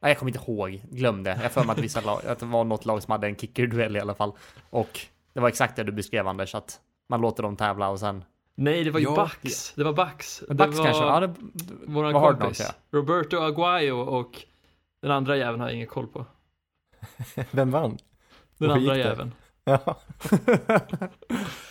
Nej, 0.00 0.10
jag 0.10 0.18
kommer 0.18 0.32
inte 0.32 0.50
ihåg. 0.50 0.82
Glöm 0.90 1.22
det. 1.22 1.38
Jag 1.42 1.52
för 1.52 1.64
mig 1.64 1.72
att, 1.72 1.78
vissa 1.78 2.00
lag, 2.00 2.20
att 2.26 2.38
det 2.38 2.46
var 2.46 2.64
något 2.64 2.84
lag 2.84 3.02
som 3.02 3.12
hade 3.12 3.26
en 3.26 3.36
kicker-duell 3.36 3.96
i 3.96 4.00
alla 4.00 4.14
fall. 4.14 4.32
Och 4.70 5.00
det 5.32 5.40
var 5.40 5.48
exakt 5.48 5.76
det 5.76 5.84
du 5.84 5.92
beskrev 5.92 6.28
Anders, 6.28 6.54
att 6.54 6.80
man 7.08 7.20
låter 7.20 7.42
dem 7.42 7.56
tävla 7.56 7.88
och 7.88 8.00
sen... 8.00 8.24
Nej, 8.54 8.84
det 8.84 8.90
var 8.90 9.00
ju 9.00 9.06
Ja, 9.06 9.30
Bucks. 9.42 9.72
Det 9.74 9.84
var 9.84 9.92
Bucks. 9.92 10.40
Bucks 10.48 10.58
det 10.58 10.66
var 10.66 10.84
kanske? 10.84 11.04
Ja, 11.04 11.20
det, 11.20 11.34
våran 11.86 12.12
var 12.12 12.20
Hard 12.20 12.40
kompis. 12.40 12.58
Knocks, 12.58 12.74
Roberto 12.90 13.36
Aguayo 13.36 13.96
och 13.96 14.42
den 15.02 15.10
andra 15.10 15.36
jäveln 15.36 15.60
har 15.60 15.68
jag 15.68 15.74
ingen 15.74 15.86
koll 15.86 16.06
på. 16.06 16.26
Vem 17.50 17.70
vann? 17.70 17.98
Den 18.58 18.70
andra 18.70 18.96
jäveln. 18.96 19.32
Ja. 19.64 19.96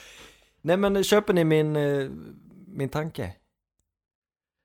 Nej 0.61 0.77
men 0.77 1.03
köper 1.03 1.33
ni 1.33 1.43
min, 1.43 1.75
eh, 1.75 2.09
min 2.67 2.89
tanke? 2.89 3.35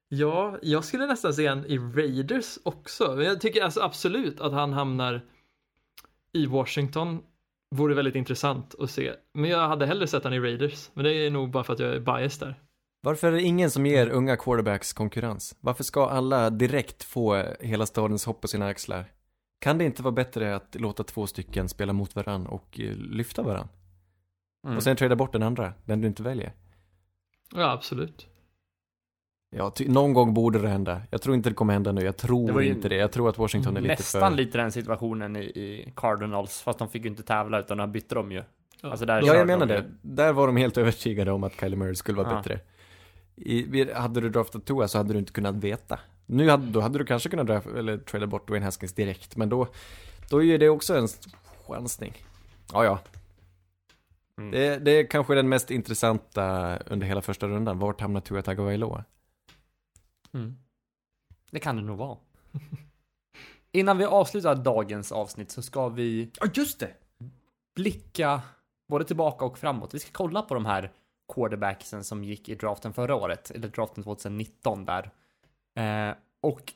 Ja, 0.09 0.59
jag 0.63 0.85
skulle 0.85 1.07
nästan 1.07 1.35
se 1.35 1.47
han 1.47 1.65
i 1.65 1.79
Raiders 1.79 2.59
också. 2.63 3.15
Men 3.17 3.27
jag 3.27 3.41
tycker 3.41 3.63
alltså 3.65 3.81
absolut 3.81 4.41
att 4.41 4.53
han 4.53 4.73
hamnar 4.73 5.21
i 6.33 6.47
Washington. 6.47 7.23
Vore 7.71 7.95
väldigt 7.95 8.15
intressant 8.15 8.75
att 8.79 8.91
se. 8.91 9.13
Men 9.33 9.51
jag 9.51 9.69
hade 9.69 9.87
hellre 9.87 10.07
sett 10.07 10.25
han 10.25 10.33
i 10.33 10.41
Raiders. 10.41 10.91
Men 10.95 11.05
det 11.05 11.13
är 11.13 11.31
nog 11.31 11.51
bara 11.51 11.65
för 11.65 11.73
att 11.73 11.79
jag 11.79 11.95
är 11.95 12.01
biased 12.01 12.49
där. 12.49 12.61
Varför 13.03 13.29
är 13.29 13.33
det 13.33 13.43
ingen 13.43 13.71
som 13.71 13.87
ger 13.87 14.09
unga 14.09 14.37
quarterbacks 14.37 14.93
konkurrens? 14.93 15.57
Varför 15.61 15.85
ska 15.85 16.09
alla 16.09 16.51
direkt 16.51 17.05
få 17.05 17.45
hela 17.61 17.87
stadens 17.87 18.25
hopp 18.25 18.41
på 18.41 18.49
sina 18.49 18.67
axlar? 18.67 19.13
Kan 19.61 19.79
det 19.79 19.85
inte 19.85 20.03
vara 20.03 20.13
bättre 20.13 20.57
att 20.57 20.75
låta 20.81 21.05
två 21.05 21.27
stycken 21.27 21.69
spela 21.69 21.93
mot 21.93 22.15
varann 22.15 22.47
och 22.47 22.81
eh, 22.81 22.97
lyfta 22.97 23.43
varann? 23.43 23.69
Mm. 24.65 24.77
Och 24.77 24.83
sen 24.83 24.97
trada 24.97 25.17
bort 25.17 25.33
den 25.33 25.43
andra, 25.43 25.73
den 25.85 26.01
du 26.01 26.07
inte 26.09 26.23
väljer? 26.23 26.53
Ja, 27.55 27.71
absolut. 27.73 28.27
Ja, 29.57 29.71
ty- 29.71 29.89
någon 29.89 30.13
gång 30.13 30.35
borde 30.35 30.59
det 30.59 30.69
hända. 30.69 31.03
Jag 31.11 31.23
tror 31.23 31.35
inte 31.37 31.49
det 31.51 31.55
kommer 31.55 31.73
hända 31.73 31.93
nu. 31.93 32.01
Jag 32.05 32.17
tror 32.17 32.47
Det 32.47 32.53
var 32.53 32.61
ju 32.61 32.69
inte 32.71 32.89
det. 32.89 32.97
Jag 32.97 33.13
tror 33.13 33.29
att 33.29 33.39
Washington 33.39 33.77
är 33.77 33.81
lite 33.81 33.93
Nästan 33.95 34.31
för... 34.33 34.37
lite 34.37 34.59
den 34.59 34.73
situationen 34.73 35.37
i, 35.37 35.41
i 35.41 35.93
Cardinals, 35.97 36.63
fast 36.63 36.79
de 36.79 36.89
fick 36.89 37.03
ju 37.05 37.09
inte 37.11 37.23
tävla 37.23 37.61
utan 37.61 37.79
de 37.79 37.93
bytte 37.93 38.15
de 38.15 38.33
ju. 38.33 38.43
Ja. 38.81 38.91
Alltså 38.91 39.07
där 39.07 39.23
Ja, 39.23 39.35
jag 39.35 39.47
menar 39.47 39.67
de 39.67 39.75
ju. 39.75 39.81
det. 39.81 39.87
Där 40.03 40.33
var 40.33 40.47
de 40.47 40.57
helt 40.57 40.79
övertygade 40.79 41.33
om 41.33 41.45
att 41.45 41.61
Kyler 41.61 41.77
Murray 41.77 41.95
skulle 41.95 42.17
vara 42.19 42.31
Ja. 42.31 42.37
bättre. 42.37 42.61
I, 43.37 43.63
vi- 43.63 43.93
hade 43.93 44.21
du 44.21 44.29
draftat 44.31 44.65
Tua 44.65 44.89
så 44.89 44.99
hade 44.99 45.13
du 45.13 45.19
inte 45.19 45.33
kunnat 45.33 45.55
veta. 45.57 45.99
Nu 46.27 46.49
hade, 46.51 46.67
då 46.67 46.81
hade 46.81 46.99
du 46.99 47.05
kanske 47.05 47.29
kunnat 47.29 47.47
draft, 47.47 47.67
eller 47.67 47.99
trada 47.99 48.27
bort 48.27 48.49
Dwayne 48.49 48.65
Haskins 48.65 48.93
direkt, 48.93 49.37
men 49.37 49.49
då, 49.49 49.67
då 50.31 50.43
är 50.43 50.59
det 50.59 50.69
också 50.69 50.97
en 50.97 51.09
chansning. 51.67 52.13
Ja, 52.73 52.85
ja. 52.85 52.99
Mm. 54.39 54.51
Det, 54.51 54.79
det 54.79 54.91
är 54.91 55.07
kanske 55.07 55.35
den 55.35 55.49
mest 55.49 55.71
intressanta 55.71 56.77
under 56.79 57.07
hela 57.07 57.23
första 57.23 57.49
rundan. 57.49 57.79
Vart 57.79 58.01
hamnar 58.01 58.21
Tua 58.21 58.43
Tagovailoa? 58.43 59.05
Mm. 60.35 60.57
Det 61.51 61.61
kan 61.61 61.77
det 61.77 61.83
nog 61.83 61.99
vara. 61.99 62.19
Innan 63.73 63.99
vi 63.99 64.05
avslutar 64.05 64.55
dagens 64.55 65.13
avsnitt 65.13 65.51
så 65.51 65.63
ska 65.63 65.89
vi 65.89 66.31
Ja, 66.41 66.47
just 66.55 66.81
det! 66.81 66.91
blicka 67.77 68.43
både 68.89 69.05
tillbaka 69.05 69.45
och 69.45 69.59
framåt. 69.59 69.95
Vi 69.95 69.99
ska 69.99 70.11
kolla 70.13 70.43
på 70.43 70.55
de 70.55 70.67
här 70.67 70.93
quarterbacksen 71.35 72.05
som 72.05 72.25
gick 72.25 72.49
i 72.49 72.55
draften 72.55 72.93
förra 72.93 73.15
året, 73.15 73.51
eller 73.51 73.69
draften 73.69 74.05
2019 74.05 74.85
där. 74.85 75.11
Eh, 75.79 76.15
och 76.43 76.73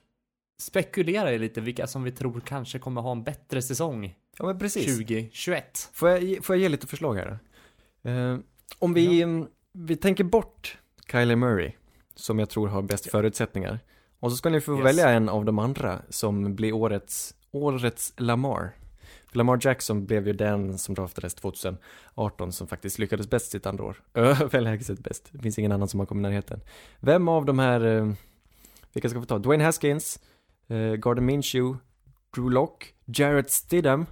spekulera 0.60 1.32
i 1.32 1.38
lite 1.38 1.60
vilka 1.60 1.86
som 1.86 2.02
vi 2.02 2.12
tror 2.12 2.40
kanske 2.40 2.78
kommer 2.78 3.00
ha 3.00 3.12
en 3.12 3.22
bättre 3.24 3.62
säsong 3.62 4.14
Ja, 4.38 4.46
men 4.46 4.58
precis. 4.58 4.96
2021. 4.96 5.90
Får 5.92 6.08
jag, 6.08 6.22
ge- 6.22 6.42
får 6.42 6.56
jag 6.56 6.62
ge 6.62 6.68
lite 6.68 6.86
förslag 6.86 7.14
här? 7.14 7.38
Eh, 8.02 8.36
om 8.78 8.94
vi, 8.94 9.22
mm, 9.22 9.46
vi 9.72 9.96
tänker 9.96 10.24
bort 10.24 10.78
Kyler 11.12 11.36
Murray, 11.36 11.72
som 12.14 12.38
jag 12.38 12.50
tror 12.50 12.68
har 12.68 12.82
bäst 12.82 13.10
förutsättningar. 13.10 13.78
Och 14.20 14.30
så 14.30 14.36
ska 14.36 14.50
ni 14.50 14.60
få 14.60 14.76
Yes. 14.76 14.84
välja 14.84 15.08
en 15.10 15.28
av 15.28 15.44
de 15.44 15.58
andra 15.58 16.02
som 16.08 16.54
blir 16.54 16.72
årets, 16.72 17.34
årets 17.50 18.12
Lamar. 18.16 18.72
För 19.26 19.36
Lamar 19.38 19.58
Jackson 19.62 20.06
blev 20.06 20.26
ju 20.26 20.32
den 20.32 20.78
som 20.78 20.94
draftades 20.94 21.34
2018 21.34 22.52
som 22.52 22.66
faktiskt 22.66 22.98
lyckades 22.98 23.30
bäst 23.30 23.50
sitt 23.50 23.66
andra 23.66 23.84
år. 23.84 24.02
Överlägset 24.14 24.98
bäst. 24.98 25.28
Det 25.32 25.42
finns 25.42 25.58
ingen 25.58 25.72
annan 25.72 25.88
som 25.88 26.00
har 26.00 26.06
kommit 26.06 26.20
i 26.20 26.28
närheten. 26.28 26.60
Vem 27.00 27.28
av 27.28 27.44
de 27.44 27.58
här, 27.58 27.80
eh, 27.80 28.12
vilka 28.92 29.08
ska 29.08 29.18
vi 29.18 29.26
ta? 29.26 29.38
Dwayne 29.38 29.64
Haskins, 29.64 30.20
eh, 30.68 30.76
Gardner 30.94 31.22
Minshew, 31.22 31.78
Drew 32.34 32.50
Lock, 32.50 32.94
Jarrett 33.04 33.50
Stidham, 33.50 34.06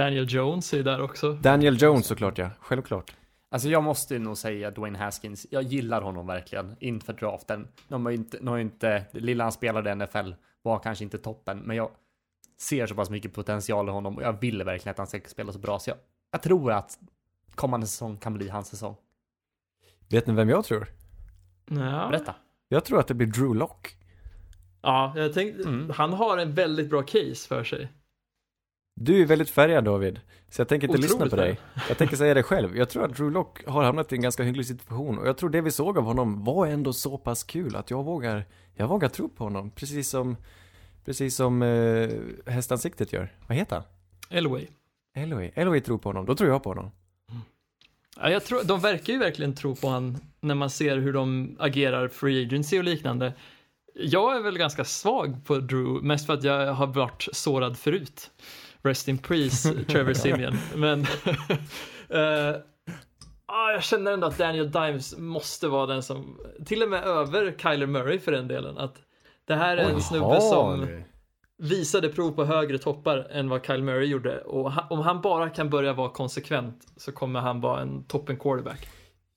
Daniel 0.00 0.26
Jones 0.28 0.74
är 0.74 0.82
där 0.82 1.00
också. 1.00 1.32
Daniel 1.32 1.82
Jones 1.82 2.06
såklart 2.06 2.38
ja, 2.38 2.50
självklart. 2.60 3.14
Alltså 3.50 3.68
jag 3.68 3.82
måste 3.82 4.18
nog 4.18 4.38
säga 4.38 4.70
Dwayne 4.70 4.98
Haskins. 4.98 5.46
Jag 5.50 5.62
gillar 5.62 6.02
honom 6.02 6.26
verkligen 6.26 6.76
inför 6.80 7.12
draften. 7.12 7.68
De 7.88 8.04
har 8.04 8.12
ju 8.12 8.16
inte, 8.18 8.36
de 8.38 8.46
har 8.48 8.58
inte, 8.58 9.04
lilla 9.12 9.44
han 9.44 9.52
spelade 9.52 9.90
i 9.90 9.94
NFL 9.94 10.34
var 10.62 10.78
kanske 10.78 11.04
inte 11.04 11.18
toppen, 11.18 11.58
men 11.58 11.76
jag 11.76 11.90
ser 12.60 12.86
så 12.86 12.94
pass 12.94 13.10
mycket 13.10 13.34
potential 13.34 13.88
i 13.88 13.90
honom 13.90 14.16
och 14.16 14.22
jag 14.22 14.40
vill 14.40 14.62
verkligen 14.62 14.90
att 14.90 14.98
han 14.98 15.06
ska 15.06 15.20
spela 15.26 15.52
så 15.52 15.58
bra. 15.58 15.78
Så 15.78 15.90
jag, 15.90 15.96
jag 16.30 16.42
tror 16.42 16.72
att 16.72 16.98
kommande 17.54 17.86
säsong 17.86 18.16
kan 18.16 18.34
bli 18.34 18.48
hans 18.48 18.68
säsong. 18.68 18.96
Vet 20.08 20.26
ni 20.26 20.32
vem 20.34 20.48
jag 20.48 20.64
tror? 20.64 20.86
Ja, 21.70 22.08
Berätta. 22.10 22.34
Jag 22.68 22.84
tror 22.84 23.00
att 23.00 23.06
det 23.08 23.14
blir 23.14 23.26
Drew 23.26 23.54
Lock. 23.56 23.96
ja 24.82 25.12
jag 25.16 25.34
tänkte, 25.34 25.62
Mm. 25.62 25.90
han 25.90 26.12
har 26.12 26.38
en 26.38 26.54
väldigt 26.54 26.90
bra 26.90 27.02
case 27.02 27.48
för 27.48 27.64
sig. 27.64 27.88
Du 28.94 29.22
är 29.22 29.26
väldigt 29.26 29.50
färgad 29.50 29.84
David, 29.84 30.20
så 30.48 30.60
jag 30.60 30.68
tänker 30.68 30.86
inte 30.86 30.98
Otroligt 30.98 31.10
lyssna 31.10 31.30
på 31.30 31.36
dig. 31.36 31.60
Jag 31.88 31.98
tänker 31.98 32.16
säga 32.16 32.34
det 32.34 32.42
själv. 32.42 32.76
Jag 32.76 32.88
tror 32.90 33.04
att 33.04 33.16
Drew 33.16 33.32
Lock 33.32 33.66
har 33.66 33.84
hamnat 33.84 34.12
i 34.12 34.14
en 34.14 34.22
ganska 34.22 34.42
hygglig 34.42 34.66
situation 34.66 35.18
och 35.18 35.28
jag 35.28 35.38
tror 35.38 35.50
det 35.50 35.60
vi 35.60 35.70
såg 35.70 35.98
av 35.98 36.04
honom 36.04 36.44
var 36.44 36.66
ändå 36.66 36.92
så 36.92 37.18
pass 37.18 37.44
kul 37.44 37.76
att 37.76 37.90
jag 37.90 38.04
vågar, 38.04 38.44
jag 38.74 38.88
vågar 38.88 39.08
tro 39.08 39.28
på 39.28 39.44
honom. 39.44 39.70
Precis 39.70 40.08
som, 40.08 40.36
precis 41.04 41.36
som 41.36 41.62
eh, 41.62 42.10
hästansiktet 42.46 43.12
gör. 43.12 43.32
Vad 43.46 43.56
heter 43.56 43.76
han? 43.76 43.84
Elway. 44.30 44.66
Eloy. 45.14 45.52
Eloy 45.54 45.80
tror 45.80 45.98
på 45.98 46.08
honom, 46.08 46.26
då 46.26 46.34
tror 46.34 46.50
jag 46.50 46.62
på 46.62 46.70
honom. 46.70 46.90
Ja, 48.16 48.30
jag 48.30 48.44
tror, 48.44 48.64
de 48.64 48.80
verkar 48.80 49.12
ju 49.12 49.18
verkligen 49.18 49.54
tro 49.54 49.76
på 49.76 49.88
han 49.88 50.18
när 50.40 50.54
man 50.54 50.70
ser 50.70 50.98
hur 50.98 51.12
de 51.12 51.56
agerar 51.58 52.08
free 52.08 52.46
agency 52.46 52.78
och 52.78 52.84
liknande. 52.84 53.32
Jag 53.94 54.36
är 54.36 54.40
väl 54.40 54.58
ganska 54.58 54.84
svag 54.84 55.44
på 55.44 55.58
Drew, 55.58 56.04
mest 56.04 56.26
för 56.26 56.34
att 56.34 56.44
jag 56.44 56.74
har 56.74 56.86
varit 56.86 57.28
sårad 57.32 57.78
förut. 57.78 58.30
Rest 58.82 59.08
in 59.08 59.18
peace, 59.18 59.84
Trevor 59.84 60.12
Simeon. 60.14 60.54
Men 60.76 61.00
eh, 62.08 62.56
ah, 63.46 63.72
jag 63.72 63.82
känner 63.82 64.12
ändå 64.12 64.26
att 64.26 64.38
Daniel 64.38 64.70
Dimes 64.70 65.18
måste 65.18 65.68
vara 65.68 65.86
den 65.86 66.02
som, 66.02 66.40
till 66.66 66.82
och 66.82 66.88
med 66.88 67.04
över 67.04 67.54
Kyler 67.58 67.86
Murray 67.86 68.18
för 68.18 68.32
den 68.32 68.48
delen, 68.48 68.78
att 68.78 68.94
det 69.44 69.54
här 69.54 69.76
är 69.76 69.82
en 69.90 70.00
snubbe 70.00 70.40
som 70.40 70.80
visade 71.58 72.08
prov 72.08 72.30
på 72.32 72.44
högre 72.44 72.78
toppar 72.78 73.26
än 73.30 73.48
vad 73.48 73.66
Kyle 73.66 73.82
Murray 73.82 74.06
gjorde 74.06 74.40
och 74.40 74.72
ha- 74.72 74.86
om 74.90 74.98
han 75.00 75.20
bara 75.20 75.50
kan 75.50 75.70
börja 75.70 75.92
vara 75.92 76.10
konsekvent 76.10 76.86
så 76.96 77.12
kommer 77.12 77.40
han 77.40 77.60
vara 77.60 77.80
en 77.80 78.04
toppen 78.04 78.36
quarterback. 78.36 78.88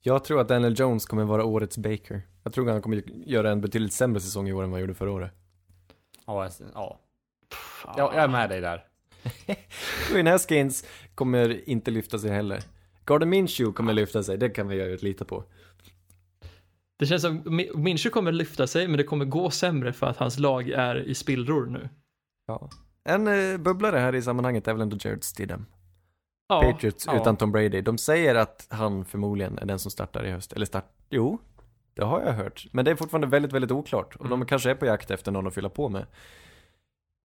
Jag 0.02 0.24
tror 0.24 0.40
att 0.40 0.48
Daniel 0.48 0.74
Jones 0.80 1.06
kommer 1.06 1.24
vara 1.24 1.44
årets 1.44 1.78
Baker. 1.78 2.22
Jag 2.42 2.52
tror 2.52 2.66
att 2.68 2.72
han 2.72 2.82
kommer 2.82 3.02
göra 3.26 3.50
en 3.50 3.60
betydligt 3.60 3.92
sämre 3.92 4.20
säsong 4.20 4.48
i 4.48 4.52
år 4.52 4.62
än 4.62 4.70
vad 4.70 4.74
han 4.76 4.80
gjorde 4.80 4.94
förra 4.94 5.12
året. 5.12 5.32
Ja, 6.26 6.44
jag- 6.44 6.52
ja. 6.74 7.00
Ja, 7.96 8.12
jag 8.14 8.24
är 8.24 8.28
med 8.28 8.48
dig 8.50 8.60
där. 8.60 8.84
Dwayne 10.10 10.30
Haskins 10.30 10.84
kommer 11.14 11.68
inte 11.68 11.90
lyfta 11.90 12.18
sig 12.18 12.30
heller. 12.30 12.62
Gardner 13.04 13.26
Minshew 13.26 13.72
kommer 13.76 13.92
lyfta 13.92 14.22
sig, 14.22 14.38
det 14.38 14.48
kan 14.48 14.68
vi 14.68 14.76
ju 14.76 14.96
lita 14.96 15.24
på. 15.24 15.44
Det 16.98 17.06
känns 17.06 17.22
som 17.22 17.42
Mi- 17.42 17.76
Minshew 17.76 18.10
kommer 18.12 18.32
lyfta 18.32 18.66
sig 18.66 18.88
men 18.88 18.96
det 18.96 19.04
kommer 19.04 19.24
gå 19.24 19.50
sämre 19.50 19.92
för 19.92 20.06
att 20.06 20.16
hans 20.16 20.38
lag 20.38 20.68
är 20.70 20.96
i 20.96 21.14
spillror 21.14 21.66
nu. 21.66 21.88
Ja. 22.46 22.70
En 23.04 23.28
eh, 23.52 23.56
bubblare 23.58 23.98
här 23.98 24.14
i 24.14 24.22
sammanhanget 24.22 24.68
är 24.68 24.72
väl 24.72 24.82
ändå 24.82 24.96
Jared 25.00 25.24
Stidham. 25.24 25.66
Ja, 26.48 26.62
Patriots 26.62 27.06
ja. 27.06 27.16
utan 27.20 27.36
Tom 27.36 27.52
Brady. 27.52 27.80
De 27.80 27.98
säger 27.98 28.34
att 28.34 28.66
han 28.70 29.04
förmodligen 29.04 29.58
är 29.58 29.66
den 29.66 29.78
som 29.78 29.90
startar 29.90 30.24
i 30.26 30.30
höst. 30.30 30.52
Eller 30.52 30.66
start... 30.66 30.92
Jo, 31.10 31.38
det 31.94 32.04
har 32.04 32.20
jag 32.20 32.32
hört. 32.32 32.66
Men 32.72 32.84
det 32.84 32.90
är 32.90 32.94
fortfarande 32.96 33.26
väldigt, 33.26 33.52
väldigt 33.52 33.70
oklart. 33.70 34.14
Och 34.16 34.26
Mm. 34.26 34.40
de 34.40 34.46
kanske 34.46 34.70
är 34.70 34.74
på 34.74 34.86
jakt 34.86 35.10
efter 35.10 35.32
någon 35.32 35.46
att 35.46 35.54
fylla 35.54 35.68
på 35.68 35.88
med. 35.88 36.06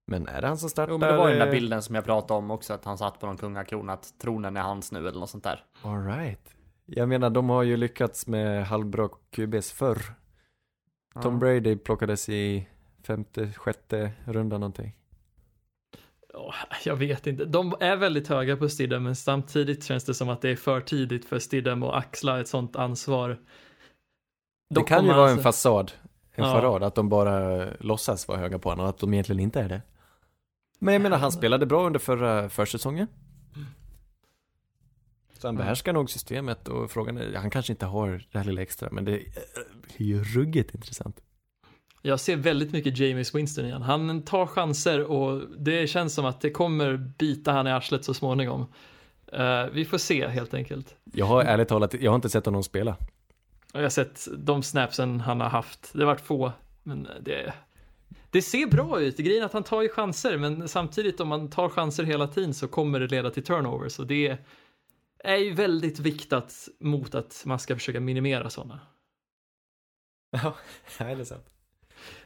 Men 0.10 0.28
är 0.28 0.42
det 0.42 0.48
han 0.48 0.58
som 0.58 0.70
startar? 0.70 0.92
Jo, 0.92 0.98
men 0.98 1.10
det 1.12 1.18
var 1.18 1.28
ju 1.30 1.36
den 1.38 1.46
där 1.48 1.52
bilden 1.54 1.82
som 1.82 1.96
jag 1.96 2.06
pratade 2.06 2.38
om 2.38 2.52
också, 2.52 2.74
att 2.74 2.86
han 2.86 2.98
satt 2.98 3.20
på 3.20 3.26
någon 3.26 3.38
kungakrona, 3.38 3.94
att 3.94 4.14
tronen 4.22 4.58
är 4.58 4.62
hans 4.62 4.92
nu 4.92 5.08
eller 5.08 5.20
något 5.20 5.30
sånt 5.30 5.44
där. 5.44 5.64
All 5.82 6.06
right. 6.06 6.56
Jag 6.86 7.10
menar, 7.10 7.30
de 7.30 7.50
har 7.50 7.64
ju 7.64 7.78
lyckats 7.78 8.28
med 8.28 8.66
halvbra 8.68 9.10
QBs 9.32 9.72
förr. 9.72 10.02
Tom 11.22 11.34
Ja. 11.34 11.40
Brady 11.40 11.76
plockades 11.78 12.30
i 12.30 12.68
femte, 13.04 13.52
sjätte 13.54 14.12
runda 14.26 14.58
någonting. 14.58 14.96
Ja, 16.34 16.54
jag 16.86 16.96
vet 16.96 17.28
inte. 17.28 17.46
De 17.46 17.76
är 17.80 17.96
väldigt 17.96 18.28
höga 18.28 18.58
på 18.58 18.70
Stidham, 18.70 19.04
men 19.04 19.16
samtidigt 19.16 19.84
känns 19.84 20.04
det 20.06 20.14
som 20.14 20.30
att 20.30 20.42
det 20.42 20.50
är 20.50 20.56
för 20.56 20.82
tidigt 20.82 21.26
för 21.26 21.40
Stidham 21.40 21.84
att 21.84 21.94
axla 21.96 22.40
ett 22.40 22.48
sånt 22.48 22.76
ansvar. 22.76 23.40
Det 24.76 24.84
kan 24.84 25.06
ju 25.06 25.12
vara 25.14 25.28
han- 25.28 25.38
en 25.38 25.44
fasad, 25.44 25.92
en 26.32 26.46
Ja. 26.46 26.52
farad, 26.54 26.84
att 26.84 26.96
de 26.96 27.10
bara 27.10 27.66
låtsas 27.80 28.28
vara 28.28 28.38
höga 28.40 28.60
på 28.60 28.70
honom 28.70 28.84
och 28.84 28.90
att 28.90 28.98
de 28.98 29.14
egentligen 29.14 29.40
inte 29.40 29.62
är 29.62 29.70
det. 29.70 29.82
Men 30.80 30.94
jag 30.94 31.02
menar, 31.02 31.18
han 31.18 31.32
spelade 31.32 31.66
bra 31.66 31.86
under 31.88 32.00
förra 32.00 32.50
försäsongen. 32.50 33.08
Så 35.34 35.48
han 35.48 35.56
Mm. 35.56 35.66
behärskar 35.66 35.94
nog 35.94 36.10
systemet 36.10 36.68
och 36.68 36.92
frågan 36.92 37.18
är, 37.18 37.34
han 37.36 37.50
kanske 37.50 37.74
inte 37.74 37.86
har 37.86 38.26
det 38.32 38.38
här 38.38 38.46
lilla 38.46 38.62
extra, 38.62 38.90
men 38.92 39.06
det 39.06 39.14
är 39.98 40.04
ju 40.04 40.24
ruggigt 40.24 40.76
intressant. 40.76 41.22
Jag 42.02 42.20
ser 42.20 42.36
väldigt 42.36 42.72
mycket 42.72 42.98
James 42.98 43.36
Winston 43.36 43.66
igen. 43.66 43.82
Han 43.82 44.22
tar 44.22 44.46
chanser 44.46 45.04
och 45.04 45.42
det 45.58 45.88
känns 45.88 46.14
som 46.14 46.26
att 46.26 46.42
det 46.42 46.52
kommer 46.52 46.98
bita 46.98 47.52
han 47.52 47.68
i 47.68 47.72
arslet 47.72 48.06
så 48.06 48.14
småningom. 48.14 48.66
Eh, 49.34 49.66
vi 49.66 49.86
får 49.86 49.98
se 49.98 50.28
helt 50.28 50.54
enkelt. 50.54 50.96
Jag 51.14 51.26
har 51.26 51.44
ärligt 51.44 51.68
talat, 51.68 51.94
jag 51.94 52.12
har 52.12 52.16
inte 52.16 52.30
sett 52.30 52.46
honom 52.46 52.64
spela. 52.64 52.98
Jag 53.74 53.82
har 53.82 53.90
sett 53.90 54.28
de 54.38 54.64
snapsen 54.64 55.20
han 55.20 55.42
har 55.42 55.50
haft. 55.50 55.90
Det 55.94 56.00
har 56.00 56.06
varit 56.06 56.22
få, 56.22 56.52
men 56.84 57.08
det, 57.22 57.54
det 58.32 58.42
ser 58.42 58.68
bra 58.68 59.02
ut. 59.02 59.18
Grejen 59.18 59.42
är 59.42 59.46
att 59.46 59.54
han 59.54 59.64
tar 59.64 59.82
ju 59.82 59.90
chanser, 59.90 60.38
men 60.38 60.68
samtidigt 60.68 61.20
om 61.20 61.28
man 61.28 61.50
tar 61.50 61.70
chanser 61.70 62.04
hela 62.04 62.28
tiden 62.28 62.54
så 62.54 62.68
kommer 62.68 63.00
det 63.00 63.08
leda 63.08 63.30
till 63.30 63.44
turnovers 63.44 64.00
och 64.00 64.08
det 64.08 64.38
är 65.24 65.38
ju 65.38 65.54
väldigt 65.54 66.00
viktat 66.00 66.68
mot 66.80 67.16
att 67.16 67.44
man 67.46 67.60
ska 67.60 67.76
försöka 67.76 68.00
minimera 68.00 68.50
sådana. 68.50 68.80
Ja, 70.32 70.56
det 70.98 71.04
är 71.04 71.24
sant. 71.24 71.50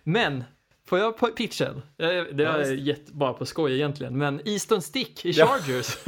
Men, 0.04 0.44
får 0.86 1.00
jag 1.00 1.18
på 1.18 1.28
pitchen? 1.28 1.82
Det 1.98 2.06
är 2.06 2.58
visst. 2.58 2.88
gett 2.88 3.12
bara 3.12 3.34
på 3.34 3.46
skoj 3.46 3.74
egentligen, 3.74 4.18
men 4.18 4.48
Easton 4.48 4.82
Stick 4.82 5.26
i. 5.26 5.34
Chargers. 5.34 5.98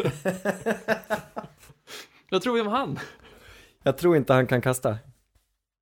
Vad 2.30 2.42
tror 2.42 2.54
vi 2.54 2.62
om 2.62 2.68
han? 2.68 3.00
Jag 3.84 3.98
tror 3.98 4.18
inte 4.18 4.34
han 4.34 4.48
kan 4.48 4.62
kasta. 4.62 4.98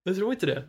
Jag 0.04 0.16
tror 0.16 0.32
inte 0.32 0.46
det. 0.46 0.64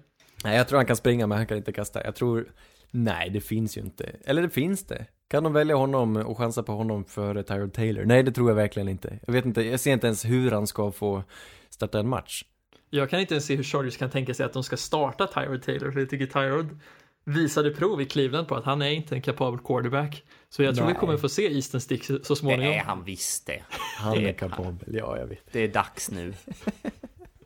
Nej, 0.44 0.56
jag 0.56 0.68
tror 0.68 0.76
han 0.76 0.86
kan 0.86 0.96
springa, 0.96 1.26
men 1.26 1.38
han 1.38 1.46
kan 1.46 1.56
inte 1.56 1.72
kasta. 1.72 2.04
Jag 2.04 2.14
tror, 2.14 2.52
nej, 2.94 3.30
det 3.30 3.40
finns 3.40 3.76
ju 3.76 3.80
inte. 3.80 4.16
Eller 4.24 4.42
det 4.42 4.50
finns 4.50 4.84
det. 4.86 5.06
Kan 5.28 5.44
de 5.44 5.52
välja 5.52 5.76
honom 5.76 6.16
och 6.16 6.38
chansa 6.38 6.62
på 6.62 6.72
honom 6.72 7.04
före 7.04 7.42
Tyrod 7.42 7.72
Taylor? 7.72 8.04
Nej, 8.04 8.22
det 8.22 8.32
tror 8.32 8.50
jag 8.50 8.54
verkligen 8.56 8.88
inte. 8.88 9.18
Jag 9.26 9.32
vet 9.32 9.44
inte, 9.44 9.62
jag 9.62 9.80
ser 9.80 9.92
inte 9.92 10.06
ens 10.06 10.24
hur 10.24 10.50
han 10.50 10.66
ska 10.66 10.92
få 10.92 11.22
starta 11.70 11.98
en 11.98 12.08
match. 12.08 12.44
Jag 12.90 13.10
kan 13.10 13.20
inte 13.20 13.34
ens 13.34 13.44
se 13.46 13.56
hur 13.56 13.62
Chargers 13.64 13.96
kan 13.96 14.10
tänka 14.10 14.34
sig 14.34 14.46
att 14.46 14.52
de 14.52 14.64
ska 14.64 14.76
starta 14.76 15.26
Tyrod 15.26 15.62
Taylor, 15.62 15.90
för 15.90 16.00
jag 16.00 16.10
tycker 16.10 16.26
Tyrod 16.26 16.78
visade 17.24 17.70
prov 17.70 18.00
i 18.00 18.04
Cleveland 18.04 18.48
på 18.48 18.54
att 18.54 18.64
han 18.64 18.82
är 18.82 18.90
inte 18.90 19.14
en 19.14 19.22
kapabel 19.22 19.60
quarterback. 19.60 20.22
Så 20.48 20.62
jag 20.62 20.74
tror 20.74 20.84
Nej. 20.86 20.94
vi 20.94 21.00
kommer 21.00 21.16
få 21.16 21.28
se 21.28 21.54
Easton 21.54 21.80
Stick 21.80 22.04
så 22.04 22.12
Det 22.18 22.36
småningom. 22.36 22.72
är 22.74 22.78
han 22.78 23.04
visst 23.04 23.46
det. 23.46 23.62
Han 23.98 24.12
Det 24.12 24.20
är 24.22 24.24
han. 24.24 24.34
kapabel, 24.34 24.94
ja, 24.94 25.18
jag 25.18 25.26
vet. 25.26 25.52
Det 25.52 25.60
är 25.60 25.68
dags 25.68 26.10
nu. 26.10 26.34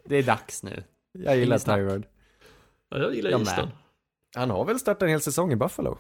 Det 0.04 0.16
är 0.16 0.22
dags 0.22 0.62
nu. 0.62 0.82
Jag 1.12 1.36
gillar. 1.36 1.58
Tyrod. 1.58 2.04
Ja, 2.90 2.98
jag 2.98 3.14
gillar 3.14 3.30
Jag 3.30 3.40
Easton. 3.40 3.64
med. 3.64 3.74
Han 4.36 4.50
har 4.50 4.64
väl 4.64 4.78
startat 4.78 5.02
en 5.02 5.08
hel 5.08 5.20
säsong 5.20 5.52
i 5.52 5.56
Buffalo? 5.56 5.98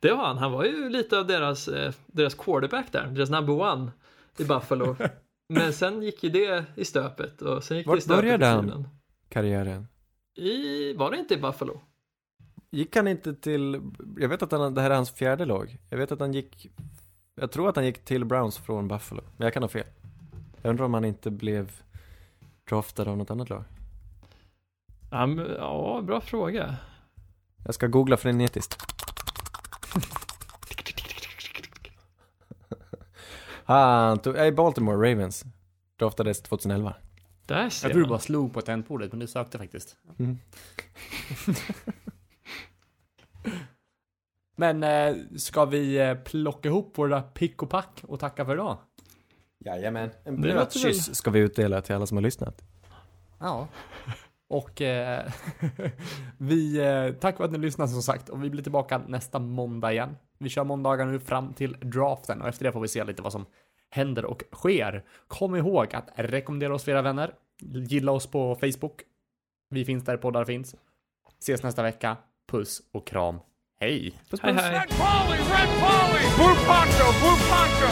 Det 0.00 0.12
var 0.12 0.26
han. 0.26 0.38
Han 0.38 0.52
var 0.52 0.64
ju 0.64 0.88
lite 0.88 1.18
av 1.18 1.26
deras, 1.26 1.68
eh, 1.68 1.92
deras 2.06 2.34
quarterback 2.34 2.92
där, 2.92 3.06
deras 3.06 3.30
number 3.30 3.60
one 3.60 3.90
i 4.38 4.44
Buffalo. 4.44 4.96
Men 5.48 5.72
sen 5.72 6.02
gick 6.02 6.24
ju 6.24 6.30
det 6.30 6.64
i 6.74 6.84
stöpet 6.84 7.42
och 7.42 7.64
sen 7.64 7.76
gick 7.76 7.86
det 7.86 7.90
i 7.90 7.94
Vart 7.94 8.02
stöpet 8.02 8.22
började 8.22 8.46
han? 8.46 8.88
Karriären. 9.28 9.88
I, 10.34 10.92
var 10.92 11.10
det 11.10 11.16
inte 11.18 11.34
i 11.34 11.36
Buffalo? 11.36 11.80
Gick 12.70 12.96
han 12.96 13.08
inte 13.08 13.34
till, 13.34 13.80
jag 14.18 14.28
vet 14.28 14.42
att 14.42 14.52
han, 14.52 14.74
det 14.74 14.80
här 14.80 14.90
är 14.90 14.94
hans 14.94 15.10
fjärde 15.10 15.44
lag. 15.44 15.78
Jag 15.90 15.98
vet 15.98 16.12
att 16.12 16.20
han 16.20 16.34
gick, 16.34 16.70
jag 17.34 17.50
tror 17.50 17.68
att 17.68 17.76
han 17.76 17.84
gick 17.86 18.04
till 18.04 18.24
Browns 18.24 18.58
från 18.58 18.88
Buffalo. 18.88 19.22
Men 19.36 19.44
jag 19.44 19.54
kan 19.54 19.62
ha 19.62 19.68
fel. 19.68 19.86
Jag 20.62 20.70
undrar 20.70 20.84
om 20.84 20.94
han 20.94 21.04
inte 21.04 21.30
blev 21.30 21.72
draftad 22.68 23.08
av 23.10 23.16
något 23.18 23.30
annat 23.30 23.50
lag. 23.50 23.64
Ja, 25.10 25.26
men- 25.26 25.46
ja 25.58 26.00
bra 26.06 26.20
fråga. 26.20 26.76
Jag 27.64 27.74
ska 27.74 27.86
googla 27.86 28.16
frenetiskt. 28.16 28.76
Han 33.64 34.18
tog, 34.18 34.34
nej, 34.34 34.52
Baltimore 34.52 35.10
Ravens. 35.10 35.44
Draftades 35.98 36.42
2011. 36.42 36.94
Där 37.46 37.70
ser 37.70 37.88
Jag 37.88 37.92
tror 37.92 38.00
du 38.02 38.06
man. 38.06 38.08
bara 38.08 38.18
slog 38.18 38.54
på 38.54 38.60
tangentbordet, 38.60 39.12
men 39.12 39.20
du 39.20 39.26
sökte 39.26 39.58
faktiskt. 39.58 39.96
Mm. 40.18 40.38
Men 44.56 44.82
eh, 44.82 45.16
ska 45.36 45.64
vi 45.64 45.98
eh, 45.98 46.14
plocka 46.14 46.68
ihop 46.68 46.98
våra 46.98 47.22
pick 47.22 47.62
och 47.62 47.70
pack 47.70 48.00
och 48.02 48.20
tacka 48.20 48.44
för 48.44 48.52
idag? 48.54 48.78
Jajamän. 49.58 50.10
En 50.24 50.40
blöt 50.40 50.72
kyss 50.72 51.14
ska 51.14 51.30
vi 51.30 51.38
utdela 51.38 51.82
till 51.82 51.94
alla 51.94 52.06
som 52.06 52.16
har 52.16 52.22
lyssnat. 52.22 52.62
Ja. 53.38 53.68
Och 54.50 54.82
eh, 54.82 55.32
vi, 56.38 56.78
eh, 56.80 57.14
tack 57.20 57.36
för 57.36 57.44
att 57.44 57.52
ni 57.52 57.58
lyssnade 57.58 57.90
som 57.90 58.02
sagt. 58.02 58.28
Och 58.28 58.44
vi 58.44 58.50
blir 58.50 58.62
tillbaka 58.62 58.98
nästa 58.98 59.38
måndag 59.38 59.92
igen. 59.92 60.16
Vi 60.38 60.48
kör 60.48 60.64
måndagar 60.64 61.06
nu 61.06 61.20
fram 61.20 61.52
till 61.52 61.76
draften 61.80 62.42
och 62.42 62.48
efter 62.48 62.64
det 62.64 62.72
får 62.72 62.80
vi 62.80 62.88
se 62.88 63.04
lite 63.04 63.22
vad 63.22 63.32
som 63.32 63.46
händer 63.90 64.24
och 64.24 64.42
sker. 64.52 65.04
Kom 65.28 65.56
ihåg 65.56 65.94
att 65.94 66.08
rekommendera 66.14 66.74
oss 66.74 66.84
för 66.84 66.92
era 66.92 67.02
vänner. 67.02 67.34
Gilla 67.60 68.12
oss 68.12 68.26
på 68.26 68.54
Facebook. 68.54 69.02
Vi 69.70 69.84
finns 69.84 70.04
där 70.04 70.16
poddar 70.16 70.44
finns. 70.44 70.74
Ses 71.38 71.62
nästa 71.62 71.82
vecka. 71.82 72.16
Puss 72.50 72.82
och 72.92 73.06
kram. 73.06 73.38
Hej! 73.80 74.14
Puss, 74.30 74.40
Hej 74.42 74.52
puss. 74.52 74.62
hej. 74.62 74.72
Red 74.72 74.88
Polly, 74.88 75.38
Red 75.38 75.68
Polly! 75.80 76.22
Blue 76.36 76.54
Poncho, 76.66 77.06
Blue 77.20 77.38
Poncho! 77.50 77.88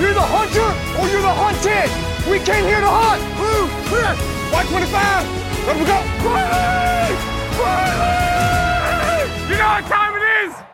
You're 0.00 0.14
the 0.14 0.26
hunter 0.36 0.70
or 0.98 1.06
you're 1.12 1.22
the 1.22 1.36
hunted! 1.42 1.90
We 2.30 2.38
came 2.38 2.64
here 2.64 2.80
to 2.80 2.86
hunt! 2.86 3.49
Clear! 3.90 4.14
White 4.52 4.68
25! 4.68 5.66
Let 5.66 5.76
him 5.76 5.84
go! 5.84 5.98
Quietly! 6.22 7.16
Quietly! 7.58 9.26
You 9.50 9.56
know 9.58 9.66
what 9.66 9.84
time 9.86 10.14
it 10.14 10.22
is! 10.46 10.69